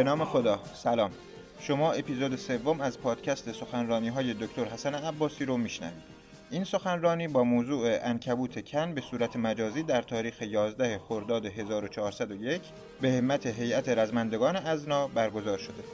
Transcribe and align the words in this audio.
به 0.00 0.04
نام 0.04 0.24
خدا. 0.24 0.60
سلام. 0.74 1.10
شما 1.60 1.92
اپیزود 1.92 2.36
سوم 2.36 2.80
از 2.80 2.98
پادکست 2.98 3.52
سخنرانی 3.52 4.08
های 4.08 4.34
دکتر 4.34 4.64
حسن 4.64 4.94
عباسی 4.94 5.44
رو 5.44 5.56
میشنوید. 5.56 6.02
این 6.50 6.64
سخنرانی 6.64 7.28
با 7.28 7.44
موضوع 7.44 7.98
انکبوت 8.02 8.64
کن 8.64 8.94
به 8.94 9.00
صورت 9.00 9.36
مجازی 9.36 9.82
در 9.82 10.02
تاریخ 10.02 10.42
11 10.42 10.98
خرداد 10.98 11.46
1401 11.46 12.60
به 13.00 13.12
همت 13.12 13.46
هیئت 13.46 13.88
رزمندگان 13.88 14.56
ازنا 14.56 15.08
برگزار 15.08 15.58
شده. 15.58 15.84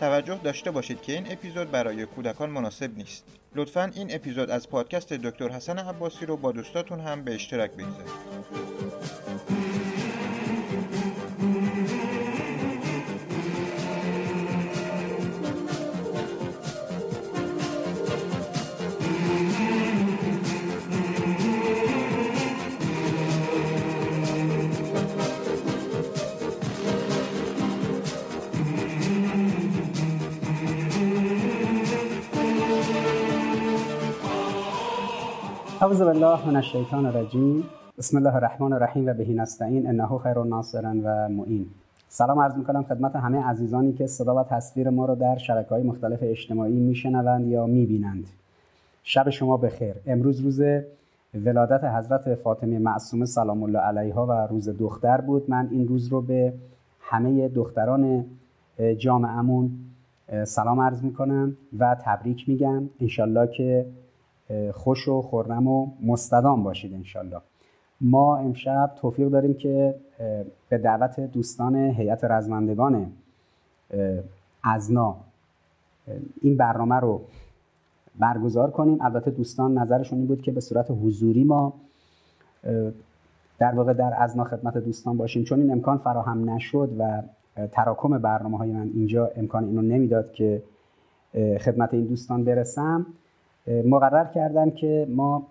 توجه 0.00 0.40
داشته 0.44 0.70
باشید 0.70 1.02
که 1.02 1.12
این 1.12 1.32
اپیزود 1.32 1.70
برای 1.70 2.06
کودکان 2.06 2.50
مناسب 2.50 2.96
نیست. 2.96 3.24
لطفا 3.54 3.90
این 3.94 4.14
اپیزود 4.14 4.50
از 4.50 4.68
پادکست 4.68 5.12
دکتر 5.12 5.48
حسن 5.48 5.78
عباسی 5.78 6.26
رو 6.26 6.36
با 6.36 6.52
دوستاتون 6.52 7.00
هم 7.00 7.24
به 7.24 7.34
اشتراک 7.34 7.70
بگذارید. 7.70 10.03
اعوذ 35.84 36.02
بالله 36.02 36.46
من 36.46 36.56
الشیطان 36.56 37.06
الرجیم 37.06 37.64
بسم 37.98 38.16
الله 38.16 38.34
الرحمن 38.34 38.72
الرحیم 38.72 39.06
و 39.06 39.14
بهی 39.14 39.34
نستعین. 39.34 39.86
انه 39.88 40.18
خیر 40.18 40.42
ناصرا 40.42 40.94
و 41.04 41.28
معین. 41.28 41.66
سلام 42.08 42.38
عرض 42.38 42.56
می‌کنم 42.56 42.82
خدمت 42.82 43.16
همه 43.16 43.44
عزیزانی 43.44 43.92
که 43.92 44.06
صدا 44.06 44.34
و 44.34 44.44
تصویر 44.44 44.90
ما 44.90 45.06
رو 45.06 45.14
در 45.14 45.36
شبکه 45.38 45.74
مختلف 45.74 46.18
اجتماعی 46.22 46.72
میشنوند 46.72 47.46
یا 47.46 47.66
می‌بینند. 47.66 48.26
شب 49.02 49.30
شما 49.30 49.56
بخیر. 49.56 49.94
امروز 50.06 50.40
روز 50.40 50.62
ولادت 51.34 51.84
حضرت 51.84 52.34
فاطمه 52.34 52.78
معصومه 52.78 53.24
سلام 53.24 53.62
الله 53.62 53.78
علیها 53.78 54.26
و 54.26 54.32
روز 54.32 54.68
دختر 54.68 55.20
بود. 55.20 55.50
من 55.50 55.68
این 55.70 55.88
روز 55.88 56.08
رو 56.08 56.20
به 56.20 56.52
همه 57.00 57.48
دختران 57.48 58.24
جامعمون 58.98 59.70
سلام 60.44 60.80
عرض 60.80 61.04
می‌کنم 61.04 61.56
و 61.78 61.96
تبریک 62.04 62.48
میگم. 62.48 62.82
انشالله 63.00 63.46
که 63.46 63.86
خوش 64.72 65.08
و 65.08 65.22
خورم 65.22 65.68
و 65.68 65.86
مستدام 66.02 66.62
باشید 66.62 66.94
انشالله. 66.94 67.40
ما 68.00 68.36
امشب 68.36 68.90
توفیق 68.96 69.28
داریم 69.28 69.54
که 69.54 69.94
به 70.68 70.78
دعوت 70.78 71.20
دوستان 71.20 71.76
هیئت 71.76 72.24
رزمندگان 72.24 73.12
ازنا 74.62 75.16
این 76.42 76.56
برنامه 76.56 76.94
رو 76.94 77.20
برگزار 78.18 78.70
کنیم. 78.70 79.02
البته 79.02 79.30
دوستان 79.30 79.78
نظرشون 79.78 80.18
این 80.18 80.26
بود 80.26 80.42
که 80.42 80.52
به 80.52 80.60
صورت 80.60 80.90
حضوری 80.90 81.44
ما 81.44 81.72
در 83.58 83.74
واقع 83.74 83.92
در 83.92 84.14
ازنا 84.18 84.44
خدمت 84.44 84.78
دوستان 84.78 85.16
باشیم. 85.16 85.44
چون 85.44 85.60
این 85.60 85.72
امکان 85.72 85.98
فراهم 85.98 86.50
نشد 86.50 86.90
و 86.98 87.22
تراکم 87.72 88.18
برنامه 88.18 88.58
های 88.58 88.72
من 88.72 88.90
اینجا 88.94 89.30
امکان 89.36 89.64
اینو 89.64 89.82
نمی‌داد 89.82 90.32
که 90.32 90.62
خدمت 91.34 91.94
این 91.94 92.04
دوستان 92.04 92.44
برسم. 92.44 93.06
مقرر 93.66 94.24
کردم 94.24 94.70
که 94.70 95.06
ما 95.10 95.46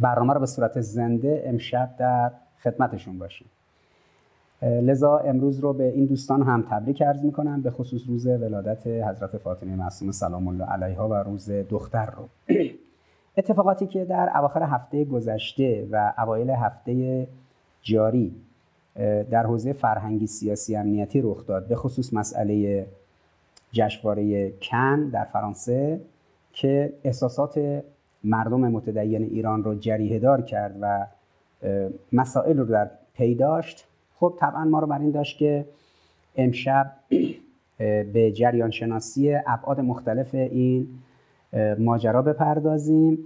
برنامه 0.00 0.34
رو 0.34 0.40
به 0.40 0.46
صورت 0.46 0.80
زنده 0.80 1.42
امشب 1.46 1.90
در 1.98 2.30
خدمتشون 2.62 3.18
باشیم. 3.18 3.48
لذا 4.62 5.18
امروز 5.18 5.58
رو 5.58 5.72
به 5.72 5.84
این 5.88 6.04
دوستان 6.06 6.42
هم 6.42 6.64
تبریک 6.70 7.02
عرض 7.02 7.24
می‌کنم 7.24 7.62
به 7.62 7.70
خصوص 7.70 8.02
روز 8.08 8.26
ولادت 8.26 8.86
حضرت 8.86 9.36
فاطمه 9.36 9.76
معصومه 9.76 10.12
سلام 10.12 10.48
الله 10.48 10.64
علیها 10.64 11.08
و 11.08 11.14
روز 11.14 11.50
دختر 11.50 12.06
رو. 12.06 12.28
اتفاقاتی 13.36 13.86
که 13.86 14.04
در 14.04 14.30
اواخر 14.38 14.62
هفته 14.62 15.04
گذشته 15.04 15.88
و 15.90 16.12
اوایل 16.18 16.50
هفته 16.50 17.26
جاری 17.82 18.34
در 19.30 19.46
حوزه 19.46 19.72
فرهنگی 19.72 20.26
سیاسی 20.26 20.76
امنیتی 20.76 21.20
رخ 21.20 21.46
داد 21.46 21.68
به 21.68 21.76
خصوص 21.76 22.14
مسئله 22.14 22.86
جشنواره 23.72 24.52
کن 24.62 25.08
در 25.08 25.24
فرانسه. 25.24 26.00
که 26.54 26.92
احساسات 27.04 27.82
مردم 28.24 28.60
متدین 28.60 29.22
ایران 29.22 29.64
رو 29.64 29.74
جریه 29.74 30.18
دار 30.18 30.42
کرد 30.42 30.76
و 30.80 31.06
مسائل 32.12 32.58
رو 32.58 32.64
در 32.64 32.90
پی 33.14 33.34
داشت. 33.34 33.86
خب 34.16 34.34
طبعا 34.38 34.64
ما 34.64 34.78
رو 34.78 34.86
بر 34.86 34.98
این 34.98 35.10
داشت 35.10 35.38
که 35.38 35.64
امشب 36.36 36.92
به 38.12 38.32
جریان 38.32 38.70
شناسی 38.70 39.34
ابعاد 39.46 39.80
مختلف 39.80 40.34
این 40.34 40.88
ماجرا 41.78 42.22
بپردازیم. 42.22 43.18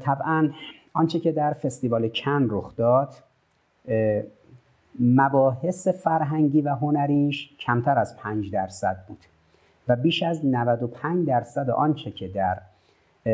طبعا 0.00 0.50
آنچه 0.92 1.20
که 1.20 1.32
در 1.32 1.52
فستیوال 1.52 2.08
کن 2.08 2.46
رخ 2.50 2.76
داد 2.76 3.14
مباحث 5.00 5.88
فرهنگی 5.88 6.62
و 6.62 6.68
هنریش 6.68 7.56
کمتر 7.58 7.98
از 7.98 8.16
5 8.16 8.52
درصد 8.52 9.04
بود. 9.08 9.24
و 9.88 9.96
بیش 9.96 10.22
از 10.22 10.46
95 10.46 11.26
درصد 11.26 11.70
آنچه 11.70 12.10
که 12.10 12.28
در 12.28 12.58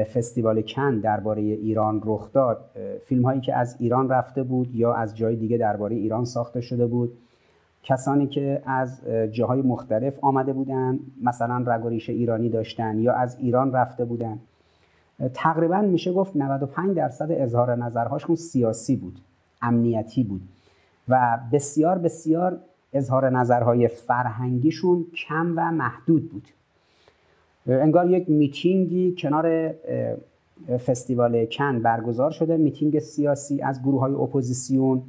فستیوال 0.05 0.63
کن 0.63 0.99
درباره 0.99 1.43
ایران 1.43 2.03
رخ 2.05 2.33
داد 2.33 2.71
فیلم 3.05 3.25
هایی 3.25 3.41
که 3.41 3.55
از 3.55 3.77
ایران 3.79 4.09
رفته 4.09 4.43
بود 4.43 4.75
یا 4.75 4.95
از 4.95 5.17
جای 5.17 5.37
دیگه 5.37 5.59
درباره 5.59 5.97
ایران 5.97 6.25
ساخته 6.25 6.61
شده 6.61 6.87
بود. 6.87 7.19
کسانی 7.83 8.27
که 8.27 8.63
از 8.67 9.05
جاهای 9.33 9.63
مختلف 9.63 10.25
آمده 10.25 10.53
بودند 10.53 11.01
مثلا 11.23 11.65
رگوریش 11.67 12.11
ایرانی 12.11 12.49
داشتن 12.49 12.99
یا 12.99 13.13
از 13.13 13.37
ایران 13.39 13.73
رفته 13.73 14.05
بودن 14.05 14.39
تقریبا 15.35 15.81
میشه 15.81 16.13
گفت 16.13 16.37
95 16.37 16.97
درصد 16.97 17.29
اظهار 17.31 17.75
نظرهاشون 17.75 18.37
سیاسی 18.37 18.97
بود 18.97 19.21
امنیتی 19.63 20.25
بود. 20.25 20.43
و 21.09 21.39
بسیار 21.53 21.99
بسیار 21.99 22.59
اظهار 22.95 23.31
نظرهای 23.31 23.89
فرهنگیشون 23.89 25.07
کم 25.29 25.53
و 25.57 25.73
محدود 25.73 26.31
بود. 26.31 26.49
انگار 27.67 28.11
یک 28.11 28.31
میتینگی 28.31 29.15
کنار 29.19 29.75
فستیوال 30.87 31.47
کن 31.47 31.79
برگزار 31.79 32.31
شده 32.31 32.57
میتینگ 32.57 32.99
سیاسی 32.99 33.63
از 33.63 33.83
گروه 33.83 34.01
های 34.01 34.13
اپوزیسیون 34.13 35.03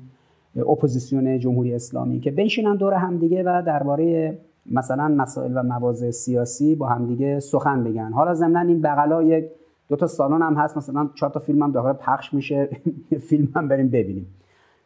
اپوزیسیون 0.55 1.39
جمهوری 1.39 1.73
اسلامی 1.73 2.19
که 2.19 2.31
بنشینن 2.31 2.75
دور 2.75 2.93
همدیگه 2.93 3.43
و 3.43 3.63
درباره 3.65 4.37
مثلا 4.71 5.07
مسائل 5.07 5.51
و 5.55 5.63
مواضع 5.63 6.11
سیاسی 6.11 6.75
با 6.75 6.87
همدیگه 6.87 7.39
سخن 7.39 7.83
بگن. 7.83 8.11
حالا 8.11 8.33
ضمن 8.33 8.67
این 8.67 8.81
بغلا 8.81 9.23
یک 9.23 9.45
دو 9.89 9.95
تا 9.95 10.07
سالن 10.07 10.41
هم 10.41 10.53
هست 10.53 10.77
مثلا 10.77 11.09
چهار 11.15 11.31
تا 11.31 11.39
فیلم 11.39 11.63
هم 11.63 11.71
داخل 11.71 11.93
پخش 11.93 12.33
میشه 12.33 12.69
فیلم 13.29 13.47
هم 13.55 13.67
بریم 13.67 13.89
ببینیم. 13.89 14.27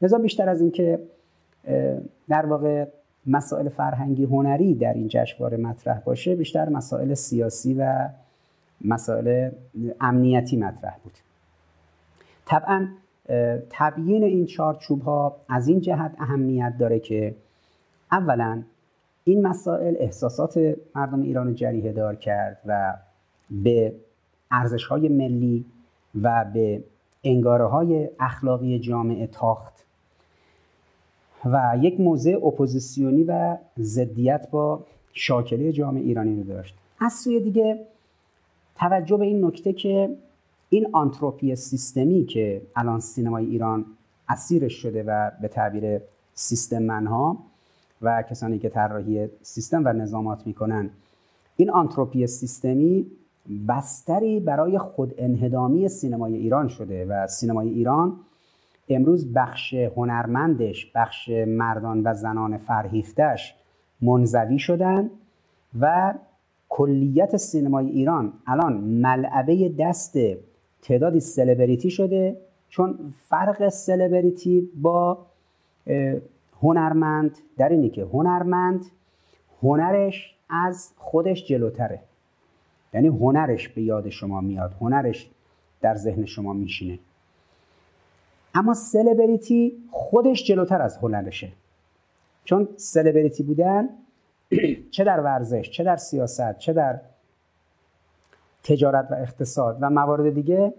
لذا 0.02 0.18
بیشتر 0.18 0.50
از 0.50 0.62
اینکه 0.62 1.00
در 2.30 2.46
واقع 2.46 2.86
مسائل 3.26 3.70
فرهنگی 3.70 4.26
هنری 4.26 4.76
در 4.76 4.94
این 4.94 5.08
جشنواره 5.08 5.58
مطرح 5.58 6.00
باشه 6.00 6.36
بیشتر 6.36 6.70
مسائل 6.70 7.14
سیاسی 7.14 7.74
و 7.74 8.10
مسائل 8.82 9.52
امنیتی 10.02 10.58
مطرح 10.58 10.98
بود. 11.04 11.14
طبعا 12.46 12.88
تبیین 13.70 14.24
این 14.24 14.46
چارچوب 14.46 15.02
ها 15.02 15.36
از 15.50 15.68
این 15.68 15.82
جهت 15.82 16.16
اهمیت 16.20 16.74
داره 16.80 17.00
که 17.00 17.36
اولا 18.12 18.64
این 19.24 19.48
مسائل 19.48 19.96
احساسات 20.00 20.76
مردم 20.96 21.22
ایران 21.22 21.56
جریه 21.56 21.92
دار 21.92 22.16
کرد 22.16 22.62
و 22.66 22.94
به 23.52 23.94
ارزش 24.52 24.86
های 24.86 25.10
ملی 25.10 25.66
و 26.22 26.46
به 26.54 26.84
انگاره 27.24 27.66
های 27.66 28.10
اخلاقی 28.20 28.80
جامعه 28.80 29.28
تاخت 29.28 29.86
و 31.46 31.78
یک 31.82 32.00
موضع 32.00 32.40
اپوزیسیونی 32.46 33.24
و 33.24 33.58
ضدیت 33.80 34.48
با 34.52 34.86
شاکله 35.14 35.72
جامعه 35.72 36.04
ایرانی 36.04 36.36
رو 36.36 36.44
داشت. 36.44 36.76
از 37.00 37.14
سوی 37.14 37.40
دیگه 37.40 37.86
توجه 38.76 39.18
به 39.18 39.26
این 39.26 39.46
نکته 39.46 39.74
که 39.74 40.16
این 40.70 40.88
آنتروپی 40.92 41.56
سیستمی 41.56 42.26
که 42.26 42.62
الان 42.76 43.00
سینمای 43.00 43.46
ایران 43.46 43.86
اسیرش 44.30 44.74
شده 44.74 45.04
و 45.04 45.32
به 45.42 45.48
تعبیر 45.48 46.02
سیستم‌من‌ها 46.34 47.38
و 48.02 48.22
کسانی 48.22 48.60
که 48.60 48.70
طراحی 48.70 49.30
سیستم 49.42 49.82
و 49.86 49.94
نظامات 49.94 50.48
می‌کنن 50.48 50.90
این 51.58 51.70
آنتروپی 51.70 52.28
سیستمی 52.28 53.06
بستری 53.68 54.40
برای 54.40 54.78
خود 54.78 55.14
انهدامی 55.18 55.90
سینمای 55.90 56.36
ایران 56.36 56.68
شده 56.68 57.06
و 57.06 57.28
سینمای 57.28 57.70
ایران 57.70 58.14
امروز 58.90 59.34
بخش 59.34 59.74
هنرمندش 59.74 60.92
بخش 60.96 61.30
مردان 61.48 62.02
و 62.04 62.14
زنان 62.14 62.58
فرهیختش 62.58 63.56
منزوی 64.02 64.60
شدن 64.60 65.10
و 65.80 66.14
کلیت 66.70 67.38
سینمای 67.38 67.90
ایران 67.90 68.34
الان 68.48 68.74
ملعبه 68.78 69.70
دست 69.80 70.18
تعدادی 70.82 71.20
سلبریتی 71.20 71.90
شده 71.90 72.38
چون 72.70 73.14
فرق 73.30 73.70
سلبریتی 73.70 74.70
با 74.76 75.18
هنرمند 76.62 77.38
در 77.58 77.70
اینه 77.70 77.90
که 77.90 78.04
هنرمند 78.04 78.86
هنرش 79.64 80.36
از 80.50 80.94
خودش 80.98 81.46
جلوتره. 81.46 82.00
یعنی 82.94 83.08
هنرش 83.08 83.68
به 83.68 83.82
یاد 83.82 84.10
شما 84.10 84.42
میاد 84.42 84.76
هنرش 84.82 85.30
در 85.82 85.96
ذهن 85.96 86.26
شما 86.26 86.54
میشینه. 86.54 87.00
اما 88.56 88.74
سلبریتی 88.74 89.78
خودش 89.92 90.44
جلوتر 90.44 90.82
از 90.82 90.98
هنرشه. 90.98 91.52
چون 92.44 92.68
سلبریتی 92.76 93.44
بودن 93.44 93.90
چه 94.92 95.04
در 95.04 95.20
ورزش 95.20 95.70
چه 95.70 95.84
در 95.84 95.98
سیاست 95.98 96.58
چه 96.58 96.74
در 96.74 97.00
تجارت 98.64 99.08
و 99.12 99.16
اقتصاد 99.16 99.78
و 99.82 99.90
موارد 99.90 100.34
دیگه 100.34 100.74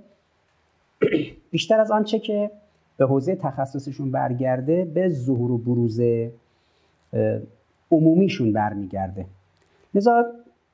بیشتر 1.50 1.80
از 1.80 1.90
آنچه 1.90 2.18
که 2.18 2.50
به 2.96 3.06
حوزه 3.06 3.36
تخصصشون 3.36 4.10
برگرده 4.10 4.84
به 4.84 5.08
ظهور 5.08 5.50
و 5.50 5.58
بروز 5.58 6.00
عمومیشون 7.90 8.52
برمیگرده. 8.52 9.26
لذا 9.94 10.24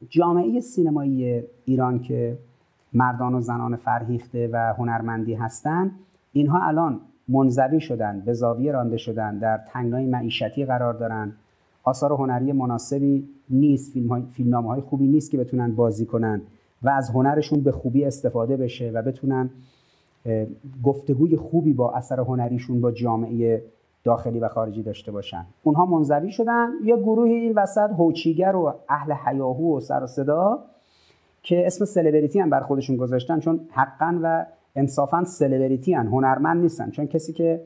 جامعه 0.09 0.61
سینمایی 0.61 1.43
ایران 1.65 2.03
که 2.03 2.39
مردان 2.93 3.35
و 3.35 3.41
زنان 3.41 3.77
فرهیخته 3.77 4.49
و 4.53 4.75
هنرمندی 4.79 5.35
هستند 5.35 5.91
اینها 6.37 6.67
الان 6.67 7.01
منزوی 7.29 7.81
شدن 7.81 8.21
به 8.21 8.33
زاویه 8.33 8.73
رانده 8.73 8.97
شدن 8.97 9.39
در 9.39 9.61
تنگنای 9.69 10.07
معیشتی 10.07 10.65
قرار 10.65 10.95
دارن 10.95 11.33
آثار 11.85 12.13
هنری 12.13 12.53
مناسبی 12.53 13.29
نیست 13.51 13.93
فیلم, 13.93 14.09
های، 14.09 14.23
های 14.53 14.81
خوبی 14.81 15.07
نیست 15.07 15.31
که 15.31 15.39
بتونن 15.39 15.75
بازی 15.75 16.07
کنن 16.07 16.43
و 16.83 16.89
از 16.89 17.11
هنرشون 17.11 17.61
به 17.61 17.73
خوبی 17.73 18.05
استفاده 18.05 18.57
بشه 18.57 18.91
و 18.91 19.03
بتونن 19.03 19.51
گفتگوی 20.85 21.37
خوبی 21.37 21.73
با 21.73 21.93
اثر 21.93 22.21
هنریشون 22.21 22.81
با 22.81 22.93
جامعه 22.93 23.63
داخلی 24.05 24.41
و 24.41 24.49
خارجی 24.49 24.83
داشته 24.83 25.13
باشن. 25.13 25.47
اونها 25.63 25.87
منزوی 25.87 26.33
شدن. 26.33 26.69
یه 26.85 26.97
گروهی 26.97 27.35
این 27.35 27.53
وسط 27.57 27.91
هوچیگر 27.91 28.57
و 28.57 28.75
اهل 28.89 29.13
حیاهو 29.13 29.77
و 29.77 29.81
سر 29.81 30.05
و 30.05 30.07
صدا 30.07 30.59
که 31.43 31.67
اسم 31.67 31.85
سلبریتی 31.85 32.41
هم 32.41 32.51
بر 32.51 32.61
خودشون 32.61 32.97
گذاشتن 32.97 33.41
چون 33.41 33.61
حقا 33.71 34.19
و 34.23 34.47
انصافا 34.77 35.25
سلبریتی 35.25 35.95
هن 35.95 36.07
هنرمند 36.07 36.63
نیستن. 36.63 36.91
چون 36.91 37.07
کسی 37.07 37.33
که 37.33 37.61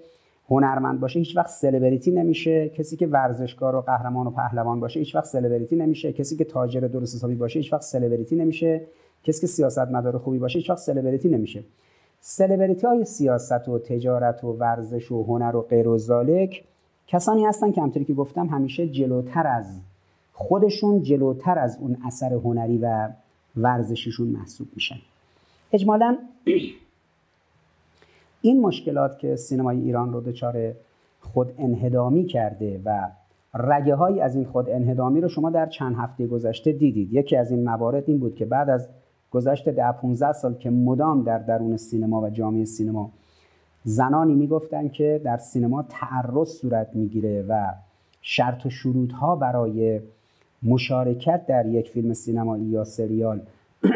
هنرمند 0.50 1.00
باشه 1.00 1.18
هیچ 1.18 1.36
وقت 1.36 1.48
سلبریتی 1.48 2.10
نمیشه. 2.10 2.68
کسی 2.68 2.96
که 2.96 3.06
ورزشکار 3.06 3.76
و 3.76 3.80
قهرمان 3.80 4.26
و 4.26 4.30
پهلوان 4.30 4.80
باشه 4.80 5.00
هیچ 5.00 5.14
وقت 5.14 5.24
سلبریتی 5.24 5.76
نمیشه. 5.76 6.12
کسی 6.12 6.36
که 6.36 6.44
تاجر 6.44 6.80
درست 6.80 7.16
حسابی 7.16 7.34
باشه 7.34 7.58
هیچ 7.58 7.72
وقت 7.72 7.82
سلبریتی 7.82 8.36
نمیشه. 8.36 8.80
کسی 9.24 9.40
که 9.40 9.46
سیاستمدار 9.46 10.18
خوبی 10.18 10.38
باشه 10.38 10.58
هیچ 10.58 10.70
وقت 10.70 10.78
سلبریتی 10.78 11.28
نمیشه. 11.28 11.64
سلبریتی 12.20 12.86
های 12.86 13.04
سیاست 13.04 13.68
و 13.68 13.78
تجارت 13.78 14.44
و 14.44 14.46
ورزش 14.46 15.12
و 15.12 15.22
هنر 15.22 15.56
و 15.56 15.62
غیر 15.62 15.88
و 15.88 15.98
زالک 15.98 16.64
کسانی 17.06 17.44
هستن 17.44 17.72
که 17.72 17.80
همطوری 17.80 18.04
که 18.04 18.14
گفتم 18.14 18.46
همیشه 18.46 18.88
جلوتر 18.88 19.46
از 19.46 19.80
خودشون 20.32 21.02
جلوتر 21.02 21.58
از 21.58 21.78
اون 21.80 21.96
اثر 22.06 22.32
هنری 22.32 22.78
و 22.78 23.08
ورزشیشون 23.56 24.28
محسوب 24.28 24.68
میشن. 24.74 24.96
اجمالا 25.72 26.18
این 28.40 28.60
مشکلات 28.60 29.18
که 29.18 29.36
سینمای 29.36 29.80
ایران 29.80 30.12
رو 30.12 30.20
دچار 30.20 30.74
خود 31.20 31.52
انهدامی 31.58 32.24
کرده 32.24 32.80
و 32.84 33.08
رگه 33.54 33.94
های 33.94 34.20
از 34.20 34.36
این 34.36 34.44
خود 34.44 34.70
انهدامی 34.70 35.20
رو 35.20 35.28
شما 35.28 35.50
در 35.50 35.66
چند 35.66 35.96
هفته 35.96 36.26
گذشته 36.26 36.72
دیدید. 36.72 37.12
یکی 37.12 37.36
از 37.36 37.50
این 37.50 37.64
موارد 37.64 38.04
این 38.06 38.18
بود 38.18 38.34
که 38.34 38.44
بعد 38.44 38.70
از 38.70 38.88
گذشت 39.30 39.68
ده 39.68 39.92
15 39.92 40.32
سال 40.32 40.54
که 40.54 40.70
مدام 40.70 41.22
در 41.22 41.38
درون 41.38 41.76
سینما 41.76 42.20
و 42.20 42.30
جامعه 42.30 42.64
سینما 42.64 43.10
زنانی 43.84 44.34
می‌گفتن 44.34 44.88
که 44.88 45.20
در 45.24 45.36
سینما 45.36 45.82
تعرض 45.82 46.48
صورت 46.48 46.88
می‌گیره 46.94 47.44
و 47.48 47.66
شرط 48.22 48.66
و 48.66 48.70
شروط 48.70 49.12
ها 49.12 49.36
برای 49.36 50.00
مشارکت 50.62 51.46
در 51.46 51.66
یک 51.66 51.90
فیلم 51.90 52.12
سینمایی 52.12 52.64
یا 52.64 52.84
سریال 52.84 53.40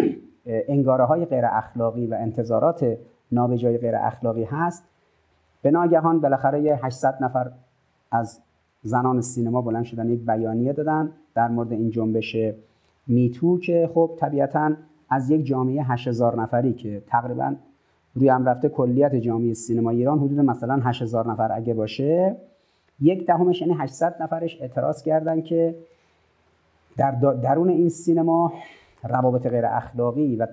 انگاره 0.47 1.05
های 1.05 1.25
غیر 1.25 1.45
اخلاقی 1.45 2.07
و 2.07 2.15
انتظارات 2.15 2.97
نابجای 3.35 3.79
غیر 3.79 3.97
اخلاقی 3.97 4.45
هست. 4.45 4.85
به 5.63 5.71
ناگهان 5.71 6.21
بالاخره 6.21 6.63
یه 6.63 6.85
800 6.85 7.19
نفر 7.21 7.51
از 8.11 8.41
زنان 8.83 9.21
سینما 9.21 9.63
بلند 9.63 9.85
شدن 9.85 10.11
یک 10.11 10.27
بیانیه 10.27 10.73
دادن 10.73 11.11
در 11.35 11.49
مورد 11.49 11.73
این 11.73 11.91
جنبش 11.91 12.37
میتو 13.07 13.59
که 13.59 13.91
خب 13.95 14.11
طبیعتا 14.19 14.73
از 15.11 15.31
یک 15.31 15.47
جامعه 15.47 15.83
8000 15.83 16.41
نفری 16.41 16.73
که 16.73 17.03
تقریبا 17.07 17.55
روی 18.15 18.29
هم 18.29 18.45
رفته 18.45 18.69
کلیت 18.69 19.15
جامعه 19.15 19.55
سینما 19.55 19.91
ایران 19.91 20.19
حدود 20.19 20.41
مثلا 20.41 20.75
8000 20.75 21.31
نفر 21.31 21.53
اگه 21.53 21.75
باشه 21.75 22.37
یک 23.01 23.27
دهمش 23.27 23.61
یعنی 23.61 23.75
800 23.79 24.23
نفرش 24.23 24.61
اعتراض 24.61 25.03
کردن 25.03 25.43
که 25.43 25.75
در 26.97 27.11
درون 27.43 27.69
این 27.69 27.89
سینما 27.89 28.53
روابط 29.09 29.47
غیر 29.47 29.67
اخلاقی 29.67 30.37
و 30.37 30.47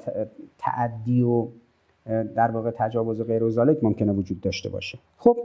تعدی 0.58 1.22
و 1.22 1.48
در 2.06 2.52
واقع 2.52 2.72
تجاوز 2.78 3.20
و 3.20 3.24
غیر 3.24 3.44
و 3.44 3.66
ممکنه 3.82 4.12
وجود 4.12 4.42
داشته 4.42 4.70
باشه. 4.70 5.00
خب 5.18 5.38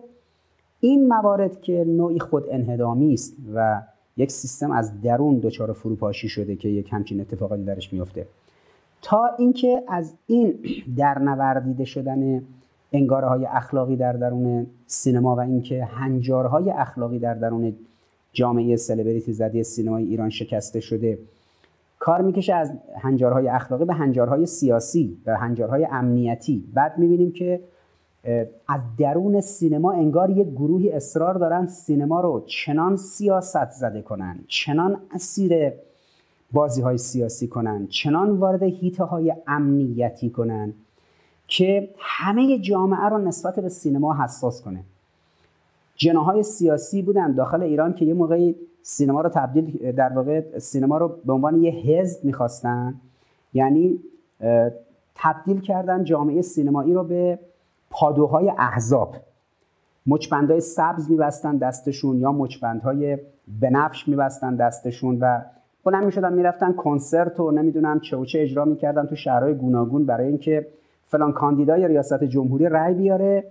این 0.81 1.09
موارد 1.09 1.61
که 1.61 1.85
نوعی 1.89 2.19
خود 2.19 2.45
انهدامی 2.51 3.15
است 3.15 3.37
و 3.55 3.83
یک 4.17 4.31
سیستم 4.31 4.71
از 4.71 5.01
درون 5.01 5.39
دچار 5.39 5.73
فروپاشی 5.73 6.29
شده 6.29 6.57
که 6.57 6.69
یک 6.69 6.89
همچین 6.93 7.21
اتفاقاتی 7.21 7.65
درش 7.65 7.93
میفته 7.93 8.27
تا 9.03 9.31
اینکه 9.39 9.83
از 9.89 10.15
این 10.27 10.55
در 10.97 11.19
نوردیده 11.19 11.85
شدن 11.85 12.43
انگاره 12.93 13.27
های 13.27 13.47
اخلاقی 13.47 13.97
در 13.97 14.13
درون 14.13 14.67
سینما 14.87 15.37
و 15.37 15.41
اینکه 15.41 15.85
هنجارهای 15.85 16.71
اخلاقی 16.71 17.19
در 17.19 17.35
درون 17.35 17.75
جامعه 18.33 18.77
سلبریتی 18.77 19.33
زده 19.33 19.63
سینمای 19.63 20.05
ایران 20.05 20.31
شکسته 20.31 20.81
شده 20.81 21.19
کار 21.99 22.21
می‌کشه 22.23 22.55
از 22.55 22.73
هنجارهای 23.01 23.49
اخلاقی 23.49 23.85
به 23.85 23.95
هنجارهای 23.95 24.47
سیاسی 24.47 25.19
و 25.27 25.37
هنجارهای 25.37 25.85
امنیتی. 25.91 26.65
بعد 26.75 26.99
می‌بینیم 26.99 27.33
که 27.33 27.61
از 28.69 28.81
درون 28.99 29.41
سینما 29.41 29.93
انگار 29.93 30.31
یک 30.31 30.49
گروهی 30.49 30.93
اصرار 30.93 31.35
دارن 31.35 31.67
سینما 31.67 32.21
رو 32.21 32.45
چنان 32.47 32.97
سیاست 32.97 33.71
زده 33.71 34.03
کنن 34.03 34.39
چنان 34.49 34.97
اسیر 35.15 35.73
بازی 36.53 36.83
های 36.83 36.99
سیاسی 36.99 37.49
کنن 37.49 37.87
چنان 37.87 38.31
وارد 38.31 38.63
هیته 38.63 39.05
های 39.05 39.35
امنیتی 39.47 40.31
کنن 40.31 40.73
که 41.49 41.89
همه 41.99 42.59
جامعه 42.59 43.09
رو 43.09 43.19
نسبت 43.19 43.61
به 43.61 43.69
سینما 43.69 44.25
حساس 44.25 44.63
کنه. 44.63 44.85
جناهای 45.97 46.43
سیاسی 46.43 47.03
بودن 47.03 47.33
داخل 47.33 47.63
ایران 47.63 47.95
که 47.95 48.05
یه 48.05 48.15
موقعی 48.15 48.55
سینما 48.89 49.21
رو 49.21 49.29
تبدیل 49.29 49.93
در 49.93 50.13
واقع 50.13 50.59
سینما 50.59 50.99
رو 50.99 51.09
به 51.25 51.33
عنوان 51.33 51.63
یه 51.63 51.71
حزب 51.71 52.25
می‌خواستن. 52.25 52.95
یعنی 53.55 54.01
تبدیل 55.15 55.61
کردن 55.61 56.05
جامعه 56.05 56.43
سینمایی 56.43 56.95
رو 56.95 57.05
به 57.05 57.39
پادوهای 57.91 58.53
احزاب. 58.59 59.17
مچبندهای 60.07 60.61
سبز 60.61 61.11
میبستن 61.11 61.57
دستشون 61.57 62.17
یا 62.17 62.33
مچبندهای 62.33 63.19
بنفش 63.61 64.09
میبستن 64.09 64.57
دستشون 64.57 65.19
و 65.21 65.41
بلند 65.85 66.05
می‌شدن 66.05 66.33
می‌رفتن 66.33 66.73
کنسرت 66.73 67.41
و 67.41 67.51
نمی‌دونم 67.51 68.01
چه 68.01 68.17
و 68.17 68.25
چه 68.25 68.43
اجرا 68.43 68.65
می‌کردن 68.65 69.07
تو 69.07 69.17
شهرهای 69.17 69.55
گوناگون 69.55 70.07
برای 70.07 70.27
اینکه 70.27 70.67
فلان 71.07 71.33
کاندیدای 71.33 71.89
ریاست 71.89 72.25
جمهوری 72.25 72.69
رأی 72.69 72.95
بیاره. 72.95 73.45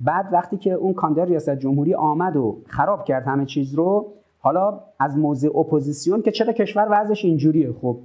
بعد 0.00 0.28
وقتی 0.32 0.56
که 0.56 0.72
اون 0.72 0.94
کاندید 0.94 1.24
ریاست 1.24 1.50
جمهوری 1.50 1.94
آمد 1.94 2.36
و 2.36 2.58
خراب 2.66 3.04
کرد 3.04 3.26
همه 3.26 3.46
چیز 3.46 3.74
رو 3.74 4.12
حالا 4.46 4.80
از 4.98 5.18
موضع 5.18 5.48
اپوزیسیون 5.58 6.22
که 6.22 6.30
چرا 6.30 6.52
کشور 6.52 6.86
وضعش 6.90 7.24
اینجوریه؟ 7.24 7.72
خب 7.72 7.98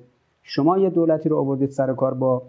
شما 0.43 0.77
یه 0.77 0.89
دولتی 0.89 1.29
رو 1.29 1.37
آوردید 1.37 1.69
سر 1.69 1.93
کار 1.93 2.13
با 2.13 2.41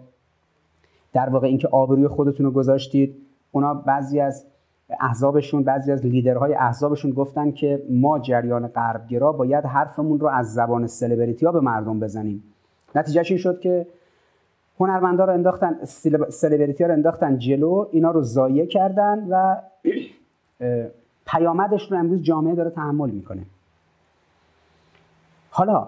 در 1.13 1.29
واقع 1.29 1.47
اینکه 1.47 1.67
آبروی 1.67 2.07
خودتون 2.07 2.45
رو 2.45 2.51
گذاشتید. 2.51 3.15
اونا 3.51 3.73
بعضی 3.73 4.19
از 4.19 4.45
احزابشون 4.99 5.63
بعضی 5.63 5.91
از 5.91 6.05
لیدرهای 6.05 6.53
احزابشون 6.53 7.11
گفتن 7.11 7.51
که 7.51 7.83
ما 7.89 8.19
جریان 8.19 8.67
غربگرا 8.67 9.31
باید 9.31 9.65
حرفمون 9.65 10.19
رو 10.19 10.27
از 10.27 10.53
زبان 10.53 10.87
سلبریتی 10.87 11.45
ها 11.45 11.51
به 11.51 11.59
مردم 11.59 11.99
بزنیم. 11.99 12.43
نتیجهش 12.95 13.31
این 13.31 13.39
شد 13.39 13.59
که 13.59 13.87
هنرمندا 14.79 15.25
رو 15.25 15.33
انداختن 15.33 15.85
سلبریتی 16.29 16.83
ها 16.83 16.87
رو 16.87 16.93
انداختن 16.93 17.37
جلو 17.37 17.85
اینا 17.91 18.11
رو 18.11 18.21
ضایع 18.21 18.65
کردن 18.65 19.27
و 19.29 19.55
پیامدش 21.31 21.91
رو 21.91 21.97
امروز 21.97 22.21
جامعه 22.21 22.55
داره 22.55 22.69
تحمل 22.69 23.09
می‌کنه. 23.09 23.41
حالا 25.55 25.87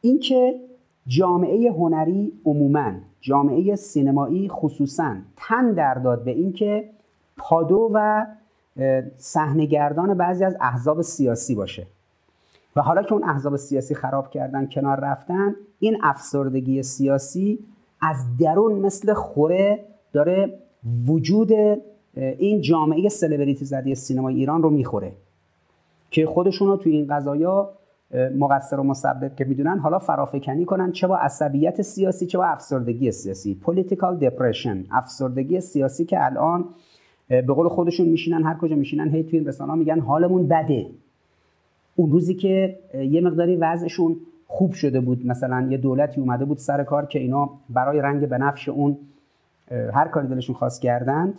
اینکه 0.00 0.60
جامعه 1.06 1.72
هنری 1.72 2.32
عموما 2.44 2.92
جامعه 3.20 3.76
سینمایی 3.76 4.48
خصوصا 4.48 5.16
تن 5.36 5.72
در 5.72 5.94
داد 5.94 6.24
به 6.24 6.30
اینکه 6.30 6.90
پادو 7.36 7.90
و 7.94 8.26
صحنهگردان 9.16 10.14
بعضی 10.14 10.44
از 10.44 10.56
احزاب 10.60 11.02
سیاسی 11.02 11.54
باشه. 11.54 11.86
و 12.76 12.82
حالا 12.82 13.02
که 13.02 13.12
اون 13.12 13.24
احزاب 13.24 13.56
سیاسی 13.56 13.94
خراب 13.94 14.30
کردن 14.30 14.66
کنار 14.66 15.00
رفتن 15.00 15.54
این 15.78 15.98
افسردگی 16.02 16.82
سیاسی 16.82 17.58
از 18.00 18.16
درون 18.40 18.72
مثل 18.72 19.12
خوره 19.12 19.84
داره 20.12 20.58
وجود 21.06 21.52
این 22.14 22.60
جامعه 22.60 23.08
سلبریتی 23.08 23.64
زدی 23.64 23.94
سینما 23.94 24.28
ایران 24.28 24.62
رو 24.62 24.70
می‌خوره. 24.70 25.12
که 26.10 26.26
خودشون 26.26 26.68
رو 26.68 26.76
توی 26.76 26.92
این 26.92 27.06
قضایا 27.06 27.70
مقصر 28.14 28.80
و 28.80 28.82
مسبب 28.82 29.36
که 29.36 29.44
می‌دونن 29.44 29.78
حالا 29.78 29.98
فرافکنی 29.98 30.64
کنن 30.64 30.92
چه 30.92 31.06
با 31.06 31.16
عصبیت 31.16 31.82
سیاسی 31.82 32.26
چه 32.26 32.38
با 32.38 32.44
افسردگی 32.44 33.12
سیاسی. 33.12 33.60
Political 33.66 34.24
depression 34.24 34.76
افسردگی 34.90 35.60
سیاسی 35.60 36.04
که 36.04 36.24
الان 36.24 36.64
به 37.28 37.42
قول 37.42 37.68
خودشون 37.68 38.08
میشینن 38.08 38.42
هر 38.42 38.54
کجا 38.58 38.76
میشینن 38.76 39.08
هی 39.08 39.22
توی 39.22 39.38
این 39.38 39.78
میگن 39.78 40.00
حالمون 40.00 40.48
بده. 40.48 40.86
اون 41.96 42.10
روزی 42.10 42.34
که 42.34 42.78
یه 42.94 43.20
مقداری 43.20 43.56
وضعشون 43.56 44.16
خوب 44.46 44.72
شده 44.72 45.00
بود 45.00 45.26
مثلا 45.26 45.66
یه 45.70 45.76
دولتی 45.76 46.20
اومده 46.20 46.44
بود 46.44 46.58
سر 46.58 46.84
کار 46.84 47.06
که 47.06 47.18
اینا 47.18 47.50
برای 47.70 48.00
رنگ 48.00 48.26
بنفش 48.26 48.68
اون 48.68 48.96
هر 49.70 50.08
کاری 50.08 50.28
دلشون 50.28 50.54
خواست 50.54 50.82
کردند. 50.82 51.34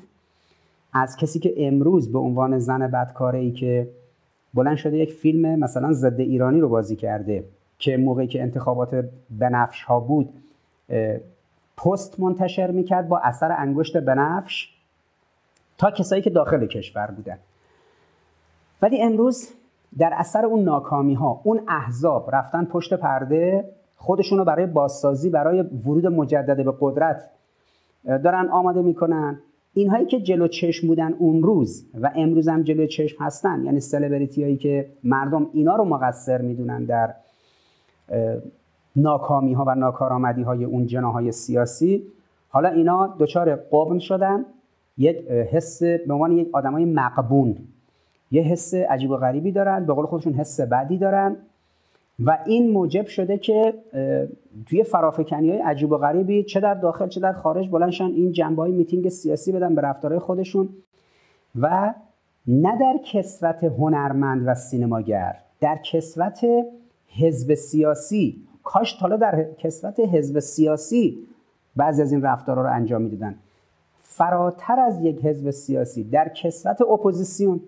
از 0.94 1.17
کسی 1.17 1.39
که 1.39 1.53
امروز 1.58 2.12
به 2.12 2.20
عنوان 2.20 2.60
زن 2.60 2.88
بدکاره 2.88 3.39
ای 3.39 3.51
که 3.51 3.88
بلند 4.56 4.78
شده 4.78 4.98
یک 4.98 5.12
فیلم 5.14 5.60
مثلا 5.60 5.94
ضد 5.94 6.20
ایرانی 6.20 6.60
رو 6.60 6.70
بازی 6.70 6.96
کرده 6.96 7.44
که 7.80 7.98
موقعی 7.98 8.28
که 8.28 8.42
انتخابات 8.42 9.06
بنفش 9.30 9.84
ها 9.84 10.00
بود 10.00 10.34
پست 11.78 12.20
منتشر 12.20 12.72
می‌کرد 12.72 13.10
با 13.10 13.20
اثر 13.20 13.52
انگشت 13.52 13.98
بنفش 13.98 14.76
تا 15.78 15.92
کسایی 15.92 16.22
که 16.22 16.30
داخل 16.30 16.66
کشور 16.66 17.08
بودن. 17.08 17.38
ولی 18.82 19.02
امروز 19.02 19.50
در 19.98 20.14
اثر 20.14 20.46
اون 20.46 20.64
ناکامی 20.64 21.14
ها 21.14 21.42
اون 21.44 21.62
احزاب 21.68 22.30
رفتن 22.36 22.66
پشت 22.66 22.94
پرده 22.94 23.70
خودشون 23.98 24.38
رو 24.38 24.46
برای 24.46 24.66
بازسازی 24.66 25.30
برای 25.30 25.62
ورود 25.62 26.08
مجدد 26.08 26.66
به 26.66 26.74
قدرت 26.80 27.30
دارن 28.06 28.50
آماده 28.50 28.82
می‌کنن. 28.82 29.40
اینهایی 29.77 30.05
که 30.05 30.22
جلو 30.22 30.48
چشم 30.48 30.88
بودن 30.88 31.13
اون 31.13 31.44
روز 31.44 31.86
و 32.01 32.12
امروز 32.15 32.48
هم 32.48 32.63
جلو 32.63 32.86
چشم 32.86 33.24
هستن 33.24 33.63
یعنی 33.65 33.79
سلبریتی 33.79 34.44
هایی 34.44 34.58
که 34.58 34.89
مردم 35.03 35.50
اینا 35.53 35.75
رو 35.75 35.86
مقصر 35.86 36.41
می‌دونن 36.41 36.84
در 36.84 37.13
ناکامی 38.96 39.53
ها 39.53 39.63
و 39.67 39.75
ناکارآمدی 39.75 40.41
های 40.41 40.63
اون 40.63 40.86
جناهای 40.86 41.32
سیاسی 41.32 42.03
حالا 42.50 42.70
اینا 42.70 43.15
دچار 43.20 43.55
قبن 43.55 44.00
شدن 44.00 44.46
یک 44.98 45.17
حس 45.27 45.84
به 45.84 46.13
عنوان 46.13 46.32
یک 46.32 46.50
آدمای 46.53 46.86
مقبون 46.86 47.58
یه 48.32 48.41
حس 48.41 48.74
عجیب 48.74 49.12
و 49.12 49.17
غریبی 49.17 49.51
دارن 49.51 49.86
به 49.86 49.94
قول 49.94 50.05
خودشون 50.05 50.34
حس 50.34 50.60
بدی 50.62 50.98
دارن 50.98 51.38
و 52.20 52.38
این 52.46 52.72
موجب 52.72 53.06
شده 53.06 53.38
که 53.38 53.74
توی 54.66 54.84
فرافکنی 54.84 55.50
های 55.50 55.60
عجیب 55.60 55.92
و 55.92 55.98
غریبی 55.98 56.44
چه 56.44 56.60
در 56.60 56.74
داخل 56.74 57.08
چه 57.08 57.20
در 57.20 57.34
خارج 57.34 57.70
بلندشان 57.70 58.12
این 58.12 58.32
جنبه 58.32 58.62
های 58.62 58.72
میتینگ 58.72 59.10
سیاسی 59.10 59.52
بدن 59.52 59.76
به 59.76 59.82
رفتارهای 59.82 60.20
خودشون. 60.20 60.70
و 61.60 61.94
نه 62.48 62.78
در 62.80 63.00
کسوت 63.06 63.64
هنرمند 63.64 64.48
و 64.48 64.56
سینماگر 64.56 65.36
در 65.60 65.78
کسوت 65.78 66.46
حزب 67.20 67.54
سیاسی. 67.54 68.42
کاش 68.64 68.94
حالا 68.94 69.18
در 69.18 69.54
کسوت 69.58 70.00
حزب 70.00 70.40
سیاسی 70.40 71.18
بعضی 71.76 72.02
از 72.02 72.12
این 72.12 72.22
رفتارها 72.22 72.64
رو 72.64 72.74
انجام 72.74 73.02
می‌دادن. 73.02 73.36
فراتر 74.02 74.80
از 74.80 75.02
یک 75.02 75.26
حزب 75.26 75.50
سیاسی 75.50 76.04
در 76.04 76.30
کسوت 76.30 76.82
اپوزیسیون. 76.82 77.62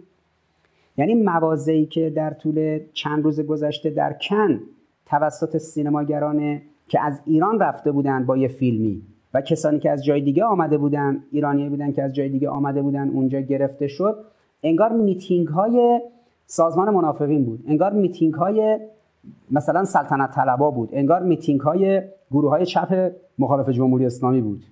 یعنی 0.97 1.13
موازهی 1.13 1.85
که 1.85 2.09
در 2.09 2.33
طول 2.33 2.79
چند 2.93 3.23
روز 3.23 3.39
گذشته 3.39 3.89
در 3.89 4.15
کن 4.21 4.59
توسط 5.05 5.57
سینماگران 5.57 6.61
که 6.87 7.01
از 7.01 7.21
ایران 7.25 7.59
رفته 7.59 7.91
بودند 7.91 8.25
با 8.25 8.37
یه 8.37 8.47
فیلمی 8.47 9.01
و 9.33 9.41
کسانی 9.41 9.79
که 9.79 9.91
از 9.91 10.05
جای 10.05 10.21
دیگه 10.21 10.43
آمده 10.43 10.77
بودن 10.77 11.23
ایرانی 11.31 11.69
بودن 11.69 11.91
که 11.91 12.03
از 12.03 12.13
جای 12.13 12.29
دیگه 12.29 12.49
آمده 12.49 12.81
بودن 12.81 13.09
اونجا 13.09 13.39
گرفته 13.39 13.87
شد 13.87 14.25
انگار 14.63 14.91
میتینگ 14.91 15.47
های 15.47 16.01
سازمان 16.45 16.89
منافقین 16.89 17.45
بود. 17.45 17.63
انگار 17.67 17.93
میتینگ 17.93 18.33
های 18.33 18.79
مثلا 19.51 19.83
سلطنت 19.83 20.31
طلبا 20.31 20.71
بود. 20.71 20.89
انگار 20.93 21.23
میتینگ 21.23 21.59
های 21.59 22.01
گروه 22.31 22.49
های 22.49 22.65
چپ 22.65 23.11
مخالف 23.39 23.69
جمهوری 23.69 24.05
اسلامی 24.05 24.41
بود. 24.41 24.63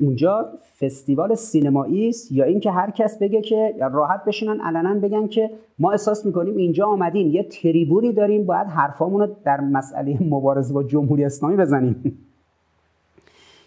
اونجا 0.00 0.48
فستیوال 0.80 1.34
سینمایی 1.34 2.08
است 2.08 2.32
یا 2.32 2.44
اینکه 2.44 2.70
هر 2.70 2.90
کس 2.90 3.18
بگه 3.18 3.40
که 3.40 3.74
راحت 3.92 4.24
بشینن 4.24 4.60
علنا 4.60 4.94
بگن 4.94 5.26
که 5.26 5.50
ما 5.78 5.90
احساس 5.90 6.26
می‌کنیم 6.26 6.56
اینجا 6.56 6.86
آمدیم 6.86 7.30
یه 7.30 7.42
تریبونی 7.42 8.12
داریم 8.12 8.46
باید 8.46 8.66
حرفامون 8.66 9.20
رو 9.20 9.28
در 9.44 9.60
مسئله 9.60 10.18
مبارزه 10.20 10.74
با 10.74 10.82
جمهوری 10.82 11.24
اسلامی 11.24 11.56
بزنیم. 11.56 12.18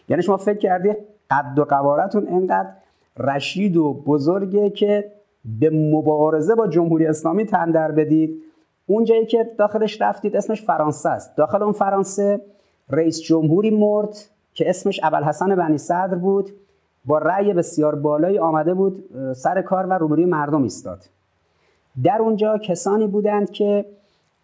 یعنی 0.09 0.23
شما 0.23 0.37
فکر 0.37 0.57
کردی 0.57 0.89
قد 1.31 1.59
و 1.59 1.63
قوارتون 1.63 2.27
اینقدر 2.27 2.69
رشید 3.17 3.77
و 3.77 3.93
بزرگه 3.93 4.69
که 4.69 5.11
به 5.59 5.69
مبارزه 5.69 6.55
با 6.55 6.67
جمهوری 6.67 7.05
اسلامی 7.05 7.45
تندر 7.45 7.91
بدید. 7.91 8.41
اونجایی 8.87 9.25
که 9.25 9.49
داخلش 9.57 10.01
رفتید 10.01 10.35
اسمش 10.35 10.61
فرانسه 10.61 11.09
است. 11.09 11.35
داخل 11.37 11.63
اون 11.63 11.73
فرانسه 11.73 12.41
رئیس 12.89 13.21
جمهوری 13.21 13.69
مرد 13.69 14.15
که 14.59 14.69
اسمش 14.69 14.99
ابوالحسن 15.03 15.55
بنی 15.55 15.77
صدر 15.77 16.15
بود 16.15 16.51
با 17.05 17.17
رأی 17.17 17.53
بسیار 17.53 17.95
بالایی 17.95 18.39
آمده 18.39 18.73
بود 18.73 19.03
سر 19.35 19.61
کار 19.61 19.85
و 19.85 19.93
روبروی 19.93 20.25
مردم 20.25 20.63
ایستاد. 20.63 21.05
در 22.03 22.17
اونجا 22.21 22.57
کسانی 22.57 23.07
بودند 23.07 23.51
که 23.51 23.85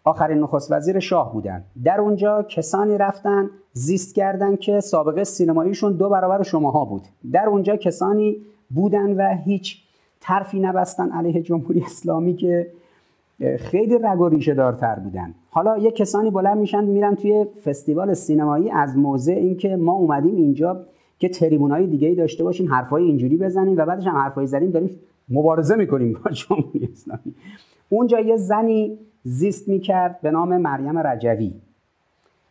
آخرین 0.04 0.38
نخست 0.38 0.72
وزیر 0.72 0.98
شاه 0.98 1.32
بودند. 1.32 1.64
در 1.84 2.00
اونجا 2.00 2.42
کسانی 2.42 2.98
رفتن 2.98 3.50
زیست 3.72 4.14
کردند 4.14 4.58
که 4.58 4.80
سابقه 4.80 5.24
سینماییشون 5.24 5.92
دو 5.92 6.08
برابر 6.08 6.42
شماها 6.42 6.84
بود. 6.84 7.02
در 7.32 7.46
اونجا 7.46 7.76
کسانی 7.76 8.36
بودند 8.70 9.18
و 9.18 9.34
هیچ 9.44 9.82
ترفی 10.20 10.60
نبستن 10.60 11.10
علیه 11.10 11.42
جمهوری 11.42 11.80
اسلامی 11.80 12.36
که 12.36 12.70
خیلی 13.58 13.98
رگ 14.02 14.20
و 14.20 14.28
ریشه 14.28 14.54
دارتر 14.54 14.94
بودن. 14.94 15.34
حالا 15.50 15.78
یه 15.78 15.90
کسانی 15.90 16.30
بلند 16.30 16.58
میشن 16.58 16.84
میرن 16.84 17.14
توی 17.14 17.46
فستیوال 17.64 18.14
سینمایی 18.14 18.70
از 18.70 18.96
موضع 18.96 19.32
اینکه 19.32 19.76
ما 19.76 19.92
اومدیم 19.92 20.36
اینجا 20.36 20.86
که 21.18 21.28
تریبونای 21.28 21.86
دیگه 21.86 22.08
ای 22.08 22.14
داشته 22.14 22.44
باشیم 22.44 22.72
حرفای 22.72 23.04
اینجوری 23.04 23.36
بزنیم 23.36 23.76
و 23.76 23.84
بعدش 23.84 24.06
هم 24.06 24.16
حرفای 24.16 24.46
زدیم 24.46 24.70
داریم 24.70 24.90
مبارزه 25.28 25.76
می‌کنیم 25.76 26.20
با 26.24 26.30
جمهوری 26.30 26.88
اسلامی. 26.92 27.34
اونجا 27.88 28.20
یه 28.20 28.36
زنی 28.36 28.98
زیست 29.22 29.68
می‌کرد 29.68 30.20
به 30.20 30.30
نام 30.30 30.56
مریم 30.56 30.98
رجوی 30.98 31.52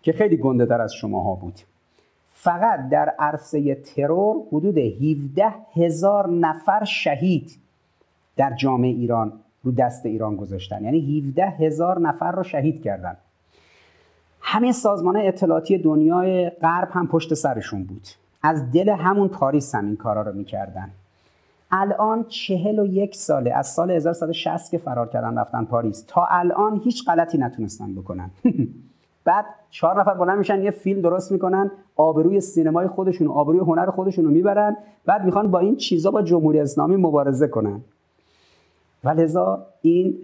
که 0.02 0.12
خیلی 0.12 0.38
گنده 0.38 0.66
تر 0.66 0.82
از 0.82 0.94
شماها 0.94 1.36
بود. 1.36 1.60
فقط 2.32 2.90
در 2.90 3.14
عرصه 3.20 3.76
ترور 3.76 4.36
حدود 4.52 4.78
17 4.78 5.46
هزار 5.74 6.30
نفر 6.30 6.84
شهید 6.84 7.52
در 8.38 8.54
جامعه 8.56 8.92
ایران 8.92 9.34
رو 9.66 9.72
دست 9.72 10.06
ایران 10.06 10.36
گذاشتن. 10.36 10.84
یعنی 10.84 11.20
17 11.20 11.46
هزار 11.46 12.00
نفر 12.00 12.32
رو 12.32 12.44
شهید 12.44 12.82
کردن. 12.82 13.18
همه 14.42 14.72
سازمان 14.72 15.18
اطلاعاتی 15.18 15.78
دنیای 15.78 16.50
غرب 16.50 16.90
هم 16.92 17.08
پشت 17.08 17.34
سرشون 17.34 17.84
بود. 17.84 18.08
از 18.44 18.72
دل 18.72 18.90
همون 18.90 19.28
پاریس 19.28 19.76
هم 19.76 19.86
این 19.86 19.96
کارا 19.96 20.22
رو 20.22 20.34
می‌کردن. 20.34 20.90
الان 21.72 22.26
چهل 22.28 22.80
و 22.80 22.86
یک 22.86 23.16
ساله 23.16 23.54
از 23.54 23.68
سال 23.68 23.92
1160 23.92 24.72
که 24.72 24.78
فرار 24.78 25.10
کردن 25.10 25.38
رفتن 25.38 25.66
پاریس. 25.66 26.06
تا 26.08 26.28
الان 26.30 26.82
هیچ 26.84 27.06
غلطی 27.06 27.38
نتونستن 27.38 27.96
بکنن. 27.96 28.30
بعد 29.26 29.46
چهار 29.70 30.02
نفر 30.02 30.14
بلند 30.14 30.38
میشن 30.38 30.62
یه 30.62 30.72
فیلم 30.72 31.02
درست 31.02 31.32
می‌کنن 31.32 31.72
آبروی 31.96 32.42
سینمای 32.42 32.88
خودشون 32.88 33.28
آبروی 33.28 33.60
هنر 33.60 33.90
خودشون 33.90 34.26
رو 34.26 34.32
می‌برن. 34.32 34.78
بعد 35.06 35.26
می‌خوان 35.26 35.52
با 35.52 35.60
این 35.60 35.76
چیزا 35.76 36.12
با 36.12 36.22
جمهوری 36.22 36.60
اسلامی 36.60 36.96
مبارزه 36.96 37.48
کنن. 37.48 37.82
و 39.06 39.10
لذا 39.10 39.66
این 39.82 40.18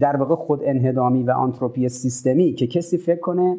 در 0.00 0.16
واقع 0.16 0.34
خود 0.34 0.60
انهدامی 0.64 1.22
و 1.22 1.30
آنتروپی 1.30 1.88
سیستمی 1.88 2.52
که 2.52 2.66
کسی 2.66 2.98
فکر 2.98 3.20
کنه 3.20 3.58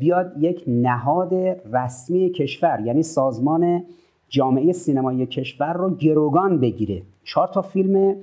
بیاد 0.00 0.32
یک 0.38 0.64
نهاد 0.66 1.34
رسمی 1.72 2.30
کشور 2.30 2.82
یعنی 2.84 3.02
سازمان 3.02 3.82
جامعه 4.28 4.72
سینمایی 4.72 5.26
کشور 5.26 5.72
رو 5.72 5.90
گروگان 5.96 6.60
بگیره. 6.60 7.02
چهار 7.24 7.48
تا 7.48 7.62
فیلم 7.62 8.16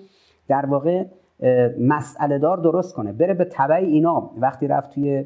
در 0.47 0.65
واقع 0.65 1.05
مسئله 1.79 2.39
دار 2.39 2.57
درست 2.57 2.95
کنه. 2.95 3.11
بره 3.11 3.33
به 3.33 3.45
تبع 3.51 3.75
اینا. 3.75 4.29
وقتی 4.39 4.67
رفت 4.67 4.93
توی 4.93 5.25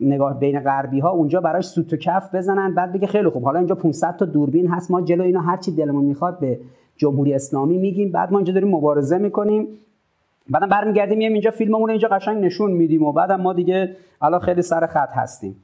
نگاه 0.00 0.38
بین 0.38 0.60
غربی 0.60 1.00
ها 1.00 1.10
اونجا 1.10 1.40
براش 1.40 1.66
سوت 1.66 1.92
و 1.92 1.96
کف 1.96 2.34
بزنن 2.34 2.74
بعد 2.74 2.92
بگه 2.92 3.06
خیلی 3.06 3.28
خوب 3.28 3.44
حالا 3.44 3.58
اینجا 3.58 3.74
500 3.74 4.16
تا 4.16 4.24
دوربین 4.24 4.68
هست 4.68 4.90
ما 4.90 5.02
جلو 5.02 5.24
اینا 5.24 5.40
هر 5.40 5.56
چی 5.56 5.72
دلمون 5.72 6.04
می‌خواد 6.04 6.38
به 6.38 6.60
جمهوری 6.96 7.34
اسلامی 7.34 7.78
میگیم. 7.78 8.12
بعد 8.12 8.32
ما 8.32 8.38
اینجا 8.38 8.52
داریم 8.52 8.68
مبارزه 8.68 9.18
می‌کنیم. 9.18 9.68
بعدم 10.50 10.68
برمیگردیم 10.68 11.18
میایم 11.18 11.32
اینجا 11.32 11.50
فیلممون 11.50 11.90
اینجا 11.90 12.08
قشنگ 12.08 12.44
نشون 12.44 12.72
میدیم 12.72 13.02
و 13.02 13.12
بعدم 13.12 13.40
ما 13.40 13.52
دیگه 13.52 13.96
الان 14.22 14.40
خیلی 14.40 14.62
سر 14.62 14.86
خط 14.86 15.12
هستیم. 15.12 15.56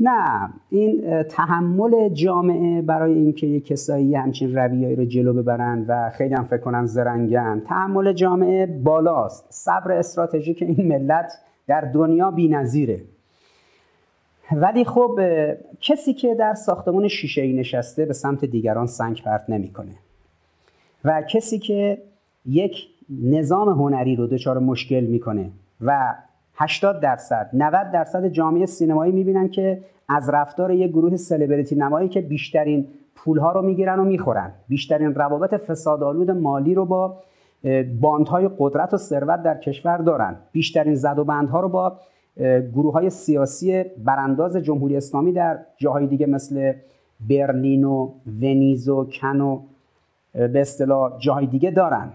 نه 0.00 0.48
این 0.70 1.22
تحمل 1.22 2.08
جامعه 2.08 2.82
برای 2.82 3.14
اینکه 3.14 3.46
یه 3.46 3.60
کسایی 3.60 4.14
همچین 4.14 4.56
رویایی 4.56 4.96
رو 4.96 5.04
جلو 5.04 5.32
ببرن 5.32 5.84
و 5.88 6.10
خیلی 6.10 6.34
هم 6.34 6.44
فکر 6.44 6.60
کنن 6.60 6.86
زرنگن 6.86 7.62
تحمل 7.66 8.12
جامعه 8.12 8.66
بالاست. 8.66 9.46
صبر 9.48 9.92
استراتژیک 9.92 10.62
این 10.62 10.88
ملت 10.88 11.32
در 11.66 11.80
دنیا 11.80 12.30
بی‌نظیره. 12.30 13.00
ولی 14.52 14.84
خب 14.84 15.20
کسی 15.80 16.14
که 16.14 16.34
در 16.34 16.54
ساختمان 16.54 17.08
شیشه 17.08 17.42
ای 17.42 17.52
نشسته 17.52 18.06
به 18.06 18.12
سمت 18.12 18.44
دیگران 18.44 18.86
سنگ 18.86 19.22
پرت 19.22 19.44
نمی‌کنه. 19.48 19.92
و 21.04 21.22
کسی 21.22 21.58
که 21.58 21.98
یک 22.46 22.86
نظام 23.22 23.68
هنری 23.68 24.16
رو 24.16 24.26
دچار 24.26 24.58
مشکل 24.58 25.00
می‌کنه 25.00 25.50
و 25.80 26.14
80 26.54 27.00
درصد 27.00 27.50
90 27.52 27.90
درصد 27.92 28.28
جامعه 28.28 28.66
سینمایی 28.66 29.12
می‌بینن 29.12 29.48
که 29.48 29.80
از 30.08 30.30
رفتار 30.30 30.70
یک 30.70 30.90
گروه 30.90 31.16
سلبریتی 31.16 31.76
نمایی 31.76 32.08
که 32.08 32.20
بیشترین 32.20 32.86
پولها 33.14 33.52
رو 33.52 33.62
می‌گیرن 33.62 33.98
و 33.98 34.04
می‌خورن. 34.04 34.52
بیشترین 34.68 35.14
روابط 35.14 35.54
فسادآلود 35.54 36.30
مالی 36.30 36.74
رو 36.74 36.86
با 36.86 37.16
باندهای 38.00 38.50
قدرت 38.58 38.94
و 38.94 38.96
ثروت 38.96 39.42
در 39.42 39.58
کشور 39.58 39.96
دارن. 39.98 40.36
بیشترین 40.52 40.94
زد 40.94 41.18
و 41.18 41.24
بندها 41.24 41.60
رو 41.60 41.68
با 41.68 41.96
گروه 42.74 42.92
های 42.92 43.10
سیاسی 43.10 43.82
برانداز 43.82 44.56
جمهوری 44.56 44.96
اسلامی 44.96 45.32
در 45.32 45.58
جاهای 45.76 46.06
دیگه 46.06 46.26
مثل 46.26 46.72
برلین 47.28 47.84
و 47.84 48.10
ونیز 48.40 48.88
و 48.88 49.04
کن 49.04 49.40
و 49.40 49.60
به 50.32 50.60
اصطلاح 50.60 51.18
جاهای 51.18 51.46
دیگه 51.46 51.70
دارن. 51.70 52.08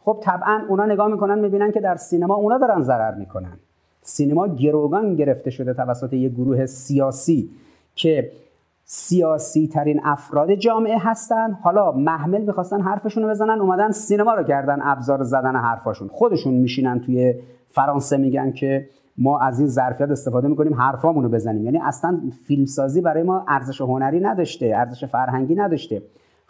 خب 0.00 0.18
طبعا 0.22 0.62
اونا 0.68 0.86
نگاه 0.86 1.08
می‌کنن 1.08 1.38
می‌بینن 1.38 1.72
که 1.72 1.80
در 1.80 1.96
سینما 1.96 2.34
اونا 2.34 2.58
دارن 2.58 2.80
ضرر 2.80 3.14
می‌کنن. 3.14 3.56
سینما 4.02 4.48
گروگان 4.48 5.14
گرفته 5.14 5.50
شده 5.50 5.74
توسط 5.74 6.12
یک 6.12 6.32
گروه 6.32 6.66
سیاسی 6.66 7.50
که 7.94 8.30
سیاسی 8.84 9.66
ترین 9.68 10.00
افراد 10.04 10.54
جامعه 10.54 10.98
هستن. 11.00 11.58
حالا 11.62 11.92
محمل 11.92 12.42
می‌خواستن 12.42 12.80
حرفشون 12.80 13.22
رو 13.22 13.28
بزنن 13.28 13.60
اومدن 13.60 13.90
سینما 13.90 14.34
رو 14.34 14.42
کردن 14.42 14.78
ابزار 14.82 15.22
زدن 15.22 15.56
حرفاشون. 15.56 16.08
خودشون 16.08 16.54
میشینن 16.54 17.00
توی 17.00 17.34
فرانسه 17.70 18.16
میگن 18.16 18.52
که 18.52 18.88
ما 19.18 19.38
از 19.38 19.58
این 19.58 19.68
ظرفیت 19.68 20.10
استفاده 20.10 20.48
می‌کنیم 20.48 20.74
حرفامون 20.74 21.24
رو 21.24 21.30
بزنیم. 21.30 21.64
یعنی 21.64 21.80
اصلا 21.82 22.20
فیلمسازی 22.46 23.00
برای 23.00 23.22
ما 23.22 23.44
ارزش 23.48 23.80
هنری 23.80 24.20
نداشته 24.20 24.72
ارزش 24.76 25.04
فرهنگی 25.04 25.54
نداشته. 25.54 26.02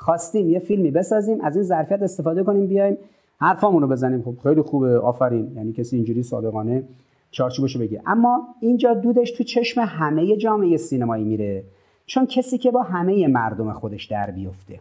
خواستیم 0.04 0.50
یه 0.50 0.58
فیلمی 0.58 0.90
بسازیم 0.90 1.40
از 1.40 1.56
این 1.56 1.64
ظرفیت 1.64 2.02
استفاده 2.02 2.42
کنیم 2.42 2.66
بیایم 2.66 2.96
حرفامون 3.40 3.88
بزنیم. 3.88 4.22
خب 4.22 4.34
خیلی 4.42 4.62
خوبه 4.62 4.98
آفرین. 4.98 5.52
یعنی 5.56 5.72
کسی 5.72 5.96
اینجوری 5.96 6.22
صادقانه 6.22 6.84
چارچوبشو 7.30 7.78
بگه. 7.78 8.02
اما 8.06 8.48
اینجا 8.60 8.94
دودش 8.94 9.30
تو 9.30 9.44
چشم 9.44 9.80
همه 9.80 10.36
جامعه 10.36 10.76
سینمایی 10.76 11.24
میره. 11.24 11.64
چون 12.06 12.26
کسی 12.26 12.58
که 12.58 12.70
با 12.70 12.82
همه 12.82 13.28
مردم 13.28 13.72
خودش 13.72 14.04
در 14.04 14.30
بیفته. 14.30 14.80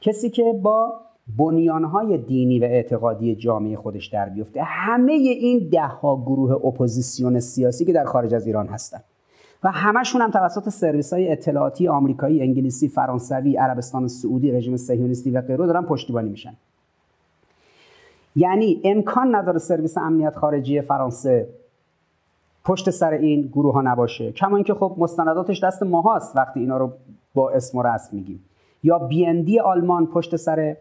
کسی 0.00 0.30
که 0.30 0.52
با 0.62 0.92
بنیانهای 1.38 2.18
دینی 2.18 2.58
و 2.58 2.64
اعتقادی 2.64 3.34
جامعه 3.34 3.76
خودش 3.76 4.06
در 4.06 4.28
بیفته. 4.28 4.62
همه 4.62 5.12
این 5.12 5.68
ده 5.72 5.86
ها 5.86 6.16
گروه 6.16 6.52
اپوزیسیون 6.52 7.40
سیاسی 7.40 7.84
که 7.84 7.92
در 7.92 8.04
خارج 8.04 8.34
از 8.34 8.46
ایران 8.46 8.66
هستن. 8.66 9.00
و 9.64 9.70
همشون 9.70 10.22
هم 10.22 10.30
توسط 10.30 10.68
سرویس 10.68 11.12
های 11.12 11.32
اطلاعاتی 11.32 11.88
آمریکایی، 11.88 12.42
انگلیسی، 12.42 12.88
فرانسوی، 12.88 13.56
عربستان 13.56 14.08
سعودی، 14.08 14.52
رژیم 14.52 14.76
صهیونیستی 14.76 15.30
و 15.30 15.40
غیره 15.40 15.66
دارن 15.66 15.82
پشتیبانی 15.82 16.28
میشن. 16.28 16.52
یعنی 18.36 18.80
امکان 18.84 19.34
نداره 19.34 19.58
سرویس 19.58 19.98
امنیت 19.98 20.36
خارجی 20.36 20.80
فرانسه 20.80 21.48
پشت 22.64 22.90
سر 22.90 23.10
این 23.10 23.42
گروه 23.42 23.74
ها 23.74 23.82
نباشه 23.82 24.32
کما 24.32 24.56
اینکه 24.56 24.74
خب 24.74 24.94
مستنداتش 24.98 25.64
دست 25.64 25.82
ماهاست 25.82 26.36
وقتی 26.36 26.60
اینا 26.60 26.76
رو 26.76 26.92
با 27.34 27.50
اسم 27.50 27.78
و 27.78 27.82
رسم 27.82 28.16
میگیم 28.16 28.44
یا 28.82 28.98
بی 28.98 29.58
آلمان 29.58 30.06
پشت 30.06 30.36
سر 30.36 30.76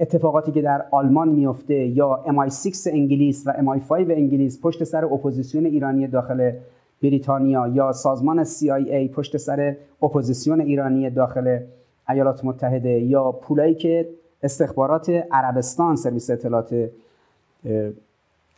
اتفاقاتی 0.00 0.52
که 0.52 0.62
در 0.62 0.84
آلمان 0.90 1.28
میفته 1.28 1.74
یا 1.74 2.24
MI6 2.26 2.86
انگلیس 2.86 3.46
و 3.46 3.52
MI5 3.52 3.90
انگلیس 3.92 4.60
پشت 4.62 4.84
سر 4.84 5.04
اپوزیسیون 5.04 5.66
ایرانی 5.66 6.06
داخل 6.06 6.52
بریتانیا 7.04 7.66
یا 7.66 7.92
سازمان 7.92 8.44
CIA 8.44 9.10
پشت 9.14 9.36
سر 9.36 9.76
اپوزیسیون 10.02 10.60
ایرانی 10.60 11.10
داخل 11.10 11.58
ایالات 12.08 12.44
متحده 12.44 12.88
یا 12.88 13.32
پولایی 13.32 13.74
که 13.74 14.08
استخبارات 14.42 15.10
عربستان 15.32 15.96
سرویس 15.96 16.30
اطلاعات 16.30 16.90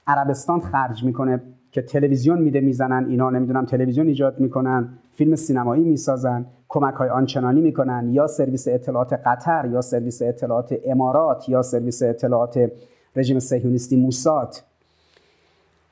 عربستان 0.07 0.61
خرج 0.61 1.05
می‌کنه 1.05 1.43
که 1.73 1.83
تلویزیون 1.83 2.39
میده 2.39 2.61
می‌زنن 2.61 3.07
اینا 3.09 3.31
نمی‌دونم 3.31 3.65
تلویزیون 3.65 4.07
ایجاد 4.07 4.41
می‌کنن 4.41 4.89
فیلم 5.15 5.35
سینمایی 5.37 5.85
می‌سازن 5.85 6.47
کمک 6.69 6.95
های 6.95 7.09
آنچنانی 7.09 7.61
می‌کنن 7.61 8.09
یا 8.13 8.27
سرویس 8.27 8.69
اطلاعات 8.69 9.13
قطر 9.13 9.69
یا 9.73 9.81
سرویس 9.81 10.23
اطلاعات 10.23 10.75
امارات 10.87 11.49
یا 11.49 11.63
سرویس 11.63 12.03
اطلاعات 12.03 12.71
رژیم 13.17 13.39
صهیونیستی 13.39 13.97
موساد. 13.97 14.57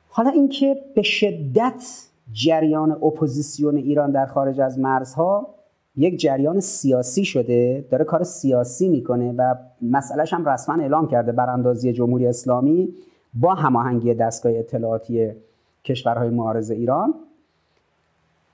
حالا 0.09 0.29
اینکه 0.29 0.75
به 0.95 1.01
شدت 1.01 2.07
جریان 2.31 2.91
اپوزیسیون 2.91 3.75
ایران 3.75 4.11
در 4.11 4.25
خارج 4.25 4.61
از 4.61 4.79
مرزها 4.79 5.55
یک 5.97 6.19
جریان 6.19 6.59
سیاسی 6.59 7.25
شده 7.25 7.85
داره 7.91 8.05
کار 8.05 8.23
سیاسی 8.23 8.89
می‌کنه 8.89 9.33
و 9.37 9.55
مسئلهش 9.81 10.33
هم 10.33 10.49
رسما 10.49 10.81
اعلام 10.81 11.07
کرده 11.07 11.31
براندازی 11.31 11.93
جمهوری 11.93 12.27
اسلامی 12.27 12.93
با 13.33 13.53
هماهنگی 13.53 14.13
دستگاه 14.13 14.51
اطلاعاتی 14.55 15.31
کشورهای 15.83 16.29
معارض 16.29 16.71
ایران. 16.71 17.13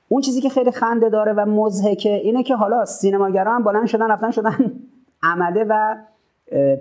اون 0.10 0.22
چیزی 0.22 0.42
که 0.42 0.50
خیلی 0.50 0.72
خنده 0.72 1.10
داره 1.10 1.34
و 1.34 1.46
مضحکه 1.46 2.14
اینه 2.16 2.44
که 2.44 2.56
حالا 2.56 2.86
سینماگران 2.86 3.56
هم 3.56 3.64
بلند 3.64 3.88
شدن 3.88 4.12
رفتن 4.12 4.32
شدن 4.32 4.72
عمله 5.24 5.66
و 5.70 5.96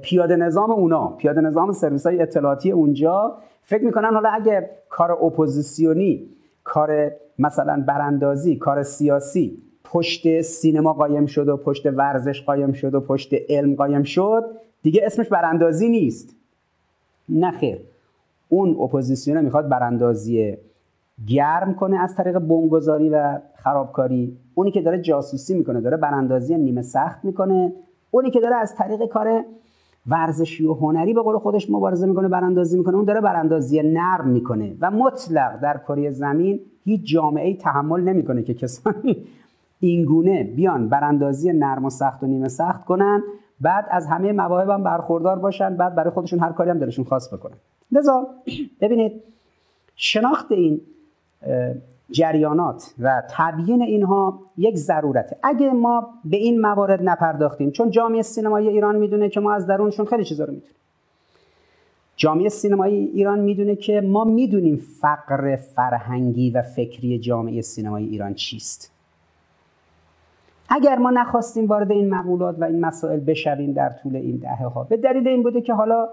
پیاده 0.03 0.37
نظام 0.37 0.71
اونا 0.71 1.07
پیاده 1.09 1.41
نظام 1.41 1.73
سرویس 1.73 2.07
های 2.07 2.23
اطلاعاتی 2.23 2.71
اونجا. 2.71 3.37
فکر 3.63 3.85
می‌کنن 3.85 4.15
حالا 4.15 4.29
اگه 4.29 4.71
کار 4.89 5.13
اپوزیسیونی 5.13 6.29
کار 6.65 7.11
مثلا 7.39 7.85
براندازی 7.87 8.57
کار 8.57 8.83
سیاسی 8.83 9.63
پشت 9.85 10.41
سینما 10.41 10.93
قایم 10.93 11.27
شد 11.27 11.49
و 11.49 11.57
پشت 11.57 11.87
ورزش 11.87 12.43
قایم 12.43 12.73
شد 12.73 12.95
و 12.95 13.01
پشت 13.01 13.35
علم 13.49 13.75
قایم 13.75 14.03
شد 14.03 14.45
دیگه 14.83 15.03
اسمش 15.05 15.29
براندازی 15.29 15.89
نیست. 15.89 16.37
نخیر 17.29 17.81
اون 18.49 18.71
اپوزیسیون 18.71 19.41
می‌خواد 19.41 19.69
براندازی 19.69 20.57
گرم 21.27 21.75
کنه 21.75 21.99
از 21.99 22.15
طریق 22.15 22.39
بمبگذاری 22.39 23.09
و 23.09 23.39
خرابکاری. 23.55 24.37
اونی 24.55 24.71
که 24.71 24.81
داره 24.81 25.01
جاسوسی 25.01 25.55
می‌کنه 25.55 25.81
داره 25.81 25.97
براندازی 25.97 26.59
نیمه 26.59 26.83
سخت 26.83 27.25
می‌کنه. 27.25 27.73
اونی 28.11 28.31
که 28.31 28.41
داره 28.41 28.57
از 28.57 28.75
طریق 28.75 29.07
کار 29.07 29.45
ورزشی 30.07 30.67
و 30.67 30.75
هنری 30.75 31.15
به 31.15 31.23
قول 31.23 31.39
خودش 31.39 31.71
مبارزه 31.71 32.07
می‌کنه 32.07 32.29
براندازی 32.29 32.79
می‌کنه. 32.79 32.97
اون 32.97 33.05
داره 33.05 33.21
براندازی 33.21 33.83
نرم 33.83 34.29
می‌کنه 34.29 34.77
و 34.81 34.91
مطلق 34.91 35.61
در 35.61 35.77
کره 35.89 36.11
زمین 36.11 36.61
هیچ 36.85 37.01
جامعه 37.05 37.57
تحمل 37.57 38.01
نمی‌کنه 38.01 38.43
که 38.43 38.55
کسانی 38.55 39.17
اینگونه 39.81 40.45
بیان 40.45 40.89
براندازی 40.89 41.53
نرم 41.53 41.85
و 41.85 41.91
سخت 41.91 42.23
و 42.23 42.27
نیمه 42.27 42.49
سخت 42.49 42.85
کنن. 42.85 43.23
بعد 43.61 43.87
از 43.91 44.07
همه 44.07 44.33
مواهب 44.33 44.69
هم 44.69 44.83
برخوردار 44.83 45.39
باشن. 45.39 45.77
بعد 45.77 45.95
برای 45.95 46.11
خودشون 46.11 46.39
هر 46.39 46.53
کاری 46.53 46.71
هم 46.71 46.79
دلشون 46.79 47.05
خاص 47.05 47.35
بکنن. 47.35 47.57
لذا 47.93 48.27
ببینید 48.81 49.13
شناخت 49.97 50.53
این 50.53 50.81
جریانات 52.11 52.95
و 52.99 53.23
تبیین 53.31 53.83
اینها 53.83 54.39
یک 54.57 54.77
ضرورته. 54.77 55.37
اگه 55.43 55.73
ما 55.73 56.09
به 56.25 56.37
این 56.37 56.61
موارد 56.61 57.01
نپرداختیم 57.03 57.71
چون 57.71 57.91
جامعه 57.91 58.23
سینمایی 58.23 58.69
ایران 58.69 58.97
می‌دونه 58.97 59.29
که 59.29 59.41
ما 59.41 59.53
از 59.53 59.67
درونشون 59.67 60.07
خیلی 60.07 60.25
چیزا 60.25 60.45
رو 60.45 60.53
می‌دونیم 60.53 60.75
جامعه 62.17 62.49
سینمایی 62.49 63.05
ایران 63.05 63.39
می‌دونه 63.39 63.77
که 63.77 64.01
ما 64.01 64.25
می‌دونیم 64.25 64.77
فقر 65.01 65.57
فرهنگی 65.57 66.51
و 66.51 66.63
فکری 66.63 67.19
جامعه 67.19 67.61
سینمایی 67.61 68.09
ایران 68.09 68.35
چیست. 68.35 68.93
اگر 70.69 70.97
ما 70.97 71.11
نخواستیم 71.11 71.67
وارد 71.67 71.93
این 71.93 72.15
مقولات 72.15 72.57
و 72.59 72.65
این 72.65 72.81
مسائل 72.81 73.21
بشویم 73.21 73.73
در 73.73 73.91
طول 73.91 74.17
این 74.17 74.37
دهه 74.37 74.67
ها 74.67 74.85
به 74.85 74.97
دلیل 74.97 75.29
این 75.29 75.43
بوده 75.43 75.61
که 75.61 75.75
حالا 75.75 76.09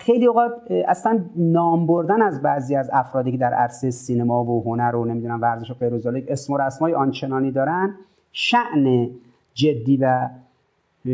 خیلی 0.00 0.26
اوقات 0.26 0.52
اصلا 0.88 1.20
نام 1.36 1.86
بردن 1.86 2.22
از 2.22 2.42
بعضی 2.42 2.76
از 2.76 2.90
افرادی 2.92 3.32
که 3.32 3.38
در 3.38 3.54
عرصه 3.54 3.90
سینما 3.90 4.44
و 4.44 4.62
هنر 4.64 4.96
و 4.96 5.04
نمی‌دونم 5.04 5.40
ورزش 5.40 5.70
و 5.70 5.74
غیر 5.74 6.24
اسم 6.28 6.52
و 6.52 6.56
رسمای 6.56 6.94
آنچنانی 6.94 7.50
دارن 7.50 7.94
شعن 8.32 9.10
جدی 9.54 9.96
و 9.96 10.28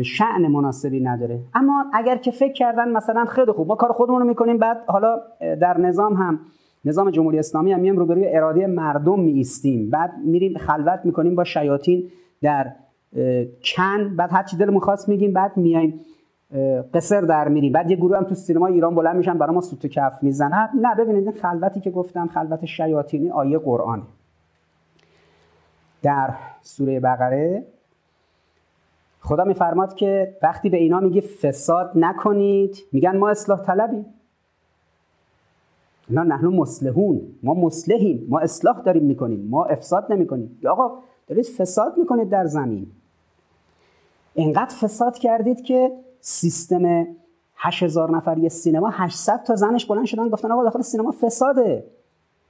شعن 0.03 0.47
مناسبی 0.47 0.99
نداره. 0.99 1.39
اما 1.53 1.85
اگر 1.93 2.17
که 2.17 2.31
فکر 2.31 2.53
کردن 2.53 2.91
مثلا 2.91 3.25
خیلی 3.25 3.51
خوب 3.51 3.67
ما 3.67 3.75
کار 3.75 3.91
خودمون 3.91 4.21
رو 4.21 4.27
می‌کنیم 4.27 4.57
بعد 4.57 4.77
حالا 4.87 5.21
در 5.39 5.77
نظام 5.77 6.13
هم 6.13 6.39
نظام 6.85 7.11
جمهوری 7.11 7.39
اسلامی 7.39 7.71
هم 7.71 7.79
میام 7.79 7.97
روبروی 7.97 8.35
اراده 8.35 8.67
مردم 8.67 9.19
می 9.19 9.45
بعد 9.91 10.11
میریم 10.25 10.57
خلوت 10.57 10.99
می‌کنیم 11.03 11.35
با 11.35 11.43
شیاطین 11.43 12.03
در 12.41 12.71
کن 13.63 14.15
بعد 14.15 14.29
هر 14.31 14.43
چی 14.43 14.57
دلمون 14.57 14.79
خواست 14.79 15.09
میگیم 15.09 15.33
بعد 15.33 15.57
میایم. 15.57 15.99
قصر 16.93 17.21
در 17.21 17.47
میریم 17.47 17.71
بعد 17.71 17.91
یه 17.91 17.97
گروه 17.97 18.17
هم 18.17 18.23
تو 18.23 18.35
سینما 18.35 18.67
ایران 18.67 18.95
بلند 18.95 19.15
میشن 19.15 19.37
برای 19.37 19.55
ما 19.55 19.61
سوت 19.61 19.87
کف 19.87 20.23
می‌زنن. 20.23 20.69
نه 20.81 20.95
ببینید 20.95 21.27
این 21.27 21.37
خلوتی 21.37 21.79
که 21.79 21.91
گفتم 21.91 22.27
خلوت 22.27 22.65
شیاطینی 22.65 23.29
آیه 23.29 23.57
قرآنه. 23.57 24.03
در 26.03 26.33
سوره 26.61 26.99
بقره 26.99 27.65
خدا 29.21 29.43
میفرماد 29.43 29.95
که 29.95 30.37
وقتی 30.43 30.69
به 30.69 30.77
اینا 30.77 30.99
میگه 30.99 31.21
فساد 31.21 31.91
نکنید 31.95 32.77
میگن 32.91 33.17
ما 33.17 33.29
اصلاح 33.29 33.61
طلبیم. 33.61 34.05
نه 36.09 36.21
نحن 36.21 36.47
مسلحون 36.47 37.21
ما 37.43 37.53
مسلحیم 37.53 38.27
ما 38.29 38.39
اصلاح 38.39 38.81
داریم 38.81 39.03
می‌کنیم. 39.03 39.47
ما 39.49 39.65
افساد 39.65 40.11
نمی‌کنیم. 40.11 40.59
یا 40.61 40.71
آقا 40.71 40.97
دارید 41.27 41.45
فساد 41.45 41.97
می‌کنید 41.97 42.29
در 42.29 42.45
زمین. 42.45 42.87
انقدر 44.35 44.75
فساد 44.75 45.17
کردید 45.17 45.61
که 45.61 45.91
سیستم 46.29 47.07
8000 47.55 48.11
نفر 48.11 48.37
یه 48.37 48.49
سینما 48.49 48.89
800 48.89 49.43
تا 49.43 49.55
زنش 49.55 49.85
بلند 49.85 50.05
شدن 50.05 50.29
گفتن 50.29 50.51
آقا 50.51 50.63
داخل 50.63 50.81
سینما 50.81 51.11
فساده. 51.11 51.87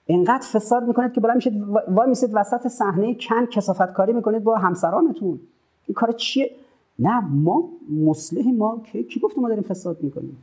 اینقدر 0.06 0.48
فساد 0.48 0.88
می‌کنید 0.88 1.14
که 1.14 1.22
بلند 1.22 1.36
میشید 1.36 1.64
وای 1.88 2.10
میسید 2.10 2.30
وسط 2.34 2.68
صحنه 2.68 3.16
کن 3.16 3.46
کسافت 3.46 3.94
کاری 3.94 4.14
می‌کنید 4.14 4.44
با 4.44 4.58
همسرانتون. 4.58 5.40
این 5.88 5.96
کار 5.96 6.12
چیه؟ 6.12 6.52
نه 7.00 7.20
ما 7.20 7.70
مصلح 8.06 8.52
ما 8.52 8.82
کی 9.10 9.20
گفت 9.20 9.38
ما 9.38 9.48
داریم 9.48 9.64
فساد 9.64 10.04
می‌کنیم؟ 10.04 10.38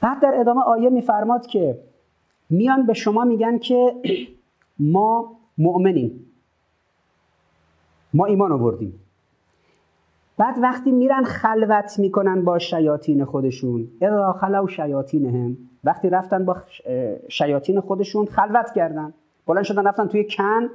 بعد 0.00 0.20
در 0.20 0.40
ادامه 0.40 0.60
آیه 0.60 0.90
میفرماد 0.90 1.46
که 1.46 1.78
میان 2.50 2.86
به 2.86 2.94
شما 2.94 3.24
میگن 3.24 3.58
که 3.58 3.94
ما 4.78 5.36
مؤمنیم. 5.58 6.26
ما 8.14 8.26
ایمان 8.26 8.52
آوردیم. 8.52 9.00
بعد 10.38 10.58
وقتی 10.62 10.92
میرن 10.92 11.24
خلوت 11.24 11.98
می‌کنن 11.98 12.44
با 12.44 12.58
شیاطین 12.58 13.24
خودشون. 13.24 13.88
اذا 14.00 14.32
خلو 14.32 14.66
شیاطینهم. 14.66 15.56
وقتی 15.84 16.10
رفتن 16.10 16.44
با 16.44 16.56
شیاطین 17.28 17.80
خودشون 17.80 18.26
خلوت 18.26 18.72
کردن. 18.74 19.14
بلند 19.46 19.64
شدن 19.64 19.86
رفتن 19.86 20.06
توی 20.06 20.24
کن. 20.24 20.68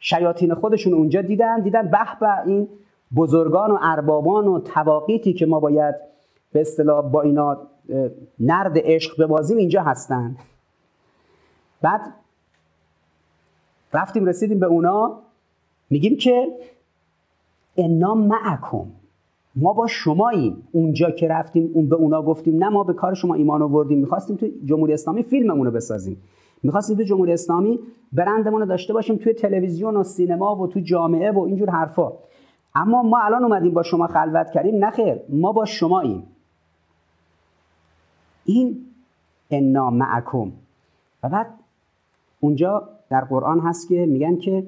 شیاطین 0.00 0.54
خودشون 0.54 0.94
اونجا 0.94 1.22
دیدن. 1.22 1.60
دیدن 1.60 1.82
به 1.82 1.98
به 2.20 2.46
این 2.46 2.68
بزرگان 3.16 3.70
و 3.70 3.78
اربابان 3.80 4.46
و 4.46 4.58
تواقیتی 4.58 5.32
که 5.32 5.46
ما 5.46 5.60
باید 5.60 5.94
به 6.52 6.60
اصطلاح 6.60 7.10
با 7.10 7.22
اینا 7.22 7.58
نرد 8.40 8.72
عشق 8.76 9.22
ببازیم 9.22 9.56
اینجا 9.56 9.82
هستن. 9.82 10.36
بعد 11.82 12.00
رفتیم 13.92 14.26
رسیدیم 14.26 14.58
به 14.58 14.66
اونا. 14.66 15.18
میگیم 15.90 16.16
که 16.16 16.46
انا 17.78 18.14
معکم 18.14 18.86
ما 19.56 19.72
با 19.72 19.86
شماییم. 19.86 20.68
اونجا 20.72 21.10
که 21.10 21.28
رفتیم 21.28 21.70
اون 21.74 21.88
به 21.88 21.96
اونا 21.96 22.22
گفتیم 22.22 22.64
نه 22.64 22.68
ما 22.68 22.84
به 22.84 22.92
کار 22.92 23.14
شما 23.14 23.34
ایمان 23.34 23.62
آوردیم. 23.62 23.98
می‌خواستیم 23.98 24.36
تو 24.36 24.46
جمهوری 24.64 24.92
اسلامی 24.92 25.22
فیلممون 25.22 25.66
رو 25.66 25.72
بسازیم. 25.72 26.16
می‌خواستیم 26.62 26.96
تو 26.96 27.02
جمهوری 27.02 27.32
اسلامی 27.32 27.78
برندمون 28.12 28.60
رو 28.60 28.66
داشته 28.66 28.92
باشیم 28.92 29.16
توی 29.16 29.32
تلویزیون 29.32 29.96
و 29.96 30.02
سینما 30.02 30.56
و 30.56 30.66
تو 30.66 30.80
جامعه 30.80 31.30
و 31.30 31.38
اینجور 31.38 31.70
حرفا. 31.70 32.12
اما 32.74 33.02
ما 33.02 33.18
الان 33.18 33.44
اومدیم 33.44 33.74
با 33.74 33.82
شما 33.82 34.06
خلوت 34.06 34.50
کردیم. 34.50 34.84
نخیر 34.84 35.16
ما 35.28 35.52
با 35.52 35.64
شماییم. 35.64 36.22
این 38.44 38.86
انا 39.50 39.90
معکم. 39.90 40.52
و 41.22 41.28
بعد 41.28 41.46
اونجا 42.40 42.88
در 43.10 43.20
قرآن 43.20 43.60
هست 43.60 43.88
که 43.88 44.06
میگن 44.06 44.36
که 44.36 44.66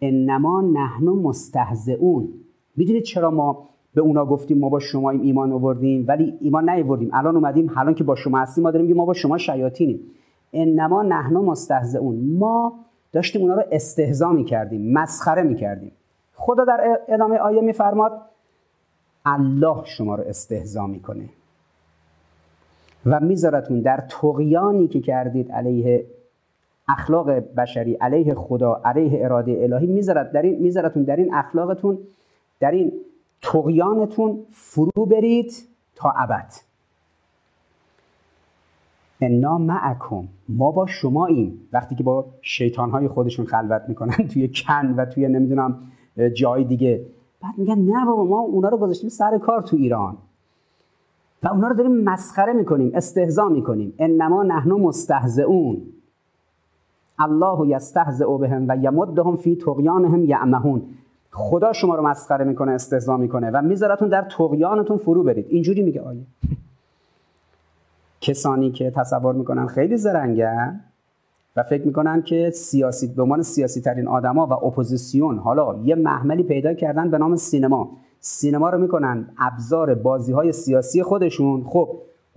انما 0.00 0.60
نحن 0.60 1.04
مستهزئون. 1.04 2.28
می‌دونید 2.76 3.02
چرا 3.02 3.30
ما 3.30 3.68
به 3.94 4.00
اونا 4.00 4.26
گفتیم 4.26 4.58
ما 4.58 4.68
با 4.68 4.78
شما 4.78 5.10
ایمان 5.10 5.52
آوردیم؟ 5.52 6.04
ولی 6.08 6.38
ایمان 6.40 6.70
نیاوردیم. 6.70 7.10
الان 7.12 7.36
اومدیم 7.36 7.70
الان 7.76 7.94
که 7.94 8.04
با 8.04 8.14
شما 8.14 8.38
هستیم 8.38 8.64
ما 8.64 8.70
داریم 8.70 8.96
ما 8.96 9.04
با 9.04 9.14
شما 9.14 9.38
شیاطینیم. 9.38 10.00
انما 10.52 11.02
نحن 11.02 11.36
مستهزئون. 11.36 12.36
ما 12.38 12.72
داشتیم 13.12 13.42
اونا 13.42 13.54
رو 13.54 13.62
استهزا 13.72 14.32
می‌کردیم 14.32 14.92
مسخره 14.92 15.42
می‌کردیم. 15.42 15.92
خدا 16.34 16.64
در 16.64 16.98
ادامه 17.08 17.36
آیه 17.36 17.60
میفرماد 17.60 18.20
الله 19.24 19.84
شما 19.84 20.14
رو 20.14 20.24
استهزا 20.26 20.86
می‌کنه. 20.86 21.28
و 23.06 23.20
میذارتون 23.20 23.80
در 23.80 24.04
تقیانی 24.08 24.88
که 24.88 25.00
کردید 25.00 25.52
علیه 25.52 26.06
اخلاق 26.88 27.30
بشری 27.30 27.94
علیه 27.94 28.34
خدا 28.34 28.80
علیه 28.84 29.24
اراده 29.24 29.58
الهی 29.62 29.86
میذارت 29.86 30.32
در 30.32 30.42
این 30.42 30.58
میذارتون 30.58 31.02
در 31.02 31.16
این 31.16 31.34
اخلاقتون 31.34 31.98
در 32.60 32.70
این 32.70 32.92
تقیانتون 33.42 34.38
فرو 34.52 35.06
برید 35.06 35.52
تا 35.94 36.10
ابد. 36.10 36.52
انا 39.20 39.58
معکم 39.58 40.28
ما 40.48 40.70
با 40.70 40.86
شما 40.86 41.26
این 41.26 41.58
وقتی 41.72 41.94
که 41.94 42.04
با 42.04 42.26
شیطانهای 42.42 43.08
خودشون 43.08 43.46
خلوت 43.46 43.82
می‌کنن 43.88 44.28
توی 44.28 44.48
کن 44.48 44.94
و 44.96 45.04
توی 45.04 45.28
نمی‌دونم 45.28 45.78
جای 46.34 46.64
دیگه. 46.64 47.04
بعد 47.42 47.54
میگن 47.56 47.78
نه 47.78 48.06
بابا 48.06 48.24
ما 48.24 48.40
اونا 48.40 48.68
رو 48.68 48.76
گذاشتیم 48.76 49.08
سر 49.08 49.38
کار 49.38 49.62
تو 49.62 49.76
ایران. 49.76 50.16
و 51.42 51.48
اونا 51.48 51.68
رو 51.68 51.74
داریم 51.74 51.92
مسخره 51.92 52.52
می‌کنیم 52.52 52.90
استهزا 52.94 53.48
می‌کنیم. 53.48 53.94
انما 53.98 54.42
نحن 54.42 54.70
مستهزئون. 54.70 55.82
الله 57.18 57.68
یستهزئ 57.68 58.36
بهم 58.36 58.64
و 58.68 58.76
یمدهم 58.76 59.36
فی 59.36 59.56
طغیانهم 59.56 60.24
یعمهون 60.24 60.82
خدا 61.32 61.72
شما 61.72 61.94
رو 61.94 62.06
مسخره 62.06 62.44
می‌کنه 62.44 62.72
استهزا 62.72 63.16
می‌کنه 63.16 63.50
و 63.50 63.62
میذارتون 63.62 64.08
در 64.08 64.22
طغیانتون 64.22 64.96
فرو 64.96 65.22
برید. 65.22 65.46
اینجوری 65.48 65.82
میگه 65.82 66.00
آیه. 66.00 66.20
کسانی 68.20 68.70
که 68.70 68.90
تصور 68.90 69.34
می‌کنن 69.34 69.66
خیلی 69.66 69.96
زرنگن 69.96 70.80
و 71.56 71.62
فکر 71.62 71.86
می‌کنن 71.86 72.22
که 72.22 72.50
سیاسی 72.50 73.06
به 73.06 73.22
عنوان 73.22 73.42
سیاسی 73.42 73.80
ترین 73.80 74.08
آدما 74.08 74.46
و 74.46 74.52
اپوزیسیون 74.52 75.38
حالا 75.38 75.78
یه 75.84 75.94
محملی 75.94 76.42
پیدا 76.42 76.74
کردن 76.74 77.10
به 77.10 77.18
نام 77.18 77.36
سینما. 77.36 77.90
سینما 78.20 78.70
رو 78.70 78.78
می‌کنن 78.78 79.28
ابزار 79.38 79.94
بازی 79.94 80.32
های 80.32 80.52
سیاسی 80.52 81.02
خودشون. 81.02 81.64
خب 81.64 81.88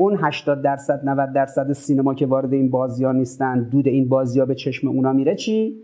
اون 0.01 0.17
80 0.21 0.61
درصد 0.61 1.09
90 1.09 1.33
درصد 1.33 1.73
سینما 1.73 2.13
که 2.13 2.25
وارد 2.25 2.53
این 2.53 2.69
بازی 2.69 3.05
ها 3.05 3.11
نیستن 3.11 3.63
دود 3.63 3.87
این 3.87 4.09
بازی 4.09 4.39
ها 4.39 4.45
به 4.45 4.55
چشم 4.55 4.87
اونا 4.87 5.13
میره 5.13 5.35
چی؟ 5.35 5.75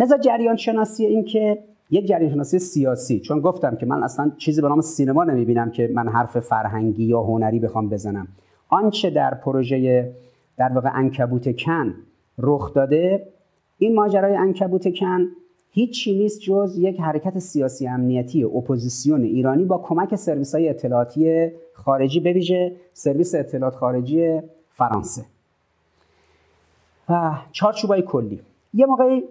لذا 0.00 0.18
جریان 0.18 0.56
شناسی 0.56 1.06
این 1.06 1.24
که 1.24 1.58
یک 1.90 2.06
جریان 2.06 2.32
شناسی 2.32 2.58
سیاسی 2.58 3.20
چون 3.20 3.40
گفتم 3.40 3.76
که 3.76 3.86
من 3.86 4.02
اصلا 4.02 4.32
چیزی 4.36 4.62
به 4.62 4.68
نام 4.68 4.80
سینما 4.80 5.24
نمی‌بینم 5.24 5.70
که 5.70 5.90
من 5.94 6.08
حرف 6.08 6.40
فرهنگی 6.40 7.04
یا 7.04 7.22
هنری 7.22 7.58
بخوام 7.58 7.88
بزنم 7.88 8.28
آنچه 8.68 9.10
در 9.10 9.34
پروژه 9.34 10.12
در 10.56 10.68
واقع 10.68 10.90
عنکبوت 10.94 11.56
کن 11.56 11.94
رخ 12.38 12.74
داده 12.74 13.26
این 13.78 13.94
ماجرای 13.94 14.36
عنکبوت 14.36 14.98
کن 14.98 15.26
هیچی 15.76 16.18
نیست 16.18 16.40
جز 16.40 16.78
یک 16.78 17.00
حرکت 17.00 17.38
سیاسی 17.38 17.88
امنیتی 17.88 18.44
اپوزیسیون 18.44 19.22
ایرانی 19.22 19.64
با 19.64 19.78
کمک 19.78 20.14
سرویس 20.14 20.54
های 20.54 20.68
اطلاعاتی 20.68 21.50
خارجی 21.74 22.20
بویژه 22.20 22.76
سرویس 22.92 23.34
اطلاعات 23.34 23.74
خارجی 23.74 24.40
فرانسه. 24.72 25.24
و 27.08 27.38
چارچوبای 27.52 28.02
کلی. 28.02 28.40
یه 28.74 28.86
موقعی 28.86 29.22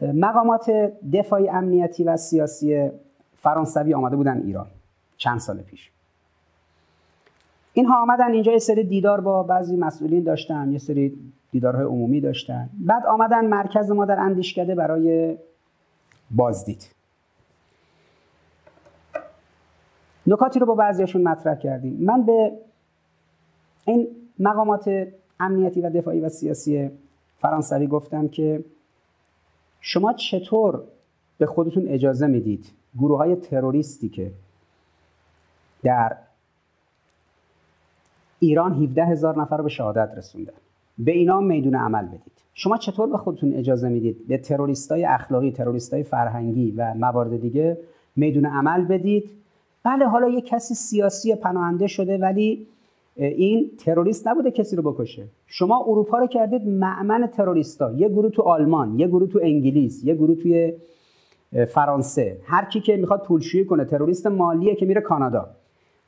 مقامات 0.00 0.70
دفاعی 1.12 1.48
امنیتی 1.48 2.04
و 2.04 2.16
سیاسی 2.16 2.90
فرانسوی 3.36 3.94
آمده 3.94 4.16
بودن 4.16 4.42
ایران 4.46 4.66
چند 5.16 5.40
سال 5.40 5.58
پیش. 5.62 5.90
اینها 7.72 8.02
آمدن 8.02 8.32
اینجا 8.32 8.52
یه 8.52 8.58
سری 8.58 8.84
دیدار 8.84 9.20
با 9.20 9.42
بعضی 9.42 9.76
مسئولین 9.76 10.22
داشتن 10.22 10.72
یه 10.72 10.78
سری 10.78 11.18
دیدارهای 11.54 11.84
عمومی 11.84 12.20
داشتن. 12.20 12.70
بعد 12.74 13.06
آمدن 13.06 13.46
مرکز 13.46 13.90
ما 13.90 14.04
در 14.04 14.20
اندیشکده 14.20 14.74
برای 14.74 15.36
بازدید. 16.30 16.94
نکاتی 20.26 20.58
رو 20.58 20.66
با 20.66 20.74
بعضیاشون 20.74 21.22
مطرح 21.22 21.54
کردیم. 21.54 21.96
من 22.00 22.22
به 22.22 22.52
این 23.84 24.08
مقامات 24.38 25.08
امنیتی 25.40 25.80
و 25.80 25.90
دفاعی 25.90 26.20
و 26.20 26.28
سیاسی 26.28 26.90
فرانسوی 27.40 27.86
گفتم 27.86 28.28
که 28.28 28.64
شما 29.80 30.12
چطور 30.12 30.82
به 31.38 31.46
خودتون 31.46 31.88
اجازه 31.88 32.26
می‌دید 32.26 32.70
گروه 32.98 33.18
های 33.18 33.36
تروریستی 33.36 34.08
که 34.08 34.32
در 35.82 36.16
ایران 38.38 38.72
17 38.82 39.04
هزار 39.04 39.40
نفر 39.40 39.56
رو 39.56 39.64
به 39.64 39.70
شهادت 39.70 40.14
رسوندن؟ 40.16 40.63
به 40.98 41.12
اینا 41.12 41.40
میدون 41.40 41.74
عمل 41.74 42.06
بدید. 42.06 42.32
شما 42.54 42.76
چطور 42.76 43.08
به 43.08 43.18
خودتون 43.18 43.52
اجازه 43.52 43.88
می‌دید 43.88 44.28
به 44.28 44.38
تروریستای 44.38 45.04
اخلاقی 45.04 45.50
تروریستای 45.50 46.02
فرهنگی 46.02 46.70
و 46.76 46.94
موارد 46.94 47.40
دیگه 47.40 47.78
میدون 48.16 48.46
عمل 48.46 48.84
بدید؟ 48.84 49.30
بله 49.84 50.06
حالا 50.06 50.28
یه 50.28 50.40
کسی 50.40 50.74
سیاسی 50.74 51.34
پناهنده 51.34 51.86
شده 51.86 52.18
ولی 52.18 52.66
این 53.16 53.70
تروریست 53.78 54.28
نبوده 54.28 54.50
کسی 54.50 54.76
رو 54.76 54.92
بکشه. 54.92 55.24
شما 55.46 55.84
اروپا 55.86 56.18
رو 56.18 56.26
کردید 56.26 56.68
معمن 56.68 57.26
تروریستا. 57.26 57.92
یه 57.92 58.08
گروه 58.08 58.30
تو 58.30 58.42
آلمان 58.42 58.98
یه 58.98 59.08
گروه 59.08 59.28
تو 59.28 59.40
انگلیس 59.42 60.04
یه 60.04 60.14
گروه 60.14 60.36
توی 60.36 60.72
فرانسه. 61.68 62.36
هر 62.44 62.64
کی 62.64 62.80
که 62.80 62.96
می‌خواد 62.96 63.22
پولشویی 63.22 63.64
کنه 63.64 63.84
تروریست 63.84 64.26
مالیه 64.26 64.74
که 64.74 64.86
میره 64.86 65.00
کانادا. 65.00 65.48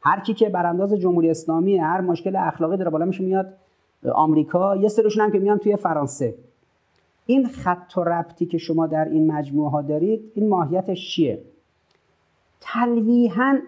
هر 0.00 0.20
کی 0.20 0.34
که 0.34 0.48
برانداز 0.48 0.94
جمهوری 0.94 1.30
اسلامی 1.30 1.76
هر 1.76 2.00
مشکل 2.00 2.36
اخلاقی 2.36 2.76
داره 2.76 2.90
بالا 2.90 3.04
میشه 3.04 3.24
میاد 3.24 3.52
آمریکا 4.14 4.76
یه 4.76 4.88
سرشون 4.88 5.24
هم 5.24 5.32
که 5.32 5.38
میان 5.38 5.58
توی 5.58 5.76
فرانسه. 5.76 6.34
این 7.26 7.48
خط 7.48 7.92
و 7.96 8.00
ربطی 8.00 8.46
که 8.46 8.58
شما 8.58 8.86
در 8.86 9.04
این 9.04 9.32
مجموعه 9.32 9.70
ها 9.70 9.82
دارید 9.82 10.32
این 10.34 10.48
ماهیتش 10.48 11.10
چیه؟ 11.10 11.42
تلویحا 12.60 13.58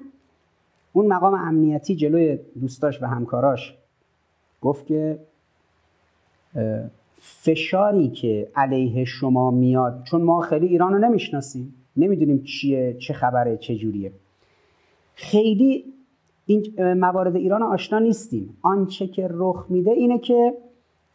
اون 0.92 1.06
مقام 1.06 1.34
امنیتی 1.34 1.96
جلوی 1.96 2.38
دوستاش 2.60 3.02
و 3.02 3.06
همکاراش 3.06 3.74
گفت 4.60 4.86
که 4.86 5.18
فشاری 7.20 8.08
که 8.08 8.48
علیه 8.56 9.04
شما 9.04 9.50
میاد 9.50 10.02
چون 10.04 10.22
ما 10.22 10.40
خیلی 10.40 10.66
ایران 10.66 10.92
رو 10.92 10.98
نمی‌شناسیم 10.98 11.74
نمی‌دونیم 11.96 12.42
چیه 12.42 12.96
چه 12.98 13.14
خبره 13.14 13.56
چه 13.56 13.76
جوریه. 13.76 14.12
خیلی 15.14 15.84
این 16.48 16.92
موارد 16.92 17.36
ایران 17.36 17.62
آشنا 17.62 17.98
نیستیم. 17.98 18.56
آنچه 18.62 19.06
که 19.06 19.28
رخ 19.30 19.66
میده 19.68 19.90
اینه 19.90 20.18
که 20.18 20.54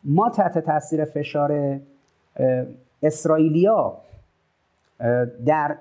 ما 0.03 0.29
تحت 0.29 0.59
تاثیر 0.59 1.05
فشار 1.05 1.79
اسرائیلیا 3.03 3.97
در 5.45 5.77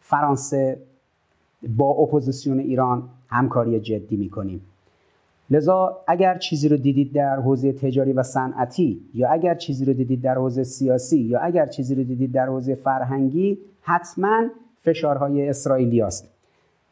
فرانسه 0.00 0.78
با 1.76 1.88
اپوزیسیون 1.88 2.58
ایران 2.58 3.08
همکاری 3.28 3.80
جدی 3.80 4.16
می‌کنیم. 4.16 4.60
لذا 5.50 6.00
اگر 6.06 6.38
چیزی 6.38 6.68
رو 6.68 6.76
دیدید 6.76 7.12
در 7.12 7.36
حوزه 7.36 7.72
تجاری 7.72 8.12
و 8.12 8.22
صنعتی 8.22 9.00
یا 9.14 9.28
اگر 9.28 9.54
چیزی 9.54 9.84
رو 9.84 9.92
دیدید 9.92 10.22
در 10.22 10.34
حوزه 10.34 10.64
سیاسی 10.64 11.18
یا 11.18 11.40
اگر 11.40 11.66
چیزی 11.66 11.94
رو 11.94 12.02
دیدید 12.02 12.32
در 12.32 12.46
حوزه 12.46 12.74
فرهنگی 12.74 13.58
حتما 13.82 14.42
فشارهای 14.82 15.48
اسرائیلی 15.48 16.02
است 16.02 16.28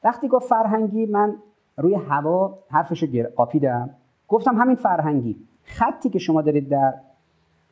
وقتی 0.04 0.28
گفت 0.28 0.46
فرهنگی 0.48 1.06
من 1.06 1.36
روی 1.76 1.94
هوا 1.94 2.58
حرفش 2.70 3.02
رو 3.02 3.28
قاپیدم. 3.36 3.90
گفتم 4.28 4.56
همین 4.56 4.76
فرهنگی. 4.76 5.36
خطی 5.64 6.10
که 6.10 6.18
شما 6.18 6.42
دارید 6.42 6.68
در 6.68 6.94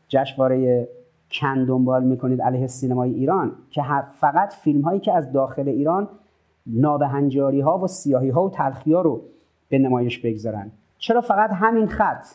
جشنواره 0.08 0.88
کن 1.30 1.64
دنبال 1.64 2.04
می‌کنید 2.04 2.42
علیه 2.42 2.66
سینمای 2.66 3.10
ایران 3.10 3.52
که 3.70 3.82
فقط 4.12 4.52
فیلم 4.52 4.80
هایی 4.80 5.00
که 5.00 5.12
از 5.12 5.32
داخل 5.32 5.68
ایران 5.68 6.08
نابهنجاری 6.66 7.60
ها 7.60 7.78
و 7.78 7.86
سیاهی 7.86 8.30
ها 8.30 8.44
و 8.44 8.50
تلخی 8.50 8.92
ها 8.92 9.00
رو 9.00 9.22
به 9.68 9.78
نمایش 9.78 10.18
بگذارن. 10.18 10.70
چرا 10.98 11.20
فقط 11.20 11.50
همین 11.50 11.86
خط؟ 11.86 12.26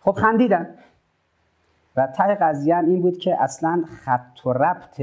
خب 0.00 0.12
خندیدن 0.12 0.74
و 1.96 2.06
ته 2.06 2.34
قضیه 2.34 2.78
این 2.78 3.02
بود 3.02 3.18
که 3.18 3.42
اصلا 3.42 3.84
خط 3.86 4.46
و 4.46 4.52
ربط 4.52 5.02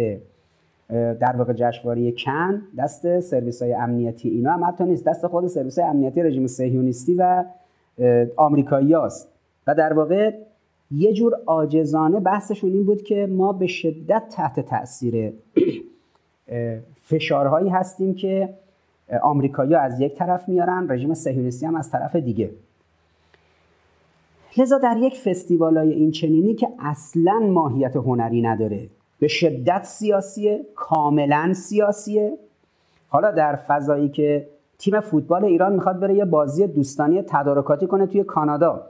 در 0.92 1.36
واقع 1.38 1.54
جشنواره 1.54 2.12
کن 2.12 2.62
دست 2.78 3.20
سرویس 3.20 3.62
های 3.62 3.74
امنیتی 3.74 4.30
اینا 4.30 4.54
هم 4.54 4.64
حتی 4.64 4.84
نیست 4.84 5.06
دست 5.06 5.28
خود 5.28 5.48
سرویس 5.48 5.80
های 5.80 5.88
امنیتی 5.90 6.24
رژیم 6.24 6.48
صهیونیستی 6.48 7.16
و 7.16 7.44
آمریکایی 8.38 8.94
هست. 8.94 9.30
و 9.68 9.76
در 9.76 9.94
واقع 9.94 10.32
یه 10.92 11.14
جور 11.14 11.34
آجزانه 11.46 12.20
بحثشون 12.20 12.72
این 12.72 12.86
بود 12.86 13.02
که 13.02 13.28
ما 13.32 13.54
به 13.54 13.68
شدت 13.68 14.24
تحت 14.30 14.60
تاثیر 14.60 15.34
فشارهایی 17.02 17.70
هستیم 17.70 18.16
که 18.16 18.50
آمریکایی 19.24 19.76
از 19.76 20.00
یک 20.00 20.16
طرف 20.16 20.50
میارن 20.50 20.88
رژیم 20.90 21.14
صهیونیستی 21.14 21.66
هم 21.66 21.76
از 21.76 21.92
طرف 21.92 22.16
دیگه 22.16 22.52
لذا 24.58 24.78
در 24.78 24.98
یک 24.98 25.18
فستیوال 25.18 25.78
های 25.78 25.94
این 25.94 26.12
چنینی 26.12 26.56
که 26.56 26.68
اصلا 26.80 27.40
ماهیت 27.40 27.96
هنری 27.96 28.42
نداره 28.42 28.90
به 29.22 29.28
شدت 29.28 29.84
سیاسیه 29.84 30.66
کاملا 30.76 31.54
سیاسیه. 31.54 32.38
حالا 33.10 33.32
در 33.32 33.56
فضایی 33.56 34.10
که 34.10 34.48
تیم 34.78 35.00
فوتبال 35.00 35.46
ایران 35.46 35.74
می‌خواد 35.74 36.00
بره 36.00 36.16
یه 36.16 36.26
بازی 36.26 36.68
دوستانی 36.68 37.22
تدارکاتی 37.22 37.88
کنه 37.88 38.08
توی 38.08 38.24
کانادا. 38.24 38.88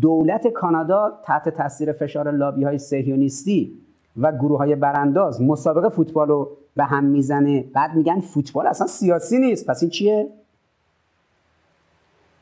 دولت 0.00 0.48
کانادا 0.48 1.20
تحت 1.24 1.48
تاثیر 1.48 1.92
فشار 1.92 2.30
لابی 2.30 2.64
های 2.64 2.78
سهیونیستی 2.78 3.72
و 4.16 4.32
گروه 4.32 4.58
های 4.58 4.74
برانداز 4.74 5.42
مسابقه 5.42 5.88
فوتبال 5.88 6.28
رو 6.28 6.56
به 6.76 6.84
هم 6.84 7.04
می‌زنه. 7.04 7.64
بعد 7.74 7.94
میگن 7.94 8.20
فوتبال 8.20 8.66
اصلا 8.66 8.86
سیاسی 8.86 9.38
نیست. 9.38 9.66
پس 9.66 9.82
این 9.82 9.90
چیه؟ 9.90 10.28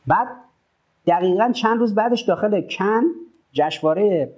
بعد 0.06 0.28
دقیقا 1.06 1.52
چند 1.52 1.78
روز 1.78 1.94
بعدش 1.94 2.20
داخل 2.20 2.60
کن 2.60 3.02
جشنواره 3.52 4.32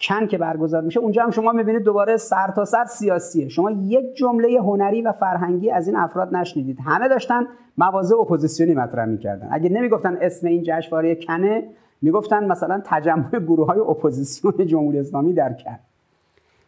کن 0.00 0.26
که 0.26 0.38
برگزار 0.38 0.82
میشه 0.82 1.00
اونجا 1.00 1.22
هم 1.22 1.30
شما 1.30 1.52
می‌بینید 1.52 1.82
دوباره 1.82 2.16
سر 2.16 2.50
تا 2.50 2.64
سر 2.64 2.84
سیاسیه. 2.84 3.48
شما 3.48 3.70
یک 3.70 4.14
جمله 4.14 4.60
هنری 4.60 5.02
و 5.02 5.12
فرهنگی 5.12 5.70
از 5.70 5.88
این 5.88 5.96
افراد 5.96 6.36
نشنیدید. 6.36 6.78
همه 6.84 7.08
داشتن 7.08 7.46
مواضع 7.78 8.16
اپوزیسیونی 8.16 8.74
مطرح 8.74 9.04
می‌کردن. 9.04 9.48
اگه 9.50 9.68
نمی‌گفتن 9.68 10.18
اسم 10.20 10.46
این 10.46 10.62
جشنواره 10.66 11.14
کنه 11.14 11.64
می‌گفتن 12.02 12.44
مثلا 12.44 12.82
تجمع 12.84 13.30
گروه 13.30 13.66
های 13.66 13.80
اپوزیسیون 13.80 14.66
جمهوری 14.66 14.98
اسلامی 14.98 15.32
در 15.32 15.52
کن. 15.52 15.78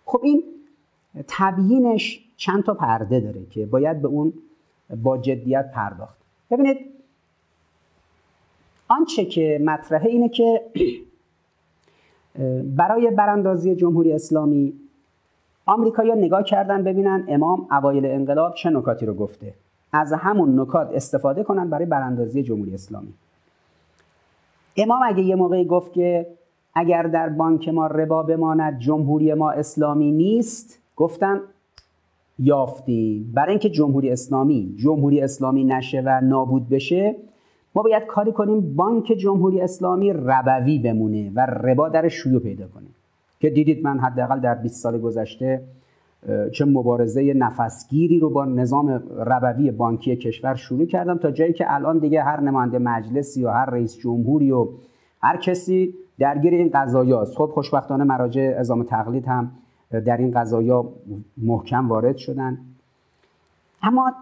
خب 0.05 0.21
این 0.23 0.43
تبیینش 1.29 2.25
چند 2.37 2.65
تا 2.65 2.75
پرده 2.75 3.21
داره 3.21 3.47
که 3.51 3.67
باید 3.67 4.03
به 4.03 4.09
اون 4.09 4.33
با 5.03 5.19
جدیت 5.19 5.71
پرداخت. 5.75 6.19
ببینید 6.51 6.79
آنچه 8.89 9.25
که 9.25 9.61
مطرحه 9.65 10.09
اینه 10.09 10.29
که 10.29 10.63
برای 12.77 13.11
براندازی 13.11 13.75
جمهوری 13.75 14.13
اسلامی 14.13 14.73
آمریکایی‌ها 15.67 16.17
نگاه 16.17 16.43
کردن 16.43 16.85
ببینن 16.85 17.25
امام 17.29 17.67
اوایل 17.71 18.07
انقلاب 18.07 18.55
چه 18.55 18.71
نکاتی 18.71 19.07
رو 19.07 19.15
گفته. 19.15 19.55
از 19.93 20.13
همون 20.13 20.61
نکات 20.61 20.91
استفاده 20.95 21.43
کنن 21.43 21.71
برای 21.71 21.87
براندازی 21.87 22.43
جمهوری 22.43 22.75
اسلامی. 22.75 23.13
امام 24.77 25.01
اگه 25.07 25.23
یه 25.23 25.35
موقعی 25.35 25.65
گفت 25.65 25.93
که 25.93 26.27
اگر 26.75 27.03
در 27.03 27.29
بانک 27.29 27.69
ما 27.69 27.87
ربا 27.87 28.23
بماند 28.23 28.79
جمهوری 28.79 29.35
ما 29.35 29.51
اسلامی 29.51 30.13
نیست 30.13 30.79
گفتن 30.97 31.41
یافتیم 32.39 33.33
برای 33.35 33.51
اینکه 33.51 33.71
جمهوری 33.71 34.11
اسلامی 34.11 34.75
جمهوری 34.77 35.21
اسلامی 35.21 35.65
نشه 35.65 36.03
و 36.07 36.21
نابود 36.21 36.69
بشه 36.69 37.17
ما 37.75 37.83
باید 37.83 38.07
کاری 38.07 38.33
کنیم 38.33 38.77
بانک 38.77 39.05
جمهوری 39.05 39.61
اسلامی 39.61 40.13
ربوی 40.13 40.79
بمونه 40.79 41.33
و 41.35 41.41
ربا 41.41 41.89
در 41.89 42.09
شیوع 42.09 42.41
پیدا 42.41 42.69
کنه. 42.69 42.87
که 43.41 43.51
دیدید 43.51 43.85
من 43.85 43.99
حداقل 43.99 44.41
در 44.41 44.55
20 44.55 44.83
سال 44.83 44.99
گذشته 44.99 45.63
چه 46.53 46.65
مبارزه 46.65 47.35
نفسگیری 47.35 48.19
رو 48.19 48.31
با 48.31 48.45
نظام 48.45 49.03
ربوی 49.27 49.71
بانکی 49.71 50.17
کشور 50.17 50.55
شروع 50.55 50.87
کردم 50.87 51.19
تا 51.19 51.31
جایی 51.31 51.53
که 51.53 51.75
الان 51.75 51.99
دیگه 51.99 52.23
هر 52.23 52.41
نماینده 52.41 52.79
مجلسی 52.79 53.45
و 53.45 53.51
هر 53.51 53.71
رئیس 53.71 53.99
جمهوری 53.99 54.51
و 54.51 54.69
هر 55.23 55.37
کسی 55.37 55.95
درگیر 56.19 56.55
این 56.55 56.71
قضایاست 56.75 57.37
خب 57.37 57.51
خوشبختانه 57.55 58.05
مراجع 58.05 58.55
ازام 58.59 58.83
تقلید 58.83 59.27
هم 59.27 59.51
در 59.91 60.17
این 60.17 60.31
قضایا 60.31 60.93
محکم 61.37 61.89
وارد 61.89 62.17
شدن. 62.17 62.59
اما 63.83 64.13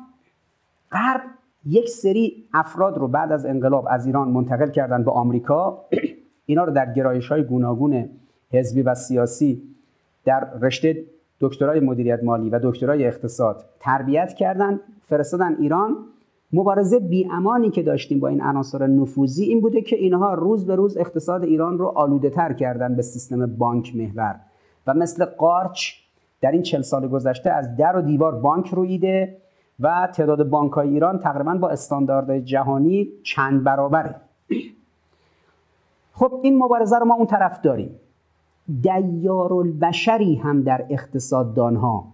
غرب 0.93 1.21
یک 1.69 1.89
سری 1.89 2.49
افراد 2.55 2.99
رو 2.99 3.09
بعد 3.09 3.33
از 3.33 3.47
انقلاب 3.47 3.87
از 3.91 4.07
ایران 4.07 4.29
منتقل 4.29 4.71
کردن 4.71 5.05
به 5.05 5.11
آمریکا. 5.11 5.85
اینا 6.47 6.65
رو 6.65 6.73
در 6.73 6.93
گرایش 6.93 7.29
های 7.29 7.43
گوناگون 7.43 8.09
حزبی 8.53 8.83
و 8.83 8.95
سیاسی 8.95 9.63
در 10.25 10.51
رشته 10.61 11.05
دکترای 11.41 11.81
مدیریت 11.81 12.25
مالی 12.25 12.51
و 12.51 12.61
دکترای 12.63 13.07
اقتصاد 13.07 13.65
تربیت 13.81 14.35
کردن 14.35 14.81
فرستادن 15.03 15.57
ایران. 15.61 15.97
مبارزه 16.53 16.99
بیامانی 16.99 17.71
که 17.71 17.83
داشتیم 17.83 18.21
با 18.21 18.29
این 18.29 18.43
عناصر 18.43 18.87
نفوذی 18.87 19.45
این 19.45 19.61
بوده 19.61 19.83
که 19.83 19.97
اینها 19.97 20.35
روز 20.35 20.67
به 20.67 20.77
روز 20.77 20.97
اقتصاد 20.97 21.45
ایران 21.45 21.79
رو 21.79 21.87
آلوده 21.87 22.31
تر 22.31 22.53
کردن 22.53 22.97
به 22.97 23.03
سیستم 23.03 23.47
بانک 23.47 23.97
محور. 23.97 24.41
و 24.87 24.95
مثل 24.95 25.25
قارچ 25.25 25.93
در 26.41 26.51
این 26.51 26.63
چل 26.63 26.83
سال 26.83 27.09
گذشته 27.09 27.51
از 27.51 27.77
در 27.77 27.97
و 27.97 28.03
دیوار 28.03 28.35
بانک 28.35 28.69
رویده 28.69 29.37
و 29.81 30.09
تعداد 30.15 30.49
بانک 30.51 30.73
های 30.73 30.89
ایران 30.89 31.19
تقریبا 31.19 31.55
با 31.55 31.69
استانداردهای 31.69 32.43
جهانی 32.43 33.09
چند 33.23 33.65
برابره. 33.65 34.15
خب 36.13 36.41
این 36.43 36.59
مبارزه 36.59 36.99
رو 36.99 37.05
ما 37.05 37.15
اون 37.15 37.27
طرف 37.27 37.61
داریم. 37.61 37.91
دیار 38.83 39.53
البشری 39.53 40.35
هم 40.35 40.63
در 40.63 40.87
اقتصاددانها 40.91 42.05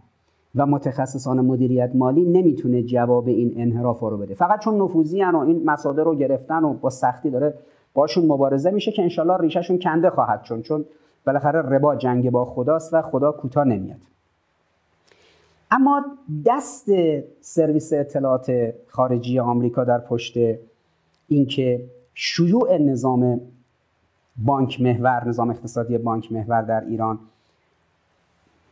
و 0.55 0.66
متخصصان 0.66 1.40
مدیریت 1.40 1.90
مالی 1.94 2.24
نمی‌تونه 2.24 2.83
جواب 2.83 3.29
این 3.29 3.55
انحراف 3.57 4.00
رو 4.00 4.16
بده. 4.16 4.35
فقط 4.35 4.61
چون 4.61 4.83
نفوذی 4.83 5.24
و 5.24 5.37
این 5.37 5.64
مساده 5.64 6.03
رو 6.03 6.14
گرفتن 6.14 6.64
و 6.64 6.72
با 6.72 6.90
سختی 6.90 7.31
داره 7.31 7.55
باشون 7.94 8.27
مبارزه 8.27 8.70
میشه 8.70 8.92
که 8.92 9.03
انشالله 9.03 9.37
ریشهشون 9.37 9.79
کنده 9.79 10.11
خواهد 10.11 10.42
چون 10.42 10.62
چون 10.62 10.85
بالاخره 11.27 11.62
ربا 11.62 11.96
جنگ 11.96 12.31
با 12.31 12.44
خداست 12.44 12.94
و 12.94 13.03
خدا 13.03 13.33
کوتاه 13.33 13.64
نمیاد. 13.64 14.00
اما 15.70 16.05
دست 16.46 16.90
سرویس 17.40 17.92
اطلاعات 17.92 18.74
خارجی 18.88 19.38
آمریکا 19.38 19.85
در 19.85 19.98
پشت 19.98 20.35
اینکه 21.29 21.85
شیوع 22.14 22.79
نظام 22.79 23.40
بانک 24.37 24.81
محور 24.81 25.29
نظام 25.29 25.50
اقتصادی 25.50 25.98
بانک 25.98 26.33
محور 26.33 26.62
در 26.62 26.81
ایران 26.81 27.18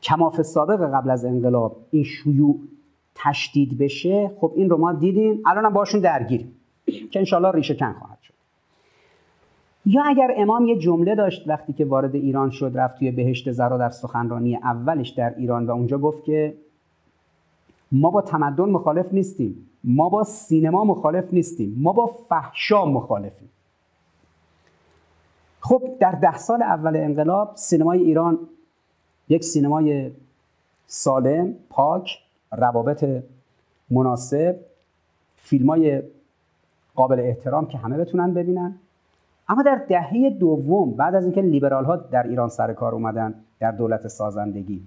کماف 0.03 0.43
سابق 0.43 0.95
قبل 0.95 1.11
از 1.11 1.25
انقلاب 1.25 1.77
این 1.91 2.05
شیوع 2.05 2.59
تشدید 3.15 3.79
بشه 3.79 4.31
خب 4.41 4.53
این 4.57 4.71
رو 4.71 4.77
ما 4.77 4.93
دیدیم. 4.93 5.43
الان 5.47 5.65
هم 5.65 5.73
باشون 5.73 6.01
درگیریم 6.01 6.53
که 6.87 7.19
انشالله 7.19 7.51
ریشه 7.51 7.75
کن 7.75 7.93
خواهد 7.93 8.19
شد. 8.23 8.35
یا 9.87 10.03
اگر 10.03 10.35
امام 10.37 10.67
یه 10.67 10.79
جمله 10.79 11.15
داشت 11.15 11.49
وقتی 11.49 11.73
که 11.73 11.85
وارد 11.85 12.15
ایران 12.15 12.51
شد 12.51 12.73
رفت 12.75 12.99
توی 12.99 13.11
بهشت 13.11 13.53
زرا 13.53 13.79
در 13.79 13.91
سخنرانی 13.91 14.57
اولش 14.57 15.09
در 15.09 15.35
ایران 15.37 15.67
و 15.67 15.71
اونجا 15.71 15.99
گفت 15.99 16.25
که 16.25 16.55
ما 17.93 18.11
با 18.11 18.23
تمدن 18.23 18.65
مخالف 18.65 19.13
نیستیم. 19.13 19.69
ما 19.85 20.09
با 20.09 20.25
سینما 20.25 20.85
مخالف 20.85 21.33
نیستیم. 21.33 21.75
ما 21.79 21.93
با 21.93 22.07
فحشا 22.07 22.85
مخالفیم. 22.85 23.51
خب 25.61 25.83
در 26.01 26.13
ده 26.13 26.37
سال 26.37 26.63
اول 26.63 26.97
انقلاب 26.97 27.53
سینمای 27.55 27.99
ایران 27.99 28.39
یک 29.29 29.45
سینمای 29.45 30.11
سالم 30.87 31.55
پاک 31.71 32.19
روابط 32.53 33.23
مناسب 33.91 34.57
فیلم 35.37 35.71
های 35.71 36.03
قابل 36.95 37.21
احترام 37.21 37.67
که 37.67 37.79
همه 37.79 37.99
بتونن 37.99 38.35
ببینن. 38.35 38.75
اما 39.49 39.63
در 39.63 39.85
دهه 39.89 40.31
دوم 40.31 40.91
بعد 40.91 41.15
از 41.15 41.25
اینکه 41.25 41.43
لیبرال 41.43 41.85
ها 41.85 41.97
در 41.97 42.23
ایران 42.23 42.49
سر 42.49 42.73
کار 42.73 42.95
اومدن 42.95 43.35
در 43.61 43.71
دولت 43.71 44.09
سازندگی. 44.09 44.83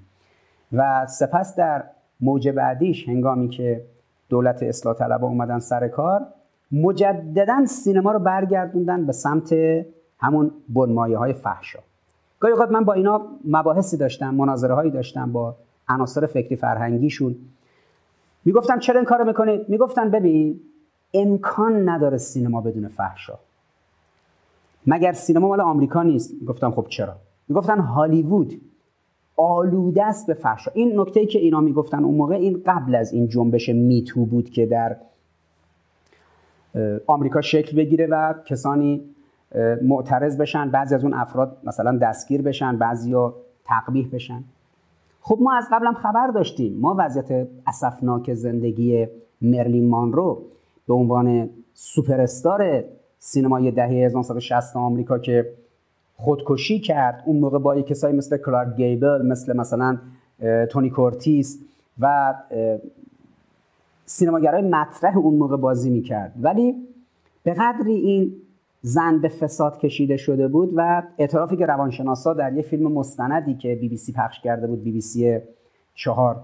و 0.73 1.05
سپس 1.07 1.55
در 1.55 1.83
موج 2.21 2.49
بعدیش 2.49 3.09
هنگامی 3.09 3.49
که 3.49 3.85
دولت 4.29 4.63
اصلاح 4.63 4.95
طلبا 4.95 5.27
اومدن 5.27 5.59
سر 5.59 5.87
کار 5.87 6.21
مجددا 6.71 7.65
سینما 7.65 8.11
رو 8.11 8.19
برگردوندن 8.19 9.05
به 9.05 9.11
سمت 9.11 9.55
همون 10.19 10.51
بنمایه 10.69 11.17
های 11.17 11.33
فحشا. 11.33 11.79
گاهی 12.39 12.53
اوقات 12.53 12.71
من 12.71 12.83
با 12.83 12.93
اینا 12.93 13.21
مباحثی 13.45 13.97
داشتم 13.97 14.35
مناظره 14.35 14.73
هایی 14.73 14.91
داشتم 14.91 15.31
با 15.31 15.55
عناصر 15.89 16.25
فکری 16.25 16.55
فرهنگیشون. 16.55 17.35
می‌گفتم 18.45 18.79
چرا 18.79 18.95
این 18.95 19.05
کارو 19.05 19.25
می‌کنید؟ 19.25 19.69
می‌گفتن 19.69 20.11
ببین 20.11 20.59
امکان 21.13 21.89
نداره 21.89 22.17
سینما 22.17 22.61
بدون 22.61 22.87
فحشا. 22.87 23.33
مگر 24.87 25.13
سینما 25.13 25.47
مال 25.47 25.61
آمریکا 25.61 26.03
نیست؟ 26.03 26.45
گفتم 26.47 26.71
خب 26.71 26.85
چرا؟ 26.89 27.15
می‌گفتن 27.47 27.79
هالیوود 27.79 28.61
آلوده 29.37 30.05
است 30.05 30.27
به 30.27 30.33
فحشا 30.33 30.71
این 30.73 30.99
نکته 30.99 31.25
که 31.25 31.39
اینا 31.39 31.61
می‌گفتن 31.61 32.03
اون 32.03 32.15
موقع 32.15 32.35
این 32.35 32.61
قبل 32.65 32.95
از 32.95 33.13
این 33.13 33.27
جنبش 33.27 33.69
میتو 33.69 34.25
بود 34.25 34.49
که 34.49 34.65
در 34.65 34.97
آمریکا 37.07 37.41
شکل 37.41 37.77
بگیره 37.77 38.07
و 38.07 38.33
کسانی 38.45 39.01
معترض 39.81 40.37
بشن. 40.37 40.69
بعضی 40.71 40.95
از 40.95 41.03
اون 41.03 41.13
افراد 41.13 41.57
مثلا 41.63 41.97
دستگیر 41.97 42.41
بشن 42.41 42.77
بعضی 42.77 43.13
ها 43.13 43.35
تقبیح 43.65 44.09
بشن. 44.11 44.43
خب 45.21 45.37
ما 45.41 45.53
از 45.53 45.67
قبلم 45.71 45.93
خبر 45.93 46.27
داشتیم. 46.27 46.77
ما 46.79 46.95
وضعیت 46.99 47.47
اسفناک 47.67 48.33
زندگی 48.33 49.07
مرلین 49.41 49.89
مانرو 49.89 50.41
به 50.87 50.93
عنوان 50.93 51.49
سوپرستار 51.73 52.83
سینمای 53.19 53.71
دهه 53.71 53.89
1960 53.89 54.75
آمریکا 54.75 55.19
که 55.19 55.53
خودکشی 56.17 56.79
کرد. 56.79 57.23
اون 57.25 57.39
موقع 57.39 57.59
با 57.59 57.81
کسایی 57.81 58.15
مثل 58.15 58.37
کلارک 58.37 58.75
گیبل 58.75 59.21
مثل 59.25 59.57
مثلا 59.57 59.97
تونی 60.69 60.89
کورتیس 60.89 61.59
و 61.99 62.33
سینماگرای 64.05 64.61
مطرح 64.61 65.17
اون 65.17 65.33
موقع 65.35 65.57
بازی 65.57 65.89
می‌کرد. 65.89 66.33
ولی 66.41 66.75
به 67.43 67.53
قدری 67.53 67.93
این 67.93 68.35
زن 68.81 69.19
به 69.19 69.27
فساد 69.27 69.79
کشیده 69.79 70.17
شده 70.17 70.47
بود 70.47 70.73
و 70.75 71.03
اعترافی 71.17 71.57
که 71.57 71.65
روانشناسا 71.65 72.33
در 72.33 72.53
یه 72.53 72.61
فیلم 72.61 72.91
مستندی 72.91 73.53
که 73.53 73.75
بی 73.75 73.89
بی 73.89 73.97
سی 73.97 74.11
پخش 74.11 74.39
کرده 74.39 74.67
بود 74.67 74.83
بی 74.83 74.91
بی 74.91 75.01
سی 75.01 75.39
چهار 75.95 76.43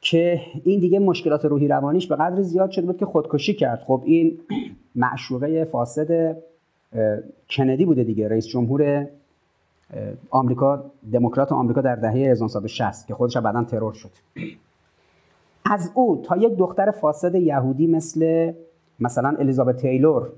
که 0.00 0.40
این 0.64 0.80
دیگه 0.80 0.98
مشکلات 0.98 1.44
روحی 1.44 1.68
روانیش 1.68 2.06
به 2.06 2.16
قدری 2.16 2.42
زیاد 2.42 2.70
شده 2.70 2.86
بود 2.86 2.98
که 2.98 3.06
خودکشی 3.06 3.54
کرد. 3.54 3.82
خب 3.86 4.02
این 4.04 4.38
معشوقه 4.94 5.64
فاسد 5.64 6.36
کندی 7.50 7.84
بوده 7.84 8.04
دیگه 8.04 8.28
رئیس 8.28 8.46
جمهور 8.46 9.06
آمریکا 10.30 10.84
دموکرات 11.12 11.52
آمریکا 11.52 11.80
در 11.80 11.96
دهه 11.96 12.12
1960 12.12 13.06
که 13.06 13.14
خودش 13.14 13.36
بعدا 13.36 13.64
ترور 13.64 13.92
شد. 13.92 14.10
از 15.64 15.90
او 15.94 16.22
تا 16.24 16.36
یک 16.36 16.56
دختر 16.56 16.90
فاسد 16.90 17.34
یهودی 17.34 17.86
مثل 17.86 18.52
مثلا 19.00 19.36
الیزابت 19.38 19.76
تیلور 19.76 20.28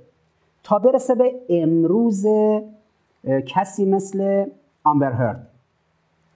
تا 0.62 0.78
برسه 0.78 1.14
به 1.14 1.34
امروز 1.48 2.26
کسی 3.46 3.84
مثل 3.84 4.46
آمبر 4.84 5.12
هرد 5.12 5.46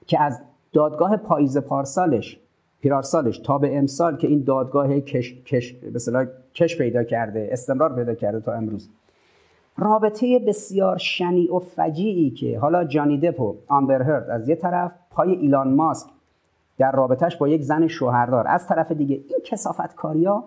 که 0.06 0.20
از 0.20 0.40
دادگاه 0.72 1.16
پاییز 1.16 1.58
پارسالش 1.58 2.38
پیرارسالش 2.80 3.38
تا 3.38 3.58
به 3.58 3.78
امسال 3.78 4.16
که 4.16 4.28
این 4.28 4.42
دادگاه 4.42 5.00
کش, 5.00 5.34
کش, 5.46 5.74
کش 6.54 6.78
پیدا 6.78 7.04
کرده 7.04 7.48
استمرار 7.52 7.94
پیدا 7.94 8.14
کرده 8.14 8.40
تا 8.40 8.52
امروز. 8.52 8.88
رابطه 9.76 10.38
بسیار 10.38 10.98
شنیع 10.98 11.54
و 11.54 11.58
فجیعی 11.58 12.30
که 12.30 12.58
حالا 12.58 12.84
جانی 12.84 13.18
دپ 13.18 13.40
و 13.40 13.56
آمبر 13.68 14.02
هرد 14.02 14.30
از 14.30 14.48
یه 14.48 14.54
طرف 14.54 14.92
پای 15.10 15.30
ایلان 15.30 15.74
ماسک 15.74 16.08
در 16.78 16.92
رابطهش 16.92 17.36
با 17.36 17.48
یک 17.48 17.62
زن 17.62 17.86
شوهردار. 17.86 18.48
از 18.48 18.66
طرف 18.66 18.92
دیگه 18.92 19.14
این 19.14 19.38
کسافت 19.44 19.94
کاریا 19.94 20.44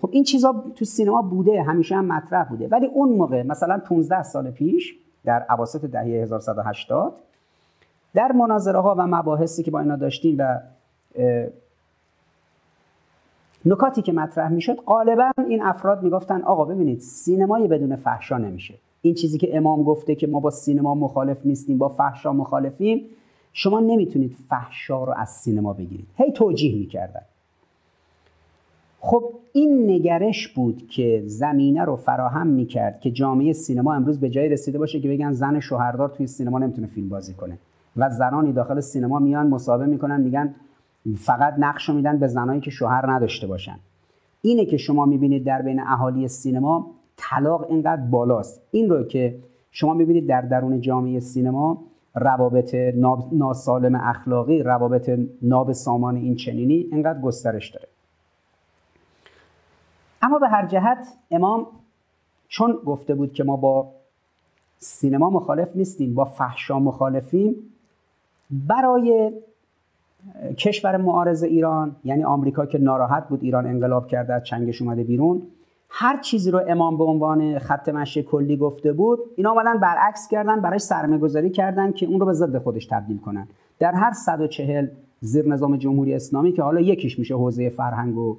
خب 0.00 0.08
این 0.12 0.24
چیزا 0.24 0.64
تو 0.74 0.84
سینما 0.84 1.22
بوده 1.22 1.62
همیشه 1.62 1.96
هم 1.96 2.04
مطرح 2.04 2.48
بوده. 2.48 2.68
ولی 2.68 2.86
اون 2.86 3.08
موقع 3.08 3.42
مثلا 3.42 3.78
15 3.78 4.22
سال 4.22 4.50
پیش 4.50 4.94
در 5.24 5.46
اواسط 5.50 5.84
دهه 5.84 6.04
1180 6.04 7.12
در 8.14 8.32
مناظره 8.32 8.80
ها 8.80 8.94
و 8.98 9.06
مباحثی 9.06 9.62
که 9.62 9.70
با 9.70 9.80
اینا 9.80 9.96
داشتیم 9.96 10.36
و 10.38 10.58
نکاتی 13.66 14.02
که 14.02 14.12
مطرح 14.12 14.48
می‌شد 14.48 14.76
غالبا 14.76 15.30
این 15.48 15.62
افراد 15.62 16.02
می‌گفتن 16.02 16.42
آقا 16.42 16.64
ببینید 16.64 17.00
سینمای 17.00 17.68
بدون 17.68 17.96
فحشا 17.96 18.38
نمیشه. 18.38 18.74
این 19.02 19.14
چیزی 19.14 19.38
که 19.38 19.56
امام 19.56 19.82
گفته 19.82 20.14
که 20.14 20.26
ما 20.26 20.40
با 20.40 20.50
سینما 20.50 20.94
مخالف 20.94 21.46
نیستیم 21.46 21.78
با 21.78 21.88
فحشا 21.88 22.32
مخالفیم 22.32 23.00
شما 23.52 23.80
نمی‌تونید 23.80 24.36
فحشا 24.48 25.04
رو 25.04 25.14
از 25.16 25.28
سینما 25.28 25.72
بگیرید. 25.72 26.06
هی 26.16 26.32
توجیه 26.32 26.76
می‌کردن. 26.78 27.22
خب 29.00 29.24
این 29.52 29.90
نگرش 29.90 30.48
بود 30.48 30.88
که 30.88 31.22
زمینه 31.26 31.84
رو 31.84 31.96
فراهم 31.96 32.46
می‌کرد 32.46 33.00
که 33.00 33.10
جامعه 33.10 33.52
سینما 33.52 33.94
امروز 33.94 34.20
به 34.20 34.30
جای 34.30 34.48
رسیده 34.48 34.78
باشه 34.78 35.00
که 35.00 35.08
بگن 35.08 35.32
زن 35.32 35.60
شوهردار 35.60 36.08
توی 36.08 36.26
سینما 36.26 36.58
نمی‌تونه 36.58 36.86
فیلم 36.86 37.08
بازی 37.08 37.34
کنه. 37.34 37.58
و 37.96 38.10
زنانی 38.10 38.52
داخل 38.52 38.80
سینما 38.80 39.18
میان 39.18 39.46
مصاحبه 39.46 39.86
می‌کنن 39.86 40.20
میگن 40.20 40.54
فقط 41.14 41.54
نقش 41.58 41.90
میدن 41.90 42.18
به 42.18 42.26
زنایی 42.26 42.60
که 42.60 42.70
شوهر 42.70 43.12
نداشته 43.12 43.46
باشن. 43.46 43.78
اینه 44.42 44.64
که 44.64 44.76
شما 44.76 45.04
می‌بینید 45.04 45.44
در 45.44 45.62
بین 45.62 45.80
اهالی 45.80 46.28
سینما 46.28 46.90
طلاق 47.16 47.70
اینقدر 47.70 48.02
بالاست. 48.02 48.60
این 48.70 48.90
رو 48.90 49.04
که 49.04 49.38
شما 49.70 49.94
می‌بینید 49.94 50.26
در 50.26 50.40
درون 50.40 50.80
جامعه 50.80 51.20
سینما 51.20 51.82
روابط 52.14 52.74
ناسالم 53.32 53.94
اخلاقی 53.94 54.62
روابط 54.62 55.18
ناب 55.42 55.72
سامان 55.72 56.16
این 56.16 56.36
چنینی 56.36 56.88
اینقدر 56.92 57.20
گسترش 57.20 57.70
داره. 57.70 57.88
اما 60.22 60.38
به 60.38 60.48
هر 60.48 60.66
جهت 60.66 61.08
امام 61.30 61.66
چون 62.48 62.72
گفته 62.72 63.14
بود 63.14 63.32
که 63.32 63.44
ما 63.44 63.56
با 63.56 63.92
سینما 64.78 65.30
مخالف 65.30 65.68
نیستیم 65.76 66.14
با 66.14 66.24
فحشا 66.24 66.78
مخالفیم 66.78 67.54
برای 68.50 69.32
کشور 70.58 70.96
معارض 70.96 71.42
ایران 71.42 71.96
یعنی 72.04 72.24
آمریکا 72.24 72.66
که 72.66 72.78
ناراحت 72.78 73.28
بود 73.28 73.42
ایران 73.42 73.66
انقلاب 73.66 74.06
کرده 74.06 74.34
از 74.34 74.44
چنگش 74.44 74.82
اومده 74.82 75.04
بیرون. 75.04 75.42
هر 75.88 76.20
چیزی 76.20 76.50
رو 76.50 76.60
امام 76.68 76.98
به 76.98 77.04
عنوان 77.04 77.58
خط 77.58 77.88
مشی 77.88 78.22
کلی 78.22 78.56
گفته 78.56 78.92
بود 78.92 79.18
اینا 79.36 79.50
آمدن 79.50 79.78
برعکس 79.78 80.28
کردن 80.28 80.60
برای 80.60 80.78
سرمایه 80.78 81.20
گذاری 81.20 81.50
کردن 81.50 81.92
که 81.92 82.06
اون 82.06 82.20
رو 82.20 82.26
به 82.26 82.32
ضد 82.32 82.58
خودش 82.58 82.86
تبدیل 82.86 83.18
کنن. 83.18 83.48
در 83.78 83.92
هر 83.92 84.12
140 84.12 84.86
زیر 85.20 85.48
نظام 85.48 85.76
جمهوری 85.76 86.14
اسلامی 86.14 86.52
که 86.52 86.62
حالا 86.62 86.80
یکیش 86.80 87.18
میشه 87.18 87.34
حوزه 87.34 87.68
فرهنگ 87.68 88.18
و 88.18 88.36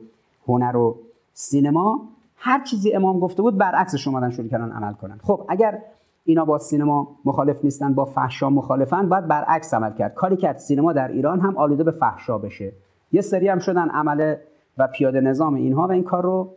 هنر 0.47 0.78
و 0.78 0.95
سینما 1.34 2.02
هر 2.36 2.63
چیزی 2.63 2.93
امام 2.93 3.19
گفته 3.19 3.41
بود 3.41 3.58
برعکسش 3.58 4.08
اومدن 4.08 4.30
شروع 4.30 4.47
کردن 4.47 4.71
عمل 4.71 4.93
کنن. 4.93 5.19
خب 5.23 5.46
اگر 5.48 5.81
اینا 6.28 6.46
با 6.46 6.58
سینما 6.58 7.15
مخالف 7.25 7.63
نیستن 7.63 7.94
با 7.94 8.06
فحشا 8.06 8.50
مخالفن. 8.50 9.10
باید 9.10 9.28
برعکس 9.28 9.73
عمل 9.73 9.94
کرد. 9.94 10.13
کاری 10.13 10.36
که 10.36 10.54
سینما 10.54 10.94
در 10.94 11.08
ایران 11.08 11.40
هم 11.40 11.58
آلوده 11.58 11.84
به 11.84 11.92
فحشا 11.92 12.38
بشه. 12.38 12.71
یه 13.12 13.21
سری 13.21 13.48
هم 13.48 13.60
شدن 13.60 13.90
عمل 13.90 14.36
و 14.78 14.88
پیاده 14.88 15.21
نظام 15.21 15.54
اینها 15.54 15.88
و 15.88 15.92
این 15.92 16.04
کار 16.04 16.23
رو 16.23 16.54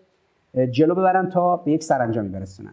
جلو 0.71 0.95
ببرن 0.95 1.31
تا 1.31 1.57
به 1.57 1.73
یک 1.73 1.83
سرانجامی 1.83 2.29
برسونن. 2.29 2.73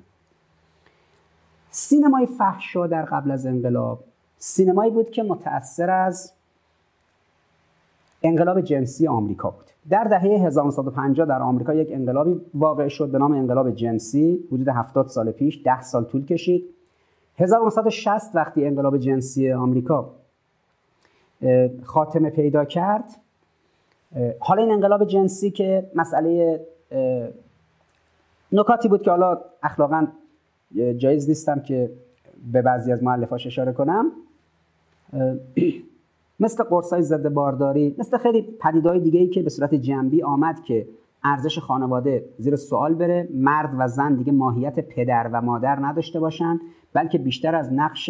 سینمای 1.72 2.26
فحشا 2.26 2.88
در 2.88 3.06
قبل 3.06 3.32
از 3.32 3.46
انقلاب 3.46 4.00
سینمایی 4.38 4.92
بود 4.92 5.12
که 5.12 5.24
متأثر 5.24 5.90
از 5.90 6.34
انقلاب 8.24 8.62
جنسی 8.62 9.08
آمریکا 9.08 9.50
بود. 9.50 9.66
در 9.90 10.04
دهه 10.04 10.22
1950 10.22 11.28
در 11.28 11.42
آمریکا 11.42 11.74
یک 11.74 11.88
انقلابی 11.92 12.42
واقع 12.54 12.88
شد 12.88 13.12
به 13.12 13.18
نام 13.18 13.32
انقلاب 13.32 13.72
جنسی. 13.72 14.48
حدود 14.52 14.68
70 14.68 15.08
سال 15.08 15.32
پیش 15.32 15.62
10 15.66 15.82
سال 15.82 16.04
طول 16.04 16.26
کشید. 16.26 16.77
1960 17.38 18.36
وقتی 18.36 18.66
انقلاب 18.66 18.98
جنسی 18.98 19.52
آمریکا 19.52 20.12
خاتمه 21.84 22.30
پیدا 22.30 22.66
کرد 22.66 23.04
حالا 24.40 24.64
این 24.64 24.72
انقلاب 24.72 25.06
جنسی 25.06 25.52
که 25.52 25.92
مسئله 25.96 26.62
نکاتی 28.52 28.88
بود 28.88 29.02
که 29.02 29.12
حالا 29.12 29.42
اخلاقا 29.64 30.08
جایز 30.98 31.30
نیستم 31.30 31.60
که 31.60 31.92
به 32.52 32.62
بعضی 32.62 32.92
از 32.92 33.04
معلفاش 33.04 33.48
اشاره 33.48 33.72
کنم. 33.72 34.12
مثل 36.40 36.64
قرصای 36.64 37.02
ضد 37.02 37.30
بارداری 37.30 37.96
مثل 37.98 38.18
خیلی 38.18 38.42
پدیدهای 38.42 39.00
دیگه 39.00 39.20
ای 39.20 39.28
که 39.28 39.42
به 39.42 39.50
صورت 39.50 39.76
جنبی 39.76 40.24
آمد 40.24 40.64
که 40.64 40.88
ارزش 41.24 41.60
خانواده 41.60 42.26
زیر 42.38 42.56
سوال 42.56 42.94
بره 42.94 43.30
مرد 43.34 43.76
و 43.78 43.88
زن 43.88 44.16
دیگه 44.16 44.32
ماهیت 44.32 44.80
پدر 44.80 45.30
و 45.34 45.42
مادر 45.42 45.86
نداشته 45.86 46.20
باشن 46.20 46.60
بلکه 46.94 47.18
بیشتر 47.18 47.56
از 47.56 47.74
نقش 47.74 48.10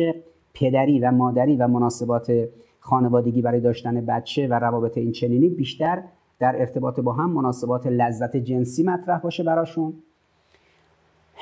پدری 0.53 0.99
و 0.99 1.11
مادری 1.11 1.57
و 1.57 1.67
مناسبات 1.67 2.31
خانوادگی 2.79 3.41
برای 3.41 3.59
داشتن 3.59 4.05
بچه 4.05 4.47
و 4.47 4.53
روابط 4.53 4.97
این 4.97 5.11
چنینی 5.11 5.49
بیشتر 5.49 6.03
در 6.39 6.55
ارتباط 6.59 6.99
با 6.99 7.13
هم 7.13 7.29
مناسبات 7.29 7.87
لذت 7.87 8.37
جنسی 8.37 8.83
مطرح 8.83 9.19
باشه 9.19 9.43
براشون. 9.43 9.93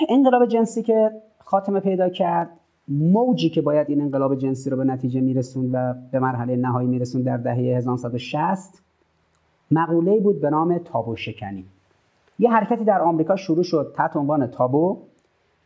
انقلاب 0.09 0.45
جنسی 0.45 0.83
که 0.83 1.11
خاتمه 1.39 1.79
پیدا 1.79 2.09
کرد 2.09 2.49
موجی 2.87 3.49
که 3.49 3.61
باید 3.61 3.89
این 3.89 4.01
انقلاب 4.01 4.35
جنسی 4.35 4.69
رو 4.69 4.77
به 4.77 4.83
نتیجه 4.83 5.21
میرسون 5.21 5.71
و 5.71 5.93
به 6.11 6.19
مرحله 6.19 6.55
نهایی 6.55 6.87
میرسون 6.87 7.21
در 7.21 7.37
دهه 7.37 7.57
1960 7.57 8.84
مقوله 9.71 10.19
بود 10.19 10.41
به 10.41 10.49
نام 10.49 10.77
تابو 10.77 11.15
شکنی. 11.15 11.65
یه 12.39 12.51
حرکتی 12.51 12.83
در 12.83 13.01
آمریکا 13.01 13.35
شروع 13.35 13.63
شد 13.63 13.93
تحت 13.95 14.15
عنوان 14.15 14.47
تابو 14.47 14.97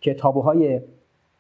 که 0.02 0.14
تابوهای 0.14 0.82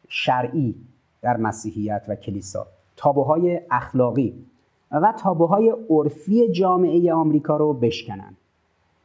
شرعی 0.07 0.76
در 1.22 1.38
مسیحیت 1.38 2.05
و 2.07 2.16
کلیسا 2.16 2.68
تابوهای 2.97 3.62
اخلاقی 3.72 4.45
و 4.91 5.14
تابوهای 5.20 5.74
عرفی 5.89 6.51
جامعه 6.51 7.14
آمریکا 7.14 7.57
رو 7.57 7.74
بشکنن 7.74 8.34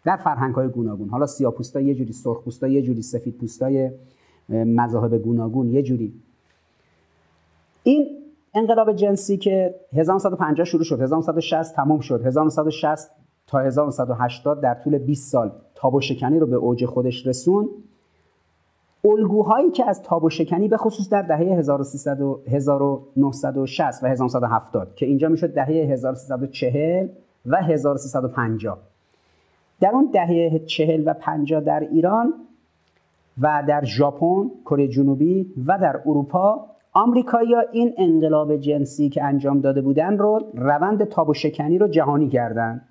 در 0.04 0.16
فرهنگ 0.16 0.54
های 0.54 0.68
گوناگون. 0.68 1.08
حالا 1.08 1.26
سیاپوستا 1.26 1.80
یه 1.80 1.94
جوری 1.94 2.12
سرخپوستا 2.12 2.68
یه 2.68 2.82
جوری 2.82 3.02
سفید 3.02 3.38
پوستای 3.38 3.90
مذاهب 4.48 5.18
گوناگون 5.18 5.70
یه 5.70 5.82
جوری. 5.82 6.12
این 7.82 8.06
انقلاب 8.54 8.92
جنسی 8.92 9.36
که 9.36 9.74
1950 9.92 10.66
شروع 10.66 10.84
شد 10.84 11.00
1960 11.00 11.74
تموم 11.76 12.00
شد 12.00 12.26
1960 12.26 13.10
تا 13.46 13.58
1980 13.58 14.60
در 14.60 14.74
طول 14.74 14.98
20 14.98 15.32
سال 15.32 15.52
تاب 15.74 15.94
و 15.94 16.00
شکنی 16.00 16.38
رو 16.38 16.46
به 16.46 16.56
اوج 16.56 16.84
خودش 16.84 17.26
رسون. 17.26 17.68
الگوهایی 19.04 19.70
که 19.70 19.88
از 19.88 20.02
تاب 20.02 20.24
و 20.24 20.30
شکنی 20.30 20.68
به 20.68 20.76
خصوص 20.76 21.08
در 21.08 21.22
دهه 21.22 21.38
1300 21.38 22.20
و 22.20 22.40
1960 22.46 24.04
و 24.04 24.06
1970 24.06 24.94
که 24.94 25.06
اینجا 25.06 25.28
می‌شد 25.28 25.54
دهه 25.54 25.66
1340 25.66 27.08
و 27.46 27.56
1350 27.56 28.78
در 29.80 29.90
اون 29.90 30.10
دهه 30.12 30.58
40 30.58 31.02
و 31.08 31.14
50 31.14 31.60
در 31.60 31.80
ایران 31.80 32.34
و 33.40 33.64
در 33.68 33.84
ژاپن، 33.84 34.50
کره 34.64 34.88
جنوبی 34.88 35.52
و 35.66 35.78
در 35.78 36.00
اروپا 36.06 36.66
آمریکایی‌ها 36.92 37.60
این 37.72 37.94
انقلاب 37.98 38.56
جنسی 38.56 39.08
که 39.08 39.24
انجام 39.24 39.60
داده 39.60 39.82
بودن 39.82 40.18
رو 40.18 40.40
روند 40.54 41.04
تاب 41.04 41.28
و 41.28 41.34
شکنی 41.34 41.78
رو 41.78 41.88
جهانی 41.88 42.28
کردن. 42.28 42.82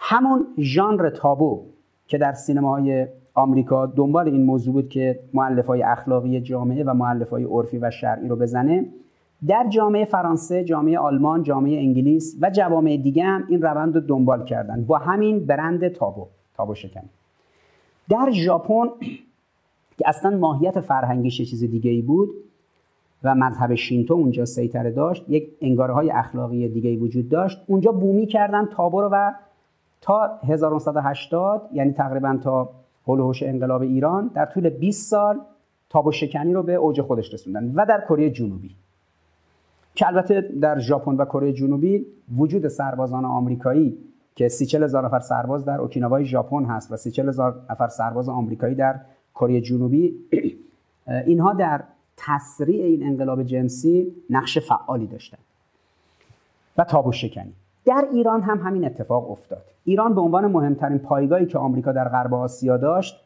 همون 0.00 0.46
ژانر 0.58 1.10
تابو 1.10 1.66
که 2.06 2.18
در 2.18 2.32
سینماهای 2.32 3.06
آمریکا 3.34 3.86
دنبال 3.86 4.28
این 4.28 4.44
موضوع 4.44 4.72
بود 4.72 4.88
که 4.88 5.20
معلف 5.34 5.66
های 5.66 5.82
اخلاقی 5.82 6.40
جامعه 6.40 6.84
و 6.84 6.94
معلف 6.94 7.30
های 7.30 7.44
عرفی 7.44 7.78
و 7.78 7.90
شرعی 7.90 8.28
رو 8.28 8.36
بزنه. 8.36 8.86
در 9.46 9.66
جامعه 9.68 10.04
فرانسه، 10.04 10.64
جامعه 10.64 10.98
آلمان، 10.98 11.42
جامعه 11.42 11.78
انگلیس 11.78 12.36
و 12.40 12.50
جوامع 12.50 12.96
دیگه 12.96 13.24
هم 13.24 13.44
این 13.48 13.62
روند 13.62 13.94
رو 13.94 14.00
دنبال 14.00 14.44
کردن. 14.44 14.84
با 14.84 14.98
همین 14.98 15.46
برند 15.46 15.88
تابو 15.88 16.26
تابو 16.56 16.74
شکنی 16.74 17.08
در 18.08 18.30
ژاپن 18.30 18.86
که 19.98 20.08
اصلا 20.08 20.36
ماهیت 20.36 20.80
فرهنگیش 20.80 21.36
چیز 21.36 21.64
دیگه 21.64 21.90
ای 21.90 22.02
بود 22.02 22.28
و 23.24 23.34
مذهب 23.34 23.74
شینتو 23.74 24.14
اونجا 24.14 24.44
سیطره 24.44 24.90
داشت 24.90 25.24
یک 25.28 25.48
انگاره 25.60 25.94
های 25.94 26.10
اخلاقی 26.10 26.68
دیگه 26.68 26.90
ای 26.90 26.96
وجود 26.96 27.28
داشت. 27.28 27.58
اونجا 27.66 27.92
بومی 27.92 28.26
کردن 28.26 28.66
تابو 28.66 29.00
رو 29.00 29.08
و 29.12 29.32
تا 30.00 30.38
1980 30.42 31.68
یعنی 31.72 31.92
تقریبا 31.92 32.38
تا 32.42 32.70
هلوهوش 33.06 33.42
انقلاب 33.42 33.82
ایران 33.82 34.30
در 34.34 34.46
طول 34.46 34.68
20 34.68 35.10
سال 35.10 35.40
تاب 35.90 36.10
شکنی 36.10 36.52
رو 36.52 36.62
به 36.62 36.74
اوج 36.74 37.00
خودش 37.00 37.34
رسوندن 37.34 37.72
و 37.74 37.86
در 37.86 38.04
کره 38.08 38.30
جنوبی. 38.30 38.76
که 39.94 40.06
البته 40.06 40.40
در 40.40 40.78
ژاپن 40.78 41.14
و 41.16 41.24
کره 41.24 41.52
جنوبی 41.52 42.06
وجود 42.36 42.68
سربازان 42.68 43.24
آمریکایی 43.24 43.98
که 44.34 44.48
سی 44.48 44.76
هزار 44.76 45.04
نفر 45.04 45.20
سرباز 45.20 45.64
در 45.64 45.80
اوکیناوای 45.80 46.24
ژاپن 46.24 46.64
هست 46.64 46.92
و 46.92 46.96
سی 46.96 47.22
هزار 47.22 47.60
نفر 47.70 47.88
سرباز 47.88 48.28
آمریکایی 48.28 48.74
در 48.74 49.00
کره 49.34 49.60
جنوبی 49.60 50.14
اینها 51.26 51.52
در 51.52 51.82
تسریع 52.16 52.84
این 52.84 53.02
انقلاب 53.02 53.42
جنسی 53.42 54.14
نقش 54.30 54.58
فعالی 54.58 55.06
داشتن 55.06 55.38
و 56.78 56.84
تابو 56.84 57.12
شکنی. 57.12 57.52
در 57.84 58.04
ایران 58.12 58.42
هم 58.42 58.58
همین 58.58 58.84
اتفاق 58.84 59.30
افتاد. 59.30 59.62
ایران 59.84 60.14
به 60.14 60.20
عنوان 60.20 60.46
مهمترین 60.46 60.98
پایگاهی 60.98 61.46
که 61.46 61.58
آمریکا 61.58 61.92
در 61.92 62.08
غرب 62.08 62.34
آسیا 62.34 62.76
داشت 62.76 63.20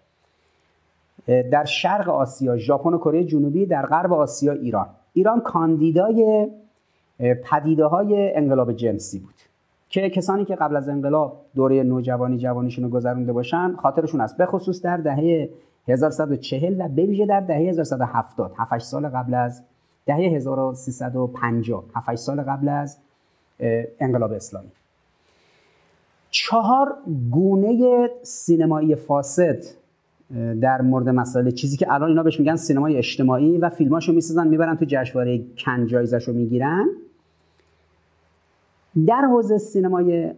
در 1.26 1.64
شرق 1.64 2.08
آسیا 2.08 2.56
ژاپن 2.56 2.94
و 2.94 2.98
کره 2.98 3.24
جنوبی 3.24 3.66
در 3.66 3.86
غرب 3.86 4.12
آسیا 4.12 4.52
ایران. 4.52 4.86
ایران 5.12 5.40
کاندیدای 5.40 6.48
پدیده 7.44 7.84
های 7.84 8.36
انقلاب 8.36 8.72
جنسی 8.72 9.18
بود 9.18 9.34
که 9.88 10.10
کسانی 10.10 10.44
که 10.44 10.56
قبل 10.56 10.76
از 10.76 10.88
انقلاب 10.88 11.40
دوره 11.54 11.82
نوجوانی 11.82 12.38
جوانیشون 12.38 12.84
رو 12.84 12.90
گذرونده 12.90 13.32
باشن 13.32 13.76
خاطرشون 13.76 14.20
است 14.20 14.36
به 14.36 14.46
خصوص 14.46 14.82
در 14.82 14.96
دهه 14.96 15.48
1140 15.88 16.80
و 16.80 16.88
به 16.88 17.26
در 17.26 17.40
دهه 17.40 17.58
1170 17.58 18.52
7 18.58 18.78
سال 18.78 19.08
قبل 19.08 19.34
از 19.34 19.62
دهه 20.06 20.18
1350 20.18 21.84
7 21.94 22.14
سال 22.14 22.42
قبل 22.42 22.68
از 22.68 22.98
انقلاب 24.00 24.32
اسلامی. 24.32 24.70
چهار 26.30 26.96
گونه 27.30 28.10
سینمایی 28.22 28.94
فاسد 28.94 29.64
در 30.60 30.82
مورد 30.82 31.08
مسائل 31.08 31.50
چیزی 31.50 31.76
که 31.76 31.92
الان 31.92 32.08
اینا 32.08 32.22
بهش 32.22 32.40
میگن 32.40 32.56
سینمای 32.56 32.96
اجتماعی 32.96 33.58
و 33.58 33.68
فیلماشو 33.68 34.12
می‌سازن 34.12 34.48
می‌برن 34.48 34.76
تو 34.76 34.84
جشنواره 34.88 35.44
کن 35.58 35.86
جایزشو 35.86 36.32
می‌گیرن. 36.32 36.86
در 39.06 39.20
حوزه 39.20 39.58
سینمای 39.58 40.34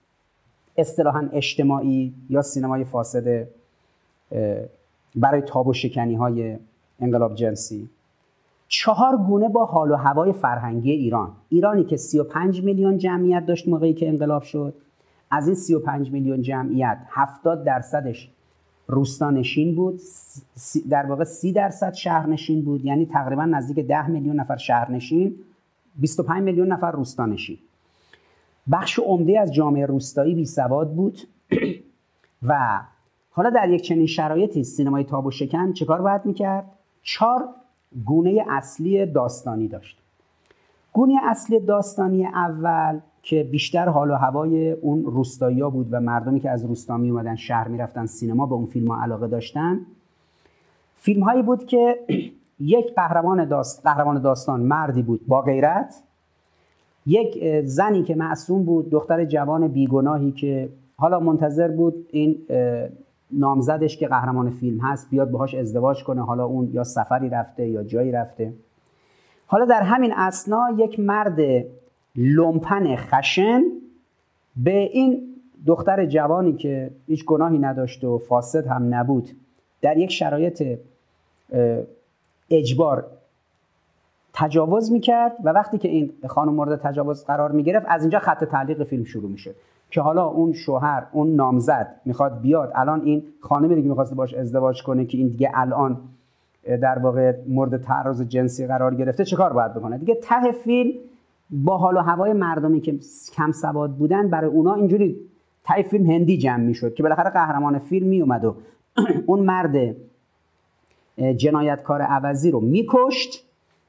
اصطلاحا 0.78 1.28
اجتماعی 1.32 2.14
یا 2.30 2.42
سینمای 2.42 2.84
فاسد 2.84 3.48
برای 5.16 5.40
تاب 5.40 5.66
و 5.66 5.72
شکنی 5.72 6.14
های 6.14 6.56
انقلاب 7.00 7.34
جنسی 7.34 7.88
چهار 8.68 9.16
گونه 9.16 9.48
با 9.48 9.64
حال 9.64 9.90
و 9.90 9.96
هوای 9.96 10.32
فرهنگی 10.32 10.90
ایران. 10.90 11.32
ایرانی 11.48 11.84
که 11.84 11.96
35 11.96 12.64
میلیون 12.64 12.98
جمعیت 12.98 13.46
داشت 13.46 13.68
موقعی 13.68 13.94
که 13.94 14.08
انقلاب 14.08 14.42
شد. 14.42 14.74
از 15.30 15.46
این 15.46 15.54
35 15.54 16.12
میلیون 16.12 16.42
جمعیت 16.42 16.98
70 17.08 17.64
درصدش 17.64 18.30
روستانشین 18.86 19.74
بود. 19.74 20.00
در 20.90 21.06
واقع 21.06 21.24
30 21.24 21.52
درصد 21.52 21.92
شهرنشین 21.92 22.64
بود. 22.64 22.84
یعنی 22.84 23.06
تقریبا 23.06 23.44
نزدیک 23.44 23.86
10 23.86 24.06
میلیون 24.06 24.40
نفر 24.40 24.56
شهرنشین 24.56 25.34
25 25.96 26.42
میلیون 26.42 26.72
نفر 26.72 26.90
روستانشین. 26.90 27.58
بخش 28.72 28.98
عمده 28.98 29.40
از 29.40 29.54
جامعه 29.54 29.86
روستایی 29.86 30.34
بی 30.34 30.44
سواد 30.44 30.94
بود. 30.94 31.20
و 32.48 32.80
حالا 33.30 33.50
در 33.50 33.68
یک 33.68 33.82
چنین 33.82 34.06
شرایطی 34.06 34.64
سینمای 34.64 35.04
تاب 35.04 35.26
و 35.26 35.30
شکن 35.30 35.72
چه 35.72 35.84
کار 35.84 36.02
باید 36.02 36.26
می‌کرد؟ 36.26 36.64
چهار 37.02 37.48
گونه 38.04 38.44
اصلی 38.48 39.06
داستانی 39.06 39.68
داشت. 39.68 39.98
گونه 40.92 41.14
اصلی 41.24 41.60
داستانی 41.60 42.26
اول 42.26 43.00
که 43.22 43.42
بیشتر 43.42 43.88
حال 43.88 44.10
و 44.10 44.14
هوای 44.14 44.72
اون 44.72 45.04
روستایی 45.04 45.62
بود 45.62 45.88
و 45.90 46.00
مردمی 46.00 46.40
که 46.40 46.50
از 46.50 46.64
روستا 46.64 46.96
می 46.96 47.10
اومدن 47.10 47.36
شهر 47.36 47.68
می‌رفتن 47.68 48.06
سینما 48.06 48.46
به 48.46 48.54
اون 48.54 48.66
فیلم 48.66 48.90
ها 48.90 49.02
علاقه 49.02 49.26
داشتن 49.26 49.80
فیلم 50.96 51.22
هایی 51.22 51.42
بود 51.42 51.66
که 51.66 51.98
یک 52.60 52.94
قهرمان, 52.94 53.44
داست، 53.44 53.82
قهرمان 53.82 54.22
داستان 54.22 54.60
مردی 54.60 55.02
بود 55.02 55.26
با 55.26 55.42
غیرت 55.42 56.02
یک 57.06 57.62
زنی 57.64 58.02
که 58.02 58.14
معصوم 58.14 58.64
بود 58.64 58.90
دختر 58.90 59.24
جوان 59.24 59.68
بیگناهی 59.68 60.32
که 60.32 60.68
حالا 60.96 61.20
منتظر 61.20 61.68
بود 61.68 62.06
این 62.10 62.38
نامزدش 63.30 63.96
که 63.96 64.08
قهرمان 64.08 64.50
فیلم 64.50 64.80
هست 64.80 65.10
بیاد 65.10 65.30
باهاش 65.30 65.54
ازدواج 65.54 66.04
کنه 66.04 66.24
حالا 66.24 66.44
اون 66.44 66.70
یا 66.72 66.84
سفری 66.84 67.28
رفته 67.28 67.68
یا 67.68 67.82
جایی 67.82 68.12
رفته. 68.12 68.52
حالا 69.46 69.64
در 69.64 69.82
همین 69.82 70.12
اسنا 70.16 70.74
یک 70.78 71.00
مرد 71.00 71.64
لومپن 72.16 72.96
خشن 72.96 73.62
به 74.56 74.76
این 74.76 75.34
دختر 75.66 76.06
جوانی 76.06 76.52
که 76.52 76.90
هیچ 77.06 77.24
گناهی 77.24 77.58
نداشت 77.58 78.04
و 78.04 78.18
فاسد 78.18 78.66
هم 78.66 78.94
نبود 78.94 79.30
در 79.82 79.96
یک 79.96 80.10
شرایط 80.10 80.78
اجبار 82.50 83.06
تجاوز 84.32 84.92
می‌کرد 84.92 85.36
و 85.44 85.48
وقتی 85.48 85.78
که 85.78 85.88
این 85.88 86.12
خانم 86.26 86.54
مورد 86.54 86.80
تجاوز 86.80 87.24
قرار 87.24 87.52
می‌گرفت 87.52 87.86
از 87.88 88.02
اینجا 88.02 88.18
خط 88.18 88.44
تعلیق 88.44 88.84
فیلم 88.84 89.04
شروع 89.04 89.30
میشه 89.30 89.54
که 89.90 90.00
حالا 90.00 90.26
اون 90.26 90.52
شوهر 90.52 91.06
اون 91.12 91.34
نامزد 91.34 92.00
می‌خواد 92.04 92.40
بیاد 92.40 92.72
الان 92.74 93.00
این 93.00 93.22
خانمی 93.40 93.74
دیگه 93.74 93.88
می‌خواسته 93.88 94.14
باش 94.14 94.34
ازدواج 94.34 94.82
کنه 94.82 95.04
که 95.04 95.18
این 95.18 95.28
دیگه 95.28 95.50
الان 95.54 95.98
در 96.66 96.98
واقع 96.98 97.32
مورد 97.48 97.82
تعرض 97.82 98.22
جنسی 98.22 98.66
قرار 98.66 98.94
گرفته 98.94 99.24
چه 99.24 99.36
کار 99.36 99.52
باید 99.52 99.74
بکنه؟ 99.74 99.98
دیگه 99.98 100.14
ته 100.14 100.52
فیلم 100.52 100.92
با 101.50 101.78
حال 101.78 101.96
و 101.96 102.00
هوای 102.00 102.32
مردمی 102.32 102.80
که 102.80 102.98
کم 103.32 103.52
سواد 103.52 103.90
بودن 103.90 104.30
برای 104.30 104.50
اونا 104.50 104.74
اینجوری 104.74 105.16
ته 105.64 105.82
فیلم 105.82 106.10
هندی 106.10 106.38
جمع 106.38 106.62
می‌شد 106.62 106.94
که 106.94 107.02
بالاخره 107.02 107.30
قهرمان 107.30 107.78
فیلم 107.78 108.08
میومد 108.08 108.44
و 108.44 108.56
اون 109.26 109.40
مرد 109.40 109.96
جنایتکار 111.36 112.02
عوضی 112.02 112.50
رو 112.50 112.60
میکشت. 112.60 113.45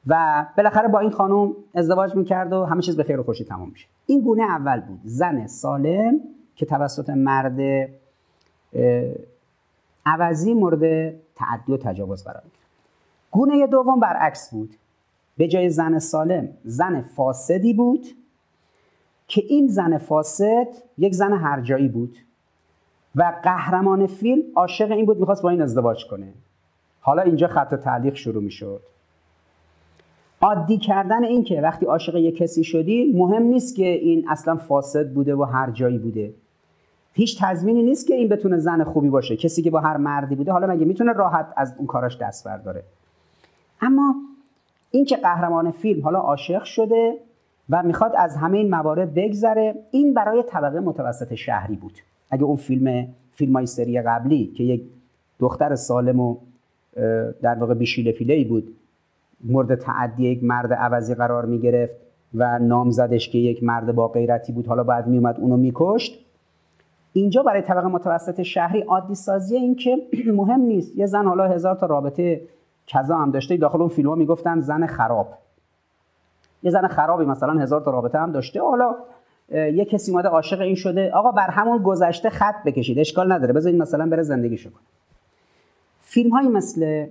و 0.07 0.45
بالاخره 0.57 0.87
با 0.87 0.99
این 0.99 1.11
خانم 1.11 1.53
ازدواج 1.75 2.15
می‌کرد 2.15 2.53
و 2.53 2.65
همه 2.65 2.81
چیز 2.81 2.97
به 2.97 3.03
خیر 3.03 3.19
و 3.19 3.23
خوشی 3.23 3.43
تمام 3.43 3.69
میشه. 3.69 3.87
این 4.05 4.21
گونه 4.21 4.43
اول 4.43 4.79
بود. 4.79 4.99
زن 5.03 5.47
سالم 5.47 6.19
که 6.55 6.65
توسط 6.65 7.09
مرد 7.09 7.89
عوضی 10.05 10.53
مورد 10.53 11.13
تعدی 11.35 11.73
و 11.73 11.77
تجاوز 11.77 12.23
قرار 12.23 12.41
می‌گیره. 12.43 12.63
گونه 13.31 13.67
دوم 13.67 13.99
برعکس 13.99 14.51
بود. 14.51 14.75
به 15.37 15.47
جای 15.47 15.69
زن 15.69 15.99
سالم 15.99 16.49
زن 16.63 17.01
فاسدی 17.01 17.73
بود 17.73 18.07
که 19.27 19.43
این 19.47 19.67
زن 19.67 19.97
فاسد 19.97 20.67
یک 20.97 21.13
زن 21.13 21.33
هرجایی 21.33 21.87
بود 21.87 22.17
و 23.15 23.33
قهرمان 23.43 24.07
فیلم 24.07 24.41
عاشق 24.55 24.91
این 24.91 25.05
بود 25.05 25.19
می‌خواست 25.19 25.41
با 25.41 25.49
این 25.49 25.61
ازدواج 25.61 26.05
کنه. 26.05 26.33
حالا 27.01 27.21
اینجا 27.21 27.47
خط 27.47 27.75
تعلیق 27.75 28.15
شروع 28.15 28.43
می‌شد. 28.43 28.81
عادی 30.41 30.77
کردن 30.77 31.23
این 31.23 31.43
که 31.43 31.61
وقتی 31.61 31.85
عاشق 31.85 32.15
یک 32.15 32.37
کسی 32.37 32.63
شدی 32.63 33.13
مهم 33.15 33.43
نیست 33.43 33.75
که 33.75 33.85
این 33.85 34.29
اصلا 34.29 34.55
فاسد 34.55 35.13
بوده 35.13 35.35
و 35.35 35.43
هر 35.43 35.71
جایی 35.71 35.97
بوده. 35.97 36.33
هیچ 37.13 37.41
تضمینی 37.41 37.83
نیست 37.83 38.07
که 38.07 38.13
این 38.13 38.29
بتونه 38.29 38.57
زن 38.57 38.83
خوبی 38.83 39.09
باشه. 39.09 39.35
کسی 39.35 39.61
که 39.61 39.71
با 39.71 39.79
هر 39.79 39.97
مردی 39.97 40.35
بوده 40.35 40.51
حالا 40.51 40.67
مگه 40.67 40.85
می‌تونه 40.85 41.13
راحت 41.13 41.53
از 41.57 41.73
اون 41.77 41.87
کاراش 41.87 42.17
دست 42.17 42.45
برداره؟ 42.45 42.83
اما 43.81 44.15
این 44.91 45.05
که 45.05 45.15
قهرمان 45.17 45.71
فیلم 45.71 46.03
حالا 46.03 46.19
عاشق 46.19 46.63
شده 46.63 47.13
و 47.69 47.83
می‌خواد 47.83 48.13
از 48.17 48.35
همه 48.35 48.57
این 48.57 48.69
موارد 48.69 49.13
بگذره 49.13 49.75
این 49.91 50.13
برای 50.13 50.43
طبقه 50.47 50.79
متوسط 50.79 51.35
شهری 51.35 51.75
بود. 51.75 51.93
اگه 52.31 52.43
اون 52.43 52.55
فیلم 52.55 53.07
فیلم 53.35 53.53
های 53.53 53.65
سری 53.65 54.01
قبلی 54.01 54.45
که 54.57 54.63
یک 54.63 54.81
دختر 55.39 55.75
سالم 55.75 56.19
و 56.19 56.37
در 57.41 57.55
واقع 57.55 57.73
بیشیل 57.73 58.11
پیله 58.11 58.43
بود 58.43 58.76
مورد 59.43 59.75
تعدی 59.75 60.27
یک 60.27 60.43
مرد 60.43 60.73
عوضی 60.73 61.15
قرار 61.15 61.45
می 61.45 61.59
گرفت 61.59 61.93
و 62.33 62.59
نامزدش 62.59 63.29
که 63.29 63.37
یک 63.37 63.63
مرد 63.63 63.95
با 63.95 64.07
غیرتی 64.07 64.51
بود. 64.51 64.67
حالا 64.67 64.83
باید 64.83 65.07
می 65.07 65.17
اومد 65.17 65.39
اونو 65.39 65.57
میکشت 65.57 66.25
اینجا 67.13 67.43
برای 67.43 67.61
طبقه 67.61 67.87
متوسط 67.87 68.41
شهری 68.41 68.81
عادی 68.81 69.15
سازی 69.15 69.55
این 69.55 69.75
که 69.75 69.97
مهم 70.31 70.61
نیست. 70.61 70.95
یه 70.95 71.05
زن 71.05 71.25
حالا 71.25 71.47
هزار 71.47 71.75
تا 71.75 71.85
رابطه 71.85 72.41
کذا 72.87 73.17
هم 73.17 73.31
داشته. 73.31 73.57
داخل 73.57 73.79
اون 73.79 73.89
فیلم 73.89 74.09
ها 74.09 74.15
می‌گفتن 74.15 74.59
زن 74.59 74.85
خراب. 74.85 75.27
یه 76.63 76.71
زن 76.71 76.87
خرابی 76.87 77.25
مثلا 77.25 77.53
هزار 77.53 77.81
تا 77.81 77.91
رابطه 77.91 78.19
هم 78.19 78.31
داشته. 78.31 78.61
حالا 78.61 78.95
یه 79.51 79.85
کسی 79.85 80.11
اومده 80.11 80.29
عاشق 80.29 80.61
این 80.61 80.75
شده. 80.75 81.11
آقا 81.11 81.31
بر 81.31 81.49
همون 81.49 81.83
گذشته 81.83 82.29
خط 82.29 82.63
بکشید. 82.65 82.99
اشکال 82.99 83.31
نداره. 83.31 83.53
بذارید 83.53 83.81
مثلا 83.81 84.09
بره 84.09 84.23
زندگیشو 84.23 84.69
کنه. 84.69 84.79
فیلم 86.01 86.29
های 86.29 86.47
مثل 86.47 87.07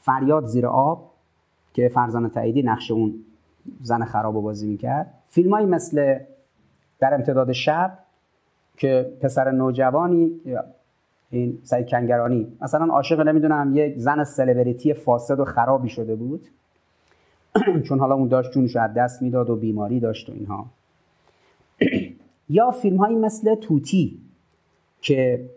فریاد 0.00 0.44
زیر 0.44 0.66
آب 0.66 1.09
که 1.74 1.88
فرزان 1.88 2.28
تعییدی 2.28 2.62
نقش 2.62 2.90
اون 2.90 3.14
زن 3.82 4.04
خراب 4.04 4.36
و 4.36 4.42
بازی 4.42 4.66
می‌کرد. 4.66 5.14
فیلم 5.28 5.54
های 5.54 5.64
مثل 5.64 6.18
در 6.98 7.14
امتداد 7.14 7.52
شب 7.52 7.98
که 8.76 9.12
پسر 9.20 9.50
نوجوانی 9.50 10.40
این 11.30 11.58
سعید 11.62 11.88
کنگرانی 11.88 12.46
مثلا 12.60 12.84
عاشق 12.84 13.20
نمی‌دونم 13.20 13.72
یک 13.74 13.98
زن 13.98 14.24
سلبریتی 14.24 14.94
فاسد 14.94 15.40
و 15.40 15.44
خرابی 15.44 15.88
شده 15.88 16.14
بود. 16.14 16.48
چون 17.86 17.98
حالا 17.98 18.14
اون 18.14 18.28
داشت 18.28 18.52
جونش 18.52 18.76
از 18.76 18.94
دست 18.94 19.22
می‌داد 19.22 19.50
و 19.50 19.56
بیماری 19.56 20.00
داشت 20.00 20.28
و 20.28 20.32
اینها. 20.32 20.66
یا 22.48 22.70
فیلم 22.70 22.96
هایی 22.96 23.16
مثل 23.16 23.54
توتی 23.54 24.18
که 25.00 25.50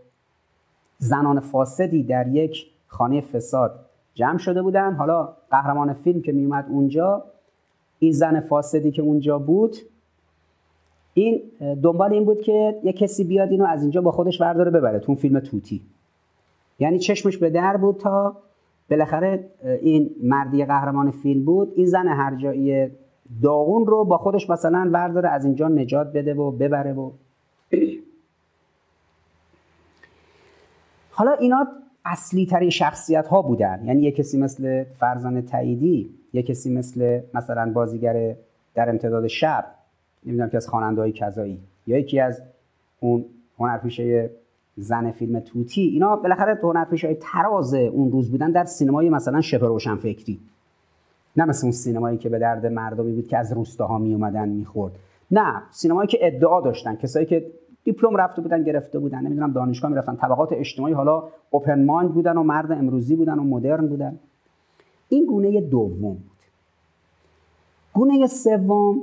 زنان 0.97 1.39
فاسدی 1.39 2.03
در 2.03 2.28
یک 2.28 2.66
خانه 2.88 3.22
فساد 3.22 3.86
جمع 4.14 4.38
شده 4.38 4.61
بودن. 4.61 4.93
حالا 4.93 5.34
قهرمان 5.51 5.93
فیلم 5.93 6.22
که 6.22 6.32
میومد 6.32 6.66
اونجا 6.70 7.24
این 7.99 8.11
زن 8.11 8.39
فاسدی 8.39 8.91
که 8.91 9.01
اونجا 9.01 9.39
بود 9.39 9.76
این 11.14 11.41
دنبال 11.84 12.14
این 12.14 12.26
بود 12.26 12.41
که 12.41 12.80
یه 12.84 12.93
کسی 12.93 13.24
بیاد 13.24 13.51
اینو 13.51 13.66
از 13.66 13.82
اینجا 13.82 14.01
با 14.01 14.11
خودش 14.11 14.41
ورداره 14.41 14.72
ببره 14.72 14.99
تو 14.99 15.16
فیلم 15.16 15.39
توتی. 15.39 15.82
یعنی 16.80 16.99
چشمش 16.99 17.38
به 17.38 17.49
در 17.49 17.78
بود 17.78 17.97
تا 17.97 18.38
بالاخره 18.89 19.49
این 19.82 20.09
مردی 20.24 20.66
قهرمان 20.66 21.11
فیلم 21.11 21.45
بود 21.45 21.74
این 21.76 21.86
زن 21.86 22.07
هر 22.07 22.36
جایی 22.36 22.91
داغون 23.41 23.86
رو 23.86 24.05
با 24.05 24.18
خودش 24.18 24.49
مثلا 24.49 24.89
ورداره 24.93 25.30
از 25.30 25.45
اینجا 25.45 25.68
نجات 25.68 26.14
بده 26.14 26.34
و 26.34 26.51
ببره 26.51 26.93
و 26.93 27.11
حالا 31.18 31.32
اینا 31.32 31.68
اصلی 32.06 32.45
ترین 32.45 32.70
شخصیت 32.70 33.28
ها 33.28 33.41
بودن. 33.41 33.82
یعنی 33.86 34.01
یه 34.01 34.12
کسی 34.12 34.38
مثل 34.38 34.84
فرزان 34.84 35.41
تعییدی 35.41 36.10
یه 36.34 36.43
کسی 36.43 36.70
مثل 36.74 37.22
مثلا 37.34 37.72
بازیگر 37.72 38.36
در 38.76 38.89
امتداد 38.89 39.28
شب 39.28 39.66
نمی‌دونم 40.26 40.49
که 40.49 40.58
از 40.58 40.68
خواننده 40.68 41.01
های 41.01 41.12
کذایی 41.12 41.60
یا 41.88 41.97
یکی 41.97 42.20
از 42.20 42.41
اون 42.99 43.26
هنرپیشه 43.60 44.30
زن 44.78 45.12
فیلم 45.12 45.39
توتی. 45.39 45.82
اینا 45.82 46.16
بالاخره 46.16 46.60
هنرپیشه 46.64 47.08
های 47.08 47.18
تراز 47.22 47.74
اون 47.74 48.12
روز 48.12 48.32
بودن 48.32 48.51
در 48.51 48.66
سینمای 48.66 49.10
مثلا 49.10 49.41
شبه 49.41 49.68
روشن 49.68 49.95
فکری 49.95 50.39
نه 51.38 51.45
مثل 51.45 51.66
اون 51.66 51.72
سینمایی 51.72 52.18
که 52.18 52.30
به 52.30 52.39
درد 52.39 52.66
مردمی 52.66 53.12
بود 53.12 53.28
که 53.28 53.38
از 53.38 53.54
روستاها 53.54 53.97
می 53.97 54.14
اومدن 54.14 54.49
می‌خورد. 54.49 54.93
نه 55.32 55.62
سینمایی 55.72 56.08
که 56.08 56.18
ادعا 56.22 56.62
داشتن 56.62 56.95
کسایی 56.95 57.26
که 57.26 57.51
دیپلم 57.84 58.15
رفته 58.15 58.41
بودن 58.41 58.63
گرفته 58.63 58.99
بودن. 58.99 59.19
نمی‌دونم 59.19 59.51
دانشگاه 59.51 59.91
می‌رفتن. 59.91 60.15
طبقات 60.15 60.53
اجتماعی 60.53 60.93
حالا 60.93 61.23
اوپن 61.49 61.86
مایند 61.86 62.13
بودن 62.13 62.38
و 62.38 62.43
مرد 62.43 62.71
امروزی 62.71 63.15
بودن 63.15 63.39
و 63.39 63.43
مدرن 63.43 63.88
بودن. 63.88 64.19
این 65.09 65.25
گونه 65.25 65.61
دوم 65.61 66.13
بود. 66.13 66.21
گونه 67.93 68.27
سوم 68.27 69.01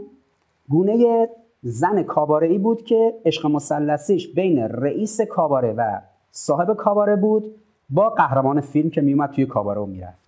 گونه 0.68 1.28
زن 1.62 2.03
کاباره 2.03 2.49
ای 2.49 2.59
بود 2.59 2.85
که 2.85 3.14
عشق 3.24 3.47
مسلسیش 3.47 4.35
بین 4.35 4.59
رئیس 4.59 5.20
کاباره 5.20 5.72
و 5.72 6.01
صاحب 6.31 6.74
کاباره 6.74 7.16
بود 7.16 7.55
با 7.91 8.11
قهرمان 8.11 8.61
فیلم 8.61 8.91
که 8.91 9.01
میومد 9.01 9.31
توی 9.31 9.47
کاباره 9.47 9.81
و 9.81 9.87
می‌رفت. 9.87 10.18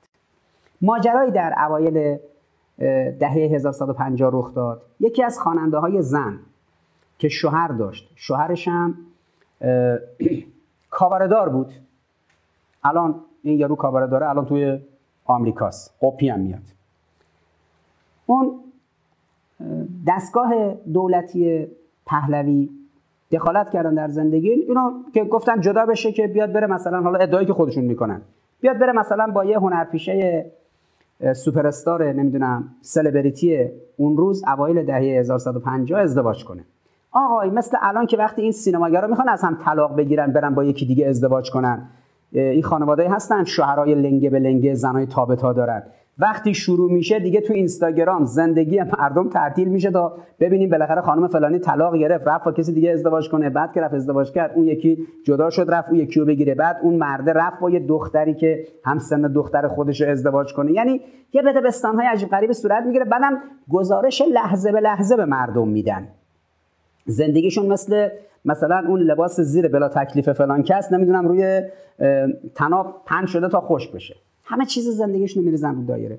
ماجرایی 0.83 1.31
در 1.31 1.55
اوایل 1.67 2.19
دهه 3.19 3.33
1150 3.33 4.31
رخ 4.33 4.55
داد. 4.55 4.83
یکی 5.01 5.23
از 5.23 5.39
خواننده 5.39 5.79
های 5.79 6.03
زن 6.03 6.39
که 7.19 7.29
شوهر 7.29 7.69
داشت. 7.69 8.11
شوهرش 8.15 8.69
هم 8.69 8.95
کاوردار 10.91 11.49
بود. 11.49 11.73
الان 12.85 13.15
این 13.43 13.59
یارو 13.59 13.77
کاوره 13.77 14.29
الان 14.29 14.47
توی 14.47 14.79
آمریکاست. 15.25 15.95
قپی 16.03 16.29
هم 16.29 16.41
میاد. 16.41 16.63
اون 18.27 18.61
دستگاه 20.07 20.75
دولتی 20.93 21.67
پهلوی 22.07 22.71
دخالت 23.33 23.71
کردن 23.71 23.95
در 23.95 24.09
زندگی 24.09 24.51
اینا 24.51 24.93
که 25.15 25.25
گفتن 25.25 25.61
جدا 25.61 25.87
بشه 25.87 26.13
که 26.13 26.27
بیاد 26.27 26.53
بره 26.53 26.67
مثلا 26.67 27.01
حالا 27.01 27.19
ادعایی 27.19 27.47
که 27.47 27.53
خودشون 27.53 27.85
می‌کنن. 27.85 28.23
بیاد 28.61 28.79
بره 28.79 28.93
مثلا 28.93 29.27
با 29.27 29.45
یه 29.45 29.59
هنرپیشه 29.59 30.47
سوپر 31.35 31.67
استار 31.67 32.13
نمی‌دونم 32.13 32.75
سلبریتی 32.81 33.69
اون 33.97 34.17
روز 34.17 34.45
اوایل 34.45 34.85
دهه 34.85 35.03
1150 35.03 36.01
ازدواج 36.01 36.45
کنه. 36.45 36.65
آقای 37.13 37.51
مثل 37.51 37.77
الان 37.81 38.07
که 38.07 38.17
وقتی 38.17 38.43
این 38.43 38.53
سینماگرا 38.53 39.09
می‌خوان 39.09 39.29
از 39.29 39.43
هم 39.43 39.59
طلاق 39.65 39.97
بگیرن 39.97 40.33
برن 40.33 40.55
با 40.55 40.65
یکی 40.65 40.87
دیگه 40.87 41.09
ازدواج 41.09 41.51
کنن 41.51 41.89
این 42.33 42.63
خانواده 42.63 43.09
هستن 43.09 43.45
شوهرای 43.45 43.95
لنگه 43.95 44.31
به 44.31 44.39
لنگه 44.39 44.75
زنای 44.75 45.07
تابتا 45.07 45.53
دارن. 45.53 45.83
وقتی 46.19 46.55
شروع 46.55 46.93
میشه 46.93 47.21
دیگه 47.21 47.41
تو 47.41 47.53
اینستاگرام 47.53 48.25
زندگی 48.25 48.83
مردم 48.83 49.29
تعطیل 49.29 49.69
میشه 49.69 49.91
تا 49.91 50.13
ببینیم 50.41 50.71
بالاخره 50.71 51.01
خانم 51.01 51.29
فلانی 51.29 51.59
طلاق 51.59 51.97
گرفت 51.97 52.29
رفت 52.29 52.45
با 52.45 52.53
کسی 52.53 52.73
دیگه 52.73 52.91
ازدواج 52.91 53.29
کنه 53.29 53.51
بعد 53.51 53.73
که 53.73 53.81
رفت 53.81 53.95
ازدواج 53.95 54.33
کرد 54.33 54.53
اون 54.55 54.67
یکی 54.67 55.07
جدا 55.27 55.51
شد 55.51 55.67
رفت 55.69 55.89
اون 55.89 55.99
یکی 55.99 56.21
رو 56.21 56.27
بگیره. 56.27 56.55
بعد 56.55 56.77
اون 56.83 56.95
مرده 56.95 57.33
رفت 57.33 57.61
با 57.61 57.71
یه 57.71 57.81
دختری 57.81 58.35
که 58.35 58.65
هم 58.85 58.99
سن 58.99 59.21
دختر 59.21 59.69
خودش 59.69 60.01
رو 60.01 60.11
ازدواج 60.11 60.55
کنه. 60.55 60.73
یعنی 60.73 61.01
یه 61.33 61.43
بده 61.43 61.61
بستان 61.61 61.97
های 61.97 62.07
عجیب 62.07 62.29
غریب 62.29 62.53
صورت 62.53 62.85
می‌گیره. 62.87 63.05
بعدم 63.05 63.39
گزارش 63.71 64.23
لحظه 64.33 64.73
به 64.73 64.81
لحظه 64.81 65.17
به 65.17 65.25
مردم 65.25 65.69
میدن. 65.69 66.09
زندگیشون 67.07 67.67
مثل 67.67 68.09
مثلا 68.45 68.85
اون 68.89 69.01
لباس 69.01 69.41
زیر 69.41 69.69
بلا 69.69 69.89
تکلیف 69.89 70.29
فلان 70.29 70.63
کس 70.63 70.93
نمی‌دونم 70.93 71.29
روی 71.29 71.63
تناب 72.55 73.03
پن 73.07 73.27
شده 73.27 73.49
تا 73.49 73.61
خوش 73.61 73.89
بشه. 73.89 74.17
همه 74.45 74.67
چیز 74.67 74.89
زندگیشون 74.89 75.45
میریزن 75.45 75.75
رو 75.75 75.85
دایره. 75.85 76.19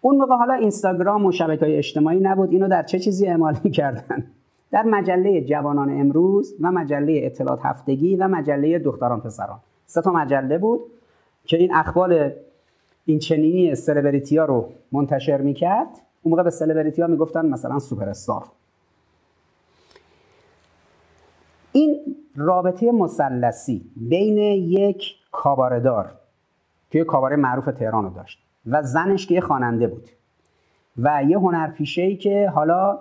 اون 0.00 0.16
موقع 0.16 0.34
حالا 0.34 0.54
اینستاگرام 0.54 1.26
و 1.26 1.32
شبکه 1.32 1.64
های 1.64 1.76
اجتماعی 1.76 2.20
نبود. 2.20 2.52
اینو 2.52 2.68
در 2.68 2.82
چه 2.82 2.98
چیزی 2.98 3.26
اعمال 3.26 3.54
کردن 3.54 4.24
در 4.70 4.82
مجله 4.82 5.40
جوانان 5.40 6.00
امروز 6.00 6.54
و 6.60 6.72
مجله 6.72 7.20
اطلاعات 7.22 7.60
هفتگی 7.62 8.16
و 8.16 8.28
مجله 8.28 8.78
دختران 8.78 9.20
پسران. 9.20 9.58
سه 9.86 10.02
تا 10.02 10.12
مجله 10.12 10.58
بود 10.58 10.80
که 11.44 11.56
این 11.56 11.74
اخبار 11.74 12.32
این 13.04 13.18
چنینی 13.18 13.74
سلبریتی 13.74 14.36
ها 14.36 14.44
رو 14.44 14.68
منتشر 14.92 15.40
می‌کرد. 15.40 15.88
اون 16.22 16.30
موقع 16.30 16.42
به 16.42 16.50
سلبریتی 16.50 17.02
ها 17.02 17.08
می‌گفتن 17.08 17.46
مثلا 17.46 17.78
سوپر 17.78 18.08
استار 18.08 18.42
این 21.76 22.16
رابطه 22.36 22.92
مثلثی 22.92 23.90
بین 23.96 24.38
یک 24.38 25.14
کاباردار 25.32 26.10
که 26.90 27.04
کاباره 27.04 27.36
معروف 27.36 27.64
تهران 27.64 28.04
رو 28.04 28.10
داشت 28.10 28.38
و 28.66 28.82
زنش 28.82 29.26
که 29.26 29.34
یه 29.34 29.40
خواننده 29.40 29.86
بود. 29.86 30.08
و 30.98 31.22
یه 31.28 31.38
هنرپیشه 31.38 32.02
ای 32.02 32.16
که 32.16 32.50
حالا 32.54 32.98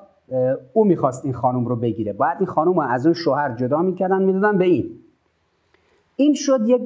او 0.73 0.85
می‌خواست 0.85 1.25
این 1.25 1.33
خانم 1.33 1.65
رو 1.65 1.75
بگیره. 1.75 2.13
باید 2.13 2.37
این 2.39 2.47
خانم 2.47 2.73
رو 2.73 2.81
از 2.81 3.05
اون 3.05 3.13
شوهر 3.13 3.55
جدا 3.55 3.81
می‌کردن 3.81 4.21
می‌دادن 4.21 4.57
به 4.57 4.65
این. 4.65 4.91
این 6.15 6.33
شد 6.33 6.59
یک 6.65 6.81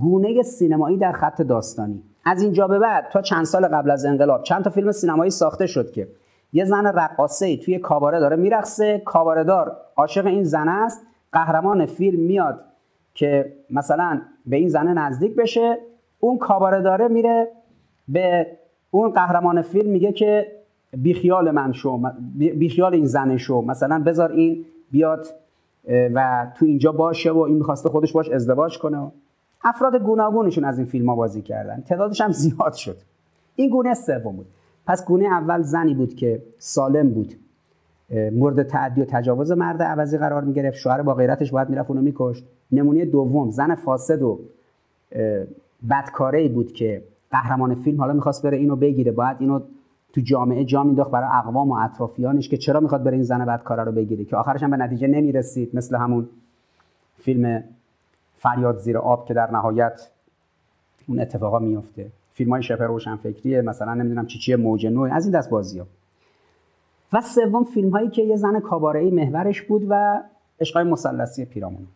گونه 0.00 0.42
سینمایی 0.42 0.96
در 0.96 1.12
خط 1.12 1.42
داستانی. 1.42 2.02
از 2.24 2.42
اینجا 2.42 2.68
به 2.68 2.78
بعد 2.78 3.08
تا 3.12 3.22
چند 3.22 3.44
سال 3.44 3.66
قبل 3.66 3.90
از 3.90 4.04
انقلاب 4.04 4.42
چند 4.42 4.64
تا 4.64 4.70
فیلم 4.70 4.92
سینمایی 4.92 5.30
ساخته 5.30 5.66
شد 5.66 5.90
که 5.90 6.08
یه 6.52 6.64
زن 6.64 6.86
رقاصه 6.86 7.56
توی 7.56 7.78
کاباره 7.78 8.20
داره 8.20 8.36
میرقصه. 8.36 9.02
کابارهدار 9.04 9.76
عاشق 9.96 10.26
این 10.26 10.44
زن 10.44 10.68
است. 10.68 11.06
قهرمان 11.34 11.86
فیلم 11.86 12.20
میاد 12.20 12.64
که 13.14 13.52
مثلا 13.70 14.20
به 14.46 14.56
این 14.56 14.68
زنه 14.68 14.92
نزدیک 14.94 15.34
بشه 15.34 15.78
اون 16.20 16.38
کاباره 16.38 16.80
داره 16.80 17.08
میره 17.08 17.48
به 18.08 18.46
اون 18.90 19.10
قهرمان 19.10 19.62
فیلم 19.62 19.90
میگه 19.90 20.12
که 20.12 20.52
بیخیال 20.96 21.50
من 21.50 21.72
شو 21.72 22.10
بیخیال 22.36 22.94
این 22.94 23.06
زن 23.06 23.36
شو. 23.36 23.60
مثلا 23.60 24.02
بذار 24.06 24.32
این 24.32 24.64
بیاد 24.90 25.26
و 25.88 26.46
تو 26.54 26.66
اینجا 26.66 26.92
باشه 26.92 27.30
و 27.30 27.38
این 27.38 27.56
می‌خواسته 27.56 27.88
خودش 27.88 28.12
باش 28.12 28.28
ازدواج 28.28 28.78
کنه. 28.78 29.12
افراد 29.64 29.96
گوناگونشون 29.96 30.64
از 30.64 30.78
این 30.78 30.86
فیلم 30.86 31.08
ها 31.08 31.16
بازی 31.16 31.42
کردن. 31.42 31.80
تعدادش 31.80 32.20
هم 32.20 32.32
زیاد 32.42 32.72
شد. 32.72 32.96
این 33.56 33.70
گونه 33.70 33.94
سوم 33.94 34.36
بود. 34.36 34.46
پس 34.86 35.06
گونه 35.06 35.24
اول 35.24 35.62
زنی 35.62 35.94
بود 35.94 36.14
که 36.14 36.42
سالم 36.58 37.10
بود. 37.10 37.34
مورد 38.10 38.62
تعدی 38.62 39.02
و 39.02 39.04
تجاوز 39.04 39.52
مرد 39.52 39.82
عوضی 39.82 40.18
قرار 40.18 40.44
می‌گرفت. 40.44 40.76
شوهر 40.76 41.02
با 41.02 41.14
غیرتش 41.14 41.50
باید 41.50 41.68
می‌رفت 41.68 41.90
اونو 41.90 42.02
میکشت. 42.02 42.44
نمونه 42.72 43.04
دوم 43.04 43.50
زن 43.50 43.74
فاسد 43.74 44.22
و 44.22 44.40
بدکاره 45.90 46.48
بود 46.48 46.72
که 46.72 47.02
قهرمان 47.30 47.74
فیلم 47.74 48.00
حالا 48.00 48.12
می‌خواست 48.12 48.42
بره 48.42 48.56
اینو 48.56 48.76
بگیره. 48.76 49.12
باید 49.12 49.36
اینو 49.40 49.60
تو 50.12 50.20
جامعه 50.20 50.64
جا 50.64 50.84
مینداخت 50.84 51.10
برای 51.10 51.28
اقوام 51.32 51.70
و 51.70 51.74
اطرافیانش 51.74 52.48
که 52.48 52.56
چرا 52.56 52.80
می‌خواد 52.80 53.02
بره 53.02 53.14
این 53.14 53.22
زن 53.22 53.44
بدکاره 53.44 53.84
رو 53.84 53.92
بگیره 53.92 54.24
که 54.24 54.36
آخرش 54.36 54.62
هم 54.62 54.70
به 54.70 54.76
نتیجه 54.76 55.06
نمی‌رسید. 55.06 55.76
مثل 55.76 55.96
همون 55.96 56.28
فیلم 57.18 57.64
فریاد 58.34 58.78
زیر 58.78 58.98
آب 58.98 59.26
که 59.26 59.34
در 59.34 59.50
نهایت 59.50 60.10
اون 61.08 61.20
اتفاقا 61.20 61.58
میفته 61.58 62.06
فیلم 62.32 62.50
های 62.50 62.62
روشن 62.78 63.16
فکریه 63.16 63.62
مثلا 63.62 63.94
نمی‌دونم 63.94 64.26
چی 64.26 64.38
چیه 64.38 64.56
موج 64.56 64.86
نوع 64.86 65.12
از 65.12 65.26
این 65.26 65.38
دست 65.38 65.50
بازی 65.50 65.78
ها. 65.78 65.86
و 67.14 67.20
سوم 67.20 67.64
فیلم 67.64 67.90
هایی 67.90 68.10
که 68.10 68.22
یه 68.22 68.36
زن 68.36 68.60
کاباره 68.60 69.10
محورش 69.10 69.62
بود 69.62 69.86
و 69.88 70.22
عشقای 70.60 70.84
مثلثی 70.84 71.44
پیرامون 71.44 71.86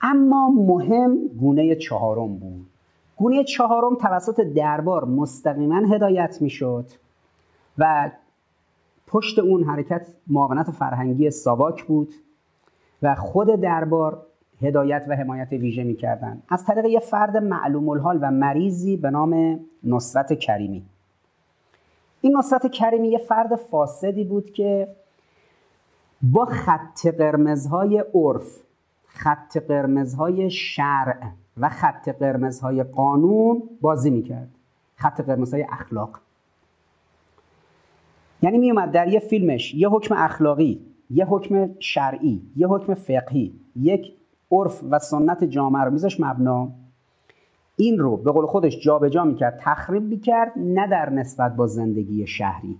اما 0.00 0.50
مهم 0.50 1.28
گونه 1.28 1.74
چهارم 1.74 2.36
بود. 2.36 2.66
گونه 3.16 3.44
چهارم 3.44 3.94
توسط 3.94 4.40
دربار 4.40 5.04
مستقیما 5.04 5.76
هدایت 5.76 6.42
می‌شد 6.42 6.84
و 7.78 8.10
پشت 9.06 9.38
اون 9.38 9.64
حرکت 9.64 10.06
معاونت 10.26 10.70
فرهنگی 10.70 11.30
ساواک 11.30 11.84
بود 11.84 12.14
و 13.02 13.14
خود 13.14 13.48
دربار 13.60 14.22
هدایت 14.62 15.04
و 15.08 15.16
حمایت 15.16 15.52
ویژه 15.52 15.84
می‌کردن. 15.84 16.42
از 16.48 16.64
طریق 16.64 16.84
یه 16.84 17.00
فرد 17.00 17.36
معلوم 17.36 17.88
الحال 17.88 18.18
و 18.22 18.30
مریضی 18.30 18.96
به 18.96 19.10
نام 19.10 19.60
نصرت 19.84 20.32
کریمی. 20.32 20.82
این 22.26 22.36
نصرت 22.36 22.66
کریمی 22.66 23.08
یه 23.08 23.18
فرد 23.18 23.56
فاسدی 23.56 24.24
بود 24.24 24.50
که 24.50 24.88
با 26.22 26.44
خط 26.44 27.06
قرمزهای 27.06 28.04
عرف 28.14 28.60
خط 29.06 29.56
قرمزهای 29.56 30.50
شرع 30.50 31.22
و 31.56 31.68
خط 31.68 32.08
قرمزهای 32.08 32.82
قانون 32.82 33.62
بازی 33.80 34.10
می‌کرد. 34.10 34.48
خط 34.96 35.20
قرمزهای 35.20 35.66
اخلاق. 35.72 36.20
یعنی 38.42 38.58
میومد 38.58 38.90
در 38.90 39.08
یه 39.08 39.20
فیلمش 39.20 39.74
یه 39.74 39.88
حکم 39.88 40.14
اخلاقی 40.18 40.80
یه 41.10 41.26
حکم 41.26 41.70
شرعی 41.78 42.42
یه 42.56 42.68
حکم 42.68 42.94
فقهی 42.94 43.52
یک 43.76 44.12
عرف 44.52 44.84
و 44.90 44.98
سنت 44.98 45.44
جامعه 45.44 45.82
رو 45.82 45.90
میذاش 45.90 46.20
مبنا. 46.20 46.68
این 47.76 47.98
رو 47.98 48.16
به 48.16 48.32
قول 48.32 48.46
خودش 48.46 48.80
جابجا 48.80 49.08
جا 49.08 49.24
می‌کرد 49.24 49.58
تخریب 49.60 50.02
می‌کرد 50.02 50.52
نه 50.56 50.86
در 50.86 51.10
نسبت 51.10 51.56
با 51.56 51.66
زندگی 51.66 52.26
شهری. 52.26 52.78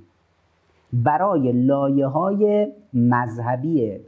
برای 0.92 1.52
لایه 1.52 2.06
های 2.06 2.72
مذهبی 2.94 4.00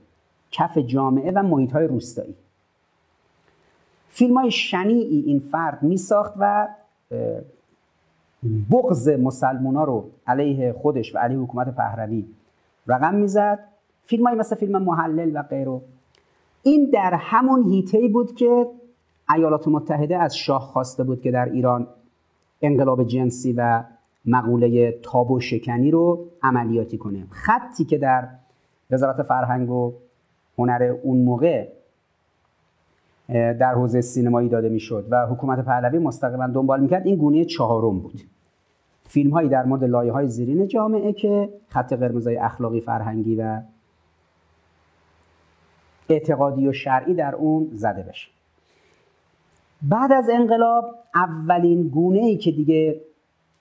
کف 0.51 0.79
جامعه 0.79 1.33
و 1.35 1.43
محیط 1.43 1.73
های 1.73 1.87
روستایی. 1.87 2.35
فیلم 4.09 4.39
های 4.39 4.51
شنیعی 4.51 5.21
این 5.21 5.39
فرد 5.39 5.83
میساخت 5.83 6.35
و 6.39 6.69
بغض 8.71 9.09
مسلمونا 9.09 9.85
رو 9.85 10.11
علیه 10.27 10.73
خودش 10.73 11.15
و 11.15 11.19
علیه 11.19 11.39
حکومت 11.39 11.77
پهلوی 11.77 12.25
رقم 12.87 13.15
می‌زد. 13.15 13.59
فیلم 14.05 14.27
های 14.27 14.37
مثل 14.37 14.57
فیلم 14.57 14.83
محلل 14.83 15.31
و 15.35 15.43
غیره. 15.43 15.81
این 16.63 16.91
در 16.93 17.15
همون 17.15 17.63
هیته 17.63 18.09
بود 18.09 18.35
که 18.35 18.67
ایالات 19.35 19.69
متحده 19.69 20.19
از 20.19 20.37
شاه 20.37 20.61
خواسته 20.61 21.05
بود 21.05 21.21
که 21.21 21.31
در 21.31 21.45
ایران 21.45 21.87
انقلاب 22.63 23.05
جنسی 23.05 23.53
و 23.53 23.85
مقوله 24.27 24.99
تابو 25.03 25.41
شکنی 25.41 25.91
رو 25.91 26.25
عملیاتی 26.43 26.99
کنه. 26.99 27.27
خطی 27.31 27.85
که 27.85 27.99
در 27.99 28.29
وزارت 28.91 29.23
فرهنگ 29.23 29.71
و 29.71 29.93
هنر 30.59 30.95
اون 31.03 31.19
موقع 31.19 31.69
در 33.29 33.75
حوزه 33.75 34.01
سینمایی 34.01 34.49
داده 34.49 34.69
می‌شد 34.69 35.07
و 35.11 35.27
حکومت 35.27 35.65
پهلوی 35.65 35.99
مستقیما 35.99 36.47
دنبال 36.47 36.81
می‌کرد. 36.81 37.07
این 37.07 37.17
گونه 37.17 37.45
چهارم 37.45 37.99
بود. 37.99 38.21
فیلم 39.07 39.31
هایی 39.31 39.49
در 39.49 39.65
مورد 39.65 39.85
لایه 39.85 40.13
های 40.13 40.29
زیرین 40.29 40.69
جامعه 40.69 41.13
که 41.13 41.49
خط 41.69 41.93
قرمزای 41.93 42.37
اخلاقی 42.37 42.81
فرهنگی 42.81 43.37
و 43.37 43.61
اعتقادی 46.09 46.69
و 46.69 46.73
شرعی 46.73 47.15
در 47.15 47.35
اون 47.35 47.69
زده 47.73 48.03
بشه. 48.03 48.38
بعد 49.83 50.13
از 50.13 50.31
انقلاب 50.33 50.95
اولین 51.15 51.89
گونه 51.89 52.19
ای 52.19 52.37
که 52.37 52.53
دیگه 52.53 53.01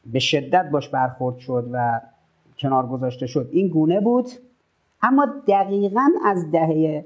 به 0.06 0.20
شدت 0.20 0.70
باش 0.70 0.90
برخورد 0.90 1.38
شد 1.38 1.70
و 1.72 2.02
کنار 2.58 2.88
گذاشته 2.88 3.28
شد 3.28 3.50
این 3.52 3.68
گونه 3.68 4.00
بود. 4.00 4.26
اما 5.02 5.28
دقیقا 5.48 6.10
از 6.26 6.52
دهه 6.52 7.06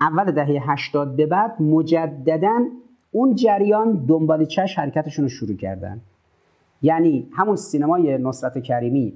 اول 0.00 0.30
دهه 0.30 0.70
80 0.70 1.16
به 1.16 1.26
بعد 1.26 1.62
مجددا 1.62 2.64
اون 3.12 3.34
جریان 3.34 4.04
دنبال 4.08 4.44
چش 4.44 4.78
حرکتشون 4.78 5.24
رو 5.24 5.28
شروع 5.28 5.56
کردن. 5.56 6.00
یعنی 6.82 7.28
همون 7.32 7.56
سینمای 7.56 8.18
نصرت 8.18 8.58
کریمی 8.58 9.12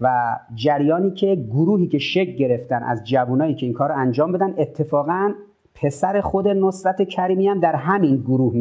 و 0.00 0.36
جریانی 0.54 1.10
که 1.10 1.46
گروهی 1.50 1.86
که 1.86 1.98
شک 1.98 2.36
گرفتن 2.36 2.82
از 2.82 3.04
جوانایی 3.04 3.54
که 3.54 3.66
این 3.66 3.74
کار 3.74 3.92
انجام 3.92 4.32
بدن 4.32 4.54
اتفاقا 4.58 5.34
پسر 5.82 6.20
خود 6.20 6.48
نصرت 6.48 7.02
کریمی 7.02 7.48
هم 7.48 7.60
در 7.60 7.74
همین 7.74 8.16
گروه 8.16 8.54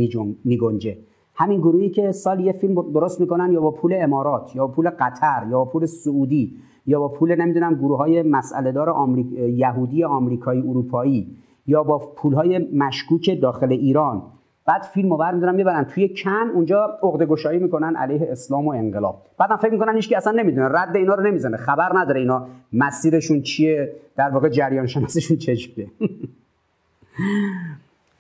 میگنجه 0.44 0.98
همین 1.36 1.60
گروهی 1.60 1.90
که 1.90 2.12
سال 2.12 2.40
یه 2.40 2.52
فیلم 2.52 2.92
درست 2.92 3.22
می‌کنن 3.22 3.52
یا 3.52 3.62
با 3.62 3.72
پول 3.72 3.94
امارات 3.98 4.56
یا 4.56 4.68
با 4.68 4.74
پول 4.74 4.90
قطر 4.90 5.48
یا 5.50 5.58
با 5.58 5.66
پول 5.66 5.86
سعودی 5.86 6.58
یا 6.86 7.00
با 7.00 7.08
پول 7.08 7.36
نمی‌دونم 7.36 7.76
گروه 7.76 7.98
های 7.98 8.22
مسئله 8.22 8.72
دار 8.72 8.90
آمریک... 8.90 9.28
یهودی 9.32 10.04
آمریکایی 10.04 10.62
اروپایی 10.62 11.38
یا 11.68 11.84
با 11.84 11.98
پول 11.98 12.34
های 12.34 12.58
مشکوک 12.74 13.42
داخل 13.42 13.72
ایران. 13.72 14.24
بعد 14.68 14.82
فیلم 14.82 15.10
رو 15.10 15.18
برمیدارن 15.18 15.56
می‌برن 15.56 15.84
توی 15.84 16.10
کن 16.10 16.50
اونجا 16.54 17.00
عقده 17.04 17.26
گشایی 17.26 17.60
می‌کنن 17.60 17.96
علیه 17.96 18.28
اسلام 18.32 18.68
و 18.68 18.70
انقلاب. 18.70 19.22
بعدم 19.38 19.56
فکر 19.56 19.72
می‌کنن 19.72 19.96
هیچ 19.96 20.14
اصلا 20.18 20.34
نمی‌دونه 20.34 20.68
رد 20.68 20.96
اینا 20.96 21.14
رو 21.14 21.24
نمی‌زنه 21.24 21.58
خبر 21.58 21.92
نداره 21.96 22.20
اینا 22.20 22.48
مسیرشون 22.74 23.42
چیه 23.42 23.96
در 24.16 24.30
واقع 24.30 24.50
جریان 24.50 24.88
شناسیشون 24.88 25.38
چجوریه 25.38 25.88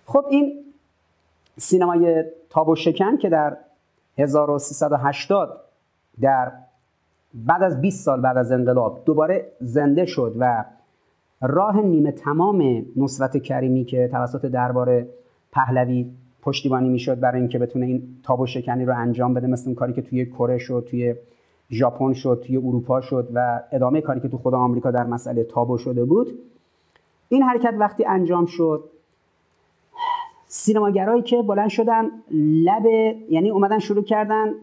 خب 0.05 0.25
این 0.29 0.53
سینمای 1.57 2.23
تاب 2.49 2.69
و 2.69 2.75
شکن 2.75 3.17
که 3.17 3.29
در 3.29 3.57
1380 4.17 5.61
در 6.21 6.51
بعد 7.33 7.63
از 7.63 7.81
20 7.81 8.03
سال 8.05 8.21
بعد 8.21 8.37
از 8.37 8.51
انقلاب 8.51 9.01
دوباره 9.05 9.51
زنده 9.61 10.05
شد 10.05 10.35
و 10.39 10.65
راه 11.41 11.81
نیمه 11.81 12.11
تمام 12.11 12.85
نصرت 12.95 13.37
کریمی 13.37 13.85
که 13.85 14.07
توسط 14.11 14.45
دربار 14.45 15.05
پهلوی 15.51 16.11
پشتیبانی 16.41 16.89
می‌شد 16.89 17.19
برای 17.19 17.39
اینکه 17.39 17.59
بتونه 17.59 17.85
این 17.85 18.17
تاب 18.23 18.39
و 18.39 18.45
شکنی 18.45 18.85
رو 18.85 18.97
انجام 18.97 19.33
بده 19.33 19.47
مثل 19.47 19.65
اون 19.65 19.75
کاری 19.75 19.93
که 19.93 20.01
توی 20.01 20.25
کره 20.25 20.57
شد 20.57 20.87
توی 20.89 21.15
ژاپن 21.71 22.13
شد 22.13 22.43
توی 22.47 22.57
اروپا 22.57 23.01
شد 23.01 23.29
و 23.33 23.61
ادامه 23.71 24.01
کاری 24.01 24.19
که 24.19 24.27
تو 24.27 24.37
خود 24.37 24.53
آمریکا 24.53 24.91
در 24.91 25.03
مسئله 25.03 25.43
تابو 25.43 25.77
شده 25.77 26.05
بود. 26.05 26.39
این 27.35 27.43
حرکت 27.43 27.73
وقتی 27.79 28.05
انجام 28.05 28.45
شد 28.45 28.83
سینماگرایی 30.47 31.21
که 31.21 31.41
بلند 31.41 31.69
شدن 31.69 32.03
لب 32.31 32.85
یعنی 33.29 33.49
اومدن 33.49 33.79
شروع 33.79 34.03
کردن 34.03 34.53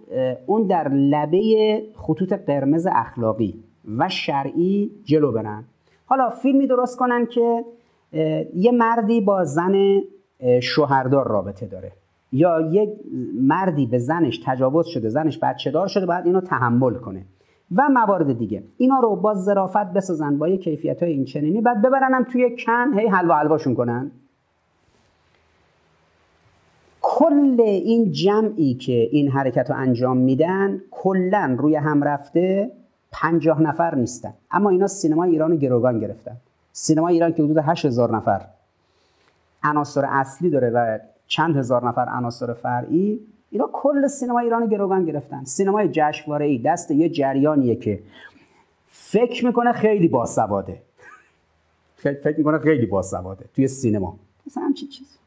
اون 0.47 0.66
در 0.66 0.89
لبه 0.89 1.83
خطوط 1.97 2.33
قرمز 2.33 2.87
اخلاقی 2.87 3.55
و 3.99 4.09
شرعی 4.09 4.91
جلو 5.05 5.33
برن. 5.33 5.64
حالا 6.07 6.31
فیلمی 6.31 6.66
درست 6.66 6.99
کنن 6.99 7.27
که 7.27 7.64
یه 8.55 8.73
مردی 8.73 9.20
با 9.20 9.45
زن 9.45 10.03
شوهردار 10.62 11.29
رابطه 11.29 11.66
داره. 11.66 11.93
یا 12.33 12.61
یک 12.61 12.91
مردی 13.41 13.87
به 13.87 13.99
زنش 13.99 14.41
تجاوز 14.47 14.87
شده 14.87 15.09
زنش 15.09 15.39
بچه 15.39 15.70
دار 15.70 15.87
شده 15.87 16.07
باید 16.07 16.27
اینو 16.27 16.41
تحمل 16.41 16.95
کنه. 16.95 17.25
و 17.77 17.89
موارد 17.89 18.39
دیگه. 18.39 18.62
اینا 18.77 18.99
رو 19.01 19.16
با 19.16 19.35
ظرافت 19.35 19.93
بسازن 19.93 20.39
با 20.39 20.49
یه 20.49 20.57
کیفیت 20.57 21.03
های 21.03 21.12
این 21.12 21.25
چنینی. 21.25 21.61
بعد 21.61 21.83
ببرنم 21.83 22.25
توی 22.25 22.57
کن 22.66 22.99
هی 22.99 23.07
حلوا 23.07 23.37
حلواشون 23.37 23.75
کنن. 23.75 24.11
کل 27.03 27.57
این 27.61 28.12
جمعی 28.12 28.75
که 28.75 29.09
این 29.12 29.29
حرکت 29.29 29.70
رو 29.70 29.77
انجام 29.77 30.16
میدن 30.16 30.81
کلا 30.91 31.57
روی 31.59 31.77
هم 31.77 32.05
رفته 32.05 32.70
پنجاه 33.12 33.62
نفر 33.62 33.95
نیستن. 33.95 34.35
اما 34.51 34.70
اینا 34.70 34.87
سینما 34.87 35.25
ایران 35.25 35.51
رو 35.51 35.57
گروگان 35.57 35.99
گرفتن. 35.99 36.37
سینما 36.73 37.09
ایران 37.09 37.33
که 37.33 37.43
حدود 37.43 37.59
هشت 37.59 37.87
هزار 37.87 38.16
نفر. 38.16 38.47
عناصر 39.62 40.05
اصلی 40.05 40.51
داره 40.51 40.70
و 40.70 40.99
چند 41.27 41.57
هزار 41.57 41.89
نفر 41.89 42.09
عناصر 42.09 42.53
فرعی. 42.53 43.20
اینا 43.53 43.70
کل 43.72 44.07
سینما 44.07 44.38
ایران 44.38 44.66
گروگان 44.66 45.05
گرفتن. 45.05 45.44
سینمای 45.44 45.88
جشنواره 45.92 46.46
ای 46.46 46.59
دست 46.59 46.90
یه 46.90 47.09
جریانیه 47.09 47.76
که 47.76 47.98
فکر 48.88 49.46
می‌کنه 49.46 49.72
خیلی 49.72 50.09
باسواده. 50.09 50.78
فکر 51.96 52.34
می‌کنه 52.38 52.59
خیلی 52.59 52.86
باسواده 52.86 53.44
توی 53.55 53.68
سینما. 53.68 54.16
مثلا 54.46 54.62
همچین 54.62 54.88
چیز 54.88 55.18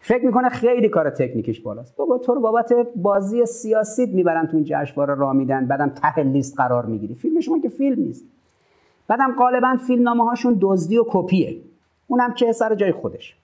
فکر 0.00 0.26
می‌کنه 0.26 0.48
خیلی 0.48 0.88
کار 0.88 1.10
تکنیکش 1.10 1.60
بالاست. 1.60 1.96
بابا 1.96 2.18
تو 2.18 2.34
رو 2.34 2.40
بابت 2.40 2.72
بازی 2.96 3.46
سیاسی 3.46 4.06
می‌برن 4.06 4.46
تو 4.46 4.62
جشنواره 4.64 5.14
را 5.14 5.32
میدن 5.32 5.66
بعدم 5.66 5.88
ته 5.88 6.22
لیست 6.22 6.56
قرار 6.56 6.86
می‌گیری. 6.86 7.14
فیلم 7.14 7.40
شما 7.40 7.58
که 7.58 7.68
فیلم 7.68 8.02
نیست. 8.02 8.24
بعدم 9.08 9.34
غالبا 9.38 9.76
فیلمنامه 9.86 10.24
هاشون 10.24 10.58
دزدی 10.60 10.98
و 10.98 11.04
کپیه. 11.08 11.56
اونم 12.06 12.34
که 12.34 12.52
سر 12.52 12.74
جای 12.74 12.92
خودش. 12.92 13.36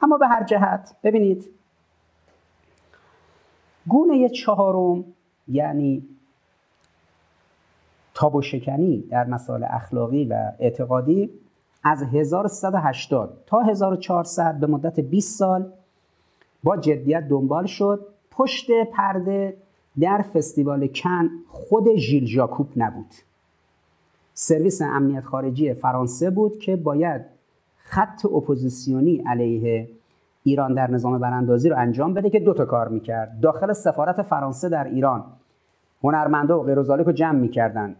اما 0.00 0.18
به 0.18 0.26
هر 0.26 0.44
جهت 0.44 0.96
ببینید 1.04 1.50
گونه 3.88 4.28
چهارم 4.28 5.04
یعنی 5.48 6.02
تاب 8.14 8.34
و 8.34 8.42
شکنی 8.42 9.00
در 9.10 9.24
مسائل 9.24 9.64
اخلاقی 9.70 10.24
و 10.24 10.52
اعتقادی 10.58 11.30
از 11.84 12.02
1180 12.02 13.44
تا 13.46 13.60
1400 13.60 14.60
به 14.60 14.66
مدت 14.66 15.00
20 15.00 15.38
سال 15.38 15.72
با 16.64 16.76
جدیت 16.76 17.28
دنبال 17.28 17.66
شد. 17.66 18.06
پشت 18.30 18.70
پرده 18.92 19.56
در 20.00 20.22
فستیوال 20.22 20.86
کن 20.86 21.30
خود 21.48 21.96
ژیل 21.96 22.26
ژاکوب 22.26 22.68
نبود. 22.76 23.14
سرویس 24.34 24.82
امنیت 24.82 25.24
خارجی 25.24 25.74
فرانسه 25.74 26.30
بود 26.30 26.58
که 26.58 26.76
باید 26.76 27.22
خط 27.76 28.24
اپوزیسیونی 28.24 29.22
علیه 29.26 29.88
ایران 30.44 30.74
در 30.74 30.90
نظام 30.90 31.18
براندازی 31.18 31.68
رو 31.68 31.76
انجام 31.78 32.14
بده 32.14 32.30
که 32.30 32.40
دو 32.40 32.54
تا 32.54 32.64
کار 32.64 32.88
می‌کرد. 32.88 33.40
داخل 33.40 33.72
سفارت 33.72 34.22
فرانسه 34.22 34.68
در 34.68 34.84
ایران. 34.84 35.24
هنرمنده 36.02 36.54
و 36.54 36.62
غیر 36.62 36.78
رو 36.78 37.12
جمع 37.12 37.38
می‌کردن. 37.38 37.96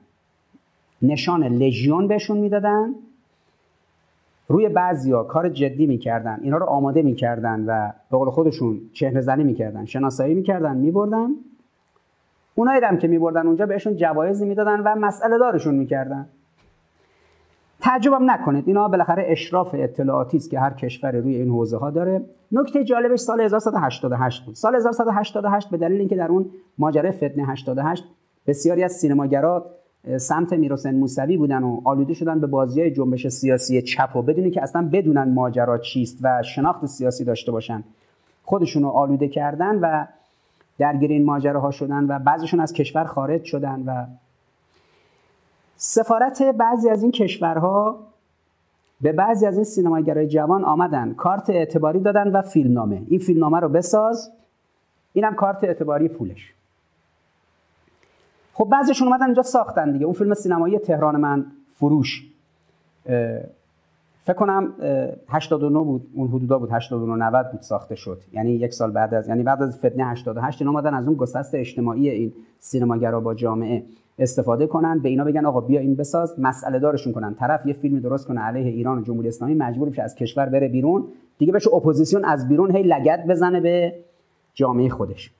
نشان 1.02 1.44
لژیون 1.44 2.08
بهشون 2.08 2.38
می‌دادن. 2.38 2.94
روی 4.48 4.68
بعضیا 4.68 5.22
کار 5.22 5.48
جدی 5.48 5.86
می‌کردن. 5.86 6.38
اینا 6.42 6.56
رو 6.56 6.66
آماده 6.66 7.02
می‌کردن 7.02 7.64
و 7.66 7.92
به 8.10 8.16
قول 8.16 8.30
خودشون 8.30 8.80
چهره 8.92 9.20
زنی 9.20 9.44
می‌کردن. 9.44 9.84
شناسایی 9.84 10.34
می‌کردن 10.34 10.76
میبردن. 10.76 11.28
اونایی 12.54 12.84
هم 12.84 12.98
که 12.98 13.08
میبردن 13.08 13.46
اونجا 13.46 13.66
بهشون 13.66 13.96
جوایزی 13.96 14.46
می‌دادن 14.46 14.80
و 14.80 14.94
مسئله 14.94 15.38
دارشون 15.38 15.74
می‌کردن. 15.74 16.28
تعجبم 17.82 18.30
نکنید. 18.30 18.64
اینا 18.66 18.88
بالاخره 18.88 19.24
اشراف 19.26 19.70
اطلاعاتی 19.74 20.36
است 20.36 20.50
که 20.50 20.60
هر 20.60 20.70
کشور 20.70 21.12
روی 21.12 21.36
این 21.36 21.48
حوزه 21.48 21.76
ها 21.76 21.90
داره. 21.90 22.22
نکته 22.52 22.84
جالبش 22.84 23.18
سال 23.18 23.40
1188 23.40 24.46
بود. 24.46 24.54
سال 24.54 24.76
1188 24.76 25.70
به 25.70 25.76
دلیل 25.76 25.98
اینکه 25.98 26.16
در 26.16 26.28
اون 26.28 26.50
ماجرای 26.78 27.12
فتنه 27.12 27.46
88 27.46 28.04
بسیاری 28.46 28.84
از 28.84 28.92
سینماگرا 28.92 29.66
سمت 30.16 30.52
میرحسین 30.52 30.94
موسوی 30.94 31.36
بودن 31.36 31.62
و 31.62 31.80
آلوده 31.84 32.14
شدن 32.14 32.40
به 32.40 32.46
بازی 32.46 32.80
های 32.80 32.90
جنبش 32.90 33.28
سیاسی 33.28 33.82
چپ 33.82 34.16
و 34.16 34.22
بدونی 34.22 34.50
که 34.50 34.62
اصلا 34.62 34.88
بدونن 34.92 35.34
ماجرا 35.34 35.78
چیست 35.78 36.18
و 36.22 36.42
شناخت 36.42 36.86
سیاسی 36.86 37.24
داشته 37.24 37.52
باشن. 37.52 37.84
خودشون 38.44 38.82
رو 38.82 38.88
آلوده 38.88 39.28
کردن 39.28 39.78
و 39.78 40.06
درگیر 40.78 41.10
این 41.10 41.24
ماجراها 41.24 41.70
شدن 41.70 42.04
و 42.04 42.18
بعضیشون 42.18 42.60
از 42.60 42.72
کشور 42.72 43.04
خارج 43.04 43.44
شدن 43.44 43.82
و 43.86 44.06
سفارت 45.84 46.42
بعضی 46.42 46.90
از 46.90 47.02
این 47.02 47.12
کشورها 47.12 47.98
به 49.00 49.12
بعضی 49.12 49.46
از 49.46 49.54
این 49.54 49.64
سینماگرای 49.64 50.28
جوان 50.28 50.64
آمدن 50.64 51.14
کارت 51.14 51.50
اعتباری 51.50 52.00
دادن 52.00 52.30
و 52.30 52.42
فیلمنامه. 52.42 53.02
این 53.08 53.18
فیلمنامه 53.18 53.60
رو 53.60 53.68
بساز 53.68 54.32
اینم 55.12 55.34
کارت 55.34 55.64
اعتباری 55.64 56.08
پولش. 56.08 56.54
خب 58.54 58.64
بعضیشون 58.64 59.08
اومدن 59.08 59.24
اینجا 59.24 59.42
ساختن 59.42 59.92
دیگه. 59.92 60.04
اون 60.04 60.14
فیلم 60.14 60.34
سینمایی 60.34 60.78
تهران 60.78 61.16
من 61.16 61.46
فروش. 61.74 62.26
فکر 64.24 64.34
کنم 64.36 64.72
89 65.28 65.78
بود. 65.78 66.10
اون 66.14 66.28
حدودا 66.28 66.58
بود 66.58 66.70
89 66.72 67.24
90 67.24 67.50
بود 67.52 67.60
ساخته 67.60 67.94
شد. 67.94 68.20
یعنی 68.32 68.50
یک 68.50 68.74
سال 68.74 68.90
بعد 68.90 69.14
از 69.14 69.28
یعنی 69.28 69.42
بعد 69.42 69.62
از 69.62 69.78
فتنه 69.78 70.06
88 70.06 70.62
اینا 70.62 70.70
اومدن 70.70 70.94
از 70.94 71.06
اون 71.06 71.16
گسست 71.16 71.54
اجتماعی 71.54 72.10
این 72.10 72.32
سینماگرا 72.60 73.20
با 73.20 73.34
جامعه. 73.34 73.82
استفاده 74.18 74.66
کنن. 74.66 74.98
به 74.98 75.08
اینا 75.08 75.24
بگن 75.24 75.46
آقا 75.46 75.60
بیا 75.60 75.80
این 75.80 75.94
بساز. 75.94 76.40
مسئله 76.40 76.78
دارشون 76.78 77.12
کنن. 77.12 77.34
طرف 77.34 77.66
یه 77.66 77.72
فیلمی 77.72 78.00
درست 78.00 78.26
کنه. 78.26 78.40
علیه 78.40 78.70
ایران 78.70 78.98
و 78.98 79.02
جمهوری 79.02 79.28
اسلامی 79.28 79.54
مجبور 79.54 79.88
بشه 79.88 80.02
از 80.02 80.14
کشور 80.14 80.46
بره 80.46 80.68
بیرون. 80.68 81.08
دیگه 81.38 81.52
بشه 81.52 81.74
اپوزیسیون 81.74 82.24
از 82.24 82.48
بیرون 82.48 82.76
هی 82.76 82.82
لگد 82.82 83.26
بزنه 83.26 83.60
به 83.60 83.94
جامعه 84.54 84.88
خودش. 84.88 85.30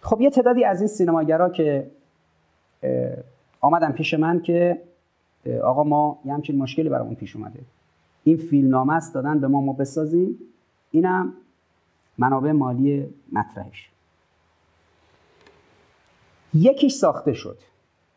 خب 0.00 0.20
یه 0.20 0.30
تعدادی 0.30 0.64
از 0.64 0.80
این 0.80 0.88
سینماگرا 0.88 1.48
که 1.48 1.90
آمدن 3.60 3.92
پیش 3.92 4.14
من 4.14 4.40
که 4.40 4.78
آقا 5.62 5.84
ما 5.84 6.18
یه 6.24 6.34
همچین 6.34 6.58
مشکلی 6.58 6.88
برامون 6.88 7.14
پیش 7.14 7.36
اومده. 7.36 7.60
این 8.24 8.36
فیلم 8.36 8.70
نامه 8.70 8.94
است 8.94 9.14
دادن 9.14 9.40
به 9.40 9.48
ما 9.48 9.60
ما 9.60 9.72
بسازیم. 9.72 10.38
اینم 10.90 11.32
منابع 12.18 12.52
مالی 12.52 13.06
مطرحش. 13.32 13.90
یکیش 16.54 16.92
ساخته 16.92 17.32
شد 17.32 17.58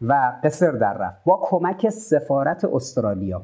و 0.01 0.33
قصر 0.43 0.71
در 0.71 0.93
رفت 0.93 1.23
با 1.25 1.39
کمک 1.43 1.89
سفارت 1.89 2.65
استرالیا. 2.65 3.41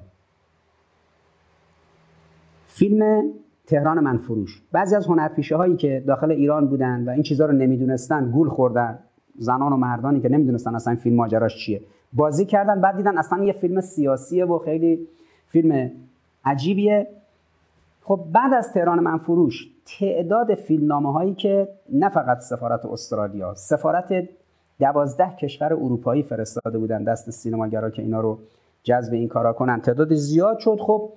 فیلم 2.68 3.32
تهران 3.68 4.00
من 4.00 4.18
فروش. 4.18 4.62
بعضی 4.72 4.96
از 4.96 5.08
هنرپیشه 5.08 5.56
هایی 5.56 5.76
که 5.76 6.04
داخل 6.08 6.32
ایران 6.32 6.68
بودن 6.68 7.06
و 7.08 7.10
این 7.10 7.24
چیزها 7.24 7.48
رو 7.48 7.54
نمی‌دونستن 7.54 8.32
گول 8.32 8.50
خوردن. 8.50 9.00
زنان 9.40 9.74
و 9.74 9.78
مردانی 9.78 10.22
که 10.22 10.30
نمی‌دونستن 10.30 10.76
اصلا 10.76 10.92
این 10.92 11.02
فیلم 11.02 11.16
ماجراش 11.16 11.66
چیه. 11.66 11.82
بازی 12.14 12.46
کردن 12.46 12.82
بعد 12.82 12.98
دیدن 12.98 13.18
اصلا 13.18 13.44
یه 13.44 13.54
فیلم 13.54 13.82
سیاسیه 13.82 14.46
و 14.46 14.60
خیلی 14.60 15.08
فیلم 15.48 15.92
عجیبیه. 16.46 17.08
خب 18.04 18.26
بعد 18.32 18.54
از 18.54 18.74
تهران 18.74 19.00
من 19.00 19.18
فروش 19.18 19.68
تعداد 20.00 20.56
فیلمنامه 20.56 21.14
هایی 21.14 21.34
که 21.34 21.68
نه 21.94 22.10
فقط 22.10 22.40
سفارت 22.40 22.86
استرالیا 22.86 23.54
سفارت 23.54 24.30
دوازده 24.80 25.36
کشور 25.36 25.74
اروپایی 25.74 26.24
فرستاده 26.24 26.78
بودن 26.78 27.04
دست 27.04 27.30
سینماگرا 27.30 27.90
که 27.90 28.02
اینا 28.02 28.22
رو 28.22 28.40
جذب 28.84 29.14
این 29.14 29.28
کارا 29.28 29.54
کنن. 29.54 29.82
تعداد 29.82 30.14
زیاد 30.14 30.60
شد. 30.60 30.78
خب 30.80 31.10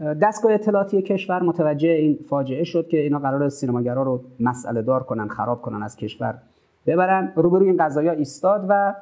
دستگاه 0.00 0.52
اطلاعاتی 0.52 1.02
کشور 1.02 1.42
متوجه 1.42 1.88
این 1.88 2.18
فاجعه 2.28 2.64
شد 2.64 2.88
که 2.88 3.00
اینا 3.00 3.18
قرار 3.18 3.48
سینماگرا 3.48 4.02
رو 4.02 4.20
مسئله 4.40 4.82
دار 4.82 5.02
کنن 5.02 5.28
خراب 5.28 5.62
کنن 5.62 5.82
از 5.82 5.96
کشور 5.96 6.34
ببرن. 6.86 7.32
روبروی 7.36 7.66
این 7.66 7.76
قضايا 7.84 8.12
ایستاد 8.12 8.66
و 8.68 8.94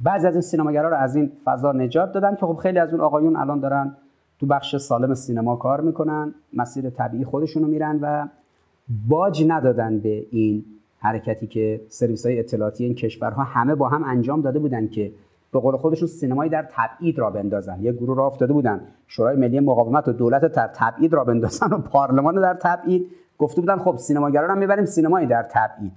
بعضی 0.00 0.26
از 0.26 0.34
این 0.34 0.42
سینماگرا 0.42 0.88
رو 0.88 0.96
از 0.96 1.16
این 1.16 1.32
فضا 1.44 1.72
نجات 1.72 2.12
دادن 2.12 2.36
که 2.36 2.46
خب 2.46 2.56
خیلی 2.56 2.78
از 2.78 2.92
اون 2.92 3.00
آقایون 3.00 3.36
الان 3.36 3.60
دارن 3.60 3.96
تو 4.40 4.46
بخش 4.46 4.76
سالم 4.76 5.14
سینما 5.14 5.56
کار 5.56 5.80
می‌کنن 5.80 6.34
مسیر 6.52 6.90
طبیعی 6.90 7.24
خودشونو 7.24 7.66
میرن 7.66 7.98
و 8.02 8.28
باج 9.08 9.44
ندادن 9.48 9.98
به 9.98 10.26
این 10.30 10.64
حرکتی 11.04 11.46
که 11.46 11.80
سرویس 11.88 12.26
های 12.26 12.38
اطلاعاتی 12.38 12.84
این 12.84 12.94
کشورها 12.94 13.42
همه 13.42 13.74
با 13.74 13.88
هم 13.88 14.04
انجام 14.04 14.42
داده 14.42 14.58
بودن 14.58 14.88
که 14.88 15.12
به 15.52 15.60
قول 15.60 15.76
خودشون 15.76 16.08
سینمایی 16.08 16.50
در 16.50 16.68
تبعید 16.70 17.18
را 17.18 17.30
بندازن. 17.30 17.82
یه 17.82 17.92
گروه 17.92 18.16
را 18.16 18.26
افتاده 18.26 18.52
بودن. 18.52 18.80
شورای 19.06 19.36
ملی 19.36 19.60
مقاومت 19.60 20.08
و 20.08 20.12
دولت 20.12 20.52
در 20.52 20.70
تبعید 20.74 21.12
را 21.14 21.24
بندازن 21.24 21.66
و 21.66 21.78
پارلمان 21.78 22.34
در 22.34 22.54
تبعید. 22.54 23.06
گفته 23.38 23.60
بودن 23.60 23.76
خب 23.76 23.96
سینماگران 23.96 24.50
هم 24.50 24.58
می‌بریم 24.58 24.84
سینمایی 24.84 25.26
در 25.26 25.42
تبعید. 25.42 25.92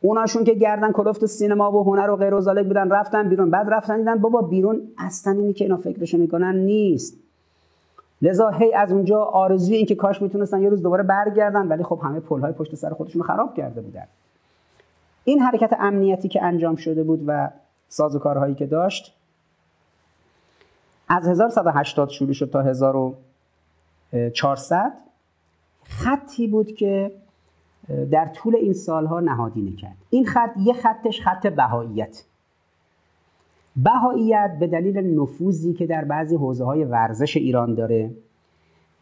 اوناشون 0.00 0.44
که 0.44 0.54
گردن 0.54 0.92
کلفت 0.92 1.26
سینما 1.26 1.72
و 1.72 1.84
هنر 1.84 2.10
و 2.10 2.16
غیر 2.16 2.34
و 2.34 2.40
بودن 2.64 2.90
رفتن 2.90 3.28
بیرون. 3.28 3.50
بعد 3.50 3.66
رفتن 3.70 3.98
دیدن 3.98 4.18
بابا 4.18 4.42
بیرون 4.42 4.80
اصلا 4.98 5.32
اینی 5.32 5.52
که 5.52 5.64
اینا 5.64 5.76
فکرشو 5.76 6.18
می‌کنن 6.18 6.56
نیست. 6.56 7.21
لذا 8.22 8.50
هی 8.50 8.74
از 8.74 8.92
اونجا 8.92 9.22
آرزوی 9.22 9.76
این 9.76 9.86
که 9.86 9.94
کاش 9.94 10.22
می‌تونستن 10.22 10.62
یه 10.62 10.68
روز 10.68 10.82
دوباره 10.82 11.02
برگردن 11.02 11.68
ولی 11.68 11.82
خب 11.82 12.00
همه 12.02 12.20
پلهای 12.20 12.52
پشت 12.52 12.74
سر 12.74 12.90
خودشون 12.90 13.22
خراب 13.22 13.54
کرده 13.54 13.80
بودن. 13.80 14.06
این 15.24 15.40
حرکت 15.40 15.76
امنیتی 15.78 16.28
که 16.28 16.42
انجام 16.42 16.76
شده 16.76 17.02
بود 17.02 17.24
و 17.26 17.50
سازوکارهایی 17.88 18.54
که 18.54 18.66
داشت 18.66 19.14
از 21.08 21.28
1180 21.28 22.08
شروع 22.08 22.32
شد 22.32 22.50
تا 22.50 22.62
1400 22.62 24.92
خطی 25.84 26.46
بود 26.46 26.72
که 26.72 27.12
در 28.10 28.26
طول 28.26 28.56
این 28.56 28.72
سالها 28.72 29.20
نهادینه 29.20 29.76
کرد. 29.76 29.96
این 30.10 30.26
خط 30.26 30.50
یه 30.56 30.72
خطش 30.72 31.20
خط 31.20 31.46
بهاییت. 31.46 32.22
بهاییت 33.76 34.56
به 34.60 34.66
دلیل 34.66 35.20
نفوذی 35.20 35.72
که 35.72 35.86
در 35.86 36.04
بعضی 36.04 36.36
حوزه 36.36 36.64
های 36.64 36.84
ورزش 36.84 37.36
ایران 37.36 37.74
داره 37.74 38.10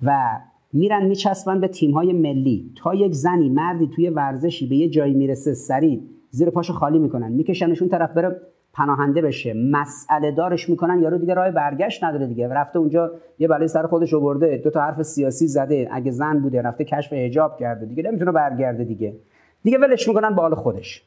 و 0.02 0.38
میرن 0.72 1.06
میچسبن 1.06 1.60
به 1.60 1.68
تیم 1.68 1.90
های 1.90 2.12
ملی. 2.12 2.70
تا 2.76 2.94
یک 2.94 3.12
زنی 3.12 3.48
مردی 3.48 3.86
توی 3.86 4.08
ورزشی 4.08 4.68
به 4.68 4.76
یه 4.76 4.88
جایی 4.88 5.14
می‌رسه 5.14 5.54
سریع 5.54 6.00
زیر 6.30 6.50
پاشو 6.50 6.72
خالی 6.72 6.98
می‌کنن 6.98 7.32
میکشنشون 7.32 7.88
طرف 7.88 8.12
بره 8.12 8.40
پناهنده 8.72 9.22
بشه. 9.22 9.54
مسئله 9.54 10.32
دارش 10.32 10.68
می‌کنن 10.68 11.02
یارو 11.02 11.18
دیگه 11.18 11.34
راه 11.34 11.50
برگشت 11.50 12.04
نداره 12.04 12.26
دیگه. 12.26 12.48
رفته 12.48 12.78
اونجا 12.78 13.10
یه 13.38 13.48
بلای 13.48 13.68
سر 13.68 13.86
خودش 13.86 14.14
آورده 14.14 14.60
دو 14.64 14.70
تا 14.70 14.80
حرف 14.80 15.02
سیاسی 15.02 15.46
زده 15.46 15.88
اگه 15.92 16.10
زن 16.10 16.38
بوده 16.38 16.62
رفته 16.62 16.84
کشف 16.84 17.12
حجاب 17.12 17.56
کرده 17.56 17.86
دیگه 17.86 18.02
نمی‌تونه 18.02 18.32
برگرده 18.32 18.84
دیگه. 18.84 19.16
دیگه 19.62 19.78
ولش 19.78 20.08
می‌کنن 20.08 20.34
به 20.34 20.42
حال 20.42 20.54
خودش. 20.54 21.04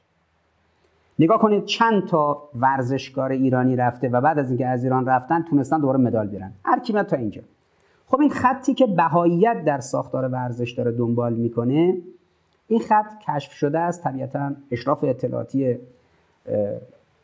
نگاه 1.20 1.40
کنید 1.40 1.66
چند 1.66 2.08
تا 2.08 2.50
ورزشکار 2.56 3.32
ایرانی 3.32 3.76
رفته 3.76 4.10
و 4.10 4.22
بعد 4.22 4.40
از 4.40 4.50
اینکه 4.50 4.68
از 4.68 4.84
ایران 4.84 5.06
رفتن 5.06 5.42
تونستن 5.50 5.80
دوباره 5.80 6.00
مدال 6.00 6.28
بیارن 6.28 6.52
هر 6.66 6.80
کی 6.80 6.94
تا 6.94 7.18
اینجا. 7.18 7.42
خب 8.08 8.22
این 8.22 8.30
خطی 8.30 8.74
که 8.74 8.86
بهاییت 8.86 9.64
در 9.66 9.80
ساختار 9.80 10.28
ورزش 10.28 10.72
داره 10.72 10.92
دنبال 10.92 11.34
می‌کنه 11.34 11.98
این 12.68 12.80
خط 12.80 13.06
کشف 13.28 13.52
شده 13.52 13.80
است 13.80 14.04
طبیعتا 14.04 14.52
اشراف 14.72 15.04
اطلاعاتی 15.04 15.78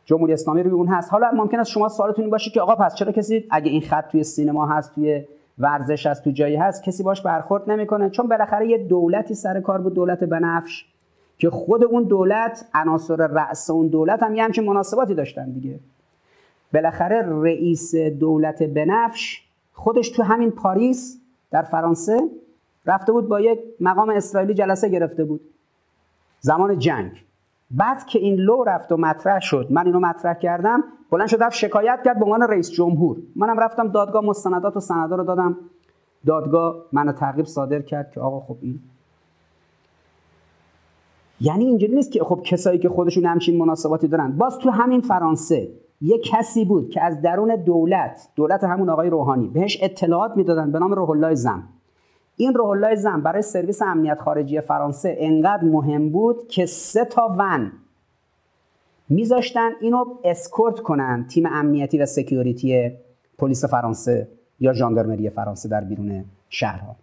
جمهوری 0.04 0.32
اسلامی 0.32 0.62
روی 0.62 0.72
اون 0.72 0.88
هست. 0.88 1.12
حالا 1.12 1.30
ممکن 1.34 1.60
است 1.60 1.70
شما 1.70 1.88
سوالتون 1.88 2.24
این 2.24 2.30
باشه 2.30 2.50
که 2.50 2.60
آقا 2.60 2.74
پس 2.74 2.94
چرا 2.94 3.12
کسی 3.12 3.44
اگه 3.50 3.70
این 3.70 3.80
خط 3.80 4.10
توی 4.10 4.24
سینما 4.24 4.66
هست 4.66 4.94
توی 4.94 5.24
ورزش 5.58 6.06
هست 6.06 6.24
تو 6.24 6.30
جایی 6.30 6.56
هست 6.56 6.82
کسی 6.82 7.02
باش 7.02 7.22
برخورد 7.22 7.70
نمی‌کنه؟ 7.70 8.10
چون 8.10 8.28
بالاخره 8.28 8.68
یه 8.68 8.78
دولتی 8.78 9.34
سر 9.34 9.60
کار 9.60 9.80
بود 9.80 9.94
دولت 9.94 10.24
بنفش. 10.24 10.84
که 11.40 11.50
خود 11.50 11.84
اون 11.84 12.02
دولت 12.02 12.68
عناصر 12.74 13.16
رأس 13.16 13.70
اون 13.70 13.88
دولت 13.88 14.22
هم 14.22 14.34
یه 14.34 14.44
همچین 14.44 14.64
مناسباتی 14.64 15.14
داشتن 15.14 15.50
دیگه. 15.50 15.80
بالاخره 16.74 17.26
رئیس 17.42 17.94
دولت 17.94 18.62
بنفش 18.62 19.42
خودش 19.72 20.08
تو 20.08 20.22
همین 20.22 20.50
پاریس 20.50 21.20
در 21.50 21.62
فرانسه 21.62 22.20
رفته 22.86 23.12
بود 23.12 23.28
با 23.28 23.40
یک 23.40 23.58
مقام 23.80 24.10
اسرائیلی 24.10 24.54
جلسه 24.54 24.88
گرفته 24.88 25.24
بود. 25.24 25.40
زمان 26.40 26.78
جنگ. 26.78 27.24
بعد 27.70 28.06
که 28.06 28.18
این 28.18 28.34
لو 28.34 28.64
رفت 28.64 28.92
و 28.92 28.96
مطرح 28.96 29.40
شد 29.40 29.66
من 29.70 29.86
اینو 29.86 30.00
مطرح 30.00 30.34
کردم 30.34 30.84
بلند 31.10 31.28
شد 31.28 31.42
رفت 31.42 31.56
شکایت 31.56 32.00
کرد 32.04 32.18
به 32.18 32.24
عنوان 32.24 32.42
رئیس 32.42 32.70
جمهور. 32.70 33.16
منم 33.36 33.60
رفتم 33.60 33.88
دادگاه 33.88 34.24
مستندات 34.24 34.76
و 34.76 34.80
سندا 34.80 35.16
رو 35.16 35.24
دادم. 35.24 35.56
دادگاه 36.26 36.76
منو 36.92 37.12
تعقیب 37.12 37.46
صادر 37.46 37.82
کرد 37.82 38.10
که 38.10 38.20
آقا 38.20 38.40
خب 38.40 38.56
این 38.60 38.80
یعنی 41.40 41.64
اینجوری 41.64 41.94
نیست 41.94 42.12
که 42.12 42.24
خب 42.24 42.40
کسایی 42.44 42.78
که 42.78 42.88
خودشون 42.88 43.26
همچین 43.26 43.58
مناسباتی 43.58 44.08
دارن. 44.08 44.32
باز 44.32 44.58
تو 44.58 44.70
همین 44.70 45.00
فرانسه 45.00 45.68
یه 46.00 46.18
کسی 46.18 46.64
بود 46.64 46.90
که 46.90 47.02
از 47.02 47.22
درون 47.22 47.56
دولت 47.56 48.28
دولت 48.36 48.64
همون 48.64 48.88
آقای 48.88 49.10
روحانی 49.10 49.48
بهش 49.48 49.78
اطلاعات 49.82 50.36
می‌دادن 50.36 50.72
به 50.72 50.78
نام 50.78 50.92
روح 50.92 51.10
الله 51.10 51.34
زم. 51.34 51.62
این 52.36 52.54
روح 52.54 52.68
الله 52.68 52.94
زم 52.94 53.20
برای 53.20 53.42
سرویس 53.42 53.82
امنیت 53.82 54.20
خارجی 54.20 54.60
فرانسه 54.60 55.16
انقدر 55.18 55.64
مهم 55.64 56.10
بود 56.10 56.48
که 56.48 56.66
سه 56.66 57.04
تا 57.04 57.36
ون 57.38 57.72
میذاشتن 59.08 59.70
اینو 59.80 60.04
اسکورت 60.24 60.80
کنن 60.80 61.26
تیم 61.28 61.46
امنیتی 61.46 61.98
و 61.98 62.06
security 62.06 62.90
پلیس 63.38 63.64
فرانسه 63.64 64.28
یا 64.60 64.72
ژاندارمری 64.72 65.30
فرانسه 65.30 65.68
در 65.68 65.80
بیرون 65.80 66.24
شهرها. 66.48 66.96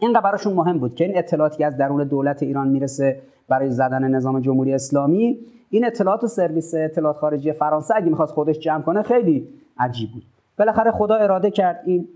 اینقدر 0.00 0.20
براشون 0.20 0.52
مهم 0.52 0.78
بود 0.78 0.94
که 0.94 1.04
این 1.04 1.18
اطلاعاتی 1.18 1.64
از 1.64 1.76
درون 1.76 2.04
دولت 2.04 2.42
ایران 2.42 2.68
می‌رسه 2.68 3.20
برای 3.48 3.70
زدن 3.70 4.08
نظام 4.08 4.40
جمهوری 4.40 4.74
اسلامی 4.74 5.38
این 5.70 5.86
اطلاعات 5.86 6.24
و 6.24 6.26
سرویس 6.26 6.74
اطلاعات 6.74 7.16
خارجی 7.16 7.52
فرانسه 7.52 7.96
اگه 7.96 8.06
می‌خواست 8.06 8.32
خودش 8.32 8.58
جمع 8.58 8.82
کنه 8.82 9.02
خیلی 9.02 9.48
عجیب 9.78 10.12
بود. 10.12 10.22
بالاخره 10.58 10.90
خدا 10.90 11.14
اراده 11.14 11.50
کرد 11.50 11.82
این 11.84 12.08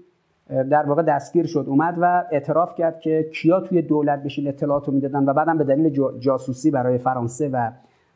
در 0.49 0.82
واقع 0.82 1.03
دستگیر 1.03 1.47
شد 1.47 1.64
اومد 1.68 1.95
و 2.01 2.24
اعتراف 2.32 2.74
کرد 2.74 3.01
که 3.01 3.30
کیا 3.35 3.61
توی 3.61 3.82
دولت 3.82 4.22
پیشین 4.22 4.49
اطلاعات 4.49 4.87
رو 4.87 4.95
می‌دادن 4.95 5.24
و 5.24 5.32
بعدم 5.32 5.59
به 5.59 5.64
دلیل 5.64 6.18
جاسوسی 6.18 6.70
برای 6.70 6.99
فرانسه 6.99 7.49
و 7.49 7.70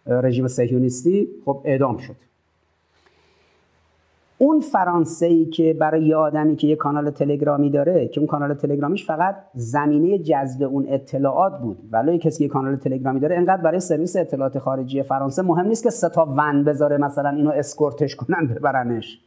رژیم 0.06 0.48
صهیونیستی 0.48 1.28
خب 1.44 1.60
اعدام 1.64 1.96
شد. 1.96 2.14
اون 4.38 4.60
فرانسه 4.60 5.26
ای 5.26 5.44
که 5.44 5.76
برای 5.80 6.04
یه 6.04 6.16
آدمی 6.16 6.56
که 6.56 6.66
یه 6.66 6.76
کانال 6.76 7.10
تلگرامی 7.10 7.70
داره 7.70 8.08
که 8.08 8.20
اون 8.20 8.26
کانال 8.26 8.54
تلگرامیش 8.54 9.06
فقط 9.06 9.36
زمینه 9.54 10.18
جذب 10.18 10.62
اون 10.62 10.86
اطلاعات 10.88 11.58
بود. 11.58 11.78
ولی 11.92 12.18
کسی 12.18 12.44
یه 12.44 12.48
کانال 12.48 12.76
تلگرامی 12.76 13.20
داره 13.20 13.36
انقدر 13.36 13.62
برای 13.62 13.80
سرویس 13.80 14.16
اطلاعات 14.16 14.58
خارجی 14.58 15.02
فرانسه 15.02 15.42
مهم 15.42 15.66
نیست 15.66 15.82
که 15.82 15.90
سه 15.90 16.08
تا 16.08 16.34
ون 16.36 16.64
بذاره 16.64 16.96
مثلا 16.96 17.30
اینو 17.30 17.50
اسکورتش 17.50 18.16
کنن 18.16 18.46
ببرنش. 18.46 19.20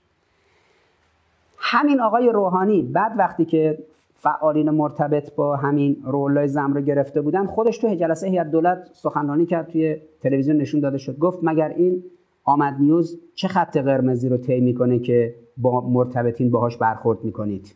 همین 1.58 2.02
آقای 2.02 2.30
روحانی 2.30 2.82
بعد 2.82 3.12
وقتی 3.18 3.46
که 3.46 3.78
فعالین 4.16 4.70
مرتبط 4.70 5.36
با 5.36 5.56
همین 5.56 5.98
رولای 6.06 6.48
زم 6.48 6.74
رو 6.74 6.82
گرفته 6.82 7.22
بودن 7.22 7.46
خودش 7.46 7.78
تو 7.78 7.96
جلسه 7.96 8.28
هیئت 8.28 8.52
دولت 8.52 8.90
سخنرانی 8.94 9.46
کرد 9.46 9.68
توی 9.68 9.98
تلویزیون 10.22 10.58
نشون 10.58 10.80
داده 10.80 10.98
شد. 10.98 11.20
گفت 11.20 11.40
مگر 11.42 11.70
این 11.70 12.04
آمد 12.44 12.76
نیوز 12.80 13.20
چه 13.36 13.48
خط 13.48 13.78
قرمزی 13.78 14.30
رو 14.30 14.38
طی 14.38 14.60
می‌کنه 14.60 15.00
که 15.00 15.36
با 15.58 15.82
مرتبطین 15.82 16.52
باهاش 16.52 16.78
برخورد 16.78 17.24
می‌کنید؟ 17.24 17.74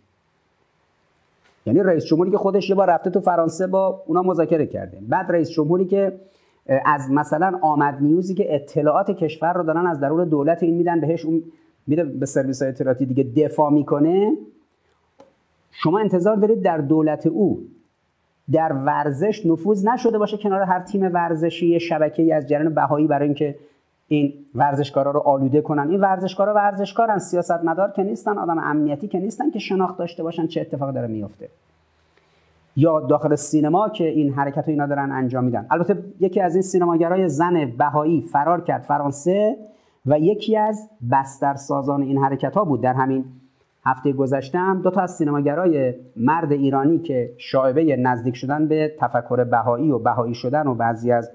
یعنی 1.65 1.79
رئیس 1.79 2.05
جمهوری 2.05 2.31
که 2.31 2.37
خودش 2.37 2.69
یه 2.69 2.75
بار 2.75 2.89
رفته 2.89 3.09
تو 3.09 3.19
فرانسه 3.19 3.67
با 3.67 4.03
اونا 4.05 4.21
مذاکره 4.21 4.65
کرده. 4.65 4.97
بعد 5.09 5.31
رئیس 5.31 5.49
جمهوری 5.49 5.85
که 5.85 6.19
از 6.85 7.11
مثلا 7.11 7.59
آمد 7.61 7.97
نیوزی 8.01 8.33
که 8.33 8.55
اطلاعات 8.55 9.11
کشور 9.11 9.53
رو 9.53 9.63
دارن 9.63 9.87
از 9.87 9.99
درون 9.99 10.29
دولت 10.29 10.63
این 10.63 10.75
میدن 10.75 11.01
بهش 11.01 11.25
اون 11.25 11.43
میره 11.87 12.03
به 12.03 12.25
سرویس 12.25 12.61
اطلاعاتی 12.61 13.05
دیگه 13.05 13.23
دفاع 13.23 13.71
می‌کنه. 13.71 14.31
شما 15.71 15.99
انتظار 15.99 16.35
دارید 16.35 16.61
در 16.61 16.77
دولت 16.77 17.27
او 17.27 17.67
در 18.51 18.73
ورزش 18.73 19.45
نفوذ 19.45 19.87
نشده 19.87 20.17
باشه 20.17 20.37
کنار 20.37 20.61
هر 20.61 20.79
تیم 20.79 21.13
ورزشی 21.13 21.79
شبکه 21.79 22.23
ای 22.23 22.31
از 22.31 22.47
جریان 22.47 22.73
بهایی 22.73 23.07
برای 23.07 23.25
اینکه 23.25 23.55
این 24.07 24.33
ورزشکارا 24.55 25.11
رو 25.11 25.19
آلوده 25.19 25.61
کنن. 25.61 25.89
این 25.89 26.01
ورزشکارا 26.01 26.53
ورزشکارن 26.53 27.17
سیاستمدار 27.17 27.91
که 27.91 28.03
نیستن 28.03 28.37
آدم 28.37 28.59
امنیتی 28.59 29.07
که 29.07 29.19
نیستن 29.19 29.51
که 29.51 29.59
شناخت 29.59 29.97
داشته 29.97 30.23
باشن 30.23 30.47
چه 30.47 30.61
اتفاقی 30.61 30.93
داره 30.93 31.07
میفته. 31.07 31.49
یا 32.77 32.99
داخل 32.99 33.35
سینما 33.35 33.89
که 33.89 34.03
این 34.03 34.33
حرکت 34.33 34.63
رو 34.63 34.69
اینا 34.69 34.85
دارن 34.85 35.11
انجام 35.11 35.43
میدن. 35.43 35.67
البته 35.69 36.03
یکی 36.19 36.41
از 36.41 36.55
این 36.55 36.61
سینماگرای 36.61 37.29
زن 37.29 37.71
بهایی 37.77 38.21
فرار 38.21 38.61
کرد 38.61 38.81
فرانسه 38.81 39.57
و 40.05 40.19
یکی 40.19 40.57
از 40.57 40.89
بسترسازان 41.11 42.01
این 42.01 42.17
حرکت 42.17 42.55
ها 42.57 42.63
بود. 42.63 42.81
در 42.81 42.93
همین 42.93 43.25
هفته 43.85 44.13
گذشته 44.13 44.57
هم 44.57 44.81
دو 44.81 44.91
تا 44.91 45.01
از 45.01 45.15
سینماگرای 45.15 45.93
مرد 46.15 46.51
ایرانی 46.51 46.99
که 46.99 47.33
شایبه 47.37 47.95
نزدیک 47.95 48.35
شدن 48.35 48.67
به 48.67 48.95
تفکر 48.99 49.43
بهایی 49.43 49.91
و 49.91 49.99
بهایی 49.99 50.33
شدن 50.33 50.67
و 50.67 50.75
بعضی 50.75 51.11
از 51.11 51.31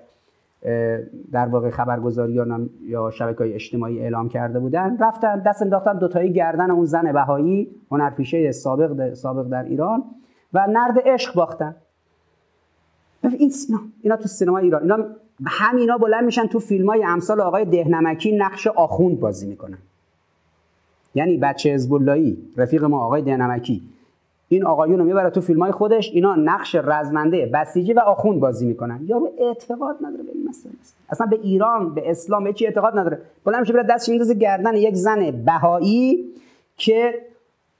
در 1.32 1.46
واقع 1.50 1.70
خبرگزاری 1.70 2.40
یا 2.82 3.10
شبکه 3.10 3.38
های 3.38 3.54
اجتماعی 3.54 4.00
اعلام 4.00 4.28
کرده 4.28 4.58
بودن 4.58 4.98
رفتن 5.00 5.42
دست 5.42 5.62
انداختن 5.62 5.98
دوتایی 5.98 6.32
گردن 6.32 6.70
اون 6.70 6.84
زن 6.84 7.12
بهایی 7.12 7.70
هنرپیشه 7.90 8.52
سابق, 8.52 9.14
سابق 9.14 9.48
در 9.48 9.64
ایران 9.64 10.04
و 10.52 10.66
نرد 10.66 10.98
عشق 11.04 11.34
باختن. 11.34 11.74
این 13.38 13.50
سینا 13.50 13.78
اینا 14.02 14.16
تو 14.16 14.28
سینما 14.28 14.58
ایران 14.58 14.82
اینا 14.82 15.04
همینا 15.46 15.98
بلند 15.98 16.24
میشن 16.24 16.46
تو 16.46 16.58
فیلم 16.58 16.88
های 16.88 17.04
امثال 17.04 17.40
آقای 17.40 17.64
دهنمکی 17.64 18.36
نقش 18.36 18.66
آخوند 18.66 19.20
بازی 19.20 19.46
می‌کنن. 19.46 19.78
یعنی 21.14 21.36
بچه 21.36 21.74
حزب 21.74 21.92
رفیق 22.56 22.84
ما 22.84 23.00
آقای 23.00 23.22
دهنمکی. 23.22 23.82
این 24.52 24.64
آقایون 24.66 24.98
رو 24.98 25.04
می‌بره 25.04 25.30
تو 25.30 25.40
فیلم 25.40 25.62
های 25.62 25.72
خودش 25.72 26.10
اینا 26.14 26.34
نقش 26.34 26.74
رزمنده 26.74 27.50
بسیجی 27.54 27.92
و 27.92 28.00
آخوند 28.00 28.40
بازی 28.40 28.66
می‌کنن. 28.66 29.00
یارو 29.06 29.30
اعتقاد 29.38 29.96
نداره 30.02 30.22
به 30.22 30.30
این 30.34 30.48
مسئله. 30.48 30.72
اصلا 31.08 31.26
به 31.26 31.38
ایران 31.42 31.94
به 31.94 32.10
اسلام 32.10 32.52
چی 32.52 32.66
اعتقاد 32.66 32.98
نداره؟ 32.98 33.18
بلند 33.44 33.60
میشه 33.60 33.72
بره 33.72 33.82
دستش 33.82 34.08
میندازه 34.08 34.34
گردن 34.34 34.76
یک 34.76 34.94
زن 34.94 35.30
بهایی 35.30 36.24
که 36.76 37.14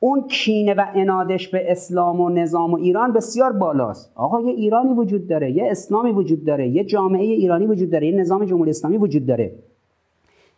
اون 0.01 0.23
کینه 0.23 0.75
و 0.75 0.85
انادش 0.95 1.49
به 1.49 1.73
اسلام 1.73 2.21
و 2.21 2.29
نظام 2.29 2.73
و 2.73 2.77
ایران 2.77 3.13
بسیار 3.13 3.53
بالاست. 3.53 4.13
آقا 4.15 4.41
یه 4.41 4.53
ایرانی 4.53 4.95
وجود 4.95 5.29
داره 5.29 5.51
یه 5.51 5.71
اسلامی 5.71 6.13
وجود 6.13 6.45
داره 6.45 6.69
یه 6.69 6.85
جامعه 6.85 7.25
ایرانی 7.25 7.67
وجود 7.67 7.91
داره 7.91 8.07
یه 8.07 8.21
نظام 8.21 8.45
جمهوری 8.45 8.71
اسلامی 8.71 8.97
وجود 8.97 9.27
داره. 9.27 9.53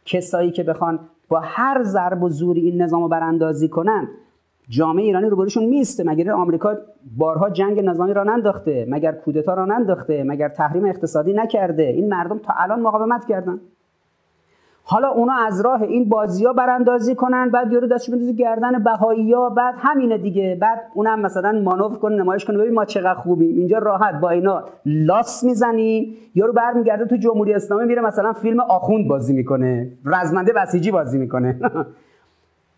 کسایی 0.04 0.50
که 0.50 0.62
بخوان 0.62 0.98
با 1.28 1.40
هر 1.40 1.82
ضرب 1.82 2.22
و 2.22 2.28
زوری 2.28 2.60
این 2.60 2.82
نظام 2.82 3.02
رو 3.02 3.08
براندازی 3.08 3.68
کنن 3.68 4.08
جامعه 4.72 5.04
ایرانی 5.04 5.28
روبروشون 5.28 5.64
میسته 5.64 6.04
مگر 6.04 6.30
آمریکا 6.30 6.74
بارها 7.18 7.50
جنگ 7.50 7.84
نظامی 7.84 8.14
را 8.14 8.24
ننداخته 8.24 8.86
مگر 8.88 9.12
کودتا 9.12 9.54
را 9.54 9.64
ننداخته 9.64 10.24
مگر 10.24 10.48
تحریم 10.48 10.84
اقتصادی 10.84 11.32
نکرده. 11.32 11.82
این 11.82 12.08
مردم 12.08 12.38
تا 12.38 12.54
الان 12.56 12.80
مقاومت 12.80 13.24
کردن. 13.24 13.60
حالا 14.84 15.08
اونا 15.08 15.32
از 15.32 15.60
راه 15.60 15.82
این 15.82 16.08
بازی 16.08 16.44
ها 16.44 16.52
براندازی 16.52 17.14
کنن 17.14 17.50
بعد 17.50 17.72
یارو 17.72 17.86
دستش 17.86 18.10
بندازه 18.10 18.32
گردن 18.32 18.82
بهایی 18.82 19.32
ها 19.32 19.50
بعد 19.50 19.74
همینه 19.78 20.18
دیگه. 20.18 20.58
بعد 20.60 20.80
اونم 20.94 21.20
مثلا 21.20 21.52
مانور 21.52 21.98
کنه 21.98 22.16
نمایش 22.16 22.44
کنه. 22.44 22.58
ببین 22.58 22.74
ما 22.74 22.84
چقدر 22.84 23.14
خوبیم. 23.14 23.56
اینجا 23.56 23.78
راحت 23.78 24.20
با 24.20 24.30
اینا 24.30 24.64
لاس 24.86 25.44
می‌زنیم. 25.44 26.16
یارو 26.34 26.52
برمیگرده 26.52 27.04
تو 27.04 27.16
جمهوری 27.16 27.54
اسلامی 27.54 27.84
میره 27.84 28.02
مثلا 28.02 28.32
فیلم 28.32 28.60
آخوند 28.60 29.08
بازی 29.08 29.32
می‌کنه. 29.34 29.92
رزمنده 30.04 30.52
بسیجی 30.52 30.90
بازی 30.90 31.18
می‌کنه. 31.18 31.60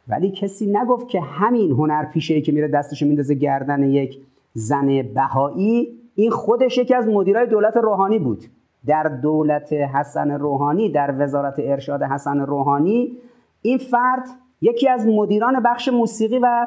ولی 0.08 0.30
کسی 0.30 0.66
نگفت 0.66 1.08
که 1.08 1.20
همین 1.20 1.70
هنر 1.70 2.04
پیشه 2.04 2.34
ای 2.34 2.42
که 2.42 2.52
میره 2.52 2.68
دستش 2.68 3.02
میندازه 3.02 3.34
گردن 3.34 3.82
یک 3.82 4.20
زن 4.52 5.02
بهایی 5.02 5.98
این 6.14 6.30
خودش 6.30 6.78
یکی 6.78 6.94
از 6.94 7.08
مدیرای 7.08 7.46
دولت 7.46 7.76
روحانی 7.76 8.18
بود. 8.18 8.44
در 8.86 9.02
دولت 9.02 9.72
حسن 9.72 10.30
روحانی 10.30 10.90
در 10.90 11.14
وزارت 11.18 11.54
ارشاد 11.58 12.02
حسن 12.02 12.40
روحانی 12.40 13.18
این 13.62 13.78
فرد 13.78 14.28
یکی 14.60 14.88
از 14.88 15.06
مدیران 15.06 15.62
بخش 15.62 15.88
موسیقی 15.88 16.38
و 16.38 16.66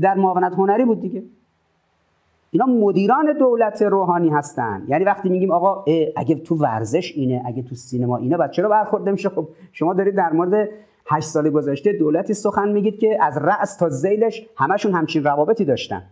در 0.00 0.14
معاونت 0.14 0.52
هنری 0.52 0.84
بود 0.84 1.00
دیگه. 1.00 1.22
اینا 2.50 2.66
مدیران 2.66 3.32
دولت 3.38 3.82
روحانی 3.82 4.28
هستن. 4.28 4.84
یعنی 4.88 5.04
وقتی 5.04 5.28
میگیم 5.28 5.50
آقا 5.50 5.84
اگه 6.16 6.34
تو 6.34 6.54
ورزش 6.54 7.12
اینه 7.16 7.42
اگه 7.46 7.62
تو 7.62 7.74
سینما 7.74 8.16
اینه 8.16 8.36
بعد 8.36 8.50
چرا 8.50 8.68
برخورد 8.68 9.08
نمیشه؟ 9.08 9.28
خب 9.28 9.48
شما 9.72 9.94
دارید 9.94 10.14
در 10.14 10.32
مورد 10.32 10.68
هشت 11.08 11.28
سال 11.28 11.50
گذشته 11.50 11.92
دولتی 11.92 12.34
سخن 12.34 12.68
میگید 12.68 12.98
که 12.98 13.18
از 13.20 13.38
رأس 13.38 13.76
تا 13.76 13.88
زیلش 13.88 14.46
همشون 14.56 14.92
همچین 14.92 15.24
روابطی 15.24 15.64
داشتن. 15.64 16.02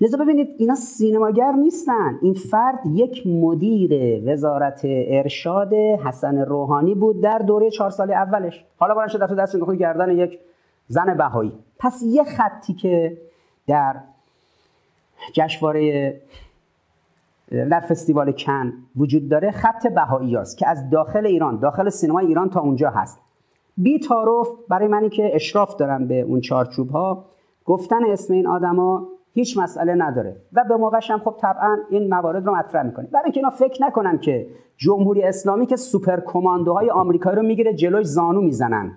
لذا 0.00 0.18
ببینید 0.18 0.48
اینا 0.58 0.74
سینماگر 0.74 1.52
نیستن. 1.52 2.18
این 2.22 2.34
فرد 2.34 2.78
یک 2.86 3.26
مدیر 3.26 4.22
وزارت 4.32 4.80
ارشاد 4.84 5.74
حسن 5.74 6.38
روحانی 6.38 6.94
بود 6.94 7.20
در 7.20 7.38
دوره 7.38 7.70
چهار 7.70 7.90
سال 7.90 8.10
اولش. 8.10 8.64
حالا 8.78 9.08
شده 9.08 9.26
تو 9.26 9.34
دست 9.34 9.58
خود 9.58 9.78
گردن 9.78 10.18
یک 10.18 10.38
زن 10.88 11.16
بهایی. 11.16 11.52
پس 11.78 12.02
یه 12.02 12.24
خطی 12.24 12.74
که 12.74 13.16
در 13.66 13.96
جشنواره 15.32 16.14
در 17.50 17.80
فستیوال 17.80 18.32
کن 18.32 18.72
وجود 18.96 19.28
داره 19.28 19.50
خط 19.50 19.86
بهایی 19.86 20.36
است 20.36 20.58
که 20.58 20.68
از 20.68 20.90
داخل 20.90 21.26
ایران 21.26 21.58
داخل 21.58 21.88
سینمای 21.88 22.26
ایران 22.26 22.50
تا 22.50 22.60
اونجا 22.60 22.90
هست. 22.90 23.20
بی 23.76 23.98
تعارف 23.98 24.48
برای 24.68 24.88
منی 24.88 25.08
که 25.08 25.30
اشراف 25.34 25.76
دارم 25.76 26.08
به 26.08 26.20
اون 26.20 26.40
چارچوب 26.40 26.90
ها 26.90 27.24
گفتن 27.64 28.04
اسم 28.04 28.34
این 28.34 28.46
آدما 28.46 29.08
هیچ 29.32 29.58
مسئله 29.58 29.94
نداره 29.94 30.36
و 30.52 30.64
به 30.68 30.76
موقعش 30.76 31.10
هم 31.10 31.18
خب 31.18 31.34
طبعا 31.40 31.76
این 31.90 32.14
موارد 32.14 32.46
رو 32.46 32.56
مطرح 32.56 32.82
می‌کنه. 32.82 33.06
برای 33.06 33.24
اینکه 33.24 33.40
اینا 33.40 33.50
فکر 33.50 33.82
نکنن 33.82 34.18
که 34.18 34.46
جمهوری 34.76 35.22
اسلامی 35.22 35.66
که 35.66 35.76
سوپر 35.76 36.20
کماندوهای 36.26 36.90
آمریکایی 36.90 37.36
رو 37.36 37.42
می‌گیره 37.42 37.74
جلوی 37.74 38.04
زانو 38.04 38.40
می‌زنن. 38.40 38.92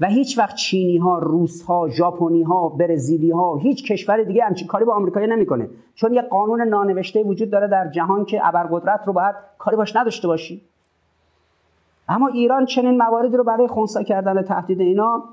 و 0.00 0.06
هیچ 0.06 0.38
وقت 0.38 0.56
چینی 0.56 0.96
ها، 0.96 1.18
روس 1.18 1.62
ها، 1.62 1.88
ژاپنی 1.88 2.42
ها، 2.42 2.68
برزیلی 2.68 3.30
ها، 3.30 3.56
هیچ 3.56 3.92
کشور 3.92 4.22
دیگه 4.22 4.44
همچین 4.44 4.68
کاری 4.68 4.84
با 4.84 4.94
آمریکایی 4.94 5.26
نمی‌کنه. 5.26 5.68
چون 5.94 6.14
یه 6.14 6.22
قانون 6.22 6.62
نانوشته 6.62 7.22
وجود 7.22 7.50
داره 7.50 7.68
در 7.68 7.90
جهان 7.90 8.24
که 8.24 8.46
ابرقدرت 8.46 9.00
رو 9.06 9.12
باید 9.12 9.34
کاری 9.58 9.76
باش 9.76 9.96
نداشته 9.96 10.28
باشی. 10.28 10.62
اما 12.08 12.26
ایران 12.26 12.66
چنین 12.66 12.96
مواردی 12.96 13.36
رو 13.36 13.44
برای 13.44 13.66
خونسا 13.66 14.02
کردن 14.02 14.42
تهدید 14.42 14.80
اینا 14.80 15.24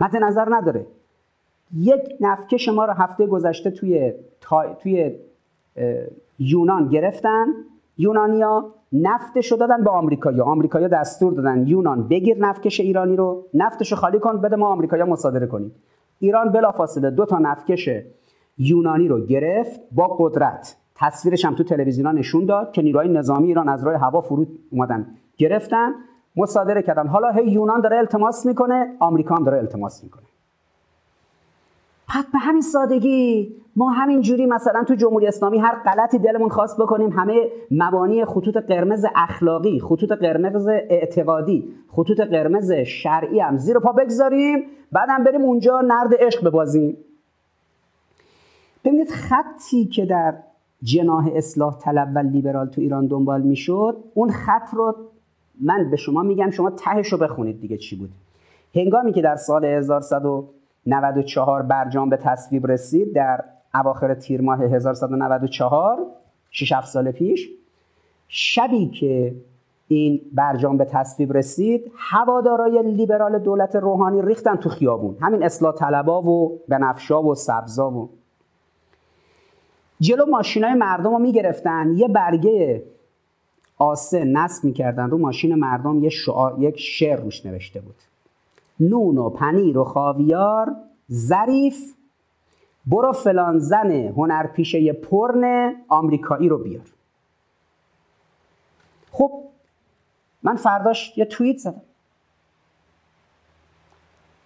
مد 0.00 0.16
نظر 0.16 0.46
نداره. 0.50 0.86
یک 1.76 2.02
نفکش 2.20 2.68
ما 2.68 2.84
رو 2.84 2.92
هفته 2.92 3.26
گذشته 3.26 3.70
توی, 3.70 4.12
توی 4.80 5.16
یونان 6.38 6.88
گرفتن. 6.88 7.46
یونانیا 7.98 8.74
نفتش 8.92 9.52
رو 9.52 9.58
دادن 9.58 9.84
به 9.84 9.90
آمریکایی. 9.90 10.40
آمریکایی 10.40 10.88
دستور 10.88 11.32
دادن 11.32 11.66
یونان 11.66 12.08
بگیر 12.08 12.38
نفکش 12.38 12.80
ایرانی 12.80 13.16
رو. 13.16 13.46
نفتش 13.54 13.92
رو 13.92 13.98
خالی 13.98 14.18
کن 14.18 14.40
بده 14.40 14.56
ما 14.56 14.66
آمریکایی 14.66 15.02
مصادره 15.02 15.46
کنیم. 15.46 15.74
ایران 16.18 16.52
بلافاصله 16.52 17.10
دو 17.10 17.26
تا 17.26 17.38
نفکش 17.38 17.88
یونانی 18.58 19.08
رو 19.08 19.26
گرفت 19.26 19.80
با 19.92 20.16
قدرت. 20.18 20.76
تصویرش 20.94 21.44
هم 21.44 21.54
تو 21.54 21.64
تلویزیون 21.64 22.18
نشون 22.18 22.46
داد 22.46 22.72
که 22.72 22.82
نیروهای 22.82 23.08
نظامی 23.08 23.48
ایران 23.48 23.68
از 23.68 23.84
راه 23.84 24.00
هوا 24.00 24.20
فرود 24.20 24.58
اومدن. 24.70 25.06
گرفتن 25.36 25.92
مصادره 26.36 26.82
کردن. 26.82 27.06
حالا 27.06 27.30
هی 27.30 27.50
یونان 27.50 27.80
داره 27.80 27.96
التماس 27.98 28.46
می‌کنه 28.46 28.96
آمریکا 29.00 29.34
هم 29.34 29.44
داره 29.44 29.58
التماس 29.58 30.04
می‌کنه. 30.04 30.22
پس 32.12 32.24
به 32.32 32.38
همین 32.38 32.62
سادگی 32.62 33.54
ما 33.76 33.90
همین 33.90 34.20
جوری 34.20 34.46
مثلا 34.46 34.84
تو 34.84 34.94
جمهوری 34.94 35.26
اسلامی 35.26 35.58
هر 35.58 35.74
غلطی 35.74 36.18
دلمون 36.18 36.48
خواست 36.48 36.80
بکنیم 36.80 37.10
همه 37.10 37.34
مبانی 37.70 38.24
خطوط 38.24 38.56
قرمز 38.56 39.06
اخلاقی 39.14 39.80
خطوط 39.80 40.12
قرمز 40.12 40.68
اعتقادی 40.68 41.74
خطوط 41.88 42.20
قرمز 42.20 42.72
شرعی 42.72 43.40
هم 43.40 43.56
زیر 43.56 43.78
پا 43.78 43.92
بگذاریم 43.92 44.62
بعدم 44.92 45.24
بریم 45.24 45.40
اونجا 45.40 45.80
نرد 45.80 46.14
عشق 46.18 46.44
ببازیم. 46.44 46.96
ببینید 48.84 49.10
خطی 49.10 49.84
که 49.84 50.06
در 50.06 50.34
جناه 50.82 51.30
اصلاح 51.34 51.78
طلب 51.78 52.08
و 52.14 52.18
لیبرال 52.18 52.66
تو 52.68 52.80
ایران 52.80 53.06
دنبال 53.06 53.42
می‌شد 53.42 53.96
اون 54.14 54.30
خط 54.30 54.74
رو 54.74 54.94
من 55.60 55.90
به 55.90 55.96
شما 55.96 56.22
میگم 56.22 56.50
شما 56.50 56.70
تهش 56.70 57.12
رو 57.12 57.18
بخونید 57.18 57.60
دیگه 57.60 57.76
چی 57.76 57.96
بود. 57.96 58.10
هنگامی 58.74 59.12
که 59.12 59.22
در 59.22 59.36
سال 59.36 59.64
1194 60.86 61.62
برجام 61.62 62.08
به 62.10 62.16
تصویب 62.16 62.66
رسید 62.66 63.12
در 63.14 63.44
اواخر 63.74 64.14
تیر 64.14 64.40
ماه 64.40 64.62
1194 64.62 65.98
6 66.50 66.72
7 66.72 66.88
سال 66.88 67.10
پیش. 67.10 67.48
شبی 68.28 68.86
که 68.86 69.34
این 69.88 70.20
برجام 70.32 70.76
به 70.76 70.84
تصویب 70.84 71.32
رسید 71.32 71.92
هوادارای 71.96 72.82
لیبرال 72.82 73.38
دولت 73.38 73.76
روحانی 73.76 74.22
ریختن 74.22 74.56
تو 74.56 74.68
خیابون. 74.68 75.16
همین 75.20 75.42
اصلاح 75.42 75.74
طلبا 75.74 76.22
و 76.22 76.60
بنفشا 76.68 77.22
و 77.22 77.34
سبزا 77.34 77.90
و 77.90 78.10
جلو 80.00 80.26
ماشینای 80.26 80.74
مردم 80.74 81.10
رو 81.10 81.18
می‌گرفتن. 81.18 81.92
یه 81.96 82.08
برگه 82.08 82.82
آسه 83.78 84.24
نصب 84.24 84.64
می‌کردن 84.64 85.10
رو 85.10 85.18
ماشین 85.18 85.54
مردم. 85.54 86.04
یه 86.04 86.10
یک 86.58 86.78
شعر 86.78 87.20
روش 87.20 87.46
نوشته 87.46 87.80
بود. 87.80 87.94
نون 88.88 89.18
و 89.18 89.30
پنیر 89.30 89.78
و 89.78 89.84
خاویار 89.84 90.76
ظریف. 91.12 91.94
برو 92.86 93.12
فلان 93.12 93.58
زن 93.58 93.90
هنرپیشه 93.90 94.92
پرن 94.92 95.74
آمریکایی 95.88 96.48
رو 96.48 96.58
بیار. 96.58 96.86
خب 99.10 99.30
من 100.42 100.56
فرداش 100.56 101.18
یه 101.18 101.24
توییت 101.24 101.56
زدم. 101.56 101.82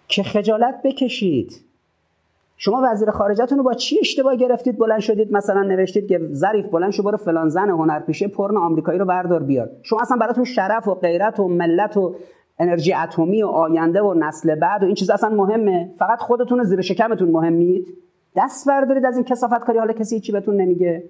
که 0.07 0.23
خجالت 0.23 0.81
بکشید. 0.83 1.61
شما 2.57 2.81
وزیر 2.91 3.11
خارجتون 3.11 3.57
رو 3.57 3.63
با 3.63 3.73
چی 3.73 3.99
اشتباه 3.99 4.35
گرفتید؟ 4.35 4.77
بلند 4.77 4.99
شدید 4.99 5.33
مثلا 5.33 5.63
نوشتید 5.63 6.07
که 6.07 6.19
ظریف 6.33 6.65
بلند 6.65 6.91
شو 6.91 7.03
برو 7.03 7.17
فلان 7.17 7.49
زن 7.49 7.69
هنرپیشه 7.69 8.27
پرن 8.27 8.57
آمریکایی 8.57 8.99
رو 8.99 9.05
بردار 9.05 9.43
بیار. 9.43 9.69
شما 9.83 10.01
اصلا 10.01 10.17
براتون 10.17 10.43
شرف 10.43 10.87
و 10.87 10.95
غیرت 10.95 11.39
و 11.39 11.47
ملت 11.47 11.97
و 11.97 12.15
انرژی 12.59 12.93
اتمی 12.93 13.43
و 13.43 13.47
آینده 13.47 14.01
و 14.01 14.13
نسل 14.13 14.55
بعد 14.55 14.83
و 14.83 14.85
این 14.85 14.95
چیز 14.95 15.09
اصلا 15.09 15.29
مهمه. 15.29 15.89
فقط 15.99 16.19
خودتون 16.19 16.63
زیر 16.63 16.81
شکمتون 16.81 17.31
مهمید 17.31 17.87
دست 18.35 18.67
بردارید 18.67 19.05
از 19.05 19.15
این 19.15 19.25
کسافت 19.25 19.59
کاری 19.59 19.79
حالا 19.79 19.93
کسی 19.93 20.19
چی 20.19 20.31
بهتون 20.31 20.55
نمیگه. 20.55 21.03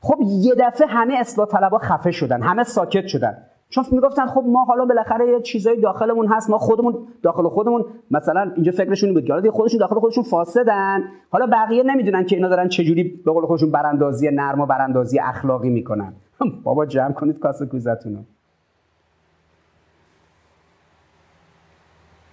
خب 0.00 0.18
یه 0.20 0.54
دفعه 0.54 0.86
همه 0.86 1.14
اصلاح 1.18 1.48
طلبا 1.48 1.78
خفه 1.78 2.10
شدن. 2.10 2.42
همه 2.42 2.62
ساکت 2.62 3.06
شدن. 3.06 3.36
چون 3.68 3.84
می‌گفتن 3.92 4.26
خب 4.26 4.44
ما 4.46 4.64
حالا 4.64 4.84
بالاخره 4.84 5.28
یه 5.28 5.40
چیزای 5.40 5.80
داخلمون 5.80 6.26
هست. 6.26 6.50
ما 6.50 6.58
خودمون 6.58 6.94
داخل 7.22 7.48
خودمون 7.48 7.84
مثلا 8.10 8.52
اینجا 8.54 8.72
فکرشون 8.72 9.14
بود 9.14 9.30
حالا 9.30 9.50
خودشون 9.50 9.80
داخل 9.80 10.00
خودشون 10.00 10.24
فاسدن. 10.24 11.04
حالا 11.30 11.46
بقیه 11.46 11.82
نمی‌دونن 11.82 12.24
که 12.24 12.36
اینا 12.36 12.48
دارن 12.48 12.68
چجوری 12.68 13.04
به 13.04 13.32
قول 13.32 13.46
خودشون 13.46 13.70
براندازی 13.70 14.30
نرم 14.30 14.60
و 14.60 14.66
براندازی 14.66 15.18
اخلاقی 15.18 15.70
می‌کنن. 15.70 16.12
بابا 16.64 16.86
جمع 16.86 17.12
کنید 17.12 17.38
کاسه 17.38 17.66
کوزتونو. 17.66 18.18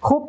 خب 0.00 0.28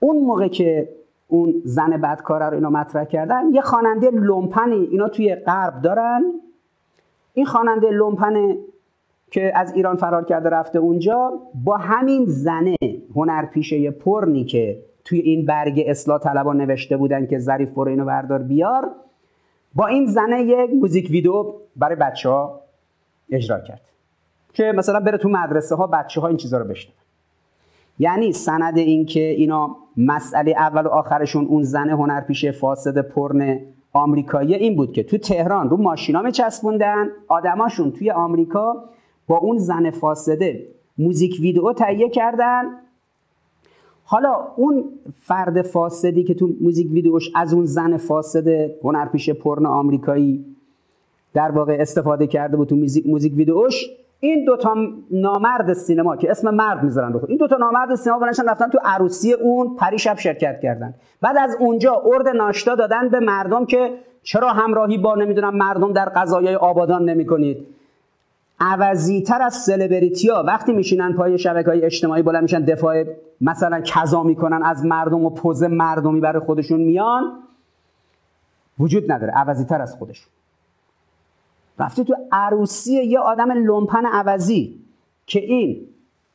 اون 0.00 0.16
موقع 0.16 0.48
که 0.48 0.88
اون 1.28 1.62
زن 1.64 1.90
بدکاره 1.90 2.46
رو 2.46 2.54
اینا 2.54 2.70
مطرح 2.70 3.04
کردن 3.04 3.52
یه 3.52 3.60
خواننده 3.60 4.10
لومپنی 4.10 4.88
اینا 4.90 5.08
توی 5.08 5.34
غرب 5.34 5.82
دارن. 5.82 6.24
این 7.34 7.46
خواننده 7.46 7.90
لومپن 7.90 8.56
که 9.30 9.52
از 9.54 9.74
ایران 9.74 9.96
فرار 9.96 10.24
کرده 10.24 10.48
رفته 10.48 10.78
اونجا 10.78 11.40
با 11.64 11.76
همین 11.76 12.24
زنه 12.26 12.76
هنرپیشه 13.14 13.90
پرنی 13.90 14.44
که 14.44 14.82
توی 15.04 15.18
این 15.18 15.46
برگ 15.46 15.84
اصلاح 15.86 16.18
طلبا 16.18 16.52
نوشته 16.52 16.96
بودن 16.96 17.26
که 17.26 17.38
ظریف 17.38 17.68
برو 17.68 17.88
اینو 17.88 18.04
بردار 18.04 18.42
بیار 18.42 18.90
با 19.74 19.86
این 19.86 20.06
زنه 20.06 20.42
یک 20.42 20.70
موزیک 20.70 21.10
ویدیو 21.10 21.54
برای 21.76 21.96
بچه 21.96 22.28
ها 22.28 22.60
اجرا 23.30 23.60
کرد. 23.60 23.80
که 24.52 24.72
مثلا 24.76 25.00
بره 25.00 25.18
تو 25.18 25.28
مدرسه 25.28 25.74
ها 25.74 25.86
بچه 25.86 26.20
ها 26.20 26.28
این 26.28 26.36
چیزا 26.36 26.58
رو 26.58 26.64
بشنن 26.64 26.94
یعنی 27.98 28.32
سند 28.32 28.78
این 28.78 29.06
که 29.06 29.20
اینا 29.20 29.76
مسئله 29.96 30.50
اول 30.50 30.86
و 30.86 30.88
آخرشون 30.88 31.46
اون 31.46 31.62
زن 31.62 31.88
هنرپیشه 31.90 32.50
فاسد 32.50 32.98
پرن 33.08 33.60
آمریکایی 33.92 34.54
این 34.54 34.76
بود 34.76 34.92
که 34.92 35.02
تو 35.02 35.18
تهران 35.18 35.70
رو 35.70 35.76
ماشینا 35.76 36.22
میچسبوندن 36.22 37.08
آدماشون 37.28 37.92
توی 37.92 38.10
آمریکا 38.10 38.84
با 39.26 39.38
اون 39.38 39.58
زن 39.58 39.90
فاسده 39.90 40.68
موزیک 40.98 41.36
ویدئو 41.40 41.72
تهیه 41.72 42.08
کردن. 42.08 42.64
حالا 44.04 44.46
اون 44.56 44.84
فرد 45.14 45.62
فاسدی 45.62 46.24
که 46.24 46.34
تو 46.34 46.50
موزیک 46.60 46.92
ویدئوش 46.92 47.30
از 47.34 47.54
اون 47.54 47.64
زن 47.64 47.96
فاسد 47.96 48.48
هنرپیشه 48.84 49.32
پرن 49.32 49.66
آمریکایی 49.66 50.44
در 51.34 51.50
واقع 51.50 51.76
استفاده 51.80 52.26
کرده 52.26 52.56
بود 52.56 52.68
تو 52.68 52.76
موزیک, 52.76 53.06
موزیک 53.06 53.32
ویدئوش 53.36 53.86
این 54.24 54.44
دوتا 54.44 54.74
نامرد 55.10 55.72
سینما 55.72 56.16
که 56.16 56.30
اسم 56.30 56.50
مرد 56.50 56.82
می‌ذارن 56.82 57.12
بخور 57.12 57.28
این 57.28 57.38
دوتا 57.38 57.56
نامرد 57.56 57.94
سینما 57.94 58.18
بلنشن 58.18 58.48
رفتن 58.48 58.68
تو 58.68 58.78
عروسی 58.84 59.32
اون 59.32 59.76
پریشب 59.76 60.18
شرکت 60.18 60.60
کردن. 60.60 60.94
بعد 61.20 61.36
از 61.38 61.56
اونجا 61.60 62.02
ارد 62.04 62.28
ناشتا 62.28 62.74
دادن 62.74 63.08
به 63.08 63.20
مردم 63.20 63.66
که 63.66 63.90
چرا 64.22 64.48
همراهی 64.48 64.98
با 64.98 65.14
نمی‌دونم 65.14 65.56
مردم 65.56 65.92
در 65.92 66.08
قضایای 66.08 66.54
آبادان 66.56 67.04
نمی‌کنید. 67.04 67.66
عوضی 68.60 69.22
تر 69.22 69.42
از 69.42 69.54
سلبریتی 69.54 70.28
ها 70.28 70.42
وقتی 70.42 70.72
میشینن 70.72 71.12
پای 71.12 71.38
شبکه 71.38 71.70
های 71.70 71.84
اجتماعی 71.84 72.22
بلند 72.22 72.42
میشن 72.42 72.64
دفاع 72.64 73.04
مثلا 73.40 73.80
کذا 73.80 74.22
می‌کنن 74.22 74.62
از 74.62 74.84
مردم 74.84 75.24
و 75.24 75.30
پوز 75.30 75.62
مردمی 75.62 76.20
برای 76.20 76.40
خودشون 76.40 76.80
میان 76.80 77.32
وجود 78.78 79.12
نداره 79.12 79.32
عوضی 79.32 79.64
تر 79.64 79.82
از 79.82 79.96
خودشون. 79.96 80.28
رفته 81.78 82.04
تو 82.04 82.16
عروسی 82.32 82.92
یه 82.92 83.18
آدم 83.18 83.52
لومپن 83.52 84.06
عوضی 84.06 84.80
که 85.26 85.40
این 85.40 85.86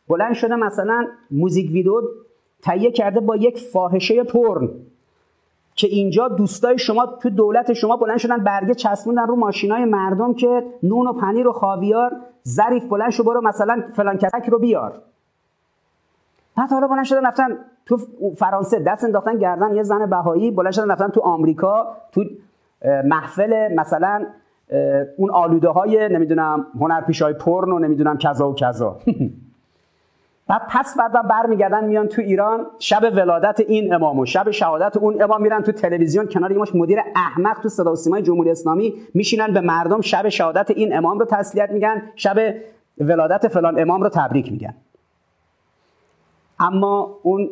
بلند 0.07 0.33
شده 0.33 0.55
مثلا 0.55 1.07
موزیک 1.31 1.71
ویدیو 1.71 2.01
تهیه 2.61 2.91
کرده 2.91 3.19
با 3.19 3.35
یک 3.35 3.57
فاحشه 3.57 4.23
پرن 4.23 4.69
که 5.75 5.87
اینجا 5.87 6.27
دوستای 6.27 6.77
شما 6.77 7.05
تو 7.05 7.29
دولت 7.29 7.73
شما 7.73 7.97
بلند 7.97 8.17
شدن 8.17 8.43
برگه 8.43 8.73
چسبوندن 8.73 9.27
رو 9.27 9.35
ماشینای 9.35 9.85
مردم 9.85 10.33
که 10.33 10.63
نون 10.83 11.07
و 11.07 11.13
پنیر 11.13 11.47
و 11.47 11.51
خاویار 11.51 12.17
ظریف 12.47 12.85
بلند 12.85 13.09
شو 13.09 13.23
برو 13.23 13.41
مثلا 13.41 13.83
فلان 13.93 14.17
کسک 14.17 14.49
رو 14.49 14.59
بیار. 14.59 15.01
بعد 16.57 16.69
حالا 16.69 16.87
بلند 16.87 17.05
شدن 17.05 17.25
رفتن 17.25 17.57
تو 17.85 17.97
فرانسه 18.37 18.79
دست 18.79 19.03
انداختن 19.03 19.37
گردن 19.37 19.75
یه 19.75 19.83
زن 19.83 20.09
بهایی 20.09 20.51
بلند 20.51 20.73
شدن 20.73 20.91
رفتن 20.91 21.07
تو 21.07 21.21
آمریکا 21.21 21.95
تو 22.11 22.23
محفل 23.05 23.75
مثلا 23.75 24.25
اون 25.17 25.31
آلوده 25.31 25.69
های 25.69 26.09
نمی‌دونم 26.09 26.67
هنرپیش 26.79 27.21
های 27.21 27.33
پرن 27.33 27.71
و 27.71 27.79
نمی‌دونم 27.79 28.17
کذا 28.17 28.49
و 28.49 28.55
کذا. 28.55 28.99
بعد 30.49 30.61
پس 30.69 30.97
بعد 30.97 31.27
برمیگردن 31.27 31.83
میان 31.83 32.07
تو 32.07 32.21
ایران. 32.21 32.65
شب 32.79 33.11
ولادت 33.15 33.59
این 33.59 33.93
امام 33.93 34.19
و 34.19 34.25
شب 34.25 34.51
شهادت 34.51 34.97
اون 34.97 35.21
امام 35.21 35.41
میرن 35.41 35.61
تو 35.61 35.71
تلویزیون. 35.71 36.27
کنار 36.27 36.51
یه 36.51 36.57
مدیر 36.73 36.99
احمق 37.15 37.59
تو 37.59 37.69
صدا 37.69 37.91
و 37.91 37.95
سیمای 37.95 38.21
جمهوری 38.21 38.51
اسلامی 38.51 38.93
میشینن 39.13 39.53
به 39.53 39.61
مردم 39.61 40.01
شب 40.01 40.29
شهادت 40.29 40.71
این 40.71 40.97
امام 40.97 41.19
رو 41.19 41.25
تسلیت 41.25 41.71
میگن. 41.71 42.01
شب 42.15 42.53
ولادت 42.97 43.47
فلان 43.47 43.79
امام 43.79 44.01
رو 44.03 44.09
تبریک 44.09 44.51
میگن. 44.51 44.73
اما 46.59 47.19
اون 47.23 47.49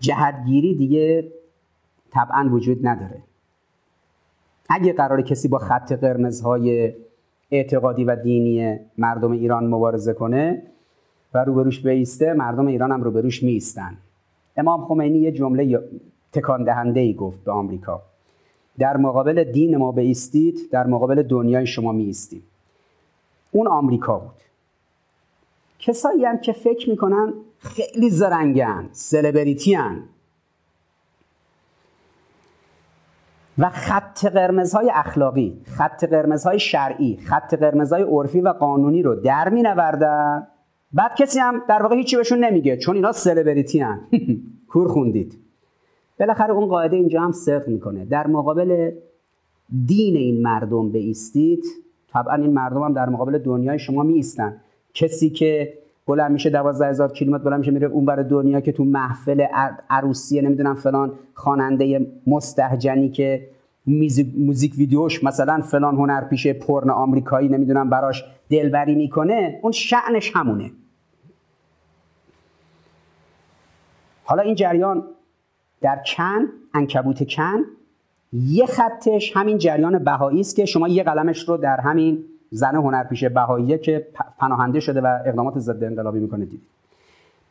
جهتگیری 0.00 0.74
دیگه 0.74 1.32
طبعا 2.10 2.48
وجود 2.52 2.86
نداره. 2.86 3.22
اگه 4.74 4.92
قرار 4.92 5.22
کسی 5.22 5.48
با 5.48 5.58
خط 5.58 5.92
قرمزهای 5.92 6.92
اعتقادی 7.50 8.04
و 8.04 8.16
دینی 8.16 8.78
مردم 8.98 9.32
ایران 9.32 9.66
مبارزه 9.66 10.12
کنه 10.12 10.62
و 11.34 11.44
روبروش 11.44 11.80
بیسته 11.80 12.32
مردم 12.32 12.66
ایران 12.66 12.92
هم 12.92 13.02
روبروش 13.02 13.42
میستن 13.42 13.96
امام 14.56 14.84
خمینی 14.84 15.18
یه 15.18 15.32
جمله 15.32 15.82
تکان 16.32 16.64
دهنده 16.64 17.00
ای 17.00 17.14
گفت 17.14 17.44
به 17.44 17.52
آمریکا. 17.52 18.02
در 18.78 18.96
مقابل 18.96 19.44
دین 19.44 19.76
ما 19.76 19.92
بیستید 19.92 20.58
در 20.70 20.86
مقابل 20.86 21.22
دنیای 21.22 21.66
شما 21.66 21.92
میستیم 21.92 22.42
اون 23.50 23.66
آمریکا 23.66 24.18
بود. 24.18 24.42
کسایی 25.78 26.24
هم 26.24 26.38
که 26.38 26.52
فکر 26.52 26.90
می‌کنن 26.90 27.32
خیلی 27.58 28.10
زرنگن 28.10 28.88
سلبریتی 28.92 29.74
و 33.58 33.70
خط 33.70 34.26
قرمزهای 34.26 34.90
اخلاقی 34.94 35.60
خط 35.64 36.04
قرمزهای 36.04 36.58
شرعی 36.58 37.16
خط 37.16 37.54
قرمزهای 37.54 38.02
عرفی 38.02 38.40
و 38.40 38.48
قانونی 38.48 39.02
رو 39.02 39.14
در 39.14 39.48
می 39.48 39.62
نوردن 39.62 40.46
بعد 40.92 41.14
کسی 41.16 41.38
هم 41.38 41.62
در 41.68 41.82
واقع 41.82 41.96
هیچی 41.96 42.16
بهشون 42.16 42.44
نمیگه 42.44 42.76
چون 42.76 42.94
اینا 42.96 43.12
سلبریتی 43.12 43.80
هن. 43.80 44.00
کور 44.70 44.88
خوندید. 44.88 45.38
بالاخره 46.20 46.52
اون 46.52 46.66
قاعده 46.66 46.96
اینجا 46.96 47.20
هم 47.20 47.32
صدق 47.32 47.68
می‌کنه. 47.68 48.04
در 48.04 48.26
مقابل 48.26 48.90
دین 49.86 50.16
این 50.16 50.42
مردم 50.42 50.92
بیستید 50.92 51.64
طبعا 52.12 52.34
این 52.34 52.52
مردم 52.52 52.82
هم 52.82 52.92
در 52.92 53.08
مقابل 53.08 53.38
دنیای 53.38 53.78
شما 53.78 54.02
میستن 54.02 54.60
کسی 54.94 55.30
که 55.30 55.78
بلند 56.06 56.30
میشه 56.30 56.50
دوازده 56.50 56.88
هزار 56.88 57.12
کیلومتر 57.12 57.44
بلند 57.44 57.58
میشه 57.58 57.70
میره 57.70 57.86
اون 57.86 58.04
بر 58.04 58.16
دنیا 58.16 58.60
که 58.60 58.72
تو 58.72 58.84
محفل 58.84 59.46
عروسی 59.90 60.40
نمی‌دونم 60.40 60.74
فلان 60.74 61.12
خواننده 61.34 62.06
مستهجنی 62.26 63.08
که 63.08 63.48
موزیک 64.36 64.74
ویدیوش 64.78 65.24
مثلا 65.24 65.60
فلان 65.60 65.96
هنرپیشه 65.96 66.52
پرن 66.52 66.90
آمریکایی 66.90 67.48
نمی‌دونم 67.48 67.90
براش 67.90 68.24
دلبری 68.50 68.94
می‌کنه 68.94 69.58
اون 69.62 69.72
شعنش 69.72 70.32
همونه. 70.34 70.70
حالا 74.24 74.42
این 74.42 74.54
جریان 74.54 75.04
در 75.80 75.98
کن 76.06 76.46
انکبوت 76.74 77.28
کن 77.28 77.64
یه 78.32 78.66
خطش 78.66 79.36
همین 79.36 79.58
جریان 79.58 80.04
بهایی 80.04 80.40
است 80.40 80.56
که 80.56 80.64
شما 80.64 80.88
یه 80.88 81.02
قلمش 81.02 81.48
رو 81.48 81.56
در 81.56 81.80
همین 81.80 82.24
زن 82.52 82.74
هنرپیشه 82.74 83.28
بهاییه 83.28 83.78
که 83.78 84.06
پناهنده 84.38 84.80
شده 84.80 85.00
و 85.00 85.18
اقدامات 85.26 85.58
ضد 85.58 85.84
انقلابی 85.84 86.20
می‌کنه 86.20 86.44
دید 86.44 86.62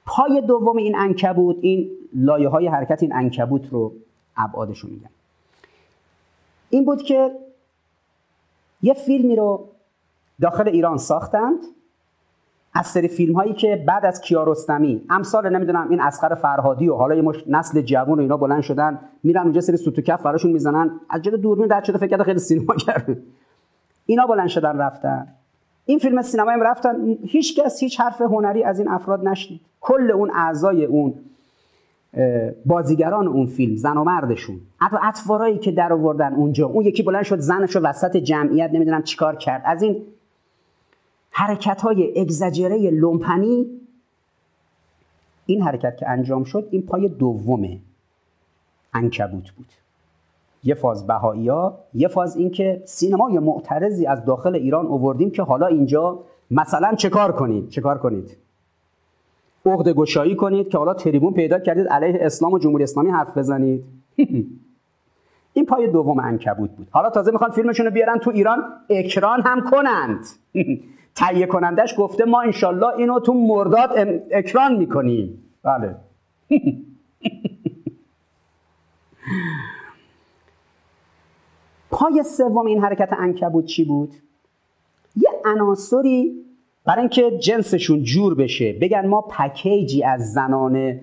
پای 0.05 0.41
دوم 0.41 0.77
این 0.77 0.95
انکبوت 0.95 1.55
این 1.61 1.89
لایه 2.13 2.49
های 2.49 2.67
حرکت 2.67 3.03
این 3.03 3.15
انکبوت 3.15 3.69
رو 3.69 3.93
ابعادش 4.37 4.85
میگن. 4.85 5.09
این 6.69 6.85
بود 6.85 7.01
که 7.01 7.31
یه 8.81 8.93
فیلمی 8.93 9.35
رو 9.35 9.67
داخل 10.41 10.67
ایران 10.67 10.97
ساختند. 10.97 11.57
از 12.73 12.87
سری 12.87 13.07
فیلم 13.07 13.35
هایی 13.35 13.53
که 13.53 13.83
بعد 13.87 14.05
از 14.05 14.21
کیارستمی 14.21 15.01
امثال 15.09 15.49
نمی‌دونم 15.49 15.89
این 15.89 16.01
اسخر 16.01 16.35
فرهادی 16.35 16.89
و 16.89 16.95
حالا 16.95 17.15
یه 17.15 17.21
مش 17.21 17.43
نسل 17.47 17.81
جوان 17.81 18.17
و 18.17 18.21
اینا 18.21 18.37
بلند 18.37 18.61
شدن 18.61 18.99
میرن 19.23 19.41
اونجا 19.41 19.61
سری 19.61 19.77
سوت 19.77 19.99
و 19.99 20.01
کف 20.01 20.23
براشون 20.23 20.51
می‌زنن. 20.51 20.99
از 21.09 21.21
جلو 21.21 21.37
دوربین 21.37 21.71
رد 21.71 21.83
شده 21.83 21.97
فکر 21.97 22.07
کرده 22.07 22.23
خیلی 22.23 22.39
سینما 22.39 22.75
کرده 22.75 23.21
اینا 24.05 24.27
بلند 24.27 24.47
شدن 24.47 24.77
رفتن. 24.77 25.27
این 25.85 25.99
فیلم 25.99 26.21
سینمایی 26.21 26.61
رفتن. 26.61 27.17
هیچ 27.25 27.59
کس 27.59 27.79
هیچ 27.79 27.99
حرف 27.99 28.21
هنری 28.21 28.63
از 28.63 28.79
این 28.79 28.87
افراد 28.87 29.27
نشنید. 29.27 29.61
کل 29.81 30.11
اون 30.11 30.31
اعضای 30.33 30.85
اون 30.85 31.13
بازیگران 32.65 33.27
اون 33.27 33.45
فیلم 33.45 33.75
زن 33.75 33.97
و 33.97 34.03
مردشون. 34.03 34.59
حتی 34.77 34.97
اطوارایی 35.01 35.57
که 35.57 35.71
در 35.71 35.93
آوردن 35.93 36.33
اونجا. 36.33 36.67
اون 36.67 36.85
یکی 36.85 37.03
بلند 37.03 37.23
شد 37.23 37.39
زنش 37.39 37.75
وسط 37.75 38.17
جمعیت 38.17 38.69
نمی‌دونم 38.73 39.03
چیکار 39.03 39.35
کرد. 39.35 39.61
از 39.65 39.83
این 39.83 40.03
حرکت 41.31 41.81
های 41.81 42.19
اگزجره 42.19 42.89
لومپنی 42.89 43.65
این 45.45 45.61
حرکت 45.61 45.97
که 45.97 46.09
انجام 46.09 46.43
شد 46.43 46.67
این 46.71 46.81
پای 46.81 47.09
دوم 47.09 47.79
انکبوت 48.93 49.51
بود. 49.51 49.67
یه 50.63 50.75
فاز 50.75 51.07
بهایی 51.07 51.47
ها 51.47 51.77
یه 51.93 52.07
فاز 52.07 52.37
این 52.37 52.51
که 52.51 52.81
سینمای 52.85 53.39
معترضی 53.39 54.05
از 54.05 54.25
داخل 54.25 54.55
ایران 54.55 54.85
اووردیم 54.85 55.31
که 55.31 55.43
حالا 55.43 55.67
اینجا 55.67 56.19
مثلا 56.51 56.95
چه 56.95 57.09
کار 57.09 57.31
کنید؟ 57.31 57.69
چه 57.69 57.81
کار 57.81 57.97
کنید؟ 57.97 58.37
عقد 59.65 59.89
گشایی 59.89 60.35
کنید 60.35 60.69
که 60.69 60.77
حالا 60.77 60.93
تریبون 60.93 61.33
پیدا 61.33 61.59
کردید 61.59 61.87
علیه 61.87 62.19
اسلام 62.21 62.53
و 62.53 62.59
جمهوری 62.59 62.83
اسلامی 62.83 63.09
حرف 63.09 63.37
بزنید. 63.37 63.83
این 65.53 65.65
پای 65.65 65.87
دوم 65.87 66.19
انکبوت 66.19 66.71
بود. 66.71 66.87
حالا 66.91 67.09
تازه 67.09 67.31
می‌خوان 67.31 67.51
فیلمشون 67.51 67.85
رو 67.85 67.91
بیارن 67.91 68.17
تو 68.17 68.31
ایران 68.31 68.63
اکران 68.89 69.41
هم 69.41 69.61
کنند. 69.71 70.25
تهیه 71.15 71.45
کنندش 71.45 71.95
گفته 71.97 72.25
ما 72.25 72.41
انشالله 72.41 72.87
اینو 72.97 73.19
تو 73.19 73.33
مرداد 73.33 73.89
اکران 74.31 74.75
می‌کنیم. 74.75 75.43
بله. 75.63 75.95
پای 81.91 82.23
سوم 82.23 82.65
این 82.65 82.79
حرکت 82.79 83.09
انکبوت 83.19 83.65
چی 83.65 83.85
بود؟ 83.85 84.13
یه 85.15 85.29
عناصری 85.45 86.35
برای 86.85 86.99
اینکه 86.99 87.37
جنسشون 87.37 88.03
جور 88.03 88.35
بشه 88.35 88.73
بگن 88.81 89.07
ما 89.07 89.21
پکیجی 89.21 90.03
از 90.03 90.33
زنان 90.33 90.99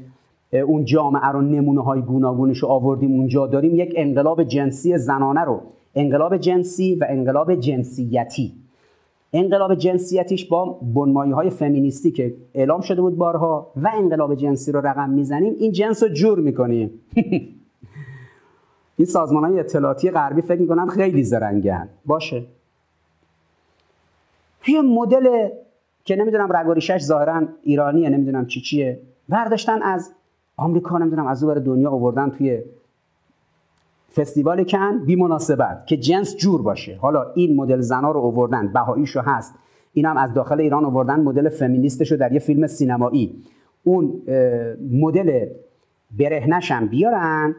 اون 0.66 0.84
جامعه 0.84 1.26
رو 1.26 1.40
نمونه 1.40 1.82
های 1.82 2.02
گوناگونش 2.02 2.58
رو 2.58 2.68
آوردیم 2.68 3.12
اونجا 3.12 3.46
داریم 3.46 3.74
یک 3.74 3.92
انقلاب 3.96 4.44
جنسی 4.44 4.98
زنانه 4.98 5.40
رو. 5.40 5.60
انقلاب 5.94 6.36
جنسی 6.36 6.94
و 6.94 7.06
انقلاب 7.08 7.54
جنسیتی. 7.54 8.52
انقلاب 9.32 9.74
جنسیتیش 9.74 10.44
با 10.44 10.78
بنمایی 10.94 11.32
های 11.32 11.50
فمینیستی 11.50 12.10
که 12.10 12.34
اعلام 12.54 12.80
شده 12.80 13.00
بود 13.00 13.16
بارها 13.16 13.70
و 13.76 13.90
انقلاب 13.94 14.34
جنسی 14.34 14.72
رو 14.72 14.80
رقم 14.80 15.10
می‌زنیم 15.10 15.54
این 15.58 15.72
جنس 15.72 16.02
رو 16.02 16.08
جور 16.08 16.38
می‌کنیم. 16.38 16.90
این 18.98 19.06
سازمان 19.06 19.44
های 19.44 19.60
اطلاعاتی 19.60 20.10
غربی 20.10 20.42
فکر 20.42 20.60
می‌کنن 20.60 20.86
خیلی 20.86 21.22
زرنگن. 21.24 21.88
باشه. 22.06 22.44
توی 24.62 24.80
مدل 24.80 25.48
که 26.04 26.16
نمی‌دونم 26.16 26.56
رگوریشش 26.56 27.02
ظاهرا 27.02 27.42
ایرانیه 27.62 28.08
نمی‌دونم 28.08 28.46
چی 28.46 28.60
چیه 28.60 29.00
برداشتن 29.28 29.82
از 29.82 30.10
آمریکا 30.56 30.98
نمی‌دونم 30.98 31.26
از 31.26 31.44
اون 31.44 31.58
دنیا 31.58 31.90
آوردن 31.90 32.30
توی 32.30 32.62
فستیوال 34.16 34.64
کن 34.64 34.98
بی 35.06 35.16
مناسبت 35.16 35.86
که 35.86 35.96
جنس 35.96 36.36
جور 36.36 36.62
باشه. 36.62 36.96
حالا 36.96 37.32
این 37.34 37.56
مدل 37.56 37.80
زنا 37.80 38.10
رو 38.10 38.20
آوردن 38.20 38.72
بهاییشو 38.72 39.20
هست 39.20 39.54
این 39.92 40.04
هم 40.04 40.16
از 40.16 40.34
داخل 40.34 40.60
ایران 40.60 40.84
آوردن 40.84 41.20
مدل 41.20 41.48
فمینیستشو 41.48 42.16
در 42.16 42.32
یه 42.32 42.38
فیلم 42.38 42.66
سینمایی. 42.66 43.42
اون 43.84 44.22
مدل 44.90 45.46
برهنش 46.18 46.70
هم 46.70 46.86
بیارن 46.86 47.56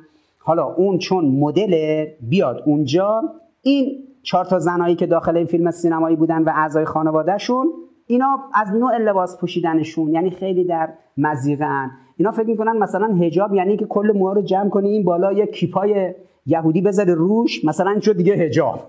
حالا 0.50 0.64
اون 0.64 0.98
چون 0.98 1.26
مدل 1.26 2.06
بیاد 2.22 2.64
اونجا 2.66 3.24
این 3.62 4.04
چهار 4.24 4.46
تا 4.46 4.60
زنایی 4.60 4.96
که 4.96 5.06
داخل 5.06 5.38
این 5.38 5.46
فیلم 5.46 5.72
سینمایی 5.72 6.16
بودن 6.16 6.44
و 6.44 6.52
اعضای 6.56 6.86
خانوادهشون 6.86 7.74
اینا 8.08 8.40
از 8.54 8.72
نوع 8.72 8.98
لباس 8.98 9.38
پوشیدنشون 9.38 10.14
یعنی 10.14 10.30
خیلی 10.30 10.64
در 10.64 10.90
مزیقن 11.18 11.92
اینا 12.18 12.32
فکر 12.32 12.48
می‌کنن 12.48 12.78
مثلا 12.78 13.08
هجاب 13.08 13.54
یعنی 13.54 13.78
که 13.78 13.86
کل 13.86 14.12
موها 14.16 14.34
رو 14.34 14.42
جمع 14.42 14.70
کنی 14.70 14.90
این 14.90 15.04
بالا 15.04 15.34
یه 15.34 15.46
کیپای 15.46 16.14
یهودی 16.46 16.82
بذاره 16.82 17.14
روش 17.14 17.66
مثلا 17.66 17.92
این 17.92 18.00
شد 18.00 18.18
دیگه 18.18 18.34
هجاب 18.34 18.80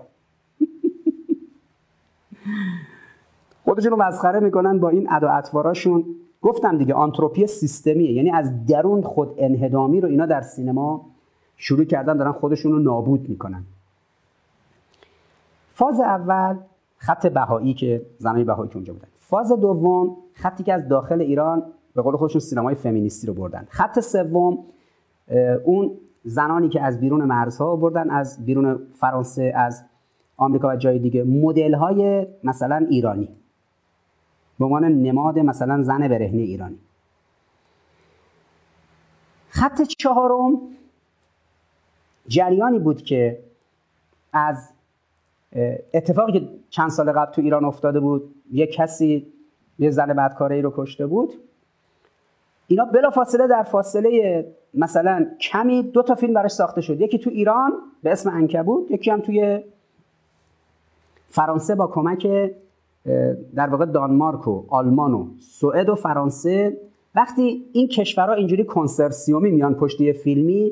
خودشون 3.65 3.91
رو 3.91 3.97
مسخره 3.97 4.39
می‌کنن 4.39 4.79
با 4.79 4.89
این 4.89 5.07
ادا 5.11 5.29
اطواراشون. 5.29 6.05
گفتم 6.41 6.77
دیگه 6.77 6.93
آنتروپی 6.93 7.47
سیستمیه 7.47 8.11
یعنی 8.11 8.31
از 8.31 8.65
درون 8.65 9.01
خود 9.01 9.29
انهدامی 9.37 10.01
رو 10.01 10.09
اینا 10.09 10.25
در 10.25 10.41
سینما 10.41 11.11
شروع 11.63 11.83
کردن 11.83 12.17
دارن 12.17 12.31
خودشون 12.31 12.71
رو 12.71 12.79
نابود 12.79 13.29
می‌کنن. 13.29 13.63
فاز 15.73 15.99
اول 15.99 16.57
خط 16.97 17.27
بهایی 17.27 17.73
که 17.73 18.05
زنای 18.17 18.43
بهایی 18.43 18.69
که 18.69 18.75
اونجا 18.75 18.93
بودن. 18.93 19.07
فاز 19.19 19.51
دوم 19.51 20.17
خطی 20.33 20.63
که 20.63 20.73
از 20.73 20.87
داخل 20.87 21.21
ایران 21.21 21.63
به 21.95 22.01
قول 22.01 22.17
خودشون 22.17 22.41
سینمای 22.41 22.75
فمینیستی 22.75 23.27
رو 23.27 23.33
بردن. 23.33 23.67
خط 23.69 23.99
سوم 23.99 24.57
اون 25.63 25.91
زنانی 26.23 26.69
که 26.69 26.81
از 26.81 26.99
بیرون 26.99 27.23
مرزها 27.23 27.75
بردن 27.75 28.09
از 28.09 28.45
بیرون 28.45 28.79
فرانسه 28.93 29.53
از 29.55 29.83
آمریکا 30.37 30.67
و 30.67 30.75
جای 30.75 30.99
دیگه. 30.99 31.23
مدل 31.23 31.73
های 31.73 32.27
مثلا 32.43 32.85
ایرانی. 32.89 33.29
به 34.59 34.65
عنوان 34.65 34.85
نماد 34.85 35.39
مثلا 35.39 35.81
زن 35.81 36.07
برهنه 36.07 36.41
ایرانی. 36.41 36.79
خط 39.49 39.81
چهارم 39.81 40.61
جریانی 42.31 42.79
بود 42.79 43.01
که 43.01 43.39
از 44.33 44.69
اتفاقی 45.93 46.31
که 46.31 46.47
چند 46.69 46.89
سال 46.89 47.11
قبل 47.11 47.31
تو 47.31 47.41
ایران 47.41 47.65
افتاده 47.65 47.99
بود 47.99 48.35
یه 48.51 48.67
کسی 48.67 49.27
یه 49.79 49.89
زن 49.89 50.13
بدکاره 50.13 50.55
ای 50.55 50.61
رو 50.61 50.73
کشته 50.75 51.07
بود. 51.07 51.33
اینا 52.67 52.85
بلا 52.85 53.09
فاصله 53.09 53.47
در 53.47 53.63
فاصله 53.63 54.45
مثلا 54.73 55.25
کمی 55.41 55.83
دو 55.83 56.03
تا 56.03 56.15
فیلم 56.15 56.33
براش 56.33 56.51
ساخته 56.51 56.81
شد. 56.81 57.01
یکی 57.01 57.19
تو 57.19 57.29
ایران 57.29 57.73
به 58.03 58.11
اسم 58.11 58.29
انکبود 58.29 58.91
یکی 58.91 59.11
هم 59.11 59.21
توی 59.21 59.63
فرانسه 61.29 61.75
با 61.75 61.87
کمک 61.87 62.27
در 63.55 63.69
واقع 63.69 63.85
دانمارک 63.85 64.47
و 64.47 64.63
آلمان 64.69 65.13
و 65.13 65.27
سوئد 65.39 65.89
و 65.89 65.95
فرانسه. 65.95 66.77
وقتی 67.15 67.65
این 67.73 67.87
کشورها 67.87 68.33
اینجوری 68.33 68.63
کنسرسیومی 68.63 69.51
میان 69.51 69.75
پشت 69.75 70.01
یه 70.01 70.13
فیلمی 70.13 70.71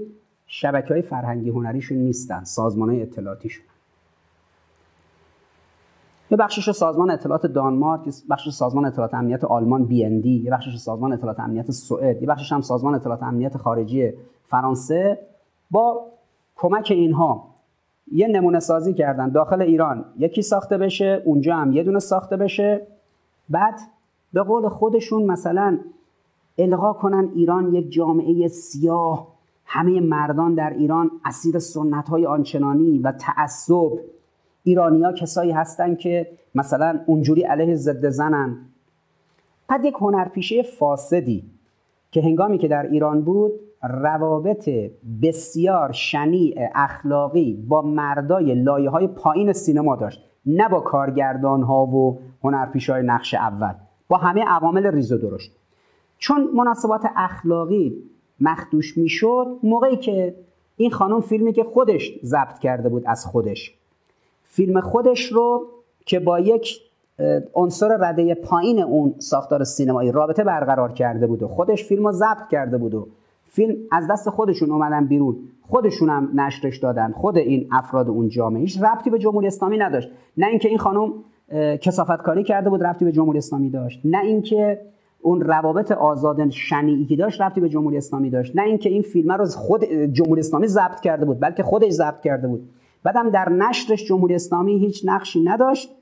شبکه 0.52 0.94
های 0.94 1.02
فرهنگی 1.02 1.50
هنریشون 1.50 1.98
نیستن 1.98 2.44
سازمان 2.44 2.90
های 2.90 3.02
اطلاعاتیشون. 3.02 3.66
یه 6.32 6.38
بخشش 6.38 6.72
سازمان 6.72 7.12
اطلاعات 7.12 7.46
دانمارک 7.46 8.08
یه 8.08 8.14
بخشش 8.30 8.50
سازمان 8.50 8.86
اطلاعات 8.86 9.14
امنیت 9.14 9.44
آلمان 9.44 9.86
دی 10.20 10.42
یه 10.44 10.52
بخشش 10.52 10.76
سازمان 10.76 11.14
اطلاعات 11.14 11.40
امنیت 11.40 11.72
سوئد 11.72 12.22
یه 12.22 12.28
بخشش 12.28 12.52
هم 12.52 12.62
سازمان 12.62 12.96
اطلاعات 12.96 13.24
امنیت 13.24 13.58
خارجی 13.58 14.14
فرانسه 14.44 15.20
با 15.72 16.06
کمک 16.56 16.88
اینها 16.92 17.50
یه 18.12 18.28
نمونه 18.28 18.60
سازی 18.60 18.94
کردن 18.94 19.30
داخل 19.30 19.62
ایران. 19.62 20.06
یکی 20.18 20.42
ساخته 20.42 20.78
بشه 20.78 21.22
اونجا 21.26 21.56
هم 21.56 21.74
یه 21.74 21.84
دونه 21.84 22.00
ساخته 22.00 22.38
بشه. 22.38 22.88
بعد 23.50 23.80
به 24.34 24.44
قول 24.44 24.70
خودشون 24.70 25.24
مثلا 25.24 25.80
القا 26.58 26.94
کنن 26.94 27.30
ایران 27.36 27.74
یک 27.74 27.92
جامعه 27.92 28.48
سیاه. 28.48 29.39
همه 29.72 30.02
مردان 30.02 30.56
در 30.56 30.70
ایران 30.70 31.12
اسیر 31.26 31.60
سنت 31.60 32.10
های 32.10 32.26
آنچنانی 32.26 33.00
و 33.00 33.12
تعصب. 33.12 33.92
ایرانیا 34.64 35.14
کسایی 35.14 35.52
هستن 35.52 35.96
که 35.96 36.28
مثلا 36.56 37.00
اونجوری 37.06 37.44
علیه 37.44 37.76
ضد 37.76 38.10
زنن. 38.10 38.58
بعد 39.68 39.86
یک 39.86 39.94
هنرپیشه 40.00 40.62
فاسدی 40.62 41.44
که 42.12 42.22
هنگامی 42.22 42.58
که 42.58 42.68
در 42.68 42.84
ایران 42.84 43.22
بود 43.22 43.52
روابط 43.84 44.70
بسیار 45.22 45.92
شنیع 45.92 46.70
اخلاقی 46.76 47.66
با 47.68 47.82
مردای 47.82 48.56
لایه 48.56 48.90
های 48.90 49.08
پایین 49.08 49.54
سینما 49.54 49.96
داشت. 49.96 50.26
نه 50.46 50.70
با 50.70 50.80
کارگردان 50.80 51.64
ها 51.64 51.86
و 51.86 52.20
هنرپیشه 52.44 52.94
های 52.94 53.04
نقش 53.04 53.34
اول 53.34 53.74
با 54.08 54.18
همه 54.18 54.44
عوامل 54.44 54.88
ریز 54.88 55.12
و 55.12 55.18
درشت. 55.18 55.56
چون 56.18 56.50
مناسبات 56.56 57.06
اخلاقی 57.16 58.04
مخدوش 58.42 58.98
می‌شد 58.98 59.48
موقعی 59.64 59.98
که 59.98 60.36
این 60.78 60.92
خانم 60.92 61.22
فیلمی 61.22 61.54
که 61.54 61.64
خودش 61.64 62.20
ضبط 62.24 62.60
کرده 62.60 62.90
بود 62.90 63.04
از 63.06 63.26
خودش. 63.26 63.74
فیلم 64.44 64.82
خودش 64.82 65.32
رو 65.32 65.66
که 66.06 66.20
با 66.20 66.40
یک 66.40 66.82
عنصر 67.54 67.98
رده 68.00 68.36
پایین 68.36 68.80
اون 68.80 69.14
ساختار 69.18 69.64
سینمایی 69.64 70.12
رابطه 70.12 70.44
برقرار 70.44 70.92
کرده 70.92 71.28
بود 71.28 71.44
و 71.44 71.48
خودش 71.48 71.84
فیلم 71.84 72.06
رو 72.06 72.12
ضبط 72.12 72.48
کرده 72.52 72.78
بود 72.78 72.94
و 72.94 73.08
فیلم 73.48 73.76
از 73.92 74.08
دست 74.10 74.30
خودشون 74.30 74.72
اومدن 74.72 75.06
بیرون. 75.06 75.36
خودشون 75.68 76.10
هم 76.10 76.30
نشرش 76.36 76.78
دادن. 76.78 77.12
خود 77.12 77.38
این 77.38 77.68
افراد 77.72 78.10
اون 78.10 78.30
جامعه. 78.30 78.62
هیچ 78.62 78.82
ربطی 78.84 79.10
به 79.10 79.20
جمهوری 79.20 79.48
اسلامی 79.48 79.78
نداشت. 79.78 80.10
نه 80.38 80.48
اینکه 80.48 80.70
این 80.70 80.78
خانم 80.78 81.14
کسافت 81.82 82.18
کاری 82.18 82.44
کرده 82.44 82.70
بود 82.70 82.84
ربطی 82.84 83.06
به 83.06 83.12
جمهوری 83.12 83.38
اسلامی 83.38 83.70
داشت. 83.70 84.02
نه 84.06 84.22
اینکه 84.22 84.80
اون 85.22 85.42
روابط 85.42 85.92
آزاد 85.92 86.50
شنیعی 86.50 87.06
که 87.06 87.16
داشت 87.16 87.42
ربطی 87.42 87.62
به 87.62 87.70
جمهوری 87.70 87.98
اسلامی 87.98 88.30
داشت. 88.30 88.56
نه 88.56 88.62
اینکه 88.62 88.90
این 88.90 89.02
فیلم 89.02 89.32
رو 89.32 89.46
خود 89.46 89.86
جمهوری 89.86 90.40
اسلامی 90.40 90.68
ضبط 90.68 91.00
کرده 91.00 91.26
بود 91.26 91.40
بلکه 91.40 91.64
خودش 91.64 91.92
ضبط 91.92 92.22
کرده 92.22 92.48
بود. 92.48 92.70
بعدم 93.04 93.30
در 93.30 93.50
نشرش 93.50 94.06
جمهوری 94.06 94.36
اسلامی 94.36 94.80
هیچ 94.80 95.02
نقشی 95.06 95.44
نداشت 95.44 95.96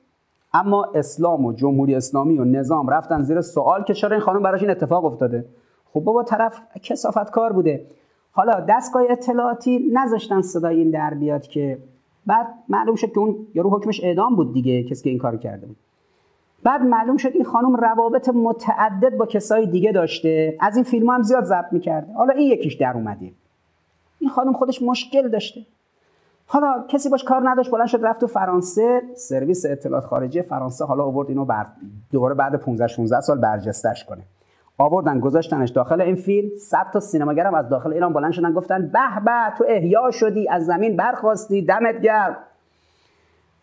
اما 0.54 0.84
اسلام 0.96 1.46
و 1.46 1.54
جمهوری 1.54 1.96
اسلامی 1.96 2.38
و 2.38 2.44
نظام 2.44 2.90
رفتن 2.90 3.22
زیر 3.22 3.42
سوال 3.42 3.84
که 3.84 3.94
چرا 3.94 4.12
این 4.12 4.20
خانم 4.20 4.44
براش 4.44 4.62
این 4.62 4.72
اتفاق 4.72 5.06
افتاده؟ 5.06 5.46
خب 5.94 6.00
بابا 6.00 6.24
طرف 6.24 6.62
کسافت 6.84 7.32
کار 7.32 7.54
بوده. 7.54 7.86
حالا 8.32 8.66
دستگاه 8.70 9.04
اطلاعاتی 9.10 9.92
نذاشتن 9.94 10.42
صدای 10.42 10.78
این 10.78 10.92
در 10.92 11.14
بیاد 11.14 11.48
که 11.48 11.78
بعد 12.26 12.48
معلوم 12.70 12.96
شد 12.96 13.12
که 13.12 13.20
اون 13.20 13.48
یارو 13.54 13.70
حکمش 13.70 14.04
اعدام 14.04 14.36
بود 14.36 14.54
دیگه 14.54 14.84
کسی 14.84 15.04
که 15.04 15.10
این 15.10 15.20
کار 15.20 15.38
کرده 15.38 15.66
بود. 15.66 15.78
بعد 16.64 16.82
معلوم 16.82 17.18
شد 17.18 17.32
این 17.34 17.44
خانم 17.44 17.76
روابط 17.76 18.30
متعدد 18.30 19.18
با 19.18 19.26
کسای 19.26 19.66
دیگه 19.66 19.92
داشته. 19.92 20.58
از 20.60 20.76
این 20.76 20.84
فیلم 20.84 21.10
هم 21.10 21.24
زیاد 21.24 21.44
ضبط 21.44 21.74
می‌کرده. 21.74 22.14
حالا 22.14 22.34
این 22.34 22.52
یکیش 22.52 22.74
در 22.74 22.94
اومده. 22.94 23.32
این 24.20 24.30
خانم 24.30 24.54
خودش 24.54 24.82
مشکل 24.82 25.30
داشته. 25.30 25.62
حالا 26.48 26.86
کسی 26.88 27.10
باش 27.10 27.24
کار 27.24 27.50
نداشت 27.50 27.72
بلند 27.72 27.88
شد 27.88 28.00
رفت 28.06 28.20
تو 28.20 28.28
فرانسه. 28.28 29.02
سرویس 29.16 29.66
اطلاعات 29.66 30.06
خارجی 30.06 30.42
فرانسه 30.42 30.86
حالا 30.86 31.04
آورد 31.04 31.30
اینو 31.30 31.46
بر 31.46 31.66
دوباره 32.12 32.36
بعد 32.36 32.56
15 32.56 32.88
16 32.88 33.22
سال 33.22 33.40
برجستش 33.40 34.06
کنه. 34.06 34.24
آوردن 34.78 35.20
گذاشتنش 35.20 35.70
داخل 35.70 36.02
این 36.02 36.16
فیلم. 36.16 36.50
100 36.58 36.78
تا 36.94 37.00
سینماگرم 37.00 37.54
از 37.54 37.70
داخل 37.70 37.94
ایران 37.94 38.14
بلند 38.14 38.32
شدن 38.32 38.54
گفتن 38.54 38.88
به 38.88 39.22
به 39.26 39.58
تو 39.58 39.66
احیا 39.68 40.12
شدی 40.12 40.50
از 40.50 40.66
زمین 40.66 40.96
برخواستی 40.96 41.62
دمت 41.62 42.02
گرم. 42.02 42.38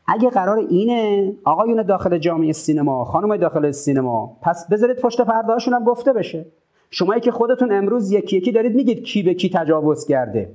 اگه 0.06 0.30
قرار 0.30 0.58
اینه 0.58 1.32
آقایون 1.44 1.82
داخل 1.82 2.18
جامعه 2.18 2.52
سینما 2.52 3.04
خانم 3.04 3.36
داخل 3.36 3.70
سینما 3.70 4.36
پس 4.42 4.68
بذارید 4.68 4.96
پشت 4.96 5.20
پرده 5.20 5.52
هم 5.66 5.84
گفته 5.84 6.12
بشه. 6.12 6.46
شمایی 6.90 7.20
که 7.20 7.30
خودتون 7.30 7.72
امروز 7.72 8.12
یکی 8.12 8.36
یکی 8.36 8.52
دارید 8.52 8.74
میگید 8.74 9.04
کی 9.04 9.22
به 9.22 9.34
کی 9.34 9.50
تجاوز 9.54 10.06
کرده. 10.06 10.50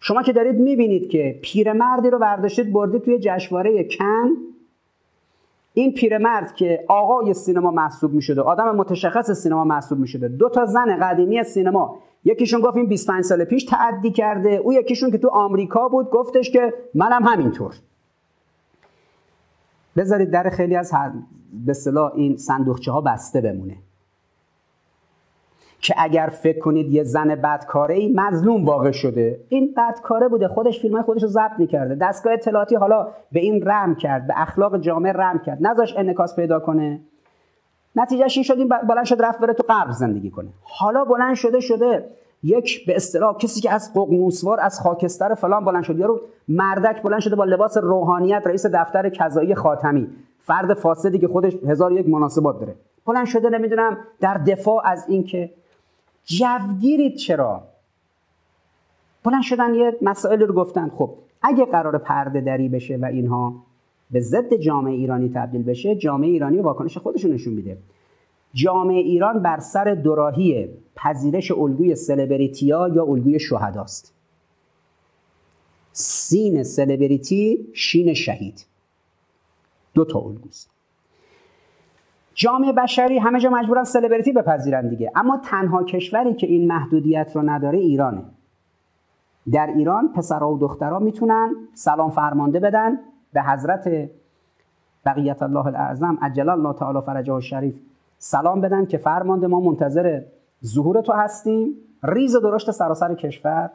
شما 0.00 0.22
که 0.22 0.32
دارید 0.32 0.54
می‌بینید 0.54 1.08
که 1.08 1.38
پیرمردی 1.42 2.10
رو 2.10 2.18
برداشتید 2.18 2.72
بردید 2.72 3.02
توی 3.02 3.18
جشنواره 3.18 3.84
کن. 3.84 4.30
این 5.74 5.92
پیرمرد 5.92 6.54
که 6.54 6.84
آقای 6.88 7.34
سینما 7.34 7.70
محسوب 7.70 8.12
می‌شده 8.12 8.40
آدم 8.40 8.76
متشخص 8.76 9.30
سینما 9.30 9.64
محسوب 9.64 9.98
می‌شده. 9.98 10.28
دو 10.28 10.48
تا 10.48 10.66
زن 10.66 10.96
قدیمی 10.96 11.42
سینما 11.42 11.98
یکیشون 12.24 12.60
گفت 12.60 12.76
این 12.76 12.86
25 12.86 13.24
سال 13.24 13.44
پیش 13.44 13.64
تعدی 13.64 14.10
کرده 14.10 14.50
او 14.50 14.72
یکیشون 14.72 15.10
که 15.10 15.18
تو 15.18 15.28
آمریکا 15.28 15.88
بود 15.88 16.10
گفتش 16.10 16.50
که 16.50 16.74
منم 16.94 17.24
همینطور. 17.24 17.74
بذارید 19.96 20.30
در 20.30 20.50
خیلی 20.50 20.76
از 20.76 20.94
به 21.66 21.72
صلاح 21.72 22.12
این 22.14 22.36
صندوقچه 22.36 22.92
ها 22.92 23.00
بسته 23.00 23.40
بمونه. 23.40 23.76
که 25.80 25.94
اگر 25.98 26.26
فکر 26.26 26.58
کنید 26.58 26.92
یه 26.92 27.04
زن 27.04 27.34
بدکاره 27.34 27.94
ای 27.94 28.12
مظلوم 28.16 28.64
واقع 28.64 28.90
شده 28.90 29.40
این 29.48 29.74
بدکاره 29.76 30.28
بوده 30.28 30.48
خودش 30.48 30.80
فیلم 30.80 30.94
های 30.94 31.02
خودش 31.02 31.22
رو 31.22 31.28
ضبط 31.28 31.58
می‌کرده 31.58 31.94
دستگاه 31.94 32.32
اطلاعاتی 32.32 32.76
حالا 32.76 33.08
به 33.32 33.40
این 33.40 33.62
رم 33.66 33.94
کرد 33.94 34.26
به 34.26 34.34
اخلاق 34.36 34.80
جامعه 34.80 35.12
رم 35.12 35.38
کرد 35.38 35.58
نذاش 35.60 35.96
انکاس 35.96 36.36
پیدا 36.36 36.60
کنه. 36.60 37.00
نتیجهش 37.96 38.36
این 38.36 38.44
شد 38.44 38.58
این 38.58 38.68
بلند 38.68 39.04
شد 39.04 39.22
رفت 39.22 39.40
بره 39.40 39.52
تو 39.52 39.62
غرب 39.62 39.90
زندگی 39.90 40.30
کنه. 40.30 40.48
حالا 40.62 41.04
بلند 41.04 41.34
شده 41.34 41.60
شده. 41.60 42.04
یک 42.42 42.86
به 42.86 42.96
اصطلاح 42.96 43.36
کسی 43.36 43.60
که 43.60 43.72
از 43.72 43.92
ققنوسوار 43.94 44.60
از 44.60 44.80
خاکستر 44.80 45.34
فلان 45.34 45.64
بلند 45.64 45.82
شد 45.82 45.98
یارو 45.98 46.20
مردک 46.48 47.02
بلند 47.02 47.20
شده 47.20 47.36
با 47.36 47.44
لباس 47.44 47.76
روحانیت 47.76 48.42
رئیس 48.46 48.66
دفتر 48.66 49.08
کذایی 49.08 49.54
خاتمی. 49.54 50.08
فرد 50.42 50.74
فاسدی 50.74 51.18
که 51.18 51.28
خودش 51.28 51.56
هزار 51.66 51.92
یک 51.92 52.08
مناسبات 52.08 52.60
داره. 52.60 52.74
بلند 53.06 53.26
شده 53.26 53.50
نمی‌دونم 53.50 53.98
در 54.20 54.34
دفاع 54.34 54.86
از 54.86 55.04
اینکه 55.08 55.50
جوگیرید 56.24 57.16
چرا؟ 57.16 57.62
بلند 59.24 59.42
شدن 59.42 59.74
یه 59.74 59.96
مسائل 60.02 60.40
رو 60.40 60.54
گفتن. 60.54 60.88
خب 60.88 61.10
اگه 61.42 61.64
قرار 61.64 61.98
پرده 61.98 62.40
دری 62.40 62.68
بشه 62.68 62.96
و 62.96 63.04
اینها 63.04 63.54
به 64.10 64.20
ضد 64.20 64.54
جامعه 64.54 64.94
ایرانی 64.94 65.28
تبدیل 65.34 65.62
بشه 65.62 65.96
جامعه 65.96 66.30
ایرانی 66.30 66.58
واکنش 66.58 66.98
خودشون 66.98 67.32
نشون 67.32 67.52
میده. 67.52 67.78
جامعه 68.52 68.98
ایران 68.98 69.42
بر 69.42 69.58
سر 69.58 69.94
دوراهی 69.94 70.68
پذیرش 70.96 71.50
الگوی 71.50 71.94
سلبریتیا 71.94 72.88
یا 72.88 73.04
الگوی 73.04 73.40
شهداست. 73.40 74.14
سین 75.92 76.62
سلبریتی 76.62 77.68
شین 77.74 78.14
شهید. 78.14 78.66
دو 79.94 80.04
تا 80.04 80.18
الگوست 80.18 80.70
جامعه 82.34 82.72
بشری 82.72 83.18
همه 83.18 83.40
جا 83.40 83.50
مجبورن 83.50 83.84
سلبریتی 83.84 84.32
بپذیرن 84.32 84.88
دیگه. 84.88 85.12
اما 85.16 85.40
تنها 85.44 85.84
کشوری 85.84 86.34
که 86.34 86.46
این 86.46 86.66
محدودیت 86.66 87.32
رو 87.34 87.42
نداره 87.42 87.78
ایرانه. 87.78 88.24
در 89.52 89.66
ایران 89.66 90.12
پسرها 90.12 90.52
و 90.52 90.58
دخترها 90.58 90.98
می‌تونن 90.98 91.54
سلام 91.74 92.10
فرمانده 92.10 92.60
بدن 92.60 92.98
به 93.32 93.42
حضرت 93.42 94.10
بقیت 95.06 95.42
الله 95.42 95.66
الاعظم 95.66 96.18
عجل 96.22 96.48
الله 96.48 96.74
تعالی 96.74 97.00
فرجه 97.00 97.32
الشریف 97.32 97.74
سلام 98.22 98.60
بدن 98.60 98.86
که 98.86 98.98
فرمانده 98.98 99.46
ما 99.46 99.60
منتظر 99.60 100.22
ظهور 100.64 101.00
تو 101.00 101.12
هستیم. 101.12 101.74
ریز 102.02 102.36
درشت 102.36 102.70
سراسر 102.70 103.14
کشور. 103.14 103.70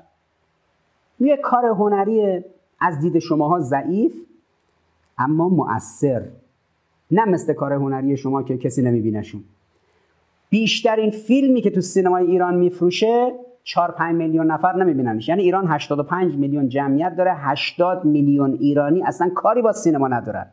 یه 1.19 1.38
کار 1.38 1.65
هنری 1.65 2.43
از 2.80 2.99
دید 2.99 3.19
شماها 3.19 3.59
ضعیف 3.59 4.13
اما 5.17 5.49
مؤثر. 5.49 6.23
نه 7.11 7.26
مثل 7.26 7.53
کار 7.53 7.73
هنری 7.73 8.17
شما 8.17 8.43
که 8.43 8.57
کسی 8.57 8.81
نمیبینشون. 8.81 9.43
بیشترین 10.49 11.11
فیلمی 11.11 11.61
که 11.61 11.69
تو 11.69 11.81
سینمای 11.81 12.26
ایران 12.26 12.55
میفروشه 12.55 13.35
4 13.63 13.91
5 13.91 14.15
میلیون 14.15 14.51
نفر 14.51 14.76
نمیبیننش. 14.76 15.30
یعنی 15.30 15.41
ایران 15.41 15.67
85 15.67 16.35
میلیون 16.35 16.69
جمعیت 16.69 17.15
داره 17.15 17.34
80 17.35 18.05
میلیون 18.05 18.53
ایرانی 18.53 19.03
اصلا 19.03 19.30
کاری 19.30 19.61
با 19.61 19.72
سینما 19.72 20.07
ندارن. 20.07 20.47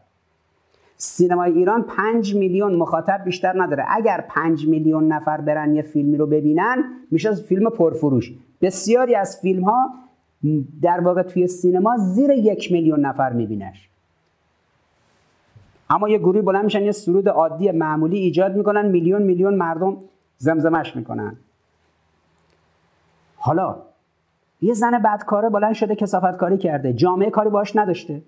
سینمای 1.04 1.52
ایران 1.52 1.82
5 1.82 2.34
میلیون 2.34 2.74
مخاطب 2.74 3.24
بیشتر 3.24 3.62
نداره. 3.62 3.84
اگر 3.88 4.24
5 4.28 4.66
میلیون 4.66 5.12
نفر 5.12 5.40
برن 5.40 5.74
یه 5.74 5.82
فیلمی 5.82 6.16
رو 6.16 6.26
ببینن 6.26 6.84
میشه 7.10 7.34
فیلم 7.34 7.70
پرفروش. 7.70 8.32
بسیاری 8.60 9.14
از 9.14 9.40
فیلم 9.40 9.64
ها 9.64 9.90
در 10.82 11.00
واقع 11.00 11.22
توی 11.22 11.46
سینما 11.46 11.96
زیر 11.96 12.30
یک 12.30 12.72
میلیون 12.72 13.00
نفر 13.00 13.32
میبینش. 13.32 13.88
اما 15.90 16.08
یه 16.08 16.18
گروه 16.18 16.42
بلند 16.42 16.64
میشن 16.64 16.82
یه 16.82 16.92
سرود 16.92 17.28
عادی 17.28 17.70
معمولی 17.70 18.18
ایجاد 18.18 18.56
می‌کنن 18.56 18.86
میلیون 18.86 19.22
میلیون 19.22 19.54
مردم 19.54 19.96
زمزمش 20.38 20.96
می‌کنن. 20.96 21.36
حالا 23.36 23.76
یه 24.60 24.74
زن 24.74 24.98
بدکاره 24.98 25.48
بلند 25.48 25.74
شده 25.74 25.94
کسافت 25.94 26.36
کاری 26.36 26.58
کرده. 26.58 26.92
جامعه 26.92 27.30
کاری 27.30 27.50
باش 27.50 27.76
نداشته. 27.76 28.22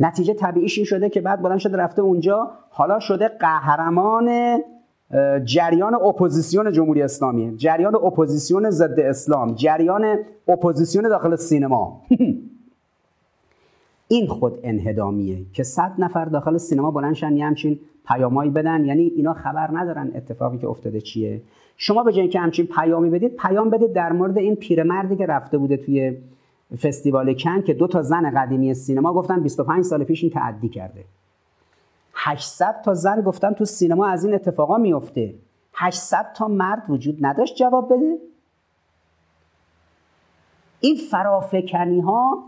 نتیجه 0.00 0.34
طبیعیش 0.34 0.78
این 0.78 0.84
شده 0.84 1.08
که 1.08 1.20
بعد 1.20 1.42
بلند 1.42 1.58
شده 1.58 1.76
رفته 1.76 2.02
اونجا. 2.02 2.50
حالا 2.70 2.98
شده 2.98 3.28
قهرمان 3.28 4.58
جریان 5.44 5.94
اپوزیسیون 5.94 6.72
جمهوری 6.72 7.02
اسلامی 7.02 7.56
جریان 7.56 7.94
اپوزیسیون 7.94 8.70
ضد 8.70 9.00
اسلام. 9.00 9.54
جریان 9.54 10.18
اپوزیسیون 10.48 11.08
داخل 11.08 11.36
سینما. 11.36 12.00
این 14.08 14.26
خود 14.26 14.58
انهدامیه 14.62 15.38
که 15.52 15.62
صد 15.62 15.92
نفر 15.98 16.24
داخل 16.24 16.56
سینما 16.56 16.90
بلندشن 16.90 17.36
یه 17.36 17.44
همچین 17.46 17.78
پیامایی 18.08 18.50
بدن. 18.50 18.84
یعنی 18.84 19.02
اینا 19.02 19.34
خبر 19.34 19.70
ندارن 19.72 20.10
اتفاقی 20.14 20.58
که 20.58 20.68
افتاده 20.68 21.00
چیه. 21.00 21.40
شما 21.76 22.02
به 22.02 22.12
جای 22.12 22.28
که 22.28 22.40
همچین 22.40 22.66
پیامی 22.66 23.10
بدید 23.10 23.36
پیام 23.36 23.70
بدید 23.70 23.92
در 23.92 24.12
مورد 24.12 24.38
این 24.38 24.56
پیرمردی 24.56 25.16
که 25.16 25.26
رفته 25.26 25.58
بوده 25.58 25.76
توی 25.76 26.16
فستیوال 26.82 27.34
کن 27.34 27.62
که 27.62 27.74
دو 27.74 27.86
تا 27.86 28.02
زن 28.02 28.30
قدیمی 28.30 28.74
سینما 28.74 29.12
گفتن 29.12 29.40
25 29.40 29.84
سال 29.84 30.04
پیش 30.04 30.22
این 30.22 30.32
تعدی 30.32 30.68
کرده. 30.68 31.04
800 32.14 32.82
تا 32.84 32.94
زن 32.94 33.20
گفتن 33.20 33.52
تو 33.52 33.64
سینما 33.64 34.06
از 34.06 34.24
این 34.24 34.34
اتفاقا 34.34 34.78
میفته. 34.78 35.34
800 35.74 36.32
تا 36.36 36.48
مرد 36.48 36.82
وجود 36.88 37.26
نداشت 37.26 37.56
جواب 37.56 37.92
بده. 37.92 38.18
این 40.80 40.96
فرافکنی 41.10 42.00
ها 42.00 42.44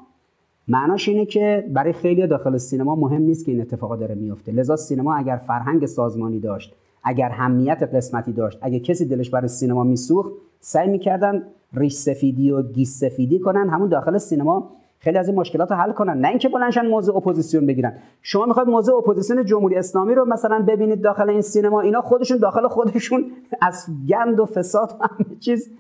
معناش 0.69 1.09
اینه 1.09 1.27
که 1.27 1.67
برای 1.73 1.93
خیلی 1.93 2.27
داخل 2.27 2.57
سینما 2.57 2.95
مهم 2.95 3.23
نیست 3.23 3.45
که 3.45 3.53
این 3.53 3.61
اتفاقا 3.61 3.97
داره 3.97 4.15
میفته. 4.15 4.53
لذا 4.53 4.77
سینما 4.77 5.15
اگر 5.15 5.37
فرهنگ 5.37 5.87
سازمانی 5.87 6.41
داشت 6.41 6.75
اگر 7.07 7.29
همیت 7.29 7.83
قسمتی 7.95 8.33
داشت 8.33 8.59
اگه 8.63 8.81
کسی 8.81 9.05
دلش 9.05 9.31
برای 9.31 9.49
سینما 9.49 9.85
میسوخت 9.85 10.31
سعی 10.61 10.89
می‌کردن 10.89 11.43
ریش 11.75 11.93
سفیدی 11.93 12.51
و 12.51 12.63
گیس 12.63 13.01
سفیدی 13.01 13.39
کنن 13.39 13.69
همون 13.69 13.89
داخل 13.89 14.19
سینما 14.19 14.71
خیلی 14.99 15.19
از 15.19 15.29
این 15.29 15.39
مشکلات 15.39 15.71
رو 15.71 15.77
حل 15.77 15.93
کنن. 15.93 16.21
نه 16.21 16.29
اینکه 16.29 16.49
بلنشن 16.49 16.87
موضوع 16.87 17.17
اپوزیسیون 17.17 17.67
بگیرن. 17.67 17.93
شما 18.23 18.47
می‌خواید 18.47 18.69
موضوع 18.69 18.97
اپوزیسیون 18.97 19.45
جمهوری 19.45 19.77
اسلامی 19.77 20.15
رو 20.15 20.25
مثلا 20.25 20.59
ببینید 20.59 21.01
داخل 21.01 21.31
این 21.31 21.41
سینما 21.41 21.81
اینا 21.81 22.01
خودشون 22.01 22.39
داخل 22.39 22.69
خودشون 22.69 23.25
از 23.63 23.87
گند 24.09 24.41
و 24.41 24.47
فساد 24.47 24.97
و 25.01 25.05
همه 25.05 25.37
چیز. 25.41 25.71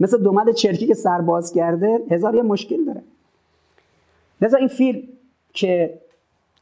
مثل 0.00 0.22
دمل 0.22 0.50
چرکی 0.50 0.86
که 0.86 0.94
سرباز 0.94 1.52
کرده 1.52 1.98
هزار 2.10 2.34
یه 2.34 2.42
مشکل 2.42 2.84
داره. 2.84 3.02
لذا 4.42 4.58
این 4.58 4.68
فیلم 4.68 5.02
که 5.52 5.98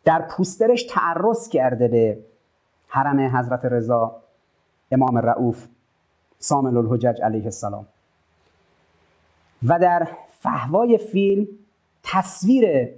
در 0.04 0.22
پوسترش 0.30 0.82
تعرض 0.82 1.48
کرده 1.48 1.88
به 1.88 2.18
حرم 2.90 3.36
حضرت 3.36 3.64
رضا 3.64 4.16
امام 4.90 5.18
رعوف 5.18 5.68
ثامن 6.38 6.76
الحجج 6.76 7.22
علیه 7.22 7.44
السلام. 7.44 7.86
و 9.68 9.78
در 9.78 10.08
فهوای 10.30 10.98
فیلم 10.98 11.46
تصویر 12.02 12.88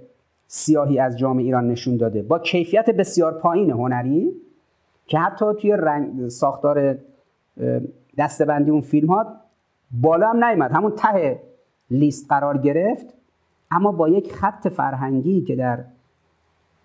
سیاهی 0.47 0.99
از 0.99 1.17
جامعه 1.17 1.45
ایران 1.45 1.67
نشون 1.67 1.97
داده 1.97 2.21
با 2.21 2.39
کیفیت 2.39 2.89
بسیار 2.89 3.33
پایین 3.33 3.71
هنری 3.71 4.31
که 5.07 5.19
حتی 5.19 5.45
توی 5.61 5.71
رنگ 5.71 6.27
ساختار 6.27 6.97
دستبندی 8.17 8.71
اون 8.71 8.81
فیلم 8.81 9.07
ها 9.07 9.25
بالا 10.01 10.29
هم 10.29 10.43
نیمد 10.43 10.71
همون 10.71 10.91
ته 10.95 11.39
لیست 11.91 12.29
قرار 12.29 12.57
گرفت 12.57 13.13
اما 13.71 13.91
با 13.91 14.09
یک 14.09 14.33
خط 14.33 14.67
فرهنگی 14.67 15.41
که 15.41 15.55
در 15.55 15.83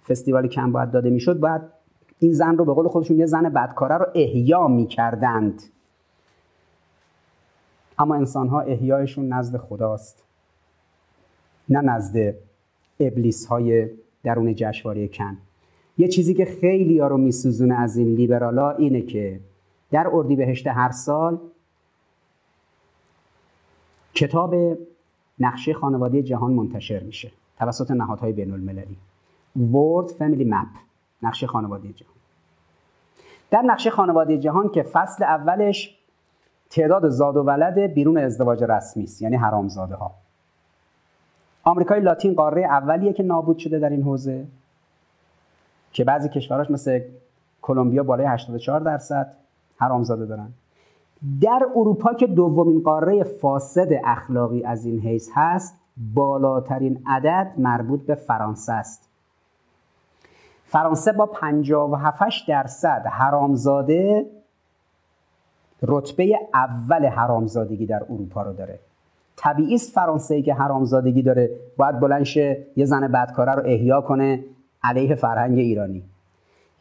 فستیوال 0.09 0.49
کم 0.49 0.73
باید 0.73 0.91
داده 0.91 1.11
می‌شد 1.11 1.41
باید 1.41 1.78
این 2.19 2.33
زن 2.33 2.57
رو 2.57 2.65
به 2.65 2.73
قول 2.75 2.89
خودشون 2.89 3.19
یه 3.19 3.27
زن 3.27 3.49
بدکاره 3.49 3.97
رو 3.97 4.07
احیا 4.15 4.69
می‌کردند. 4.69 5.63
اما 7.99 8.15
انسان 8.15 8.49
ها 8.49 8.61
احیایشون 8.61 9.29
نزد 9.33 9.57
خداست. 9.57 10.25
نه 11.69 11.81
نزد 11.81 12.35
ابلیس 13.01 13.47
های 13.47 13.89
درون 14.23 14.55
جشواری 14.55 15.09
کن. 15.09 15.37
یه 15.99 16.09
چیزی 16.09 16.35
که 16.35 16.45
خیلی 16.45 16.99
ها 16.99 17.07
رو 17.07 17.31
از 17.77 17.97
این 17.97 18.15
لیبرالا 18.15 18.71
اینه 18.71 19.03
که 19.03 19.41
در 19.91 20.09
اردیبهشت 20.13 20.67
هر 20.67 20.91
سال 20.91 21.39
کتاب 24.15 24.55
نقشه 25.41 25.75
خانواده 25.75 26.23
جهان 26.23 26.53
منتشر 26.53 27.03
میشه 27.03 27.33
توسط 27.59 27.91
نهادهای 27.91 28.33
بین 28.33 28.53
المللی 28.53 28.97
World 29.59 30.11
Family 30.11 30.45
Map. 30.53 30.88
نقشه 31.23 31.47
خانواده 31.47 31.93
جهان. 31.93 32.13
در 33.51 33.63
نقشه 33.63 33.91
خانواده 33.91 34.39
جهان 34.39 34.69
که 34.69 34.83
فصل 34.83 35.25
اولش 35.25 35.99
تعداد 36.71 37.09
زاد 37.09 37.37
و 37.37 37.43
ولد 37.43 37.79
بیرون 37.79 38.19
ازدواج 38.19 38.65
رسمی 38.65 39.05
است 39.05 39.23
یعنی 39.23 39.37
حرامزاده 39.37 39.95
ها 39.95 40.15
آمریکای 41.63 42.01
لاتین 42.01 42.35
قاره 42.35 42.63
اولیه 42.63 43.13
که 43.13 43.23
نابود 43.23 43.59
شده 43.59 43.79
در 43.79 43.89
این 43.89 44.03
حوزه 44.03 44.47
که 45.93 46.05
بعضی 46.05 46.29
کشوراش 46.29 46.71
مثل 46.71 47.01
کلمبیا 47.63 48.03
بالای 48.03 48.27
84 48.27 48.81
درصد 48.81 49.33
حرامزاده 49.77 50.27
دارن. 50.27 50.49
در 51.41 51.67
اروپا 51.77 52.15
که 52.15 52.27
دومین 52.27 52.83
قاره 52.83 53.25
فاسد 53.25 53.89
اخلاقی 54.05 54.65
از 54.65 54.85
این 54.85 55.01
حیث 55.01 55.31
هست 55.35 55.75
بالاترین 56.15 57.03
عدد 57.07 57.53
مربوط 57.59 58.01
به 58.01 58.15
فرانسه 58.15 58.73
است. 58.73 59.08
فرانسه 60.69 61.13
با 61.13 61.27
57 61.27 62.49
درصد 62.49 63.07
حرامزاده 63.07 64.27
رتبه 65.83 66.39
اول 66.55 67.07
حرامزادگی 67.07 67.87
در 67.87 68.03
اروپا 68.11 68.43
رو 68.43 68.53
داره. 68.53 68.79
طبیعی 69.37 69.75
است 69.75 69.93
فرانسه 69.93 70.43
که 70.43 70.55
حرامزادگی 70.55 71.23
داره. 71.23 71.51
باید 71.77 72.01
بلنشه 72.01 72.67
یه 72.77 72.85
زن 72.85 73.09
بدکاره 73.09 73.53
رو 73.53 73.63
احیا 73.67 74.01
کنه 74.01 74.45
علیه 74.83 75.15
فرهنگ 75.15 75.59
ایرانی. 75.59 76.03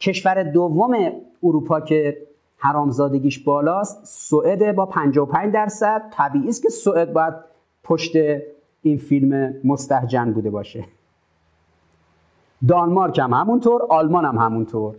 کشور 0.00 0.42
دوم 0.42 0.96
اروپا 1.42 1.80
که 1.80 2.16
حرامزادگیش 2.58 3.38
بالاست 3.38 4.04
سوئد 4.04 4.72
با 4.72 4.86
55 4.86 5.54
درصد. 5.54 6.02
طبیعی 6.12 6.48
است 6.48 6.62
که 6.62 6.68
سوئد 6.68 7.12
باید 7.12 7.34
پشت 7.84 8.12
این 8.82 8.98
فیلم 8.98 9.54
مستهجن 9.64 10.32
بوده 10.32 10.50
باشه. 10.50 10.84
دانمارک 12.68 13.18
هم 13.18 13.32
همونطور 13.32 13.82
آلمان 13.88 14.24
هم 14.24 14.38
همونطور. 14.38 14.94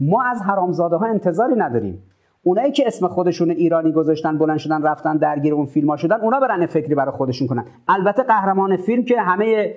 ما 0.00 0.22
از 0.22 0.42
حرامزاده 0.42 0.96
ها 0.96 1.06
انتظاری 1.06 1.54
نداریم. 1.54 2.02
اونایی 2.42 2.72
که 2.72 2.86
اسم 2.86 3.08
خودشون 3.08 3.50
ایرانی 3.50 3.92
گذاشتن 3.92 4.38
بلند 4.38 4.58
شدن 4.58 4.82
رفتن 4.82 5.16
درگیر 5.16 5.54
اون 5.54 5.66
فیلم 5.66 5.90
ها 5.90 5.96
شدن 5.96 6.20
اونا 6.20 6.40
برن 6.40 6.66
فکری 6.66 6.94
برای 6.94 7.12
خودشون 7.12 7.48
کنن. 7.48 7.64
البته 7.88 8.22
قهرمان 8.22 8.76
فیلم 8.76 9.04
که 9.04 9.20
همه 9.20 9.74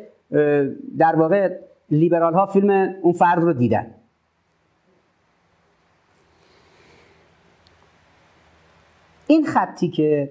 در 0.98 1.16
واقع 1.16 1.58
لیبرال 1.92 2.34
ها 2.34 2.46
فیلم 2.46 2.96
اون 3.02 3.14
فرد 3.14 3.44
رو 3.44 3.54
دیدن. 3.54 3.88
این 9.28 9.46
خطی 9.46 9.88
که 9.88 10.30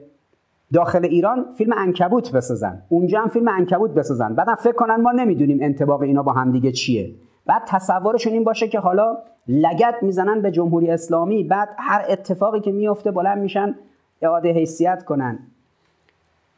داخل 0.73 1.05
ایران 1.05 1.47
فیلم 1.59 1.73
انکبوت 1.77 2.33
بسازن. 2.33 2.83
اونجا 2.89 3.21
هم 3.21 3.29
فیلم 3.29 3.49
انکبوت 3.49 3.91
بسازن. 3.91 4.35
بعدم 4.35 4.55
فکر 4.55 4.73
کنن 4.73 4.97
ما 4.97 5.13
نمی‌دونیم 5.13 5.59
انتباق 5.61 6.03
اینا 6.03 6.23
با 6.23 6.33
همدیگه 6.33 6.73
چیه. 6.73 7.15
بعد 7.47 7.63
تصورشون 7.67 8.33
این 8.33 8.45
باشه 8.45 8.69
که 8.69 8.79
حالا 8.79 9.17
لگت 9.49 9.95
می‌زنن 10.03 10.43
به 10.43 10.51
جمهوری 10.51 10.91
اسلامی 10.91 11.45
بعد 11.45 11.69
هر 11.79 12.05
اتفاقی 12.09 12.61
که 12.61 12.73
میفته 12.73 13.11
بلند 13.11 13.39
میشن 13.39 13.75
اعاده 14.23 14.53
حیثیت 14.53 15.05
کنن. 15.05 15.39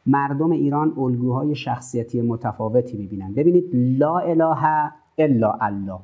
مردم 0.05 0.51
ایران 0.51 0.93
الگوهای 0.97 1.55
شخصیتی 1.55 2.21
متفاوتی 2.21 2.97
می‌بینن. 2.97 3.33
ببینید 3.33 3.65
لا 3.73 4.17
اله 4.17 4.91
الا 5.17 5.51
الله. 5.61 5.99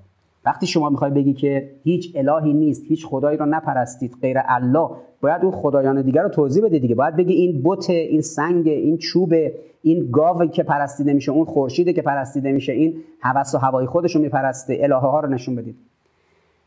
وقتی 0.45 0.67
شما 0.67 0.89
می‌خوای 0.89 1.11
بگی 1.11 1.33
که 1.33 1.71
هیچ 1.83 2.11
الهی 2.15 2.53
نیست 2.53 2.83
هیچ 2.87 3.05
خدایی 3.05 3.37
رو 3.37 3.45
نپرستید 3.45 4.15
غیر 4.21 4.37
الله 4.45 4.89
باید 5.25 5.41
اون 5.41 5.51
خدایان 5.51 6.01
دیگر 6.01 6.23
رو 6.23 6.29
توضیح 6.29 6.63
بده 6.63 6.79
دیگه. 6.79 6.95
باید 6.95 7.15
بگی 7.15 7.33
این 7.33 7.61
بت 7.63 7.89
این 7.89 8.21
سنگ 8.21 8.67
این 8.67 8.97
چوب 8.97 9.33
این 9.81 10.09
گاو 10.11 10.45
که 10.45 10.63
پرستیده 10.63 11.13
میشه 11.13 11.31
اون 11.31 11.45
خورشیده 11.45 11.93
که 11.93 12.01
پرستیده 12.01 12.51
میشه 12.51 12.73
این 12.73 12.93
هوس 13.21 13.55
و 13.55 13.57
هوای 13.57 13.85
خودش 13.85 14.15
رو 14.15 14.21
میپرسته 14.21 14.77
الهه 14.81 14.99
ها 14.99 15.19
رو 15.19 15.29
نشون 15.29 15.55
بدید. 15.55 15.75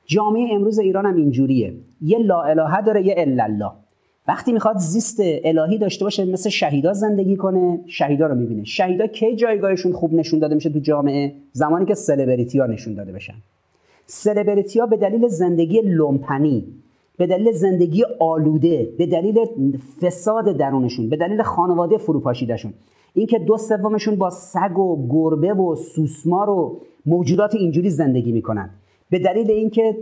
جامعه 0.07 0.55
امروز 0.55 0.79
ایران 0.79 1.07
هم 1.07 1.17
اینجوریه. 1.17 1.75
یه 2.03 2.19
لا 2.19 2.43
الهه 2.43 2.83
داره 2.83 3.07
یه 3.07 3.15
الا 3.19 3.45
الله. 3.45 3.71
وقتی 4.29 4.53
می‌خواد 4.53 4.77
زیست 4.77 5.21
الهی 5.21 5.79
داشته 5.79 6.05
باشه 6.05 6.25
مثل 6.25 6.51
شهیدا 6.51 6.93
زندگی 6.93 7.37
کنه 7.37 7.81
شهیدا 7.87 8.27
رو 8.27 8.35
می‌بینه. 8.35 8.65
شهیدا 8.65 9.07
کی 9.07 9.37
جایگاهشون 9.37 9.93
خوب 9.93 10.15
نشون 10.15 10.39
داده 10.39 10.55
میشه 10.55 10.71
تو 10.71 10.79
جامعه؟ 10.79 11.33
زمانی 11.53 11.87
که 11.87 11.95
سلبریتی 11.95 12.59
ها 12.59 12.67
نشون 12.67 12.95
داده 12.95 13.13
بشن. 13.13 13.35
سلبریتی 14.07 14.81
ها 14.81 14.87
به 14.87 14.97
دلیل 14.97 15.29
زندگی 15.29 15.81
لومپنی 15.81 16.65
به 17.19 17.27
دلیل 17.27 17.53
زندگی 17.53 18.05
آلوده 18.21 18.89
به 18.99 19.07
دلیل 19.07 19.47
فساد 20.01 20.57
درونشون 20.57 21.09
به 21.09 21.17
دلیل 21.17 21.43
خانواده 21.43 21.99
فروپاشیدهشون. 21.99 22.75
اینکه 23.15 23.39
دو 23.39 23.57
سومشون 23.57 24.17
با 24.17 24.31
سگ 24.31 24.79
و 24.79 25.09
گربه 25.11 25.55
و 25.55 25.75
سوسمار 25.77 26.51
و 26.51 26.81
موجودات 27.07 27.55
اینجوری 27.55 27.91
زندگی 27.91 28.33
می‌کنن. 28.33 28.71
به 29.11 29.19
دلیل 29.19 29.51
اینکه 29.51 29.97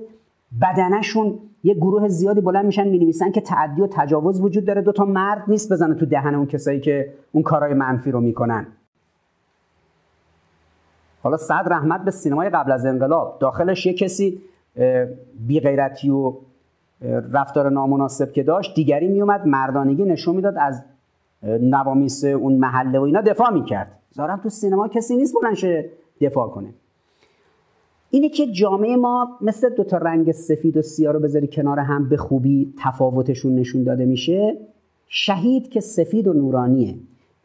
بدنشون 0.63 1.39
یه 1.65 1.75
گروه 1.75 2.09
زیادی 2.09 2.41
بلند 2.41 2.67
میشن 2.67 2.89
می‌نویسن 2.89 3.31
که 3.31 3.41
تعدی 3.41 3.83
و 3.83 3.87
تجاوز 3.87 4.41
وجود 4.41 4.65
داره. 4.65 4.83
دو 4.83 4.93
تا 4.93 5.05
مرد 5.05 5.43
نیست 5.49 5.73
بزنه 5.73 5.95
تو 5.95 6.07
دهن 6.07 6.35
اون 6.35 6.47
کسایی 6.47 6.81
که 6.81 7.13
اون 7.33 7.43
کارهای 7.43 7.75
منفی 7.75 8.11
رو 8.11 8.21
می‌کنن. 8.21 8.67
حالا 11.23 11.37
صد 11.37 11.65
رحمت 11.67 12.05
به 12.05 12.11
سینمای 12.11 12.51
قبل 12.51 12.73
از 12.73 12.87
انقلاب. 12.87 13.37
داخلش 13.41 13.87
یه 13.87 13.93
کسی 13.93 14.41
بی 15.47 15.61
غیرتی 15.61 16.11
و 16.11 16.33
رفتار 17.33 17.71
نامناسب 17.71 18.33
که 18.33 18.43
داشت 18.43 18.75
دیگری 18.75 19.09
میومد 19.09 19.47
مردانگی 19.47 20.05
نشون 20.05 20.37
می‌داد 20.37 20.55
از 20.59 20.83
نوامیس 21.43 22.25
اون 22.25 22.53
محله 22.53 22.99
و 22.99 23.03
اینا 23.03 23.21
دفاع 23.21 23.51
می‌کرد. 23.51 23.99
ظاهرا 24.17 24.37
تو 24.37 24.49
سینما 24.49 24.89
کسی 24.89 25.17
نیست 25.17 25.35
بلنشه 25.43 25.91
دفاع 26.21 26.49
کنه. 26.49 26.69
اینه 28.11 28.29
که 28.29 28.47
جامعه 28.47 28.97
ما 28.97 29.39
مثل 29.41 29.69
دو 29.69 29.85
تا 29.85 29.97
رنگ 29.97 30.33
سفید 30.33 30.77
و 30.77 30.83
سیاه 30.83 31.13
رو 31.13 31.21
بذاری 31.21 31.47
کنار 31.47 31.79
هم 31.79 32.09
به 32.09 32.17
خوبی 32.17 32.75
تفاوتشون 32.79 33.55
نشون 33.55 33.83
داده 33.83 34.05
میشه. 34.05 34.57
شهید 35.09 35.69
که 35.69 35.81
سفید 35.81 36.29
و 36.29 36.33
نورانیه. 36.33 36.95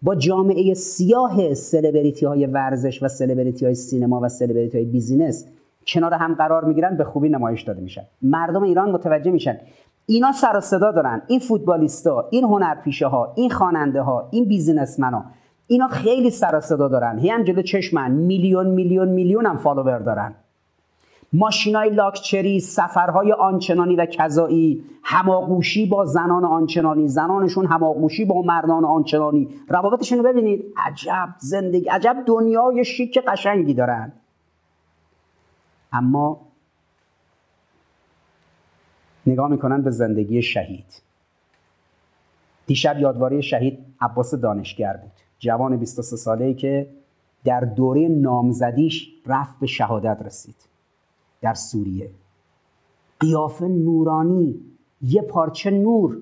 با 0.01 0.15
جامعه 0.15 0.73
سیاه 0.73 1.53
سلبریتی 1.53 2.25
های 2.25 2.45
ورزش 2.45 3.03
و 3.03 3.07
سلبریتی 3.07 3.65
های 3.65 3.75
سینما 3.75 4.19
و 4.23 4.29
سلبریتی 4.29 4.77
های 4.77 4.85
business 4.85 5.45
کنار 5.87 6.13
هم 6.13 6.33
قرار 6.33 6.65
می‌گیرن 6.65 6.97
به 6.97 7.03
خوبی 7.03 7.29
نمایش 7.29 7.61
داده 7.61 7.81
میشن. 7.81 8.03
مردم 8.21 8.63
ایران 8.63 8.91
متوجه 8.91 9.31
میشن. 9.31 9.57
اینا 10.05 10.31
سر 10.31 10.57
و 10.57 10.59
صدا 10.59 10.91
دارن. 10.91 11.21
این 11.27 11.39
فوتبالیستا 11.39 12.27
این 12.31 12.43
هنرپیشه 12.43 13.07
ها 13.07 13.33
این 13.35 13.49
خواننده 13.49 14.01
ها 14.01 14.27
این 14.31 14.45
بیزینسمن 14.45 15.13
ها 15.13 15.25
اینا 15.67 15.87
خیلی 15.87 16.29
سر 16.29 16.55
و 16.55 16.59
صدا 16.59 16.87
دارن. 16.87 17.19
هی 17.19 17.29
هم 17.29 17.43
جلو 17.43 17.61
چشمن 17.61 18.11
میلیون 18.11 18.67
میلیون 18.67 19.07
میلیون 19.07 19.45
هم 19.45 19.57
فالوور 19.57 19.99
دارن. 19.99 20.33
ماشینای 21.33 21.89
لاکچری 21.89 22.59
سفرهای 22.59 23.31
آنچنانی 23.31 23.95
و 23.95 24.05
کذایی 24.05 24.83
هماغوشی 25.03 25.85
با 25.85 26.05
زنان 26.05 26.45
آنچنانی. 26.45 27.07
زنانشون 27.07 27.65
هماغوشی 27.65 28.25
با 28.25 28.41
مردان 28.41 28.85
آنچنانی. 28.85 29.49
روابطشون 29.69 30.17
رو 30.17 30.23
ببینید. 30.23 30.65
عجب 30.85 31.29
زندگی 31.37 31.89
عجب 31.89 32.17
دنیای 32.25 32.85
شیک 32.85 33.19
قشنگی 33.27 33.73
دارن. 33.73 34.13
اما 35.91 36.41
نگاه 39.25 39.49
می‌کنن 39.49 39.81
به 39.81 39.91
زندگی 39.91 40.41
شهید. 40.41 41.01
دیشب 42.65 42.99
یادواری 42.99 43.43
شهید 43.43 43.79
عباس 44.01 44.35
دانشگر 44.35 44.97
بود. 44.97 45.11
جوان 45.39 45.77
23 45.77 46.15
ساله 46.15 46.53
که 46.53 46.87
در 47.43 47.59
دوره 47.59 48.07
نامزدیش 48.07 49.09
رفت 49.25 49.59
به 49.59 49.67
شهادت 49.67 50.21
رسید. 50.25 50.55
در 51.41 51.53
سوریه. 51.53 52.09
قیافه 53.19 53.67
نورانی 53.67 54.59
یه 55.01 55.21
پارچه 55.21 55.71
نور. 55.71 56.17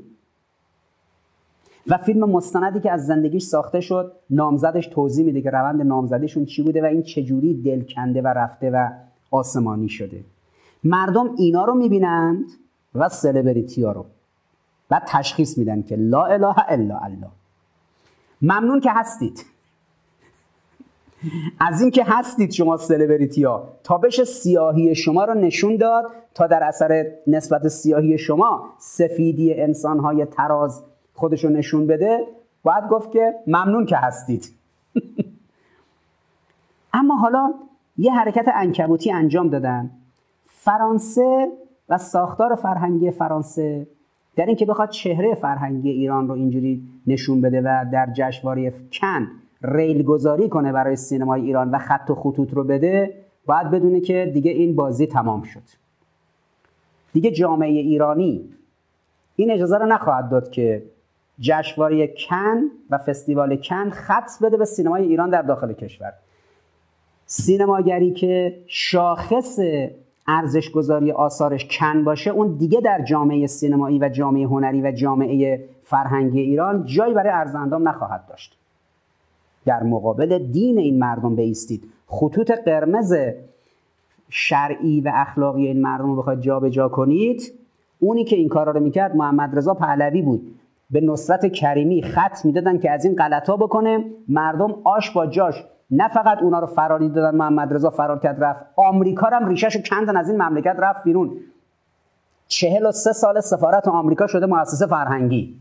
و 1.87 1.97
فیلم 1.97 2.29
مستندی 2.29 2.79
که 2.79 2.91
از 2.91 3.05
زندگیش 3.05 3.43
ساخته 3.43 3.79
شد 3.79 4.11
نامزدش 4.29 4.87
توضیح 4.87 5.25
میده 5.25 5.41
که 5.41 5.49
روند 5.49 5.81
نامزدیشون 5.81 6.45
چی 6.45 6.63
بوده 6.63 6.81
و 6.81 6.85
این 6.85 7.03
چجوری 7.03 7.61
دل 7.61 7.81
کنده 7.81 8.21
و 8.21 8.27
رفته 8.27 8.69
و 8.69 8.89
آسمانی 9.31 9.89
شده. 9.89 10.23
مردم 10.83 11.35
اینا 11.37 11.65
رو 11.65 11.75
می‌بینند 11.75 12.45
و 12.95 13.09
سلبریتی 13.09 13.83
ها 13.83 13.91
رو 13.91 14.05
و 14.91 15.01
تشخیص 15.07 15.57
میدن 15.57 15.81
که 15.81 15.95
لا 15.95 16.25
اله 16.25 16.55
الا 16.67 16.97
الله. 16.97 17.29
ممنون 18.41 18.79
که 18.79 18.91
هستید. 18.91 19.45
از 21.59 21.81
اینکه 21.81 22.03
هستید 22.07 22.51
شما 22.51 22.77
سلبریتی 22.77 23.43
ها. 23.43 23.67
تا 23.83 23.97
بشه 23.97 24.23
سیاهی 24.23 24.95
شما 24.95 25.25
رو 25.25 25.33
نشون 25.33 25.75
داد 25.75 26.05
تا 26.33 26.47
در 26.47 26.63
اثر 26.63 27.05
نسبت 27.27 27.67
سیاهی 27.67 28.17
شما 28.17 28.69
سفیدی 28.77 29.53
انسان 29.53 29.99
های 29.99 30.25
تراز 30.25 30.83
خودش 31.13 31.43
رو 31.43 31.49
نشون 31.49 31.87
بده 31.87 32.27
باید 32.63 32.83
گفت 32.89 33.11
که 33.11 33.33
ممنون 33.47 33.85
که 33.85 33.97
هستید. 33.97 34.53
اما 36.93 37.15
حالا 37.15 37.53
یه 37.99 38.13
حرکت 38.13 38.45
انکبوتی 38.55 39.11
انجام 39.11 39.49
دادن. 39.49 39.89
فرانسه 40.47 41.47
و 41.89 41.97
ساختار 41.97 42.55
فرهنگی 42.55 43.11
فرانسه 43.11 43.87
در 44.35 44.45
اینکه 44.45 44.65
بخواد 44.65 44.89
چهره 44.89 45.35
فرهنگی 45.35 45.89
ایران 45.89 46.27
رو 46.27 46.33
اینجوری 46.33 46.83
نشون 47.07 47.41
بده 47.41 47.61
و 47.61 47.85
در 47.93 48.09
جشنواره 48.13 48.73
کن 48.91 49.27
ریل 49.61 50.03
گذاری 50.03 50.49
کنه 50.49 50.71
برای 50.71 50.95
سینمای 50.95 51.41
ایران 51.41 51.71
و 51.71 51.77
خط 51.77 52.09
و 52.09 52.15
خطوط 52.15 52.53
رو 52.53 52.63
بده 52.63 53.13
باید 53.45 53.71
بدونه 53.71 54.01
که 54.01 54.31
دیگه 54.33 54.51
این 54.51 54.75
بازی 54.75 55.07
تمام 55.07 55.43
شد. 55.43 55.63
دیگه 57.13 57.31
جامعه 57.31 57.69
ایرانی 57.69 58.49
این 59.35 59.51
اجازه 59.51 59.77
رو 59.77 59.85
نخواهد 59.85 60.29
داد 60.29 60.51
که 60.51 60.83
جشنواره 61.39 62.07
کن 62.07 62.61
و 62.89 62.97
فستیوال 62.97 63.55
کن 63.55 63.89
خط 63.89 64.29
بده 64.41 64.57
به 64.57 64.65
سینمای 64.65 65.03
ایران 65.03 65.29
در 65.29 65.41
داخل 65.41 65.73
کشور. 65.73 66.13
سینماگری 67.31 68.11
که 68.13 68.57
شاخص 68.67 69.59
ارزش 70.27 70.71
گذاری 70.71 71.11
آثارش 71.11 71.67
کن 71.67 72.03
باشه 72.03 72.31
اون 72.31 72.57
دیگه 72.57 72.81
در 72.81 73.01
جامعه 73.05 73.47
سینمایی 73.47 73.99
و 73.99 74.09
جامعه 74.09 74.45
هنری 74.45 74.81
و 74.81 74.91
جامعه 74.91 75.65
فرهنگی 75.83 76.41
ایران 76.41 76.85
جایی 76.85 77.13
برای 77.13 77.31
ارزندام 77.33 77.87
نخواهد 77.87 78.25
داشت. 78.29 78.57
در 79.65 79.83
مقابل 79.83 80.39
دین 80.39 80.77
این 80.77 80.99
مردم 80.99 81.35
بیستید. 81.35 81.83
خطوط 82.07 82.51
قرمز 82.51 83.15
شرعی 84.29 85.01
و 85.01 85.11
اخلاقی 85.13 85.67
این 85.67 85.81
مردم 85.81 86.05
رو 86.05 86.15
بخواید 86.15 86.41
جابجا 86.41 86.89
کنید 86.89 87.53
اونی 87.99 88.23
که 88.23 88.35
این 88.35 88.49
کارا 88.49 88.71
رو 88.71 88.79
می‌کرد 88.79 89.15
محمد 89.15 89.57
رضا 89.57 89.73
پهلوی 89.73 90.21
بود. 90.21 90.55
به 90.91 91.01
نصرت 91.01 91.45
کریمی 91.45 92.03
خط 92.03 92.45
می‌دادن 92.45 92.77
که 92.77 92.91
از 92.91 93.05
این 93.05 93.15
غلطا 93.15 93.57
بکنه 93.57 94.05
مردم 94.27 94.75
آش 94.83 95.11
با 95.11 95.25
جاش 95.25 95.63
نه 95.91 96.07
فقط 96.07 96.41
اونا 96.41 96.59
رو 96.59 96.67
فراری 96.67 97.09
دادن 97.09 97.37
محمد 97.37 97.73
رضا 97.73 97.89
فرار 97.89 98.19
کرد 98.19 98.43
رفت. 98.43 98.65
آمریکا 98.75 99.27
هم 99.27 99.47
ریشش 99.47 99.75
رو 99.75 99.81
کندن 99.81 100.17
از 100.17 100.29
این 100.29 100.41
مملکت 100.41 100.75
رفت 100.79 101.03
بیرون. 101.03 101.39
چهل 102.47 102.85
و 102.85 102.91
سه 102.91 103.13
سال 103.13 103.39
سفارت 103.39 103.87
آمریکا 103.87 104.27
شده 104.27 104.45
مؤسسه 104.45 104.87
فرهنگی. 104.87 105.59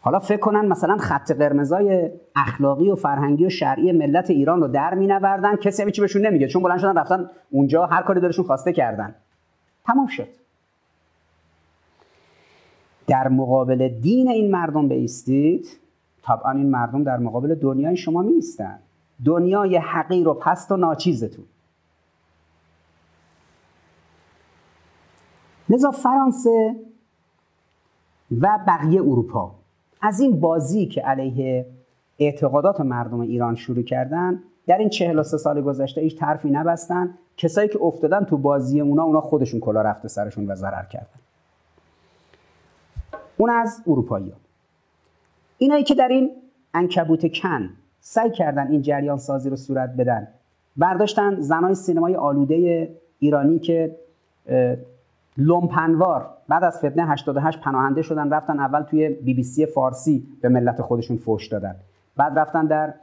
حالا 0.00 0.18
فکر 0.18 0.40
کنن 0.40 0.68
مثلا 0.68 0.96
خط 0.96 1.32
قرمزای 1.32 2.10
اخلاقی 2.36 2.90
و 2.90 2.94
فرهنگی 2.94 3.46
و 3.46 3.48
شرعی 3.48 3.92
ملت 3.92 4.30
ایران 4.30 4.60
رو 4.60 4.68
در 4.68 4.94
مینوردن. 4.94 5.56
کسی 5.56 5.82
هم 5.82 5.90
چی 5.90 6.00
بهشون 6.00 6.26
نمیگه. 6.26 6.48
چون 6.48 6.62
بلند 6.62 6.78
شدن 6.78 6.98
رفتن 6.98 7.30
اونجا 7.50 7.86
هر 7.86 8.02
کاری 8.02 8.20
دلشون 8.20 8.44
خواسته 8.44 8.72
کردن. 8.72 9.14
تمام 9.86 10.06
شد. 10.06 10.28
در 13.06 13.28
مقابل 13.28 13.88
دین 13.88 14.28
این 14.28 14.50
مردم 14.50 14.88
بیستید 14.88 15.66
طبعا 16.26 16.52
این 16.52 16.70
مردم 16.70 17.04
در 17.04 17.16
مقابل 17.18 17.54
دنیای 17.54 17.96
شما 17.96 18.22
میستن 18.22 18.78
دنیای 19.24 19.76
حقیر 19.76 20.28
و 20.28 20.34
پست 20.34 20.72
و 20.72 20.76
ناچیزتون. 20.76 21.44
لذا 25.68 25.90
فرانسه 25.90 26.76
و 28.40 28.58
بقیه 28.66 29.00
اروپا 29.00 29.54
از 30.02 30.20
این 30.20 30.40
بازی 30.40 30.86
که 30.86 31.00
علیه 31.00 31.66
اعتقادات 32.18 32.80
مردم 32.80 33.20
ایران 33.20 33.54
شروع 33.54 33.82
کردن 33.82 34.42
در 34.66 34.78
این 34.78 34.88
43 34.88 35.36
سال 35.36 35.62
گذشته 35.62 36.00
هیچ 36.00 36.18
طرفی 36.18 36.50
نبستن. 36.50 37.18
کسایی 37.36 37.68
که 37.68 37.82
افتادن 37.82 38.24
تو 38.24 38.36
بازی 38.36 38.80
اونا 38.80 39.02
اونا 39.02 39.20
خودشون 39.20 39.60
کلا 39.60 39.82
رفته 39.82 40.08
سرشون 40.08 40.50
و 40.50 40.54
ضرر 40.54 40.84
کردن. 40.84 41.20
اون 43.36 43.50
از 43.50 43.82
اروپایی 43.86 44.30
ها. 44.30 44.45
اینایی 45.58 45.84
که 45.84 45.94
در 45.94 46.08
این 46.08 46.30
انکبوت 46.74 47.32
کن 47.32 47.70
سعی 48.00 48.30
کردن 48.30 48.70
این 48.70 48.82
جریان 48.82 49.18
سازی 49.18 49.50
رو 49.50 49.56
صورت 49.56 49.90
بدن. 49.90 50.28
برداشتن 50.76 51.40
زنای 51.40 51.74
سینمای 51.74 52.14
آلوده 52.16 52.90
ایرانی 53.18 53.58
که 53.58 53.96
لومپنوار 55.38 56.28
بعد 56.48 56.64
از 56.64 56.78
فتنه 56.78 57.06
88 57.06 57.60
پناهنده 57.60 58.02
شدن 58.02 58.30
رفتن 58.30 58.60
اول 58.60 58.82
توی 58.82 59.08
بی 59.08 59.34
بی 59.34 59.42
سی 59.42 59.66
فارسی 59.66 60.26
به 60.40 60.48
ملت 60.48 60.82
خودشون 60.82 61.16
فوش 61.16 61.48
دادن. 61.48 61.76
بعد 62.16 62.38
رفتن 62.38 62.66
در 62.66 62.94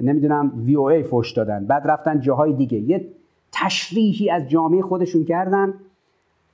نمی‌دونم 0.00 0.52
وی 0.64 0.74
او 0.74 0.88
ای 0.88 1.02
فوش 1.02 1.32
دادن. 1.32 1.66
بعد 1.66 1.90
رفتن 1.90 2.20
جاهای 2.20 2.52
دیگه. 2.52 2.78
یه 2.78 3.08
تشریحی 3.52 4.30
از 4.30 4.48
جامعه 4.48 4.82
خودشون 4.82 5.24
کردن. 5.24 5.74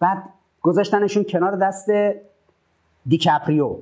بعد 0.00 0.22
گذاشتنشون 0.62 1.24
کنار 1.24 1.56
دست 1.56 1.90
دیکاپریو. 3.06 3.76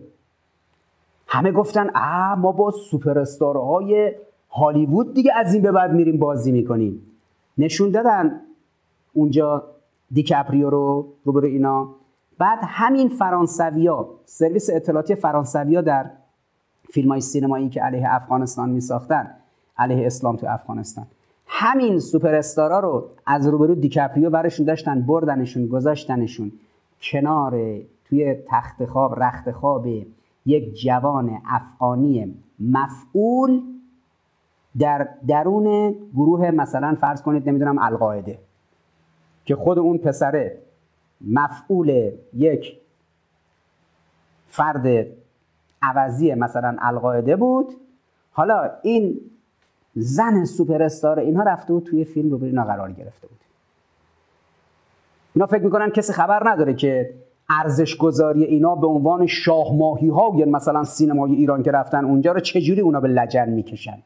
همه 1.27 1.53
گفتن 1.53 1.91
آ 1.95 2.35
ما 2.35 2.53
با 2.53 2.71
سوپر 2.71 3.25
های 3.41 4.13
هالیوود 4.51 5.15
دیگه 5.15 5.33
از 5.37 5.55
این 5.55 5.63
به 5.63 5.73
بعد 5.73 5.93
میریم 5.93 6.19
بازی 6.19 6.53
می‌کنیم. 6.53 7.03
نشون 7.59 7.91
دادن 7.91 8.41
اونجا 9.13 9.65
دیکاپریو 10.13 10.71
رو 10.71 11.07
روبرو 11.25 11.47
اینا. 11.47 11.89
بعد 12.39 12.59
همین 12.63 13.09
فرانسویا 13.09 14.09
سرویس 14.25 14.71
اطلاعاتی 14.73 15.15
فرانسویا 15.15 15.81
در 15.81 16.11
فیلم 16.91 17.09
های 17.09 17.21
سینمایی 17.21 17.69
که 17.69 17.81
علیه 17.81 18.15
افغانستان 18.15 18.71
می 18.71 18.81
ساختن 18.81 19.31
علیه 19.79 20.07
اسلام 20.07 20.37
تو 20.37 20.47
افغانستان. 20.49 21.07
همین 21.47 22.01
سوپر 22.01 22.35
استارا 22.35 22.81
رو 22.81 23.09
از 23.27 23.47
روبرو 23.47 23.75
دیکاپریو 23.75 24.31
برشون 24.31 24.67
داشتن 24.67 25.01
بردنشون 25.03 25.67
گذاشتنشون 25.67 26.53
کنار 27.03 27.81
توی 28.05 28.35
تخت 28.47 28.85
خواب 28.85 29.23
رخت 29.23 29.51
خواب 29.51 29.87
یک 30.47 30.75
جوان 30.75 31.43
افغانی 31.47 32.35
مفعول 32.61 33.63
در 34.79 35.09
درون 35.29 35.95
گروه 36.15 36.51
مثلا 36.51 36.97
فرض 37.01 37.23
کنید 37.23 37.49
نمی‌دونم 37.49 37.79
القاعده 37.79 38.39
که 39.45 39.57
خود 39.57 39.79
اون 39.79 39.99
پسره 39.99 40.59
مفعول 41.21 42.13
یک 42.35 42.81
فرد 44.47 45.07
عوضی 45.83 46.35
مثلا 46.35 46.77
القاعده 46.81 47.37
بود. 47.37 47.75
حالا 48.33 48.71
این 48.83 49.21
زن 49.95 50.45
سوپر 50.45 50.83
استار 50.83 51.19
اینها 51.19 51.43
رفته 51.43 51.73
بود 51.73 51.85
توی 51.85 52.05
فیلم 52.05 52.31
رو 52.31 52.45
اینا 52.45 52.65
قرار 52.65 52.93
گرفته 52.93 53.27
بود. 53.29 53.41
اینا 55.35 55.47
فکر 55.47 55.63
می‌کنن 55.63 55.91
کسی 55.91 56.13
خبر 56.13 56.51
نداره 56.51 56.75
که 56.75 57.15
ارزش 57.51 57.97
گذاری 57.97 58.45
اینا 58.45 58.75
به 58.75 58.87
عنوان 58.87 59.27
شاه 59.27 59.77
ماهی 59.77 60.09
ها 60.09 60.33
یا 60.37 60.47
مثلا 60.47 60.85
سینمای 60.85 61.35
ایران 61.35 61.63
که 61.63 61.71
رفتن 61.71 62.05
اونجا 62.05 62.33
رو 62.33 62.41
چجوری 62.41 62.81
اونا 62.81 63.01
به 63.01 63.09
لجن 63.09 63.49
می‌کشن؟ 63.49 63.99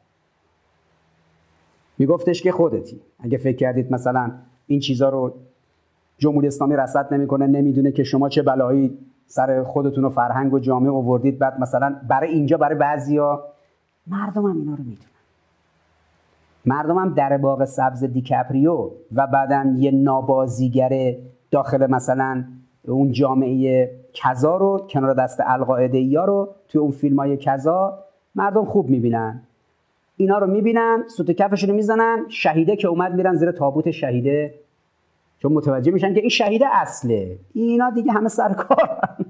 میگفتش 1.97 2.41
که 2.41 2.51
خودتی. 2.51 3.01
اگه 3.19 3.37
فکر 3.37 3.57
کردید 3.57 3.93
مثلا 3.93 4.31
این 4.67 4.79
چیزا 4.79 5.09
رو 5.09 5.33
جمهوری 6.17 6.47
اسلامی 6.47 6.75
رصد 6.75 7.13
نمی‌کنه 7.13 7.47
نمی‌دونه 7.47 7.91
که 7.91 8.03
شما 8.03 8.29
چه 8.29 8.41
بلایی 8.41 8.97
سر 9.25 9.63
خودتون 9.63 10.05
و 10.05 10.09
فرهنگ 10.09 10.53
و 10.53 10.59
جامعه 10.59 10.91
آوردید 10.91 11.39
بعد 11.39 11.59
مثلا 11.59 11.95
برای 12.07 12.29
اینجا 12.29 12.57
برای 12.57 12.75
بعضیا 12.75 13.43
مردم 14.07 14.45
هم 14.45 14.57
اینا 14.57 14.75
رو 14.75 14.83
می‌دونن. 14.83 15.07
مردم 16.65 16.97
هم 16.97 17.13
در 17.13 17.37
باغ 17.37 17.65
سبز 17.65 18.03
دیکپریو 18.03 18.89
و 19.15 19.27
بعدا 19.27 19.75
یه 19.77 19.91
نابازیگر 19.91 21.15
داخل 21.51 21.91
مثلا 21.91 22.43
اون 22.87 23.11
جامعه 23.11 23.91
کذا 24.13 24.57
رو 24.57 24.87
کنار 24.89 25.13
دست 25.13 25.39
القاعده 25.45 25.99
یا 25.99 26.25
رو 26.25 26.49
توی 26.67 26.81
اون 26.81 26.91
فیلم 26.91 27.19
های 27.19 27.37
کذا 27.37 27.99
مردم 28.35 28.65
خوب 28.65 28.89
می‌بینن. 28.89 29.41
اینا 30.17 30.37
رو 30.37 30.47
می‌بینن 30.47 31.03
سوت 31.07 31.31
کفشون 31.31 31.69
رو 31.69 31.75
می‌زنن 31.75 32.25
شهیده 32.29 32.75
که 32.75 32.87
اومد 32.87 33.15
میرن 33.15 33.35
زیر 33.35 33.51
تابوت 33.51 33.91
شهیده. 33.91 34.53
چون 35.39 35.53
متوجه 35.53 35.91
میشن 35.91 36.13
که 36.13 36.19
این 36.19 36.29
شهیده 36.29 36.65
اصله. 36.71 37.37
اینا 37.53 37.89
دیگه 37.89 38.11
همه 38.11 38.29
سرکارن. 38.29 39.25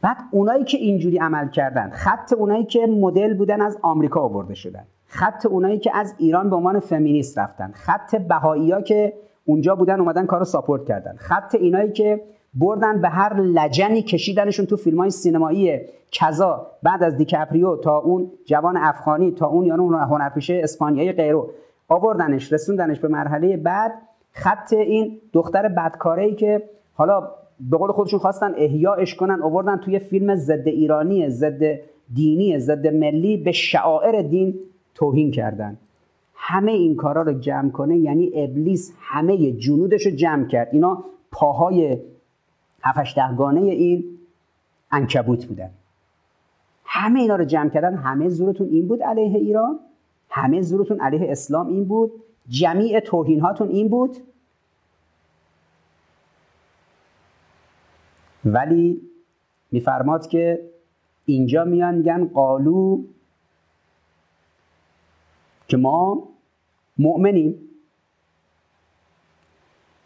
بعد 0.00 0.16
اونایی 0.30 0.64
که 0.64 0.78
اینجوری 0.78 1.18
عمل 1.18 1.48
کردن 1.48 1.90
خط 1.90 2.32
اونایی 2.32 2.64
که 2.64 2.86
مدل 2.86 3.34
بودن 3.34 3.60
از 3.60 3.78
آمریکا 3.82 4.20
آورده 4.20 4.54
شدن. 4.54 4.84
خط 5.06 5.46
اونایی 5.46 5.78
که 5.78 5.96
از 5.96 6.14
ایران 6.18 6.50
به 6.50 6.56
عنوان 6.56 6.80
فمینیست 6.80 7.38
رفتن. 7.38 7.72
خط 7.74 8.16
بهایی‌ها 8.16 8.80
که 8.80 9.12
اونجا 9.44 9.74
بودن 9.74 10.00
اومدن 10.00 10.26
کارو 10.26 10.44
ساپورت 10.44 10.84
کردن. 10.84 11.16
خط 11.16 11.54
اینایی 11.54 11.92
که 11.92 12.20
بردن 12.54 13.00
به 13.00 13.08
هر 13.08 13.40
لجنی 13.40 14.02
کشیدنشون 14.02 14.66
تو 14.66 14.76
فیلم 14.76 14.98
های 14.98 15.10
سینمایی 15.10 15.80
کذا 16.12 16.66
بعد 16.82 17.02
از 17.02 17.16
دیکاپریو 17.16 17.76
تا 17.76 17.98
اون 17.98 18.30
جوان 18.44 18.76
افغانی 18.76 19.30
تا 19.30 19.46
اون 19.46 19.66
یعنی 19.66 19.82
هنرپیشه 19.82 20.60
اسپانیایی 20.62 21.12
غیرو 21.12 21.50
آوردنش 21.88 22.52
رسوندنش 22.52 23.00
به 23.00 23.08
مرحله 23.08 23.56
بعد 23.56 23.92
خط 24.32 24.72
این 24.72 25.20
دختر 25.32 25.68
بدکاره 25.68 26.22
ای 26.22 26.34
که 26.34 26.62
حالا 26.94 27.28
به 27.60 27.76
قول 27.76 27.92
خودشون 27.92 28.18
خواستن 28.18 28.54
احیاش 28.56 29.14
کنن 29.14 29.42
آوردن 29.42 29.76
توی 29.76 29.98
فیلم 29.98 30.34
ضد 30.34 30.68
ایرانی 30.68 31.28
ضد 31.28 31.62
دینی 32.14 32.58
ضد 32.58 32.86
ملی 32.86 33.36
به 33.36 33.52
شعائر 33.52 34.22
دین 34.22 34.54
توهین 34.94 35.30
کردن. 35.30 35.76
همه 36.44 36.72
این 36.72 36.96
کارا 36.96 37.22
رو 37.22 37.32
جمع 37.32 37.70
کنه 37.70 37.98
یعنی 37.98 38.30
ابلیس 38.34 38.94
همه 39.00 39.52
جنودش 39.52 40.06
رو 40.06 40.12
جمع 40.12 40.46
کرد. 40.46 40.68
اینا 40.72 41.04
پاهای 41.30 41.98
هفتش 42.82 43.14
دهگانه 43.16 43.60
این 43.60 44.18
انکبوت 44.90 45.46
بودن. 45.46 45.70
همه 46.84 47.20
اینا 47.20 47.36
رو 47.36 47.44
جمع 47.44 47.68
کردن. 47.70 47.94
همه 47.94 48.28
زورتون 48.28 48.68
این 48.68 48.88
بود 48.88 49.02
علیه 49.02 49.38
ایران. 49.38 49.80
همه 50.30 50.62
زورتون 50.62 51.00
علیه 51.00 51.30
اسلام 51.30 51.66
این 51.66 51.84
بود. 51.84 52.12
جمیع 52.48 53.00
توهین 53.00 53.40
هاتون 53.40 53.68
این 53.68 53.88
بود. 53.88 54.16
ولی 58.44 59.00
میفرماد 59.70 60.26
که 60.26 60.70
اینجا 61.24 61.64
میان 61.64 61.94
میگن 61.94 62.24
قالو 62.24 63.02
که 65.68 65.76
ما 65.76 66.31
مؤمنیم 66.98 67.54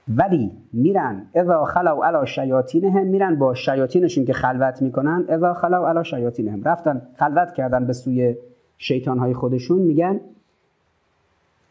ولی 0.08 0.50
میرن 0.72 1.26
اذا 1.34 1.64
خلو 1.64 2.02
علی 2.02 2.26
شیاطینهم 2.26 3.06
میرن 3.06 3.36
با 3.36 3.54
شیاطینشون 3.54 4.24
که 4.24 4.32
خلوت 4.32 4.82
می‌کنن 4.82 5.24
اذا 5.28 5.54
خلو 5.54 5.86
علی 5.86 6.04
شیاطینهم. 6.04 6.62
رفتن 6.64 7.02
خلوت 7.16 7.54
کردن 7.54 7.86
به 7.86 7.92
سوی 7.92 8.36
شیطان 8.78 9.18
های 9.18 9.34
خودشون 9.34 9.78
میگن 9.78 10.20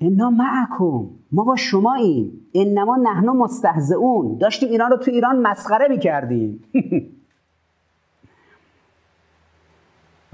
انا 0.02 0.30
معکم 0.30 1.10
ما 1.32 1.44
با 1.44 1.56
شما 1.56 1.94
این 1.94 2.32
انما 2.56 2.98
نحن 2.98 3.30
مستهزئون. 3.30 4.38
داشتیم 4.38 4.70
ایران 4.70 4.92
رو 4.92 4.98
تو 4.98 5.12
ایران 5.12 5.40
مسخره 5.40 5.88
می‌کردیم. 5.88 6.64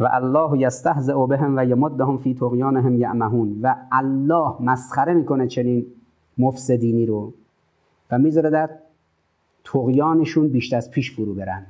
و 0.01 0.09
الله 0.11 0.59
یستهزئ 0.59 1.25
بهم 1.25 1.57
و 1.57 1.65
یمدهم 1.65 2.17
فی 2.17 2.33
طغیانهم 2.33 2.97
یعمهون. 2.97 3.59
و 3.61 3.75
الله 3.91 4.61
مسخره 4.61 5.13
می‌کنه 5.13 5.47
چنین 5.47 5.85
مفسدینی 6.37 7.05
رو. 7.05 7.33
و 8.11 8.17
می‌ذاره 8.17 8.49
در 8.49 8.69
تقیانشون 9.63 10.47
بیشتر 10.47 10.77
از 10.77 10.91
پیش 10.91 11.15
فرو 11.15 11.33
برن. 11.33 11.65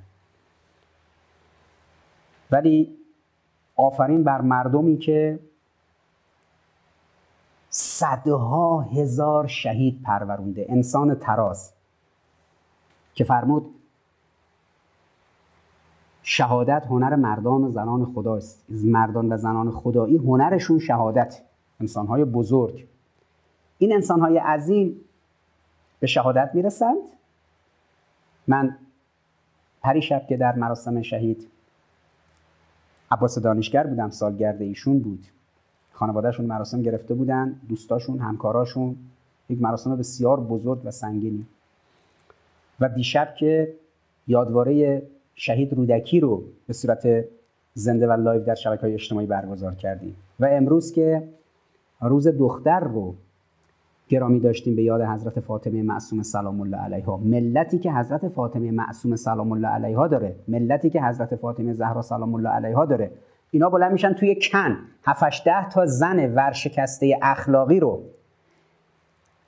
ولی 2.52 2.98
آفرین 3.76 4.24
بر 4.24 4.42
مردمی 4.42 4.98
که 4.98 5.40
صدها 7.70 8.82
هزار 8.82 9.48
شهید 9.48 10.02
پرورونده. 10.04 10.66
انسان 10.70 11.16
تراز. 11.16 11.74
که 13.14 13.24
فرمود 13.24 13.76
شهادت 16.34 16.86
هنر 16.90 17.16
مردان 17.16 17.64
و 17.64 17.72
زنان 17.72 18.06
خداست. 18.06 18.66
مردان 18.70 19.34
و 19.34 19.38
زنان 19.38 19.72
خدایی 19.72 20.18
هنرشون 20.18 20.80
شهادت. 20.80 21.42
انسانهای 21.80 22.26
بزرگ. 22.26 22.88
این 23.78 23.94
انسانهای 23.94 24.38
عظیم 24.38 24.96
به 26.00 26.08
شهادت 26.08 26.52
می‌رسند. 26.54 26.98
من 28.48 28.78
پریشب 29.82 30.28
که 30.30 30.38
در 30.38 30.56
مراسم 30.56 31.02
شهید 31.02 31.48
عباس 33.12 33.40
دانشگر 33.40 33.88
بودم 33.88 34.10
سالگرد 34.10 34.62
ایشون 34.62 35.00
بود. 35.00 35.26
خانوادهشون 35.94 36.46
مراسم 36.46 36.82
گرفته 36.82 37.14
بودن 37.14 37.60
دوستاشون 37.70 38.20
همکاراشون 38.20 38.96
یک 39.50 39.62
مراسم 39.62 39.96
بسیار 39.96 40.40
بزرگ 40.40 40.82
و 40.86 40.92
سنگینی. 40.92 41.46
و 42.80 42.90
دیشب 42.90 43.36
که 43.36 43.74
یادواره 44.28 45.02
شهید 45.44 45.74
رودکی 45.74 46.20
رو 46.20 46.44
به 46.68 46.74
صورت 46.74 47.26
زنده 47.74 48.08
و 48.08 48.12
لایو 48.12 48.44
در 48.44 48.56
شبکه 48.56 48.82
های 48.82 48.94
اجتماعی 48.94 49.28
برگزار 49.28 49.76
کردیم. 49.76 50.16
و 50.40 50.46
امروز 50.46 50.92
که 50.92 51.24
روز 52.02 52.28
دختر 52.28 52.80
رو 52.80 53.16
گرامی 54.10 54.40
داشتیم 54.40 54.76
به 54.76 54.84
یاد 54.84 55.02
حضرت 55.02 55.40
فاطمه 55.40 55.84
معصوم 55.84 56.24
سلام 56.24 56.62
الله 56.62 56.78
علیها. 56.78 57.18
ملتی 57.18 57.80
که 57.80 57.92
حضرت 57.92 58.28
فاطمه 58.28 58.72
معصوم 58.72 59.16
سلام 59.16 59.52
الله 59.52 59.68
علیها 59.68 60.08
داره 60.08 60.36
ملتی 60.48 60.90
که 60.90 61.02
حضرت 61.02 61.36
فاطمه 61.36 61.74
زهرا 61.74 62.02
سلام 62.02 62.36
الله 62.36 62.50
علیها 62.50 62.86
داره 62.86 63.12
اینا 63.52 63.70
بلند 63.70 63.92
میشن 63.92 64.14
توی 64.14 64.36
کن. 64.52 64.78
7 65.06 65.46
ده 65.46 65.70
تا 65.70 65.86
زن 65.86 66.34
ورشکسته 66.34 67.20
اخلاقی 67.22 67.80
رو 67.80 68.04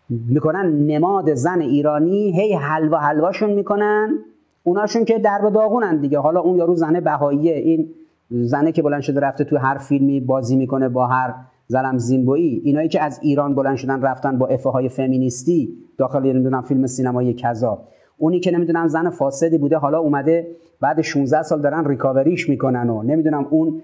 می‌کنن 0.10 0.66
نماد 0.66 1.34
زن 1.34 1.62
ایرانی 1.62 2.42
هی 2.42 2.54
حلوا 2.54 2.98
حلواشون 2.98 3.54
می‌کنن. 3.54 4.18
اوناشون 4.64 5.06
که 5.06 5.20
درب 5.20 5.54
داغونن 5.54 5.98
دیگه. 5.98 6.20
حالا 6.20 6.40
اون 6.40 6.58
یارو 6.58 6.76
زنه 6.76 7.02
بهاییه. 7.02 7.54
این 7.54 7.90
زنه 8.30 8.72
که 8.72 8.82
بلند 8.82 9.02
شده 9.02 9.20
رفته 9.20 9.44
تو 9.44 9.58
هر 9.58 9.78
فیلمی 9.78 10.20
بازی 10.20 10.56
می‌کنه 10.56 10.90
با 10.90 11.08
هر 11.08 11.34
زلم 11.68 11.98
زینبویی 11.98 12.62
اینایی 12.64 12.90
که 12.90 13.02
از 13.02 13.20
ایران 13.22 13.56
بلند 13.56 13.76
شدن 13.76 14.02
رفتن 14.02 14.38
با 14.38 14.48
افه 14.48 14.70
های 14.70 14.90
فمینیستی 14.90 15.70
داخل 15.98 16.24
نمی‌دونم 16.24 16.62
فیلم 16.62 16.86
سینمایی 16.86 17.34
کذا. 17.34 17.82
اونی 18.18 18.40
که 18.40 18.52
نمی‌دونم 18.52 18.88
زن 18.88 19.10
فاسدی 19.10 19.58
بوده 19.58 19.78
حالا 19.78 20.00
اومده 20.00 20.48
بعد 20.82 21.02
16 21.02 21.44
سال 21.44 21.62
دارن 21.62 21.88
ریکاوریش 21.88 22.50
می‌کنن 22.50 22.90
و 22.90 23.04
نمی‌دونم 23.04 23.48
اون 23.50 23.82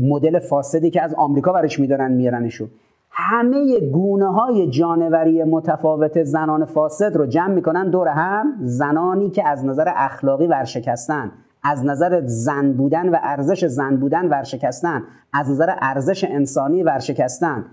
مدل 0.00 0.38
فاسدی 0.38 0.90
که 0.90 1.02
از 1.02 1.14
آمریکا 1.14 1.52
برش 1.52 1.80
میدارن 1.80 2.12
میارنشو 2.12 2.68
همه 3.10 3.80
گونه 3.80 4.32
های 4.32 4.70
جانوری 4.70 5.44
متفاوت 5.44 6.22
زنان 6.22 6.64
فاسد 6.64 7.16
رو 7.16 7.26
جمع 7.26 7.54
می‌کنن 7.54 7.90
دور 7.90 8.08
هم 8.08 8.52
زنانی 8.60 9.30
که 9.30 9.48
از 9.48 9.64
نظر 9.64 9.92
اخلاقی 9.96 10.46
ورشکستن 10.46 11.32
از 11.62 11.84
نظر 11.84 12.22
زن 12.26 12.72
بودن 12.72 13.08
و 13.08 13.16
ارزش 13.22 13.64
زن 13.64 13.96
بودن 13.96 14.28
ورشکستن 14.28 15.02
از 15.32 15.50
نظر 15.50 15.74
ارزش 15.80 16.24
انسانی 16.24 16.82
ورشکستن. 16.82 17.64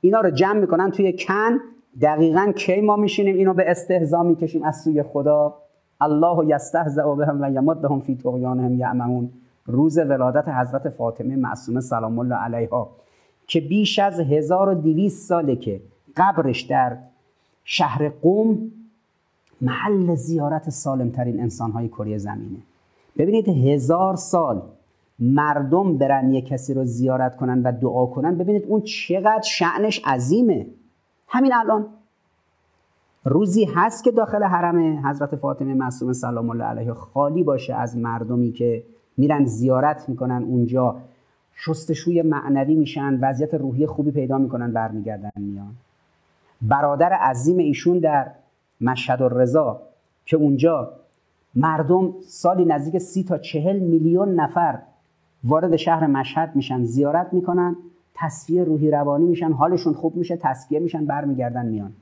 اینا 0.00 0.20
رو 0.20 0.30
جمع 0.30 0.60
می‌کنن 0.60 0.90
توی 0.90 1.12
کن 1.12 1.58
دقیقا 2.02 2.52
کی 2.56 2.80
ما 2.80 2.96
میشینیم 2.96 3.36
اینو 3.36 3.54
به 3.54 3.70
استهزا 3.70 4.22
می‌کشیم 4.22 4.62
از 4.62 4.76
سوی 4.76 5.02
خدا؟ 5.02 5.54
الله 6.00 6.46
یستهزئ 6.46 7.14
بهم 7.14 7.42
و 7.42 7.50
یمدهم 7.50 8.00
فی 8.00 8.16
طغیانهم 8.16 8.74
یعمهون. 8.74 9.30
روز 9.66 9.98
ولادت 9.98 10.48
حضرت 10.48 10.88
فاطمه 10.88 11.36
معصومه 11.36 11.80
سلام 11.80 12.18
الله 12.18 12.34
علیها. 12.34 12.90
که 13.46 13.60
بیش 13.60 13.98
از 13.98 14.20
1200 14.20 15.28
ساله 15.28 15.56
که 15.56 15.80
قبرش 16.16 16.62
در 16.62 16.96
شهر 17.64 18.08
قوم 18.08 18.72
محل 19.60 20.14
زیارت 20.14 20.70
سالمترین 20.70 21.40
انسانهای 21.40 21.88
کره 21.88 22.18
زمینه. 22.18 22.58
ببینید 23.18 23.48
هزار 23.48 24.16
سال 24.16 24.62
مردم 25.18 25.98
برن 25.98 26.32
یه 26.32 26.40
کسی 26.40 26.74
رو 26.74 26.84
زیارت 26.84 27.36
کنن 27.36 27.62
و 27.62 27.72
دعا 27.72 28.06
کنن 28.06 28.38
ببینید 28.38 28.64
اون 28.68 28.80
چقدر 28.80 29.42
شعنش 29.42 30.02
عظیمه. 30.04 30.66
همین 31.28 31.54
الان. 31.54 31.86
روزی 33.24 33.64
هست 33.64 34.04
که 34.04 34.10
داخل 34.10 34.42
حرم 34.42 35.06
حضرت 35.06 35.36
فاطمه 35.36 35.74
معصومه 35.74 36.12
سلام 36.12 36.50
الله 36.50 36.64
علیها 36.64 36.94
خالی 36.94 37.42
باشه 37.42 37.74
از 37.74 37.96
مردمی 37.96 38.52
که 38.52 38.82
میرن 39.16 39.44
زیارت 39.44 40.08
می‌کنن 40.08 40.42
اونجا. 40.42 40.96
شستشوی 41.56 42.22
معنوی 42.22 42.74
میشن 42.74 43.18
وضعیت 43.20 43.54
روحی 43.54 43.86
خوبی 43.86 44.10
پیدا 44.10 44.38
می‌کنن 44.38 44.72
برمیگردن 44.72 45.30
میان. 45.36 45.74
برادر 46.62 47.12
عظیم 47.12 47.58
ایشون 47.58 47.98
در 47.98 48.30
مشهد 48.80 49.22
الرضا 49.22 49.82
که 50.26 50.36
اونجا 50.36 50.92
مردم 51.54 52.14
سالی 52.26 52.64
نزدیک 52.64 52.98
سی 52.98 53.24
تا 53.24 53.38
چهل 53.38 53.78
میلیون 53.78 54.34
نفر 54.34 54.78
وارد 55.44 55.76
شهر 55.76 56.06
مشهد 56.06 56.56
میشن 56.56 56.84
زیارت 56.84 57.32
می‌کنن 57.32 57.76
تصفیه 58.14 58.64
روحی 58.64 58.90
روانی 58.90 59.26
میشن 59.26 59.52
حالشون 59.52 59.92
خوب 59.92 60.16
میشه 60.16 60.36
تسکیه 60.36 60.80
میشن 60.80 61.06
برمیگردن 61.06 61.66
میان. 61.66 61.92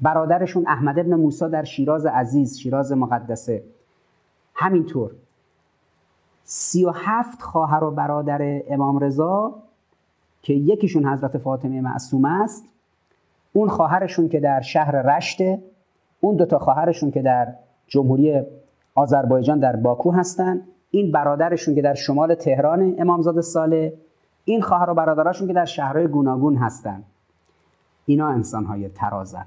برادرشون 0.00 0.66
احمد 0.66 0.98
ابن 0.98 1.14
موسی 1.14 1.48
در 1.48 1.64
شیراز 1.64 2.06
عزیز 2.06 2.58
شیراز 2.58 2.92
مقدسه. 2.92 3.62
همینطور. 4.54 5.10
سی 6.52 6.84
و 6.84 6.90
هفت 6.94 7.42
خواهر 7.42 7.84
و 7.84 7.90
برادر 7.90 8.62
امام 8.68 8.98
رضا 8.98 9.54
که 10.42 10.54
یکیشون 10.54 11.06
حضرت 11.06 11.38
فاطمه 11.38 11.80
معصومه 11.80 12.42
است. 12.42 12.64
اون 13.52 13.68
خواهرشون 13.68 14.28
که 14.28 14.40
در 14.40 14.60
شهر 14.60 15.02
رشته 15.02 15.62
اون 16.20 16.36
دوتا 16.36 16.58
خواهرشون 16.58 17.10
که 17.10 17.22
در 17.22 17.54
جمهوری 17.86 18.42
آذربایجان 18.94 19.58
در 19.58 19.76
باکو 19.76 20.10
هستن. 20.10 20.60
این 20.90 21.12
برادرشون 21.12 21.74
که 21.74 21.82
در 21.82 21.94
شمال 21.94 22.34
تهران 22.34 22.94
امامزاده 22.98 23.40
ساله. 23.40 23.92
این 24.44 24.62
خواهر 24.62 24.90
و 24.90 24.94
برادراشون 24.94 25.48
که 25.48 25.52
در 25.52 25.64
شهرهای 25.64 26.06
گوناگون 26.06 26.56
هستن. 26.56 27.02
اینا 28.06 28.28
انسانهای 28.28 28.88
ترازن. 28.88 29.46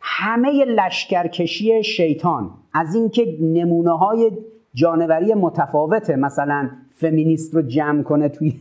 همه 0.00 0.64
لشکرکشی 0.64 1.84
شیطان 1.84 2.50
از 2.74 2.94
اینکه 2.94 3.38
نمونه 3.40 3.98
های 3.98 4.30
جانوری 4.74 5.34
متفاوته. 5.34 6.16
مثلا 6.16 6.70
فمینیست 6.94 7.54
رو 7.54 7.62
جمع 7.62 8.02
کنه 8.02 8.28
توی 8.28 8.52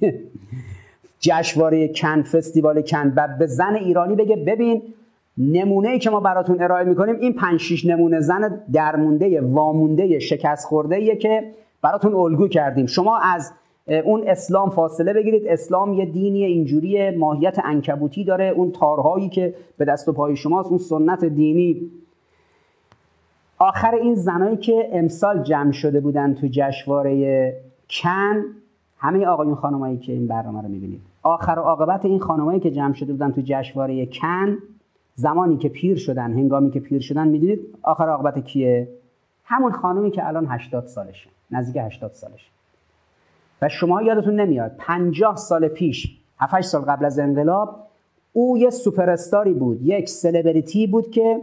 جشنواره 1.20 1.88
کن 1.88 2.22
فستیوال 2.22 2.82
کن 2.82 3.14
و 3.16 3.28
به 3.40 3.46
زن 3.46 3.76
ایرانی 3.76 4.16
بگه 4.16 4.36
ببین 4.36 4.82
نمونه 5.38 5.90
ای 5.90 6.00
که 6.00 6.10
ما 6.10 6.20
براتون 6.20 6.62
ارائه 6.62 6.86
می‌کنیم 6.86 7.16
این 7.16 7.34
5 7.34 7.60
6 7.60 7.86
نمونه 7.86 8.20
زن 8.20 8.62
درمونده 8.74 9.42
وامونده 9.42 10.20
شکست 10.20 10.68
خورده 10.68 11.16
که 11.16 11.44
براتون 11.82 12.14
الگو 12.14 12.48
کردیم. 12.48 12.86
شما 12.86 13.18
از 13.18 13.52
اون 14.06 14.24
اسلام 14.28 14.70
فاصله 14.70 15.14
بگیرید. 15.14 15.48
اسلام 15.48 15.94
یه 15.94 16.06
دینی 16.06 16.44
اینجوری 16.44 17.10
ماهیت 17.10 17.60
انکبوتی 17.64 18.24
داره. 18.24 18.46
اون 18.46 18.72
تارهایی 18.72 19.30
که 19.30 19.54
به 19.78 19.86
دست 19.86 20.10
و 20.10 20.14
پای 20.14 20.36
شماست 20.36 20.70
اون 20.70 20.78
سنت 20.78 21.26
دینی 21.26 21.92
آخر 23.60 23.96
این 23.96 24.16
زنایی 24.16 24.58
که 24.58 24.90
امسال 24.92 25.44
جمع 25.44 25.72
شده 25.72 26.00
بودن 26.00 26.34
تو 26.34 26.48
جشنواره 26.52 27.54
کن 27.90 28.44
همه 28.98 29.26
آقایون 29.26 29.56
خانمایی 29.56 29.98
که 29.98 30.14
این 30.14 30.28
برنامه 30.28 30.62
رو 30.62 30.68
می‌بینید. 30.68 31.02
آخر 31.24 31.60
و 31.60 31.62
عاقبت 31.62 32.06
این 32.06 32.20
خانمایی 32.20 32.60
که 32.60 32.72
جمع 32.72 32.94
شده 32.94 33.14
بودن 33.14 33.32
تو 33.32 33.42
جشنواره 33.46 34.06
کن 34.06 34.58
زمانی 35.16 35.58
که 35.58 35.70
پیر 35.70 35.98
شدن 35.98 36.34
هنگامی 36.34 36.72
که 36.72 36.80
پیر 36.80 37.02
شدن 37.02 37.28
می‌دونید 37.28 37.60
آخر 37.82 38.10
عاقبت 38.10 38.40
کیه؟ 38.40 38.88
همون 39.46 39.72
خانمی 39.72 40.12
که 40.12 40.28
الان 40.28 40.48
80 40.50 40.86
سالشه 40.86 41.30
نزدیک 41.52 41.78
80 41.78 42.12
سالشه. 42.12 42.48
و 43.62 43.70
شما 43.70 44.02
یادتون 44.02 44.40
نمیاد 44.40 44.76
50 44.78 45.36
سال 45.36 45.68
پیش 45.68 46.18
7 46.40 46.62
سال 46.62 46.82
قبل 46.82 47.06
از 47.06 47.20
انقلاب 47.20 47.88
او 48.34 48.58
یه 48.58 48.70
سوپر 48.70 49.16
بود 49.54 49.82
یک 49.82 50.10
سلبریتی 50.10 50.88
بود 50.88 51.12
که 51.12 51.42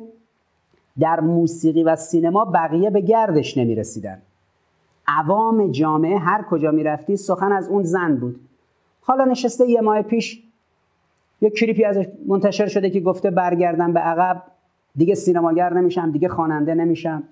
در 0.99 1.21
موسیقی 1.21 1.83
و 1.83 1.97
سینما 1.97 2.45
بقیه 2.45 2.91
به 2.91 3.01
گردش 3.01 3.59
نمی 3.59 3.75
رسیدن 3.75 4.23
عوام 5.07 5.71
جامعه 5.71 6.19
هر 6.19 6.43
کجا 6.43 6.71
می 6.71 6.83
رفتی 6.83 7.17
سخن 7.17 7.53
از 7.53 7.69
اون 7.69 7.83
زن 7.83 8.17
بود. 8.17 8.41
حالا 9.01 9.25
نشسته 9.25 9.69
یه 9.69 9.81
ماه 9.81 10.03
پیش 10.03 10.43
یه 11.41 11.51
کلیپی 11.51 11.85
ازش 11.85 12.07
منتشر 12.29 12.67
شده 12.67 12.91
که 12.91 13.01
گفته 13.01 13.31
برگردم 13.31 13.93
به 13.93 14.01
عقب. 14.01 14.43
دیگه 14.97 15.15
سینماگر 15.15 15.73
نمیشم 15.73 16.11
دیگه 16.11 16.29
خواننده 16.29 16.75
نمیشم. 16.75 17.23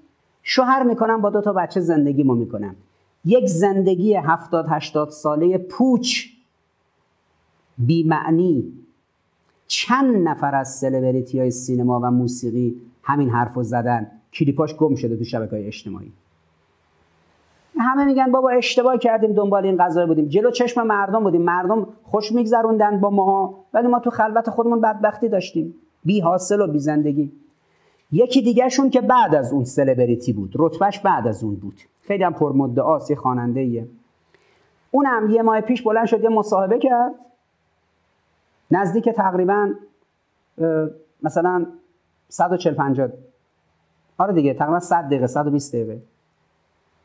شوهر 0.43 0.83
می‌کنم 0.83 1.21
با 1.21 1.31
دو 1.31 1.41
تا 1.41 1.53
بچه 1.53 1.81
زندگیمو 1.81 2.35
می‌کنم. 2.35 2.77
یک 3.25 3.47
زندگی 3.47 4.15
هفتاد 4.15 4.67
هشتاد 4.69 5.11
ساله 5.11 5.59
پوچ. 5.59 6.27
بیمعنی. 7.79 8.73
چند 9.67 10.29
نفر 10.29 10.55
از 10.55 10.69
سلبریتی 10.69 11.41
های 11.41 11.51
سینما 11.51 12.01
و 12.01 12.11
موسیقی 12.11 12.77
همین 13.09 13.31
حرف 13.31 13.63
زدن 13.63 14.11
کلیپاش 14.33 14.77
گم 14.77 14.95
شده 14.95 15.17
تو 15.17 15.25
شبکه 15.25 15.51
های 15.57 15.67
اجتماعی. 15.67 16.13
همه 17.79 18.05
میگن 18.05 18.33
بابا 18.33 18.51
اشتباه 18.51 18.99
کردیم 18.99 19.33
دنبال 19.33 19.65
این 19.65 19.85
قضایی 19.85 20.07
بودیم. 20.07 20.29
جلو 20.29 20.51
چشم 20.51 20.83
مردم 20.83 21.23
بودیم. 21.23 21.43
مردم 21.43 21.87
خوش 22.03 22.33
میگذروندن 22.33 23.01
با 23.01 23.11
ماها 23.11 23.65
ولی 23.75 23.89
ما 23.89 24.01
تو 24.01 24.11
خلوت 24.11 24.51
خودمون 24.51 24.81
بدبختی 24.81 25.29
داشتیم. 25.29 25.75
بی 26.05 26.21
حاصل 26.21 26.61
و 26.61 26.67
بی 26.67 26.79
زندگی. 26.79 27.33
یکی 28.13 28.43
دیگهشون 28.43 28.91
که 28.91 29.01
بعد 29.01 29.35
از 29.35 29.53
اون 29.53 29.65
سلبریتی 29.65 30.33
بود. 30.33 30.53
رتبهش 30.59 30.99
بعد 30.99 31.27
از 31.27 31.45
اون 31.45 31.55
بود. 31.55 31.81
خیلی 32.03 32.25
هم 32.25 32.33
پرمدعاست 32.33 33.11
یه 33.11 33.17
خواننده 33.17 33.61
ایه 33.61 33.89
اونم 34.91 35.31
یه 35.31 35.43
ماه 35.43 35.61
پیش 35.61 35.83
بلند 35.83 36.07
شد 36.07 36.23
یه 36.23 36.29
مصاحبه 36.29 36.79
کرد. 36.79 37.15
نزدیک 38.71 39.09
تقریبا 39.09 39.71
مثلا 41.23 41.67
140 42.29 42.75
50 42.75 43.09
آره 44.19 44.33
دیگه 44.33 44.55
تقریبا 44.55 44.81
100 44.81 45.05
دقیقه 45.05 45.27
120 45.27 45.75
دقیقه. 45.75 45.99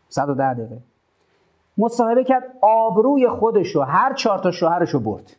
110 0.10 0.54
دقیقه. 0.54 0.78
مصاحبه 1.78 2.24
کرد 2.24 2.44
آبروی 2.62 3.28
خودشو 3.28 3.82
هر 3.82 4.14
چهار 4.14 4.40
تا 4.40 4.52
شوهرشو 4.52 5.00
برد. 5.00 5.32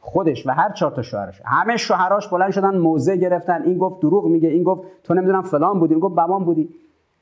خودش 0.00 0.46
و 0.46 0.50
هر 0.50 0.72
چهار 0.72 0.92
تا 0.92 1.02
شوهرش. 1.02 1.42
همه 1.44 1.76
شوهراش 1.76 2.28
بلند 2.28 2.50
شدن 2.50 2.78
موزه 2.78 3.16
گرفتن. 3.16 3.62
این 3.62 3.78
گفت 3.78 4.00
دروغ 4.00 4.26
میگه 4.26 4.48
این 4.48 4.62
گفت 4.62 4.82
تو 5.04 5.14
نمی‌دونم 5.14 5.42
فلان 5.42 5.80
بودی 5.80 5.94
این 5.94 6.00
گفت 6.00 6.14
بابام 6.14 6.44
بودی. 6.44 6.68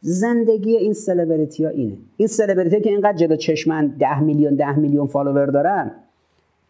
زندگی 0.01 0.77
این 0.77 0.93
سلبریتی 0.93 1.65
ها 1.65 1.71
اینه. 1.71 1.97
این 2.17 2.29
سلبریتی 2.29 2.81
که 2.81 2.91
اینقدر 2.91 3.17
جلو 3.17 3.37
چشمن 3.37 3.87
ده 3.87 4.21
میلیون 4.21 4.55
ده 4.55 4.79
میلیون 4.79 5.07
فالوور 5.07 5.47
دارن 5.47 5.91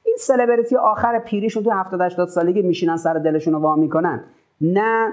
این 0.04 0.16
سلبریتی 0.18 0.76
آخر 0.76 1.18
پیریشون 1.18 1.62
تو 1.62 1.70
70 1.70 2.00
80 2.00 2.28
سالگی 2.28 2.62
میشینن 2.62 2.96
سر 2.96 3.14
دلشون 3.14 3.54
رو 3.54 3.60
وا 3.60 3.76
می‌کنن. 3.76 4.24
نه 4.60 5.12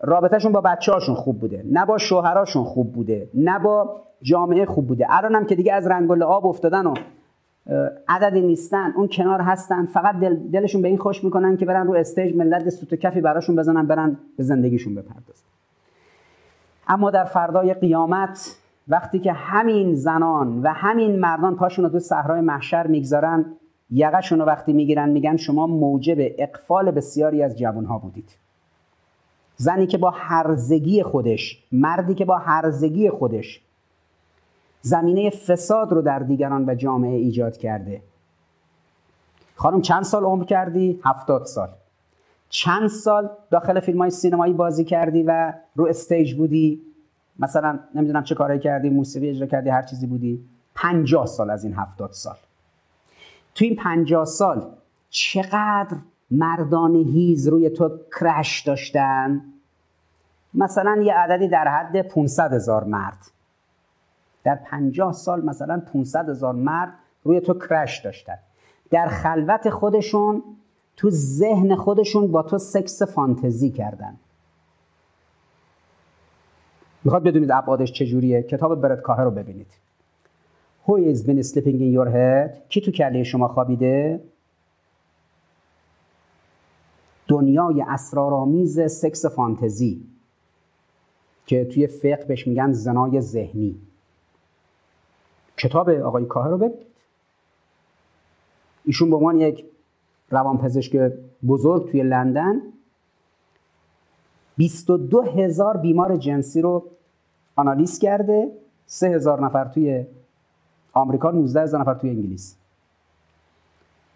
رابطهشون 0.00 0.52
با 0.52 0.60
بچه 0.60 0.92
هاشون 0.92 1.14
خوب 1.14 1.38
بوده 1.38 1.64
نه 1.72 1.86
با 1.86 1.98
شوهراشون 1.98 2.64
خوب 2.64 2.92
بوده 2.92 3.28
نه 3.34 3.58
با 3.58 4.02
جامعه 4.22 4.66
خوب 4.66 4.86
بوده. 4.86 5.06
الان 5.08 5.34
هم 5.34 5.46
که 5.46 5.54
دیگه 5.54 5.72
از 5.72 5.86
رنگ 5.86 6.22
آب 6.22 6.46
افتادن 6.46 6.86
و 6.86 6.94
عددی 8.08 8.40
نیستن 8.40 8.92
اون 8.96 9.08
کنار 9.08 9.40
هستن 9.40 9.86
فقط 9.86 10.20
دل 10.20 10.36
دلشون 10.36 10.82
به 10.82 10.88
این 10.88 10.98
خوش 10.98 11.24
می‌کنن 11.24 11.56
که 11.56 11.66
برن 11.66 11.86
رو 11.86 11.94
استیج 11.94 12.36
ملت 12.36 12.64
دست 12.64 12.84
تو 12.84 12.96
کفی 12.96 13.20
براشون 13.20 13.56
بزنن 13.56 13.86
برن 13.86 14.16
به 14.36 14.42
زندگیشون 14.42 14.94
بپردازن. 14.94 15.46
اما 16.88 17.10
در 17.10 17.24
فردای 17.24 17.74
قیامت 17.74 18.56
وقتی 18.88 19.18
که 19.18 19.32
همین 19.32 19.94
زنان 19.94 20.62
و 20.62 20.68
همین 20.68 21.18
مردان 21.18 21.56
پاشون 21.56 21.84
رو 21.84 21.90
تو 21.90 21.98
صحرای 21.98 22.40
محشر 22.40 22.86
می‌گذارن 22.86 23.44
یقشون 23.90 24.38
رو 24.38 24.44
وقتی 24.44 24.72
می‌گیرن 24.72 25.08
میگن 25.08 25.36
شما 25.36 25.66
موجب 25.66 26.16
اقفال 26.18 26.90
بسیاری 26.90 27.42
از 27.42 27.58
جوانها 27.58 27.98
بودید. 27.98 28.36
زنی 29.56 29.86
که 29.86 29.98
با 29.98 30.10
هرزگی 30.10 31.02
خودش 31.02 31.62
مردی 31.72 32.14
که 32.14 32.24
با 32.24 32.38
هرزگی 32.38 33.10
خودش 33.10 33.60
زمینه 34.80 35.30
فساد 35.30 35.92
رو 35.92 36.02
در 36.02 36.18
دیگران 36.18 36.64
و 36.68 36.74
جامعه 36.74 37.16
ایجاد 37.16 37.56
کرده. 37.56 38.02
خانم 39.56 39.80
چند 39.80 40.02
سال 40.02 40.24
عمر 40.24 40.44
کردی؟ 40.44 41.00
هفتاد 41.04 41.46
سال. 41.46 41.68
چند 42.48 42.88
سال 42.88 43.30
داخل 43.50 43.80
فیلم 43.80 43.98
های 43.98 44.10
سینمایی 44.10 44.52
بازی 44.52 44.84
کردی 44.84 45.22
و 45.22 45.52
رو 45.74 45.86
استیج 45.86 46.34
بودی؟ 46.34 46.82
مثلا 47.38 47.78
نمی‌دونم 47.94 48.22
چه 48.22 48.34
کاری 48.34 48.58
کردی 48.58 48.90
موسیقی 48.90 49.28
اجرا 49.28 49.46
کردی 49.46 49.70
هر 49.70 49.82
چیزی 49.82 50.06
بودی. 50.06 50.44
پنجاه 50.74 51.26
سال 51.26 51.50
از 51.50 51.64
این 51.64 51.74
هفتاد 51.74 52.12
سال. 52.12 52.36
تو 53.54 53.64
این 53.64 53.76
پنجاه 53.76 54.24
سال 54.24 54.66
چقدر 55.10 55.96
مردان 56.30 56.94
هیز 56.94 57.48
روی 57.48 57.70
تو 57.70 57.90
کرش 58.20 58.60
داشتن. 58.60 59.42
مثلا 60.54 61.02
یه 61.02 61.14
عددی 61.14 61.48
در 61.48 61.68
حد 61.68 62.08
500 62.08 62.52
هزار 62.52 62.84
مرد. 62.84 63.18
در 64.44 64.54
پنجاه 64.54 65.12
سال 65.12 65.44
مثلا 65.44 65.82
500 65.92 66.28
هزار 66.28 66.54
مرد 66.54 66.92
روی 67.24 67.40
تو 67.40 67.54
کرش 67.54 67.98
داشتن. 67.98 68.38
در 68.90 69.06
خلوت 69.06 69.70
خودشون 69.70 70.42
تو 70.96 71.10
ذهن 71.10 71.74
خودشون 71.74 72.32
با 72.32 72.42
تو 72.42 72.58
سکس 72.58 73.02
فانتزی 73.02 73.70
کردن. 73.70 74.16
می‌خواد 77.04 77.22
بدونید 77.22 77.50
ابعادش 77.50 77.92
چجوریه؟ 77.92 78.42
کتاب 78.42 78.80
برد 78.80 79.00
کاهه 79.00 79.22
رو 79.22 79.30
ببینید. 79.30 79.66
Who 80.86 80.92
is 80.92 81.22
been 81.26 81.42
sleeping 81.42 81.78
in 81.80 81.92
your 81.98 82.08
head? 82.08 82.68
کی 82.68 82.80
تو 82.80 82.90
کله 82.90 83.22
شما 83.22 83.48
خوابیده؟ 83.48 84.20
دنیای 87.28 87.82
اسرارآمیز 87.82 88.80
سکس 88.80 89.26
فانتزی 89.26 90.06
که 91.46 91.64
توی 91.64 91.86
فقه 91.86 92.24
بهش 92.24 92.46
میگن 92.46 92.72
زنای 92.72 93.20
ذهنی. 93.20 93.80
کتاب 95.56 95.88
آقای 95.90 96.24
کاهه 96.24 96.50
رو 96.50 96.58
ببینید. 96.58 96.86
ایشون 98.84 99.10
به 99.10 99.16
عنوان 99.16 99.40
یک 99.40 99.64
روانپزشک 100.30 101.12
بزرگ 101.46 101.90
توی 101.90 102.02
لندن 102.02 102.62
22 104.56 105.22
هزار 105.22 105.76
بیمار 105.76 106.16
جنسی 106.16 106.60
رو 106.60 106.84
آنالیز 107.56 107.98
کرده 107.98 108.52
3 108.86 109.08
هزار 109.08 109.44
نفر 109.44 109.64
توی 109.64 110.06
آمریکا 110.92 111.30
19 111.30 111.62
هزار 111.62 111.80
نفر 111.80 111.94
توی 111.94 112.10
انگلیس. 112.10 112.56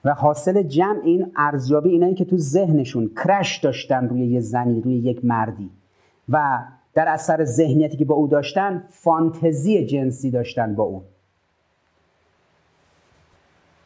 و 0.05 0.15
حاصل 0.15 0.63
جمع 0.63 1.01
این 1.05 1.33
ارزیابی 1.37 1.91
اینایی 1.91 2.15
که 2.15 2.25
تو 2.25 2.37
ذهنشون 2.37 3.11
کرش 3.25 3.59
داشتن 3.59 4.09
روی 4.09 4.27
یه 4.27 4.41
زنی 4.41 4.81
روی 4.81 4.95
یک 4.97 5.25
مردی. 5.25 5.71
و 6.29 6.59
در 6.95 7.09
اثر 7.09 7.45
ذهنیتی 7.45 7.97
که 7.97 8.05
با 8.05 8.15
او 8.15 8.27
داشتن 8.27 8.85
فانتزی 8.89 9.87
جنسی 9.87 10.31
داشتن 10.31 10.75
با 10.75 10.85
او. 10.85 11.03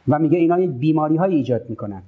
و 0.09 0.19
میگه 0.19 0.39
اینا 0.39 0.59
یک 0.59 0.71
بیماری 0.71 1.17
های 1.17 1.35
ایجاد 1.35 1.71
می‌کنن. 1.71 2.03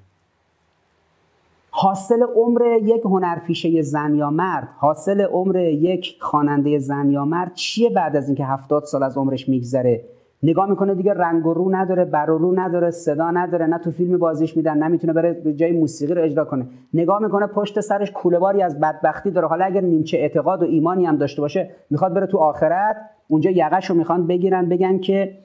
حاصل 1.71 2.23
عمر 2.23 2.63
یک 2.83 3.03
هنرپیشه 3.05 3.83
زن 3.83 4.15
یا 4.15 4.31
مرد 4.31 4.69
حاصل 4.77 5.21
عمر 5.21 5.57
یک 5.57 6.17
خواننده 6.21 6.79
زن 6.79 7.11
یا 7.11 7.25
مرد 7.25 7.55
چیه 7.55 7.91
بعد 7.91 8.17
از 8.17 8.27
اینکه 8.29 8.45
هفتاد 8.45 8.85
سال 8.85 9.03
از 9.03 9.17
عمرش 9.17 9.49
میگذره؟ 9.49 10.05
نگاه 10.43 10.71
می‌کنه 10.71 10.95
دیگه 10.95 11.15
رنگ 11.15 11.47
و 11.47 11.55
رو 11.55 11.75
نداره 11.75 12.05
بر 12.05 12.31
و 12.31 12.39
رو 12.39 12.61
نداره 12.61 12.91
صدا 12.91 13.31
نداره 13.31 13.67
نه 13.67 13.79
تو 13.79 13.91
فیلم 13.91 14.19
بازیش 14.19 14.57
میدن 14.57 14.83
نمی‌تونه 14.83 15.13
بره 15.13 15.55
جای 15.57 15.73
موسیقی 15.73 16.15
رو 16.15 16.23
اجرا 16.23 16.45
کنه. 16.45 16.67
نگاه 16.95 17.23
می‌کنه 17.23 17.47
پشت 17.47 17.81
سرش 17.81 18.11
کولهباری 18.11 18.63
از 18.63 18.81
بدبختی 18.81 19.31
داره. 19.31 19.47
حالا 19.47 19.65
اگر 19.65 19.81
نیمچه 19.81 20.19
اعتقاد 20.19 20.63
و 20.63 20.65
ایمانی 20.65 21.07
هم 21.07 21.17
داشته 21.17 21.41
باشه 21.41 21.71
می‌خواد 21.91 22.15
بره 22.15 22.27
تو 22.27 22.39
آخرت 22.39 22.97
اونجا 23.29 23.51
یقش 23.51 23.91
رو 23.91 23.97
می‌خوان 23.97 24.27
بگیرن 24.27 24.69
بگن 24.69 24.99
که 24.99 25.39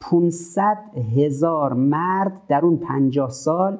500 0.00 0.76
هزار 1.16 1.72
مرد 1.72 2.32
در 2.48 2.60
اون 2.60 2.76
50 2.76 3.30
سال 3.30 3.78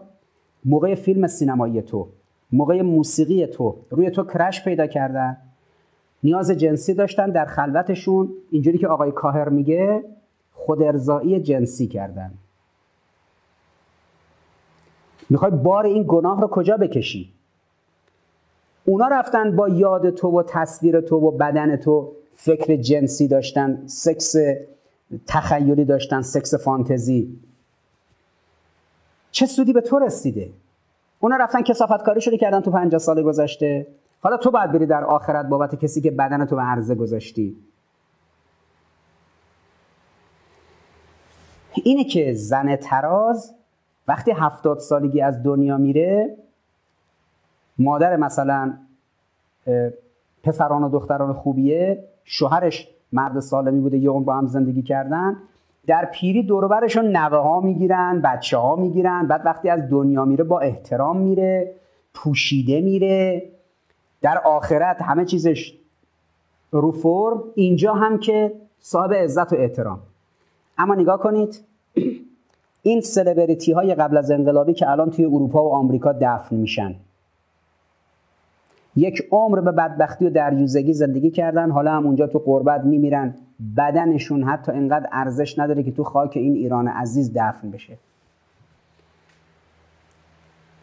موقع 0.65 0.95
فیلم 0.95 1.27
سینمایی 1.27 1.82
تو 1.82 2.07
موقع 2.53 2.82
موسیقی 2.82 3.47
تو 3.47 3.77
روی 3.91 4.11
تو 4.11 4.24
کرش 4.24 4.65
پیدا 4.65 4.86
کردن. 4.86 5.36
نیاز 6.24 6.51
جنسی 6.51 6.95
داشتن 6.95 7.31
در 7.31 7.45
خلوتشون. 7.45 8.28
اینجوری 8.51 8.78
که 8.78 8.89
آقای 8.89 9.12
کاهر 9.12 9.49
میگه 9.49 10.03
خود 10.65 10.82
ارزایی 10.82 11.41
جنسی 11.41 11.86
کردن. 11.86 12.35
می‌خوای 15.31 15.51
بار 15.51 15.86
این 15.86 16.05
گناه 16.09 16.41
رو 16.41 16.49
کجا 16.49 16.77
بکشی؟ 16.77 17.32
اونا 18.85 19.09
رفتن 19.09 19.57
با 19.57 19.69
یاد 19.69 20.11
تو 20.11 20.28
و 20.28 20.43
تصویر 20.43 21.01
تو 21.01 21.16
و 21.16 21.31
بدن 21.31 21.77
تو 21.77 22.12
فکر 22.35 22.77
جنسی 22.77 23.28
داشتن 23.28 23.82
سکس 23.86 24.35
تخیلی 25.27 25.85
داشتن 25.85 26.23
سکس 26.23 26.55
فانتزی. 26.55 27.39
چه 29.31 29.47
سودی 29.47 29.73
به 29.73 29.81
تو 29.81 29.99
رسیده؟ 29.99 30.51
اونا 31.20 31.36
رفتن 31.36 31.62
کسافت 31.62 32.03
کاری 32.03 32.20
شده 32.20 32.39
کردن 32.39 32.61
تو 32.61 32.70
50 32.70 32.99
سال 32.99 33.23
گذشته. 33.23 33.86
حالا 34.20 34.36
تو 34.36 34.51
باید 34.51 34.73
بری 34.73 34.86
در 34.86 35.05
آخرت 35.05 35.47
بابت 35.47 35.74
کسی 35.74 36.01
که 36.01 36.11
بدن 36.11 36.45
تو 36.45 36.57
به 36.57 36.62
عرضه 36.62 36.95
گذاشتی. 36.95 37.57
اینه 41.84 42.05
که 42.05 42.32
زن 42.32 42.76
تراز 42.76 43.55
وقتی 44.09 44.30
هفتاد 44.30 44.78
سالگی 44.78 45.20
از 45.20 45.42
دنیا 45.42 45.76
میره 45.76 46.36
مادر 47.78 48.16
مثلا 48.16 48.74
پسران 50.42 50.82
و 50.82 50.88
دختران 50.88 51.32
خوبیه 51.32 52.05
شوهرش 52.24 52.88
مرد 53.12 53.40
سالمی 53.40 53.80
بوده 53.80 53.98
یه 53.98 54.10
اون 54.10 54.24
با 54.24 54.34
هم 54.34 54.46
زندگی 54.46 54.82
کردن 54.82 55.36
در 55.86 56.05
پیری 56.05 56.42
دوربرشون 56.42 57.16
نوه 57.16 57.38
ها 57.38 57.60
می‌گیرن 57.60 58.20
بچه 58.20 58.56
ها 58.56 58.76
می‌گیرن 58.76 59.26
بعد 59.26 59.42
وقتی 59.44 59.68
از 59.68 59.90
دنیا 59.90 60.24
میره 60.24 60.44
با 60.44 60.60
احترام 60.60 61.16
میره 61.16 61.74
پوشیده 62.14 62.80
میره 62.80 63.42
در 64.22 64.38
آخرت 64.38 65.02
همه 65.02 65.24
چیزش 65.24 65.74
رو 66.70 66.92
فرم 66.92 67.42
اینجا 67.55 67.94
هم 67.94 68.18
که 68.18 68.52
صاحب 68.78 69.12
عزت 69.12 69.52
و 69.52 69.56
احترام. 69.56 69.98
اما 70.78 70.94
نگاه 70.94 71.18
کنید 71.18 71.64
این 72.82 73.01
سلبریتی 73.01 73.72
های 73.72 73.94
قبل 73.94 74.16
از 74.16 74.30
انقلابی 74.30 74.74
که 74.74 74.90
الان 74.90 75.10
توی 75.10 75.24
اروپا 75.24 75.64
و 75.64 75.72
آمریکا 75.72 76.12
دفن 76.20 76.56
میشن. 76.56 76.94
یک 78.96 79.28
عمر 79.30 79.60
به 79.60 79.72
بدبختی 79.72 80.26
و 80.26 80.30
دریوزگی 80.30 80.92
زندگی 80.92 81.30
کردن 81.30 81.70
حالا 81.70 81.92
هم 81.92 82.06
اونجا 82.06 82.26
تو 82.26 82.38
قربت 82.38 82.84
میمیرن. 82.84 83.34
بدنشون 83.76 84.42
حتی 84.42 84.72
اینقدر 84.72 85.09
ارزش 85.12 85.59
نداره 85.59 85.82
که 85.82 85.92
تو 85.92 86.05
خاک 86.05 86.36
این 86.36 86.55
ایران 86.55 86.88
عزیز 86.88 87.32
دفن 87.34 87.70
بشه. 87.70 87.98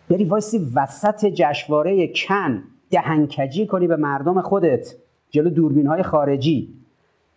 بری 0.10 0.24
وایسی 0.24 0.70
وسط 0.76 1.26
جشواره 1.26 2.08
کن 2.16 2.64
دهنکجی 2.90 3.68
کنی 3.68 3.88
به 3.88 3.96
مردم 3.96 4.42
خودت. 4.42 4.96
جلو 5.30 5.50
دوربین 5.50 5.88
های 5.88 6.04
خارجی. 6.04 6.81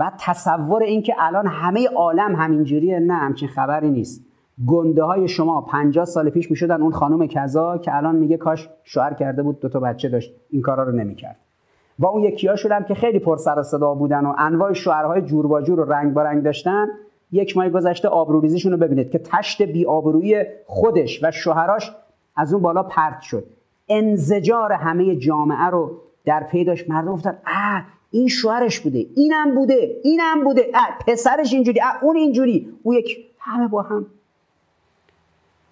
و 0.01 0.13
تصور 0.21 0.83
اینکه 0.83 1.15
الان 1.19 1.47
همه 1.47 1.89
عالم 1.89 2.37
همینجوریه 2.37 2.99
نه 2.99 3.15
همچین 3.15 3.49
خبری 3.49 3.91
نیست. 3.91 4.25
گنده 4.67 5.03
های 5.03 5.29
شما 5.29 5.61
50 5.61 6.05
سال 6.05 6.31
پیش 6.31 6.51
می‌شدن 6.51 6.83
اون 6.83 6.93
خانم 6.93 7.27
کذا 7.27 7.79
که 7.79 7.97
الان 7.97 8.17
میگه 8.17 8.37
کاش 8.37 8.69
شوهر 8.85 9.15
کرده 9.15 9.43
بود 9.43 9.61
دو 9.61 9.69
تا 9.69 9.81
بچه 9.81 10.09
داشت. 10.09 10.33
این 10.51 10.63
کارا 10.63 10.83
رو 10.83 10.93
نمی‌کرد. 10.93 11.37
و 11.99 12.07
اون 12.07 12.23
یکی 12.23 12.49
ها 12.49 12.57
شدن 12.57 12.85
که 12.85 12.95
خیلی 12.95 13.19
پر 13.19 13.37
سر 13.37 13.59
و 13.59 13.63
صدا 13.63 13.95
بودن 13.95 14.27
و 14.27 14.35
انواع 14.39 14.73
شوهرهای 14.73 15.23
جور 15.23 15.47
با 15.47 15.63
جور 15.63 15.81
و 15.81 15.93
رنگ 15.93 16.15
با 16.15 16.23
رنگ 16.23 16.43
داشتن. 16.43 16.87
یک 17.33 17.57
ماه 17.57 17.69
گذشته 17.69 18.09
آبروریزیشون 18.09 18.73
رو 18.73 18.79
ببینید 18.79 19.11
که 19.11 19.19
تشت 19.19 19.63
بی 19.63 19.87
آبرویی 19.87 20.45
خودش 20.67 21.25
و 21.25 21.31
شوهراش 21.31 21.93
از 22.37 22.53
اون 22.53 22.63
بالا 22.63 22.83
پرت 22.83 23.21
شد. 23.21 23.45
انزجار 23.89 24.73
همه 24.73 25.17
جامعه 25.17 25.67
رو 25.67 25.91
در 26.25 26.43
پیداش 26.43 26.91
مردم 26.91 27.13
گفتن 27.13 27.39
اه 27.47 27.85
این 28.15 28.29
شوهرش 28.29 28.81
بوده 28.81 29.07
اینم 29.15 29.55
بوده 29.55 30.01
اینم 30.05 30.45
بوده. 30.45 30.67
اه 30.75 30.99
پسرش 31.07 31.53
اینجوری 31.53 31.81
اه 31.81 32.05
اون 32.05 32.17
اینجوری. 32.17 32.69
او 32.83 32.95
یک 32.95 33.19
همه 33.39 33.69
با 33.69 33.83
هم. 33.83 34.07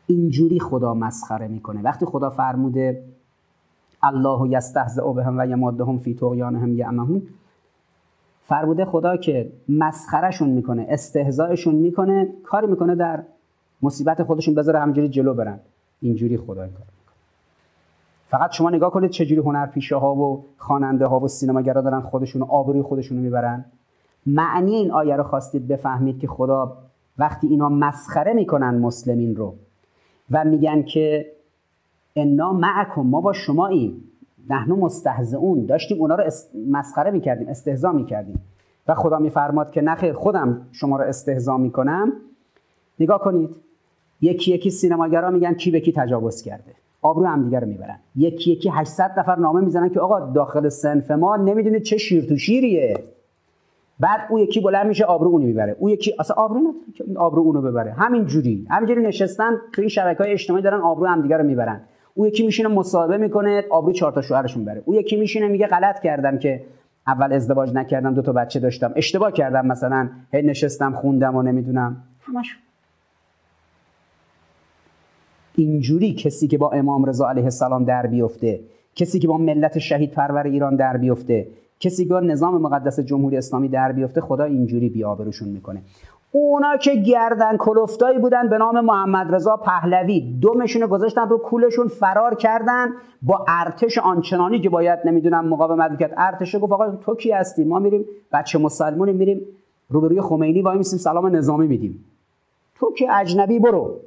اینجوری 0.06 0.60
خدا 0.60 0.94
مسخره 0.94 1.48
می‌کنه. 1.48 1.82
وقتی 1.82 2.06
خدا 2.06 2.30
فرموده 2.30 3.04
الله 4.02 4.50
یستهزئ 4.50 5.12
بهم 5.12 5.38
و 5.38 5.46
یمادهم 5.46 5.98
فی 5.98 6.14
طغیانهم 6.14 6.78
یعمهون. 6.78 7.22
فرموده 8.42 8.84
خدا 8.84 9.16
که 9.16 9.52
مسخرهشون 9.68 10.48
می‌کنه 10.48 10.86
استهزایشون 10.88 11.74
می‌کنه 11.74 12.28
کاری 12.44 12.66
می‌کنه 12.66 12.94
در 12.94 13.22
مصیبت 13.82 14.22
خودشون 14.22 14.54
بذاره 14.54 14.78
همجوری 14.78 15.08
جلو 15.08 15.34
برن. 15.34 15.60
اینجوری 16.00 16.36
خدا 16.36 16.62
این 16.62 16.72
کار. 16.72 16.86
فقط 18.32 18.52
شما 18.52 18.70
نگاه 18.70 18.90
کنید 18.90 19.10
چجوری 19.10 19.40
هنرپیشه 19.40 19.96
ها 19.96 20.14
و 20.14 20.44
خواننده 20.58 21.06
ها 21.06 21.20
و 21.20 21.28
سینماگرا 21.28 21.80
دارن 21.80 22.00
خودشون 22.00 22.42
آبروی 22.42 22.82
خودشون 22.82 23.16
رو 23.16 23.22
می‌برن. 23.22 23.64
معنی 24.26 24.74
این 24.74 24.90
آیه 24.90 25.16
رو 25.16 25.22
خواستید 25.22 25.68
بفهمید 25.68 26.18
که 26.18 26.26
خدا 26.26 26.76
وقتی 27.18 27.46
اینا 27.46 27.68
مسخره 27.68 28.32
می‌کنن 28.32 28.78
مسلمین 28.78 29.36
رو 29.36 29.54
و 30.30 30.44
میگن 30.44 30.82
که 30.82 31.26
انا 32.16 32.52
معکم 32.52 33.02
ما 33.02 33.20
با 33.20 33.32
شما 33.32 33.66
این 33.66 34.04
نحنو 34.50 34.76
مستهزئون 34.76 35.66
داشتیم 35.66 36.00
اونا 36.00 36.14
رو 36.14 36.24
مسخره 36.70 37.10
می‌کردیم 37.10 37.48
استهزا 37.48 37.92
می‌کردیم. 37.92 38.40
و 38.88 38.94
خدا 38.94 39.18
میفرماد 39.18 39.70
که 39.70 39.80
نخیر 39.80 40.12
خودم 40.12 40.66
شما 40.72 40.96
رو 40.96 41.04
استهزا 41.04 41.56
می‌کنم. 41.56 42.12
نگاه 43.00 43.20
کنید 43.20 43.56
یکی 44.20 44.54
یکی 44.54 44.70
سینماگرا 44.70 45.30
میگن 45.30 45.54
کی 45.54 45.70
به 45.70 45.80
کی 45.80 45.92
تجاوز 45.92 46.42
کرده. 46.42 46.72
آبرو 47.02 47.26
هم 47.26 47.44
دیگه 47.44 47.60
رو 47.60 47.66
می‌برن. 47.66 47.98
یکی 48.16 48.52
یکی 48.52 48.68
800 48.68 49.10
نفر 49.18 49.36
نامه 49.36 49.60
می‌زنن 49.60 49.88
که 49.88 50.00
آقا 50.00 50.20
داخل 50.20 50.68
سنف 50.68 51.10
ما 51.10 51.36
نمی‌دونید 51.36 51.82
چه 51.82 51.96
شیر 51.96 52.24
تو 52.24 52.36
شیریه. 52.36 53.04
بعد 54.00 54.20
او 54.30 54.38
یکی 54.38 54.60
بلند 54.60 54.86
میشه 54.86 55.04
آبرو 55.04 55.28
اونو 55.28 55.46
می‌بره. 55.46 55.76
او 55.78 55.90
یکی 55.90 56.14
اصلا 56.18 56.36
آبرو 56.36 56.58
نداره 56.58 56.74
که 56.94 57.04
آبرو 57.16 57.42
اونو 57.42 57.62
ببره. 57.62 57.92
همین 57.92 58.26
جوری. 58.26 58.66
همینجوری 58.70 59.02
نشستن 59.02 59.56
تو 59.72 59.82
این 59.82 59.88
شبکه 59.88 60.22
های 60.22 60.32
اجتماعی 60.32 60.62
دارن 60.62 60.80
آبرو 60.80 61.06
هم 61.06 61.22
دیگه 61.22 61.36
رو 61.36 61.44
می‌برن. 61.44 61.80
او 62.14 62.26
یکی 62.26 62.46
میشینه 62.46 62.68
مصاحبه 62.68 63.16
می‌کنه 63.16 63.64
آبرو 63.70 63.92
چهار 63.92 64.12
تا 64.12 64.22
شوهرشون 64.22 64.64
بره. 64.64 64.82
او 64.84 64.94
یکی 64.94 65.16
میشینه 65.16 65.48
میگه 65.48 65.66
غلط 65.66 66.00
کردم 66.00 66.38
که 66.38 66.62
اول 67.06 67.32
ازدواج 67.32 67.72
نکردم 67.74 68.14
دو 68.14 68.22
تا 68.22 68.32
بچه 68.32 68.60
داشتم. 68.60 68.92
اشتباه 68.96 69.32
کردم 69.32 69.66
مثلا. 69.66 70.08
هی 70.32 70.42
نشستم 70.42 70.92
خوندم 70.92 71.36
و 71.36 71.42
نمی‌دونم. 71.42 71.96
همش 72.20 72.56
اینجوری 75.54 76.14
کسی 76.14 76.48
که 76.48 76.58
با 76.58 76.70
امام 76.70 77.04
رضا 77.04 77.28
علیه 77.28 77.44
السلام 77.44 77.84
در 77.84 78.06
بیفته 78.06 78.60
کسی 78.96 79.18
که 79.18 79.28
با 79.28 79.38
ملت 79.38 79.78
شهید 79.78 80.10
پرور 80.10 80.46
ایران 80.46 80.76
در 80.76 80.96
بیفته 80.96 81.46
کسی 81.80 82.04
که 82.04 82.14
نظام 82.14 82.62
مقدس 82.62 83.00
جمهوری 83.00 83.36
اسلامی 83.36 83.68
در 83.68 83.92
بیفته 83.92 84.20
خدا 84.20 84.44
اینجوری 84.44 84.88
بیابروشون 84.88 85.48
می‌کنه. 85.48 85.82
اونا 86.32 86.76
که 86.76 86.94
گردن 86.94 87.56
کلفتایی 87.56 88.18
بودن 88.18 88.48
به 88.48 88.58
نام 88.58 88.80
محمد 88.80 89.34
رضا 89.34 89.56
پهلوی 89.56 90.20
دومشون 90.40 90.86
گذاشتن 90.86 91.28
رو 91.28 91.38
کولشون 91.38 91.88
فرار 91.88 92.34
کردن 92.34 92.88
با 93.22 93.44
ارتش 93.48 93.98
آنچنانی 93.98 94.60
که 94.60 94.68
باید 94.68 94.98
نمی‌دونم 95.04 95.48
مقاومت 95.48 95.98
کرد 95.98 96.14
ارتش 96.16 96.56
گفت 96.56 96.72
آقا 96.72 96.90
تو 96.90 97.14
کی 97.14 97.32
هستی؟ 97.32 97.64
ما 97.64 97.78
میریم 97.78 98.04
بچه 98.32 98.58
مسلمون 98.58 99.12
میریم 99.12 99.40
روبروی 99.88 100.20
خمینی 100.20 100.62
وای 100.62 100.78
میسیم 100.78 100.98
سلام 100.98 101.36
نظامی 101.36 101.66
میدیم. 101.66 102.04
تو 102.74 102.92
که 102.92 103.16
اجنبی 103.16 103.58
برو. 103.58 104.00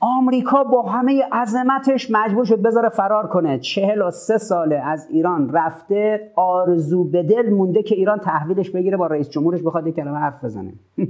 آمریکا 0.00 0.64
با 0.64 0.82
همه 0.82 1.22
عظمتش 1.32 2.10
مجبور 2.10 2.44
شد 2.44 2.62
بذاره 2.62 2.88
فرار 2.88 3.26
کنه. 3.26 3.58
چهل 3.58 4.02
و 4.02 4.10
سه 4.10 4.38
ساله 4.38 4.76
از 4.76 5.06
ایران 5.10 5.52
رفته 5.52 6.32
آرزو 6.36 7.04
به 7.04 7.22
دل 7.22 7.50
مونده 7.50 7.82
که 7.82 7.94
ایران 7.94 8.18
تحویلش 8.18 8.70
بگیره 8.70 8.96
با 8.96 9.06
رئیس 9.06 9.30
جمهورش 9.30 9.62
بخواد 9.62 9.86
یک 9.86 9.96
کلمه 9.96 10.18
حرف 10.18 10.44
بزنه. 10.44 10.72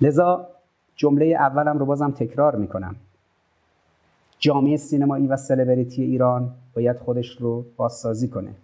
لذا 0.00 0.46
جمله 0.96 1.26
اولم 1.26 1.78
رو 1.78 1.86
بازم 1.86 2.10
تکرار 2.10 2.56
می‌کنم. 2.56 2.96
جامعه 4.38 4.76
سینمایی 4.76 5.26
و 5.26 5.36
سلبریتی 5.36 6.02
ایران 6.02 6.50
باید 6.76 6.96
خودش 6.98 7.36
رو 7.36 7.64
بازسازی 7.76 8.28
کنه. 8.28 8.54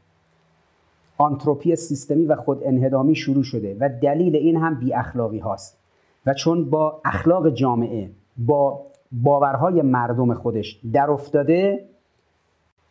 آنتروپی 1.18 1.76
سیستمی 1.76 2.26
و 2.26 2.36
خود 2.36 2.62
انهدامی 2.64 3.14
شروع 3.14 3.42
شده 3.42 3.76
و 3.80 3.88
دلیل 4.02 4.36
این 4.36 4.56
هم 4.56 4.74
بی 4.74 4.94
اخلاقی 4.94 5.38
هاست. 5.38 5.85
و 6.26 6.34
چون 6.34 6.70
با 6.70 7.00
اخلاق 7.04 7.50
جامعه 7.50 8.10
با 8.38 8.82
باورهای 9.12 9.82
مردم 9.82 10.34
خودش 10.34 10.80
در 10.92 11.10
افتاده 11.10 11.84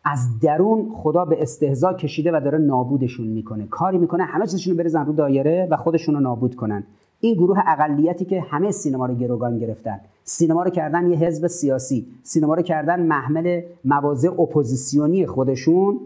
از 0.04 0.40
درون 0.40 0.92
خدا 0.96 1.24
به 1.24 1.42
استهزا 1.42 1.92
کشیده 1.92 2.30
و 2.32 2.40
داره 2.40 2.58
نابودشون 2.58 3.26
می‌کنه. 3.26 3.66
کاری 3.66 3.98
می‌کنه 3.98 4.24
همه 4.24 4.46
چیزشون 4.46 4.72
رو 4.72 4.78
بریزن 4.78 5.06
رو 5.06 5.12
دایره 5.12 5.68
و 5.70 5.76
خودشون 5.76 6.14
رو 6.14 6.20
نابود 6.20 6.56
کنن. 6.56 6.84
این 7.20 7.34
گروه 7.34 7.58
اقلیتی 7.66 8.24
که 8.24 8.40
همه 8.40 8.70
سینما 8.70 9.06
رو 9.06 9.14
گروگان 9.14 9.58
گرفتن. 9.58 10.00
سینما 10.24 10.62
رو 10.62 10.70
کردن 10.70 11.10
یه 11.10 11.18
حزب 11.18 11.46
سیاسی. 11.46 12.06
سینما 12.22 12.54
رو 12.54 12.62
کردن 12.62 13.02
محمل 13.02 13.62
مواضع 13.84 14.40
اپوزیسیونی 14.40 15.26
خودشون. 15.26 16.00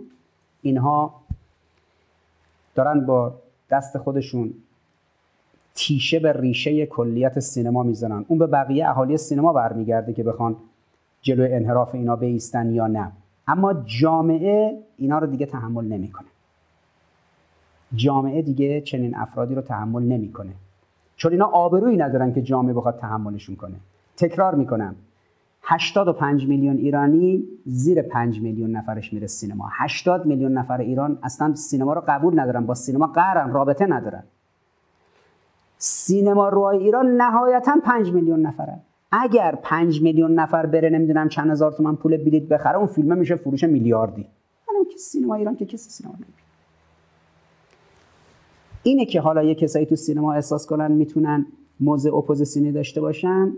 اینها 0.62 1.14
دارن 2.74 3.06
با 3.06 3.32
دست 3.70 3.98
خودشون 3.98 4.54
تیشه 5.74 6.18
به 6.18 6.32
ریشه 6.32 6.86
کلیت 6.86 7.40
سینما 7.40 7.82
می‌زنن. 7.82 8.24
اون 8.28 8.38
به 8.38 8.46
بقیه 8.46 8.88
اهالی 8.88 9.16
سینما 9.16 9.52
برمیگرده 9.52 10.12
که 10.12 10.22
بخوان 10.22 10.56
جلوی 11.22 11.54
انحراف 11.54 11.94
اینا 11.94 12.16
بایستن 12.16 12.70
یا 12.70 12.86
نه. 12.86 13.12
اما 13.48 13.74
جامعه 14.00 14.78
اینا 14.96 15.18
رو 15.18 15.26
دیگه 15.26 15.46
تحمل 15.46 15.84
نمی‌کنه. 15.84 16.26
جامعه 17.94 18.42
دیگه 18.42 18.80
چنین 18.80 19.16
افرادی 19.16 19.54
رو 19.54 19.62
تحمل 19.62 20.02
نمی‌کنه. 20.02 20.52
چون 21.16 21.32
اینا 21.32 21.46
آبرویی 21.46 21.96
ندارن 21.96 22.32
که 22.32 22.42
جامعه 22.42 22.74
بخواد 22.74 22.98
تحملشون 22.98 23.56
کنه. 23.56 23.74
تکرار 24.16 24.54
می‌کنم. 24.54 24.94
85 25.62 26.46
میلیون 26.46 26.76
ایرانی 26.76 27.44
زیر 27.66 28.02
5 28.02 28.40
میلیون 28.40 28.70
نفرش 28.70 29.12
میره 29.12 29.26
سینما. 29.26 29.68
80 29.72 30.26
میلیون 30.26 30.52
نفر 30.52 30.80
ایران 30.80 31.18
اصلا 31.22 31.54
سینما 31.54 31.92
رو 31.92 32.02
قبول 32.08 32.40
ندارن 32.40 32.66
با 32.66 32.74
سینما 32.74 33.06
قرن 33.06 33.52
رابطه 33.52 33.86
ندارن. 33.86 34.22
سینما 35.82 36.48
روی 36.48 36.76
ایران 36.76 37.16
نهایتا 37.16 37.76
5 37.84 38.12
میلیون 38.12 38.40
نفره. 38.40 38.78
اگر 39.12 39.58
5 39.62 40.02
میلیون 40.02 40.34
نفر 40.34 40.66
بره 40.66 40.88
نمی‌دونم 40.90 41.28
چند 41.28 41.50
هزار 41.50 41.72
تومن 41.72 41.96
پول 41.96 42.16
بلیت 42.16 42.42
بخره 42.42 42.76
اون 42.76 42.86
فیلم 42.86 43.18
میشه 43.18 43.36
فروش 43.36 43.64
میلیاردی. 43.64 44.26
حالا 44.66 44.84
که 44.84 44.98
سینما 44.98 45.34
ایران 45.34 45.56
که 45.56 45.66
کسی 45.66 45.90
سینما 45.90 46.14
نمی‌بینه. 46.14 46.38
اینه 48.82 49.04
که 49.04 49.20
حالا 49.20 49.42
یه 49.42 49.54
کسایی 49.54 49.86
تو 49.86 49.96
سینما 49.96 50.32
احساس 50.32 50.66
کنن 50.66 50.92
می‌تونن 50.92 51.46
موضع 51.80 52.14
اپوزیسیونی 52.14 52.72
داشته 52.72 53.00
باشن 53.00 53.52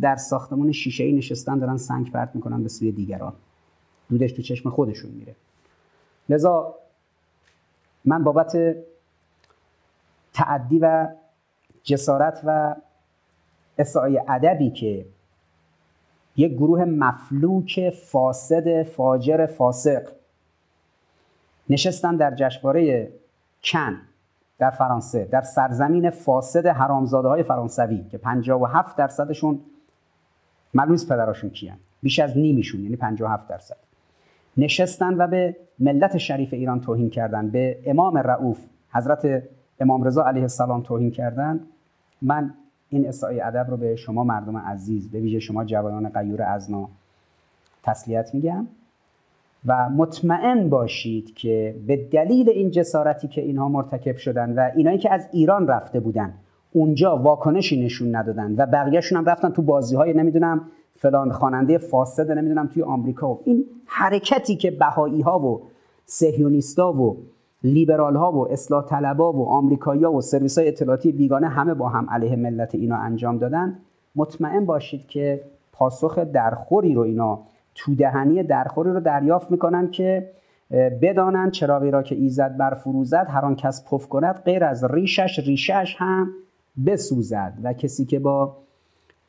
در 0.00 0.16
ساختمان 0.16 0.72
شیشه 0.72 1.04
ای 1.04 1.12
نشستن 1.12 1.58
دارن 1.58 1.76
سنگ 1.76 2.12
پرت 2.12 2.30
می‌کنن 2.34 2.62
به 2.62 2.68
سوی 2.68 2.92
دیگران. 2.92 3.32
دودش 4.10 4.32
تو 4.32 4.42
چشم 4.42 4.70
خودشون 4.70 5.10
میره. 5.10 5.34
لذا 6.28 6.74
من 8.04 8.24
بابت 8.24 8.76
تعدی 10.32 10.78
و 10.78 11.08
جسارت 11.84 12.40
و 12.44 12.74
اسائه 13.78 14.20
ادبی 14.28 14.70
که 14.70 15.06
یک 16.36 16.52
گروه 16.52 16.84
مفلوک 16.84 17.90
فاسد 17.90 18.82
فاجر 18.82 19.46
فاسق 19.46 20.08
نشستن 21.70 22.16
در 22.16 22.34
جشنواره 22.34 23.12
کن 23.64 24.00
در 24.58 24.70
فرانسه 24.70 25.24
در 25.24 25.40
سرزمین 25.40 26.10
فاسد 26.10 26.66
حرامزاده 26.66 27.28
های 27.28 27.42
فرانسوی 27.42 28.04
که 28.10 28.18
57 28.18 28.96
درصدشون 28.96 29.60
معلوم 30.74 30.92
نیست 30.92 31.08
پدراشون 31.08 31.50
کیان. 31.50 31.76
بیش 32.02 32.18
از 32.18 32.38
نیمیشون 32.38 32.82
یعنی 32.82 32.96
57 32.96 33.48
درصد. 33.48 33.76
نشستن 34.56 35.14
و 35.14 35.26
به 35.26 35.56
ملت 35.78 36.18
شریف 36.18 36.52
ایران 36.52 36.80
توهین 36.80 37.10
کردن 37.10 37.50
به 37.50 37.78
امام 37.86 38.16
رعوف 38.18 38.58
حضرت 38.92 39.42
امام 39.80 40.02
رضا 40.02 40.24
علیه 40.24 40.42
السلام 40.42 40.82
توهین 40.82 41.10
کردن. 41.10 41.60
من 42.24 42.54
این 42.88 43.08
اسای 43.08 43.40
ادب 43.40 43.66
رو 43.70 43.76
به 43.76 43.96
شما 43.96 44.24
مردم 44.24 44.56
عزیز 44.56 45.10
به 45.10 45.20
ویژه 45.20 45.38
شما 45.38 45.64
جوانان 45.64 46.08
غیور 46.08 46.42
ازنا 46.42 46.88
تسلیت 47.82 48.34
میگم 48.34 48.66
و 49.66 49.90
مطمئن 49.90 50.68
باشید 50.68 51.34
که 51.34 51.74
به 51.86 51.96
دلیل 51.96 52.50
این 52.50 52.70
جسارتی 52.70 53.28
که 53.28 53.40
اینها 53.40 53.68
مرتکب 53.68 54.16
شدن 54.16 54.54
و 54.54 54.70
اینایی 54.76 54.98
که 54.98 55.12
از 55.12 55.28
ایران 55.32 55.66
رفته 55.66 56.00
بودن 56.00 56.34
اونجا 56.72 57.16
واکنشی 57.16 57.84
نشون 57.84 58.16
ندادن 58.16 58.54
و 58.56 58.66
بقیهشون 58.66 59.18
هم 59.18 59.24
رفتن 59.24 59.50
تو 59.50 59.62
بازی 59.62 59.96
های 59.96 60.12
نمی‌دونم 60.12 60.70
فلان 60.96 61.32
خواننده 61.32 61.78
فاسد 61.78 62.30
نمی‌دونم 62.30 62.66
توی 62.66 62.82
آمریکا. 62.82 63.30
و 63.34 63.40
این 63.44 63.64
حرکتی 63.86 64.56
که 64.56 64.70
بهایی 64.70 65.20
ها 65.20 65.38
و 65.38 65.62
سهیونیستا 66.06 66.92
و 66.92 67.16
لیبرال 67.64 68.16
ها 68.16 68.32
و 68.32 68.52
اصلاح 68.52 68.84
طلبا 68.84 69.32
و 69.32 69.48
آمریکایی‌ها 69.48 70.12
و 70.12 70.20
سرویس 70.20 70.58
های 70.58 70.68
اطلاعاتی 70.68 71.12
بیگانه 71.12 71.48
همه 71.48 71.74
با 71.74 71.88
هم 71.88 72.10
علیه 72.10 72.36
ملت 72.36 72.74
اینا 72.74 72.96
انجام 72.96 73.38
دادن. 73.38 73.78
مطمئن 74.16 74.64
باشید 74.64 75.06
که 75.06 75.40
پاسخ 75.72 76.18
درخوری 76.18 76.94
رو 76.94 77.02
اینا 77.02 77.38
تودهنی 77.74 78.42
درخوری 78.42 78.90
رو 78.90 79.00
دریافت 79.00 79.50
می‌کنن 79.50 79.90
که 79.90 80.30
بدانند 81.02 81.50
چراغی 81.50 81.90
را 81.90 82.02
که 82.02 82.14
ایزد 82.14 82.56
بر 82.56 82.74
فروزد 82.74 83.26
هر 83.28 83.44
آن 83.44 83.56
کس 83.56 83.84
پف 83.90 84.08
کند 84.08 84.34
غیر 84.34 84.64
از 84.64 84.84
ریشش 84.84 85.38
ریشش 85.38 85.96
هم 85.98 86.30
بسوزد. 86.86 87.58
و 87.62 87.72
کسی 87.72 88.04
که 88.04 88.18
با 88.18 88.56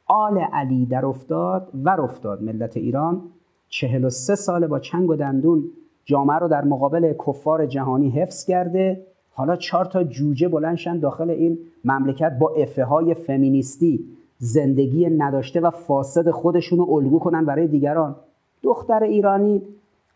آل 0.05 0.37
علی 0.37 0.85
در 0.85 1.05
افتاد 1.05 1.69
و 1.73 1.89
افتاد 1.89 2.43
ملت 2.43 2.77
ایران 2.77 3.21
چهل 3.69 4.05
و 4.05 4.09
سه 4.09 4.35
ساله 4.35 4.67
با 4.67 4.79
چنگ 4.79 5.09
و 5.09 5.15
دندون 5.15 5.63
جامعه 6.05 6.37
رو 6.37 6.47
در 6.47 6.63
مقابل 6.63 7.13
کفار 7.27 7.65
جهانی 7.65 8.09
حفظ 8.09 8.45
کرده. 8.45 9.01
حالا 9.31 9.55
چهار 9.55 9.85
تا 9.85 10.03
جوجه 10.03 10.47
بلندشن 10.47 10.99
داخل 10.99 11.29
این 11.29 11.57
مملکت 11.85 12.37
با 12.39 12.49
افه 12.49 12.83
های 12.83 13.13
فمینیستی 13.13 13.99
زندگی 14.37 15.09
نداشته 15.09 15.59
و 15.59 15.69
فاسد 15.69 16.29
خودشون 16.29 16.79
رو 16.79 16.93
الگو 16.93 17.19
کنن 17.19 17.45
برای 17.45 17.67
دیگران. 17.67 18.15
دختر 18.63 19.03
ایرانی 19.03 19.61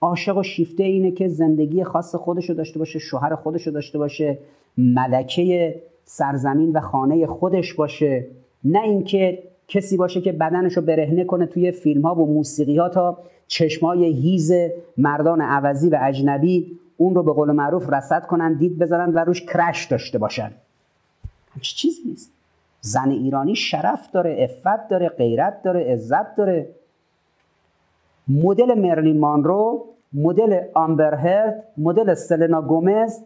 عاشق 0.01 0.37
و 0.37 0.43
شیفته 0.43 0.83
اینه 0.83 1.11
که 1.11 1.27
زندگی 1.27 1.83
خاص 1.83 2.15
خودش 2.15 2.49
رو 2.49 2.55
داشته 2.55 2.79
باشه 2.79 2.99
شوهر 2.99 3.35
خودش 3.35 3.67
رو 3.67 3.73
داشته 3.73 3.97
باشه 3.97 4.37
ملکه 4.77 5.75
سرزمین 6.03 6.71
و 6.71 6.79
خانه 6.79 7.27
خودش 7.27 7.73
باشه. 7.73 8.27
نه 8.63 8.83
اینکه 8.83 9.43
کسی 9.69 9.97
باشه 9.97 10.21
که 10.21 10.31
بدنش 10.31 10.77
رو 10.77 10.83
برهنه 10.83 11.23
کنه 11.23 11.45
توی 11.45 11.71
فیلم 11.71 12.01
ها 12.01 12.15
و 12.15 12.33
موسیقی 12.33 12.77
ها 12.77 12.89
تا 12.89 13.17
چشمای 13.47 14.05
هیز 14.05 14.51
مردان 14.97 15.41
عوضی 15.41 15.89
و 15.89 15.99
اجنبی 16.01 16.79
اون 16.97 17.15
رو 17.15 17.23
به 17.23 17.33
قول 17.33 17.51
معروف 17.51 17.93
رسد 17.93 18.25
کنن 18.25 18.53
دید 18.53 18.79
بذارن 18.79 19.13
و 19.13 19.19
روش 19.19 19.41
کرش 19.41 19.85
داشته 19.85 20.17
باشن. 20.17 20.51
همچی 21.55 21.75
چیزی 21.75 22.01
نیست. 22.05 22.31
زن 22.81 23.09
ایرانی 23.09 23.55
شرف 23.55 24.11
داره 24.11 24.37
افت 24.39 24.87
داره 24.89 25.09
غیرت 25.09 25.63
داره 25.63 25.93
عزت 25.93 26.35
داره. 26.35 26.69
مدل 28.27 28.79
مرلین 28.79 29.19
مانرو 29.19 29.85
مدل 30.13 30.61
آمبر 30.73 31.53
مدل 31.77 32.13
سلنا 32.13 32.61
گومز 32.61 33.19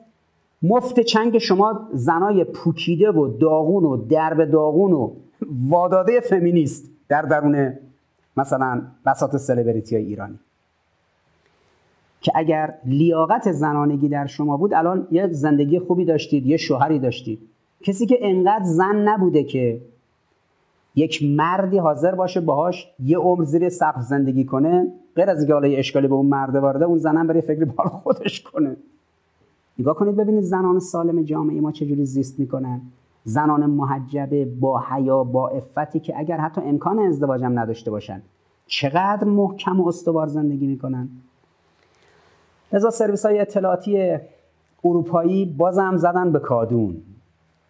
مفت 0.63 0.99
چنگ 0.99 1.37
شما 1.37 1.89
زنای 1.93 2.43
پوکیده 2.43 3.11
و 3.11 3.37
داغون 3.37 3.85
و 3.85 3.97
درب 3.97 4.51
داغون 4.51 4.93
و 4.93 5.11
واداده 5.69 6.19
فمینیست 6.19 6.91
در 7.09 7.21
درون 7.21 7.73
مثلا 8.37 8.81
بساط 9.05 9.35
سلبریتی 9.35 9.95
های 9.95 10.05
ایرانی. 10.05 10.39
که 12.21 12.31
اگر 12.35 12.73
لیاقت 12.85 13.51
زنانگی 13.51 14.09
در 14.09 14.25
شما 14.25 14.57
بود 14.57 14.73
الان 14.73 15.07
یه 15.11 15.27
زندگی 15.27 15.79
خوبی 15.79 16.05
داشتید 16.05 16.45
یه 16.45 16.57
شوهری 16.57 16.99
داشتید. 16.99 17.39
کسی 17.81 18.05
که 18.05 18.17
انقدر 18.21 18.63
زن 18.63 18.95
نبوده 18.95 19.43
که 19.43 19.81
یک 20.95 21.23
مردی 21.23 21.77
حاضر 21.77 22.15
باشه 22.15 22.41
باهاش 22.41 22.87
یه 22.99 23.17
عمر 23.17 23.43
زیر 23.43 23.69
سقف 23.69 24.01
زندگی 24.01 24.45
کنه 24.45 24.87
غیر 25.15 25.29
از 25.29 25.37
اینکه 25.37 25.53
حالا 25.53 25.67
اشکالی 25.67 26.07
به 26.07 26.13
اون 26.13 26.25
مرده 26.25 26.59
وارده 26.59 26.85
اون 26.85 26.97
زنم 26.97 27.27
بره 27.27 27.41
فکر 27.41 27.65
بال 27.65 27.87
خودش 27.87 28.41
کنه. 28.41 28.75
نگاه 29.79 29.95
کنید 29.95 30.15
ببینید 30.15 30.43
زنان 30.43 30.79
سالم 30.79 31.23
جامعه 31.23 31.61
ما 31.61 31.71
چجوری 31.71 32.05
زیست 32.05 32.39
می‌کنن. 32.39 32.81
زنان 33.23 33.65
محجبه 33.65 34.45
با 34.45 34.79
حیا 34.79 35.23
با 35.23 35.49
افتی 35.49 35.99
که 35.99 36.19
اگر 36.19 36.37
حتی 36.37 36.61
امکان 36.61 36.99
ازدواجم 36.99 37.59
نداشته 37.59 37.91
باشن 37.91 38.21
چقدر 38.67 39.23
محکم 39.23 39.81
و 39.81 39.87
استوار 39.87 40.27
زندگی 40.27 40.67
می‌کنن؟ 40.67 41.09
لذا 42.73 42.89
سرویس 42.89 43.25
های 43.25 43.39
اطلاعاتی 43.39 44.17
اروپایی 44.85 45.45
بازم 45.45 45.97
زدن 45.97 46.31
به 46.31 46.39
کادون. 46.39 47.01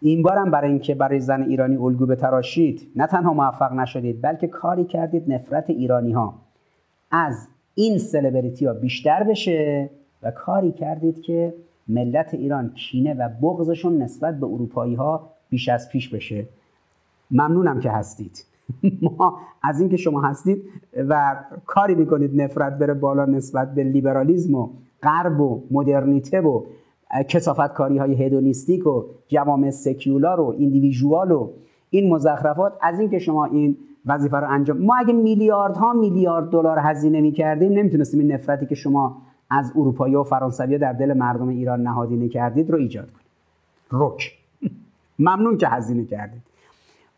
این 0.00 0.22
بارم 0.22 0.50
برای 0.50 0.70
اینکه 0.70 0.94
برای 0.94 1.20
زن 1.20 1.42
ایرانی 1.42 1.76
الگو 1.76 2.06
بتراشید 2.06 2.90
نه 2.96 3.06
تنها 3.06 3.32
موفق 3.32 3.72
نشدید 3.72 4.22
بلکه 4.22 4.46
کاری 4.46 4.84
کردید 4.84 5.32
نفرت 5.32 5.70
ایرانی 5.70 6.12
ها 6.12 6.34
از 7.10 7.48
این 7.74 7.98
سلبریتی 7.98 8.66
ها 8.66 8.72
بیشتر 8.72 9.22
بشه 9.22 9.90
و 10.22 10.30
کاری 10.30 10.72
کردید 10.72 11.22
که 11.22 11.54
ملت 11.88 12.34
ایران 12.34 12.70
کینه 12.70 13.14
و 13.14 13.28
بغضشون 13.42 14.02
نسبت 14.02 14.40
به 14.40 14.46
اروپایی 14.46 14.94
ها 14.94 15.30
بیش 15.48 15.68
از 15.68 15.88
پیش 15.88 16.08
بشه. 16.08 16.46
ممنونم 17.30 17.80
که 17.80 17.90
هستید. 17.90 18.44
ما 19.18 19.38
از 19.62 19.80
اینکه 19.80 19.96
شما 19.96 20.20
هستید 20.20 20.62
و 21.08 21.36
کاری 21.66 21.94
می‌کنید 21.94 22.42
نفرت 22.42 22.78
بره 22.78 22.94
بالا 22.94 23.24
نسبت 23.24 23.74
به 23.74 23.84
لیبرالیزم 23.84 24.54
و 24.54 24.68
غرب 25.02 25.40
و 25.40 25.62
مدرنیته 25.70 26.40
و 26.40 26.64
کسافت 27.28 27.74
کاری 27.74 27.98
های 27.98 28.24
هدونیستیک 28.24 28.86
و 28.86 29.04
جوامع 29.28 29.70
سکیولار 29.70 30.40
و 30.40 30.54
ایندیویژوال 30.58 31.32
و 31.32 31.50
این 31.90 32.14
مزخرفات 32.14 32.72
از 32.82 33.00
اینکه 33.00 33.18
شما 33.18 33.44
این 33.44 33.76
وظیفه 34.06 34.36
رو 34.36 34.50
انجام 34.50 34.78
ما 34.78 34.96
اگه 34.96 35.12
میلیاردها 35.12 35.92
میلیارد 35.92 36.50
دلار 36.50 36.78
هزینه 36.78 37.20
می‌کردیم 37.20 37.72
نمی‌تونستیم 37.72 38.20
این 38.20 38.32
نفرتی 38.32 38.66
که 38.66 38.74
شما 38.74 39.16
از 39.50 39.72
اروپایی 39.76 40.14
و 40.14 40.22
فرانسوی 40.22 40.78
در 40.78 40.92
دل 40.92 41.12
مردم 41.12 41.48
ایران 41.48 41.82
نهادینه 41.82 42.28
کردید 42.28 42.70
رو 42.70 42.78
ایجاد 42.78 43.08
کنیم. 43.10 43.26
رک. 43.92 44.43
ممنون 45.18 45.56
که 45.56 45.68
هزینه 45.68 46.04
کردید. 46.04 46.42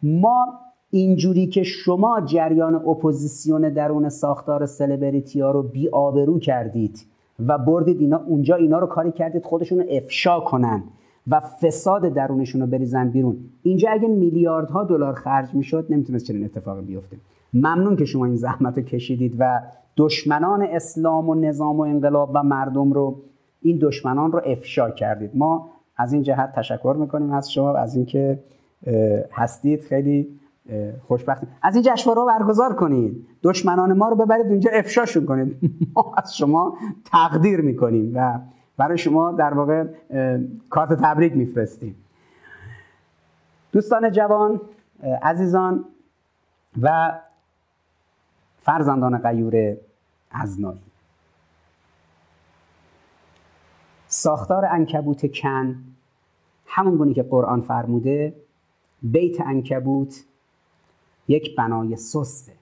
ما 0.03 0.47
اینجوری 0.91 1.47
که 1.47 1.63
شما 1.63 2.21
جریان 2.21 2.75
اپوزیسیون 2.75 3.69
درون 3.69 4.09
ساختار 4.09 4.67
سلبریتی 4.67 5.41
ها 5.41 5.51
رو 5.51 5.63
بی 5.63 5.89
آبرو 5.89 6.39
کردید 6.39 7.07
و 7.47 7.59
بردید 7.59 8.01
اینا 8.01 8.21
اونجا 8.27 8.55
اینا 8.55 8.79
رو 8.79 8.87
کاری 8.87 9.13
کردید 9.13 9.45
خودشون 9.45 9.79
رو 9.79 9.85
افشا 9.91 10.41
کنن 10.41 10.83
و 11.31 11.41
فساد 11.41 12.03
درونشون 12.09 12.61
رو 12.61 12.67
بریزن 12.67 13.09
بیرون. 13.11 13.37
اینجا 13.63 13.91
اگه 13.91 14.09
میلیاردها 14.09 14.85
دلار 14.85 15.15
خرج 15.15 15.55
می‌شد 15.55 15.87
نمی‌تونست 15.91 16.27
چنین 16.27 16.45
اتفاقی 16.45 16.83
بیفته. 16.83 17.17
ممنون 17.55 17.97
که 17.97 18.05
شما 18.05 18.25
این 18.25 18.37
زحمت 18.37 18.79
رو 18.79 18.85
کشیدید 18.85 19.35
و 19.39 19.61
دشمنان 19.97 20.63
اسلام 20.63 21.29
و 21.29 21.35
نظام 21.35 21.77
و 21.77 21.81
انقلاب 21.81 22.31
و 22.35 22.43
مردم 22.43 22.93
رو 22.93 23.17
این 23.63 23.79
دشمنان 23.83 24.33
رو 24.33 24.43
افشا 24.47 24.91
کردید. 24.91 25.31
ما 25.35 25.69
از 25.97 26.13
این 26.13 26.23
جهت 26.23 26.53
تشکر 26.53 26.97
می‌کنیم 26.99 27.33
از 27.33 27.53
شما 27.53 27.77
از 27.77 27.97
اینکه 27.97 28.39
هستید. 29.33 29.83
خیلی 29.83 30.41
خوشبختیم. 31.09 31.49
از 31.63 31.75
این 31.75 31.85
جشنواره 31.85 32.39
برگزار 32.39 32.75
کنید. 32.75 33.27
دشمنان 33.43 33.93
ما 33.93 34.09
رو 34.09 34.17
ببرید 34.17 34.47
اونجا 34.47 34.71
افشاشون 34.71 35.27
کنید. 35.27 35.57
ما 35.97 36.15
از 36.17 36.37
شما 36.37 36.79
تقدیر 37.05 37.61
می‌کنیم 37.61 38.13
و 38.15 38.39
برای 38.77 38.99
شما 38.99 39.33
در 39.33 39.55
واقع 39.55 39.85
کارت 40.71 40.93
تبریک 40.93 41.37
میفرستیم. 41.37 41.97
دوستان 43.73 44.13
جوان 44.13 44.61
عزیزان 45.23 45.85
و 46.83 47.19
فرزندان 48.63 49.19
قیور 49.19 49.77
ازنایی. 50.31 50.86
ساختار 54.17 54.65
انکبوت 54.65 55.33
کن 55.33 55.85
همون 56.67 56.97
گونه 56.97 57.15
که 57.15 57.23
قرآن 57.23 57.61
فرموده 57.61 58.35
بیت 59.03 59.41
انکبوت 59.41 60.25
یک 61.29 61.57
بنای 61.57 61.97
سسته. 61.97 62.53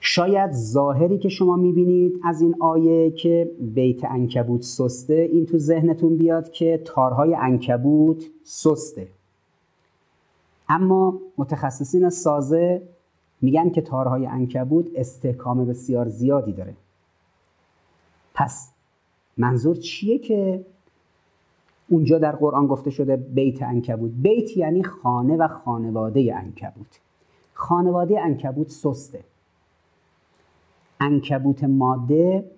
شاید 0.00 0.52
ظاهری 0.52 1.18
که 1.18 1.28
شما 1.28 1.56
می‌بینید 1.56 2.20
از 2.24 2.40
این 2.40 2.54
آیه 2.60 3.10
که 3.10 3.50
بیت 3.60 4.04
انکبوت 4.04 4.62
سسته 4.62 5.28
این 5.32 5.46
تو 5.46 5.58
ذهنتون 5.58 6.16
بیاد 6.16 6.50
که 6.50 6.82
تارهای 6.84 7.34
انکبوت 7.34 8.24
سسته. 8.42 9.08
اما 10.68 11.20
متخصصین 11.38 12.10
سازه 12.10 12.82
میگن 13.40 13.70
که 13.70 13.80
تارهای 13.80 14.26
انکبوت 14.26 14.86
استحکام 14.94 15.64
بسیار 15.64 16.08
زیادی 16.08 16.52
داره. 16.52 16.74
پس 18.34 18.73
منظور 19.36 19.76
چیه 19.76 20.18
که 20.18 20.66
اونجا 21.88 22.18
در 22.18 22.32
قرآن 22.32 22.66
گفته 22.66 22.90
شده 22.90 23.16
بیت 23.16 23.62
انکبوت 23.62 24.10
بیت 24.10 24.56
یعنی 24.56 24.82
خانه 24.82 25.36
و 25.36 25.48
خانواده 25.48 26.36
انکبوت 26.36 27.00
خانواده 27.54 28.20
انکبوت 28.20 28.68
سسته. 28.68 29.24
انکبوت 31.00 31.64
ماده 31.64 32.50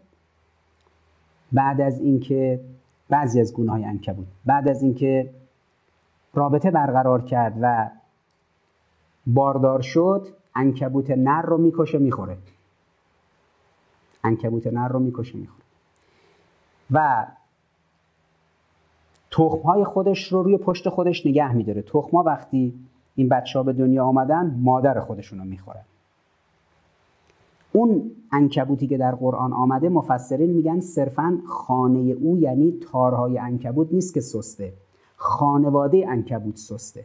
بعد 1.53 1.81
از 1.81 2.01
اینکه 2.01 2.61
بعضی 3.09 3.41
از 3.41 3.55
های 3.55 3.85
انکبوت 3.85 4.27
بعد 4.47 4.69
از 4.69 4.83
اینکه 4.83 5.31
رابطه 6.35 6.71
برقرار 6.71 7.23
کرد 7.23 7.59
و 7.61 7.91
باردار 9.27 9.81
شد 9.81 10.27
انکبوت 10.55 11.11
نر 11.11 11.43
رو 11.43 11.59
می‌کشه 11.59 11.99
می‌خوره. 11.99 12.39
انکبوت 14.25 14.67
نر 14.67 14.89
رو 14.89 14.99
می‌کشه 14.99 15.39
می‌خوره. 15.39 15.66
و 16.91 17.27
تخم 19.31 19.59
های 19.59 19.85
خودش 19.85 20.33
رو 20.33 20.43
روی 20.43 20.59
پشت 20.59 20.89
خودش 20.89 21.27
نگه 21.27 21.53
میداره. 21.53 21.83
تخم 21.83 22.17
ها 22.17 22.23
وقتی 22.23 22.75
این 23.15 23.29
بچه 23.29 23.59
ها 23.59 23.63
به 23.63 23.73
دنیا 23.73 24.05
آمدن 24.05 24.59
مادر 24.63 25.01
خودشون 25.01 25.39
رو 25.39 25.45
می‌خورن. 25.45 25.83
اون 27.73 28.11
انکبوتی 28.33 28.87
که 28.87 28.99
در 28.99 29.15
قرآن 29.15 29.53
آمده 29.53 29.89
مفسرین 29.89 30.51
میگن 30.51 30.81
صرفا 30.81 31.39
خانه 31.49 31.99
او 31.99 32.39
یعنی 32.39 32.81
تارهای 32.93 33.39
انکبوت 33.39 33.93
نیست 33.93 34.15
که 34.15 34.21
سسته. 34.21 34.73
خانواده 35.17 36.07
انکبوت 36.09 36.57
سسته. 36.57 37.05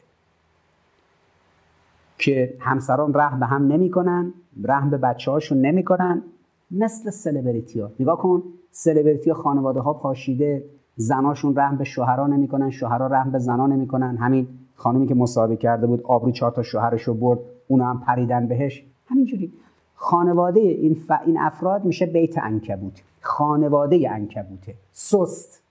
که 2.17 2.57
همسران 2.59 3.13
رحم 3.13 3.39
به 3.39 3.45
هم 3.45 3.67
نمی‌کنن 3.67 4.33
رحم 4.63 4.89
به 4.89 4.97
بچه 4.97 5.31
هاشون 5.31 5.61
نمی‌کنن. 5.61 6.23
مثل 6.71 7.09
سلبریتی 7.09 7.79
ها. 7.79 7.91
نگاه 7.99 8.17
کن 8.17 8.43
سلبریتی 8.71 9.29
ها 9.29 9.35
خانواده 9.35 9.79
ها 9.79 9.93
پاشیده 9.93 10.63
زناشون 10.95 11.55
رحم 11.55 11.77
به 11.77 11.83
شوهرها 11.83 12.27
نمی‌کنن 12.27 12.69
شوهرها 12.69 13.07
رحم 13.07 13.31
به 13.31 13.39
زنا 13.39 13.67
نمی‌کنن. 13.67 14.17
همین 14.17 14.47
خانمی 14.75 15.07
که 15.07 15.15
مصاحبه 15.15 15.55
کرده 15.55 15.87
بود 15.87 16.01
آبرو 16.01 16.31
چهار 16.31 16.51
تا 16.51 16.63
شوهرش 16.63 17.01
رو 17.01 17.13
برد 17.13 17.39
اونو 17.67 17.83
هم 17.83 17.99
پریدن 17.99 18.47
بهش. 18.47 18.83
همینجوری. 19.07 19.53
خانواده 19.95 20.59
این, 20.59 20.95
ف... 20.95 21.11
این 21.25 21.39
افراد 21.39 21.85
میشه 21.85 22.05
بیت 22.05 22.37
انکبوت 22.37 23.01
خانواده 23.21 24.11
انکبوته 24.11 24.75
سست. 24.91 25.61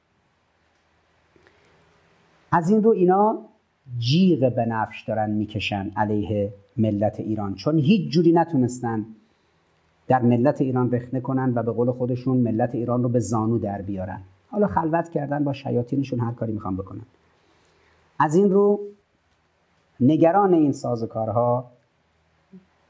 از 2.52 2.70
این 2.70 2.82
رو 2.82 2.90
اینا 2.90 3.38
جیغ 3.98 4.54
به 4.54 4.64
نفش 4.64 5.04
دارن 5.08 5.30
می‌کشن 5.30 5.90
علیه 5.96 6.52
ملت 6.76 7.20
ایران. 7.20 7.54
چون 7.54 7.78
هیچ 7.78 8.12
جوری 8.12 8.32
نتونستن 8.32 9.06
در 10.10 10.22
ملت 10.22 10.60
ایران 10.60 10.90
رخنه 10.90 11.20
کنن 11.20 11.52
و 11.54 11.62
به 11.62 11.72
قول 11.72 11.90
خودشون 11.90 12.36
ملت 12.36 12.74
ایران 12.74 13.02
رو 13.02 13.08
به 13.08 13.18
زانو 13.18 13.58
در 13.58 13.82
بیارن. 13.82 14.20
حالا 14.50 14.66
خلوت 14.66 15.08
کردن 15.08 15.44
با 15.44 15.52
شیاطینشون 15.52 16.20
هر 16.20 16.32
کاری 16.32 16.52
می‌خوان 16.52 16.76
بکنن. 16.76 17.02
از 18.18 18.34
این 18.34 18.50
رو 18.50 18.80
نگران 20.00 20.54
این 20.54 20.72
سازوکارها 20.72 21.70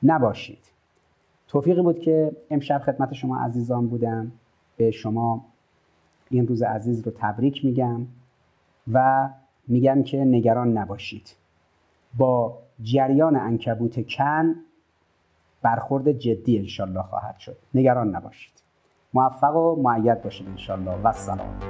نباشید. 0.03 0.59
توفیقی 1.49 1.83
بود 1.83 2.01
که 2.01 2.37
امشب 2.51 2.79
خدمت 2.79 3.13
شما 3.13 3.39
عزیزان 3.39 3.87
بودم. 3.87 4.33
به 4.77 4.91
شما 4.91 5.45
این 6.31 6.47
روز 6.47 6.63
عزیز 6.63 7.07
رو 7.07 7.13
تبریک 7.17 7.65
میگم 7.65 8.07
و 8.93 9.29
میگم 9.69 10.03
که 10.03 10.25
نگران 10.25 10.79
نباشید. 10.79 11.35
با 12.19 12.59
جریان 12.83 13.37
انکبوت 13.37 14.07
کن 14.07 14.55
برخورد 15.63 16.13
جدی 16.13 16.59
انشالله 16.59 17.03
خواهد 17.03 17.39
شد. 17.39 17.57
نگران 17.75 18.17
نباشید. 18.17 18.53
موفق 19.15 19.57
و 19.57 19.83
معید 19.83 20.23
باشید 20.23 20.49
انشالله. 20.49 20.91
و 21.05 21.13
سلام. 21.13 21.61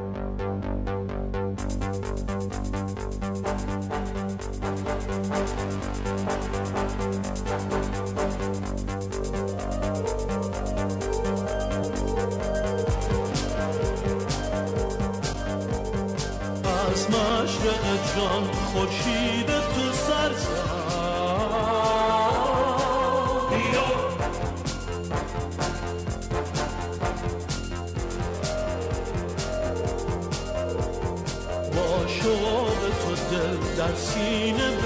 I've 33.90 33.98
seen 33.98 34.54
a 34.54 34.79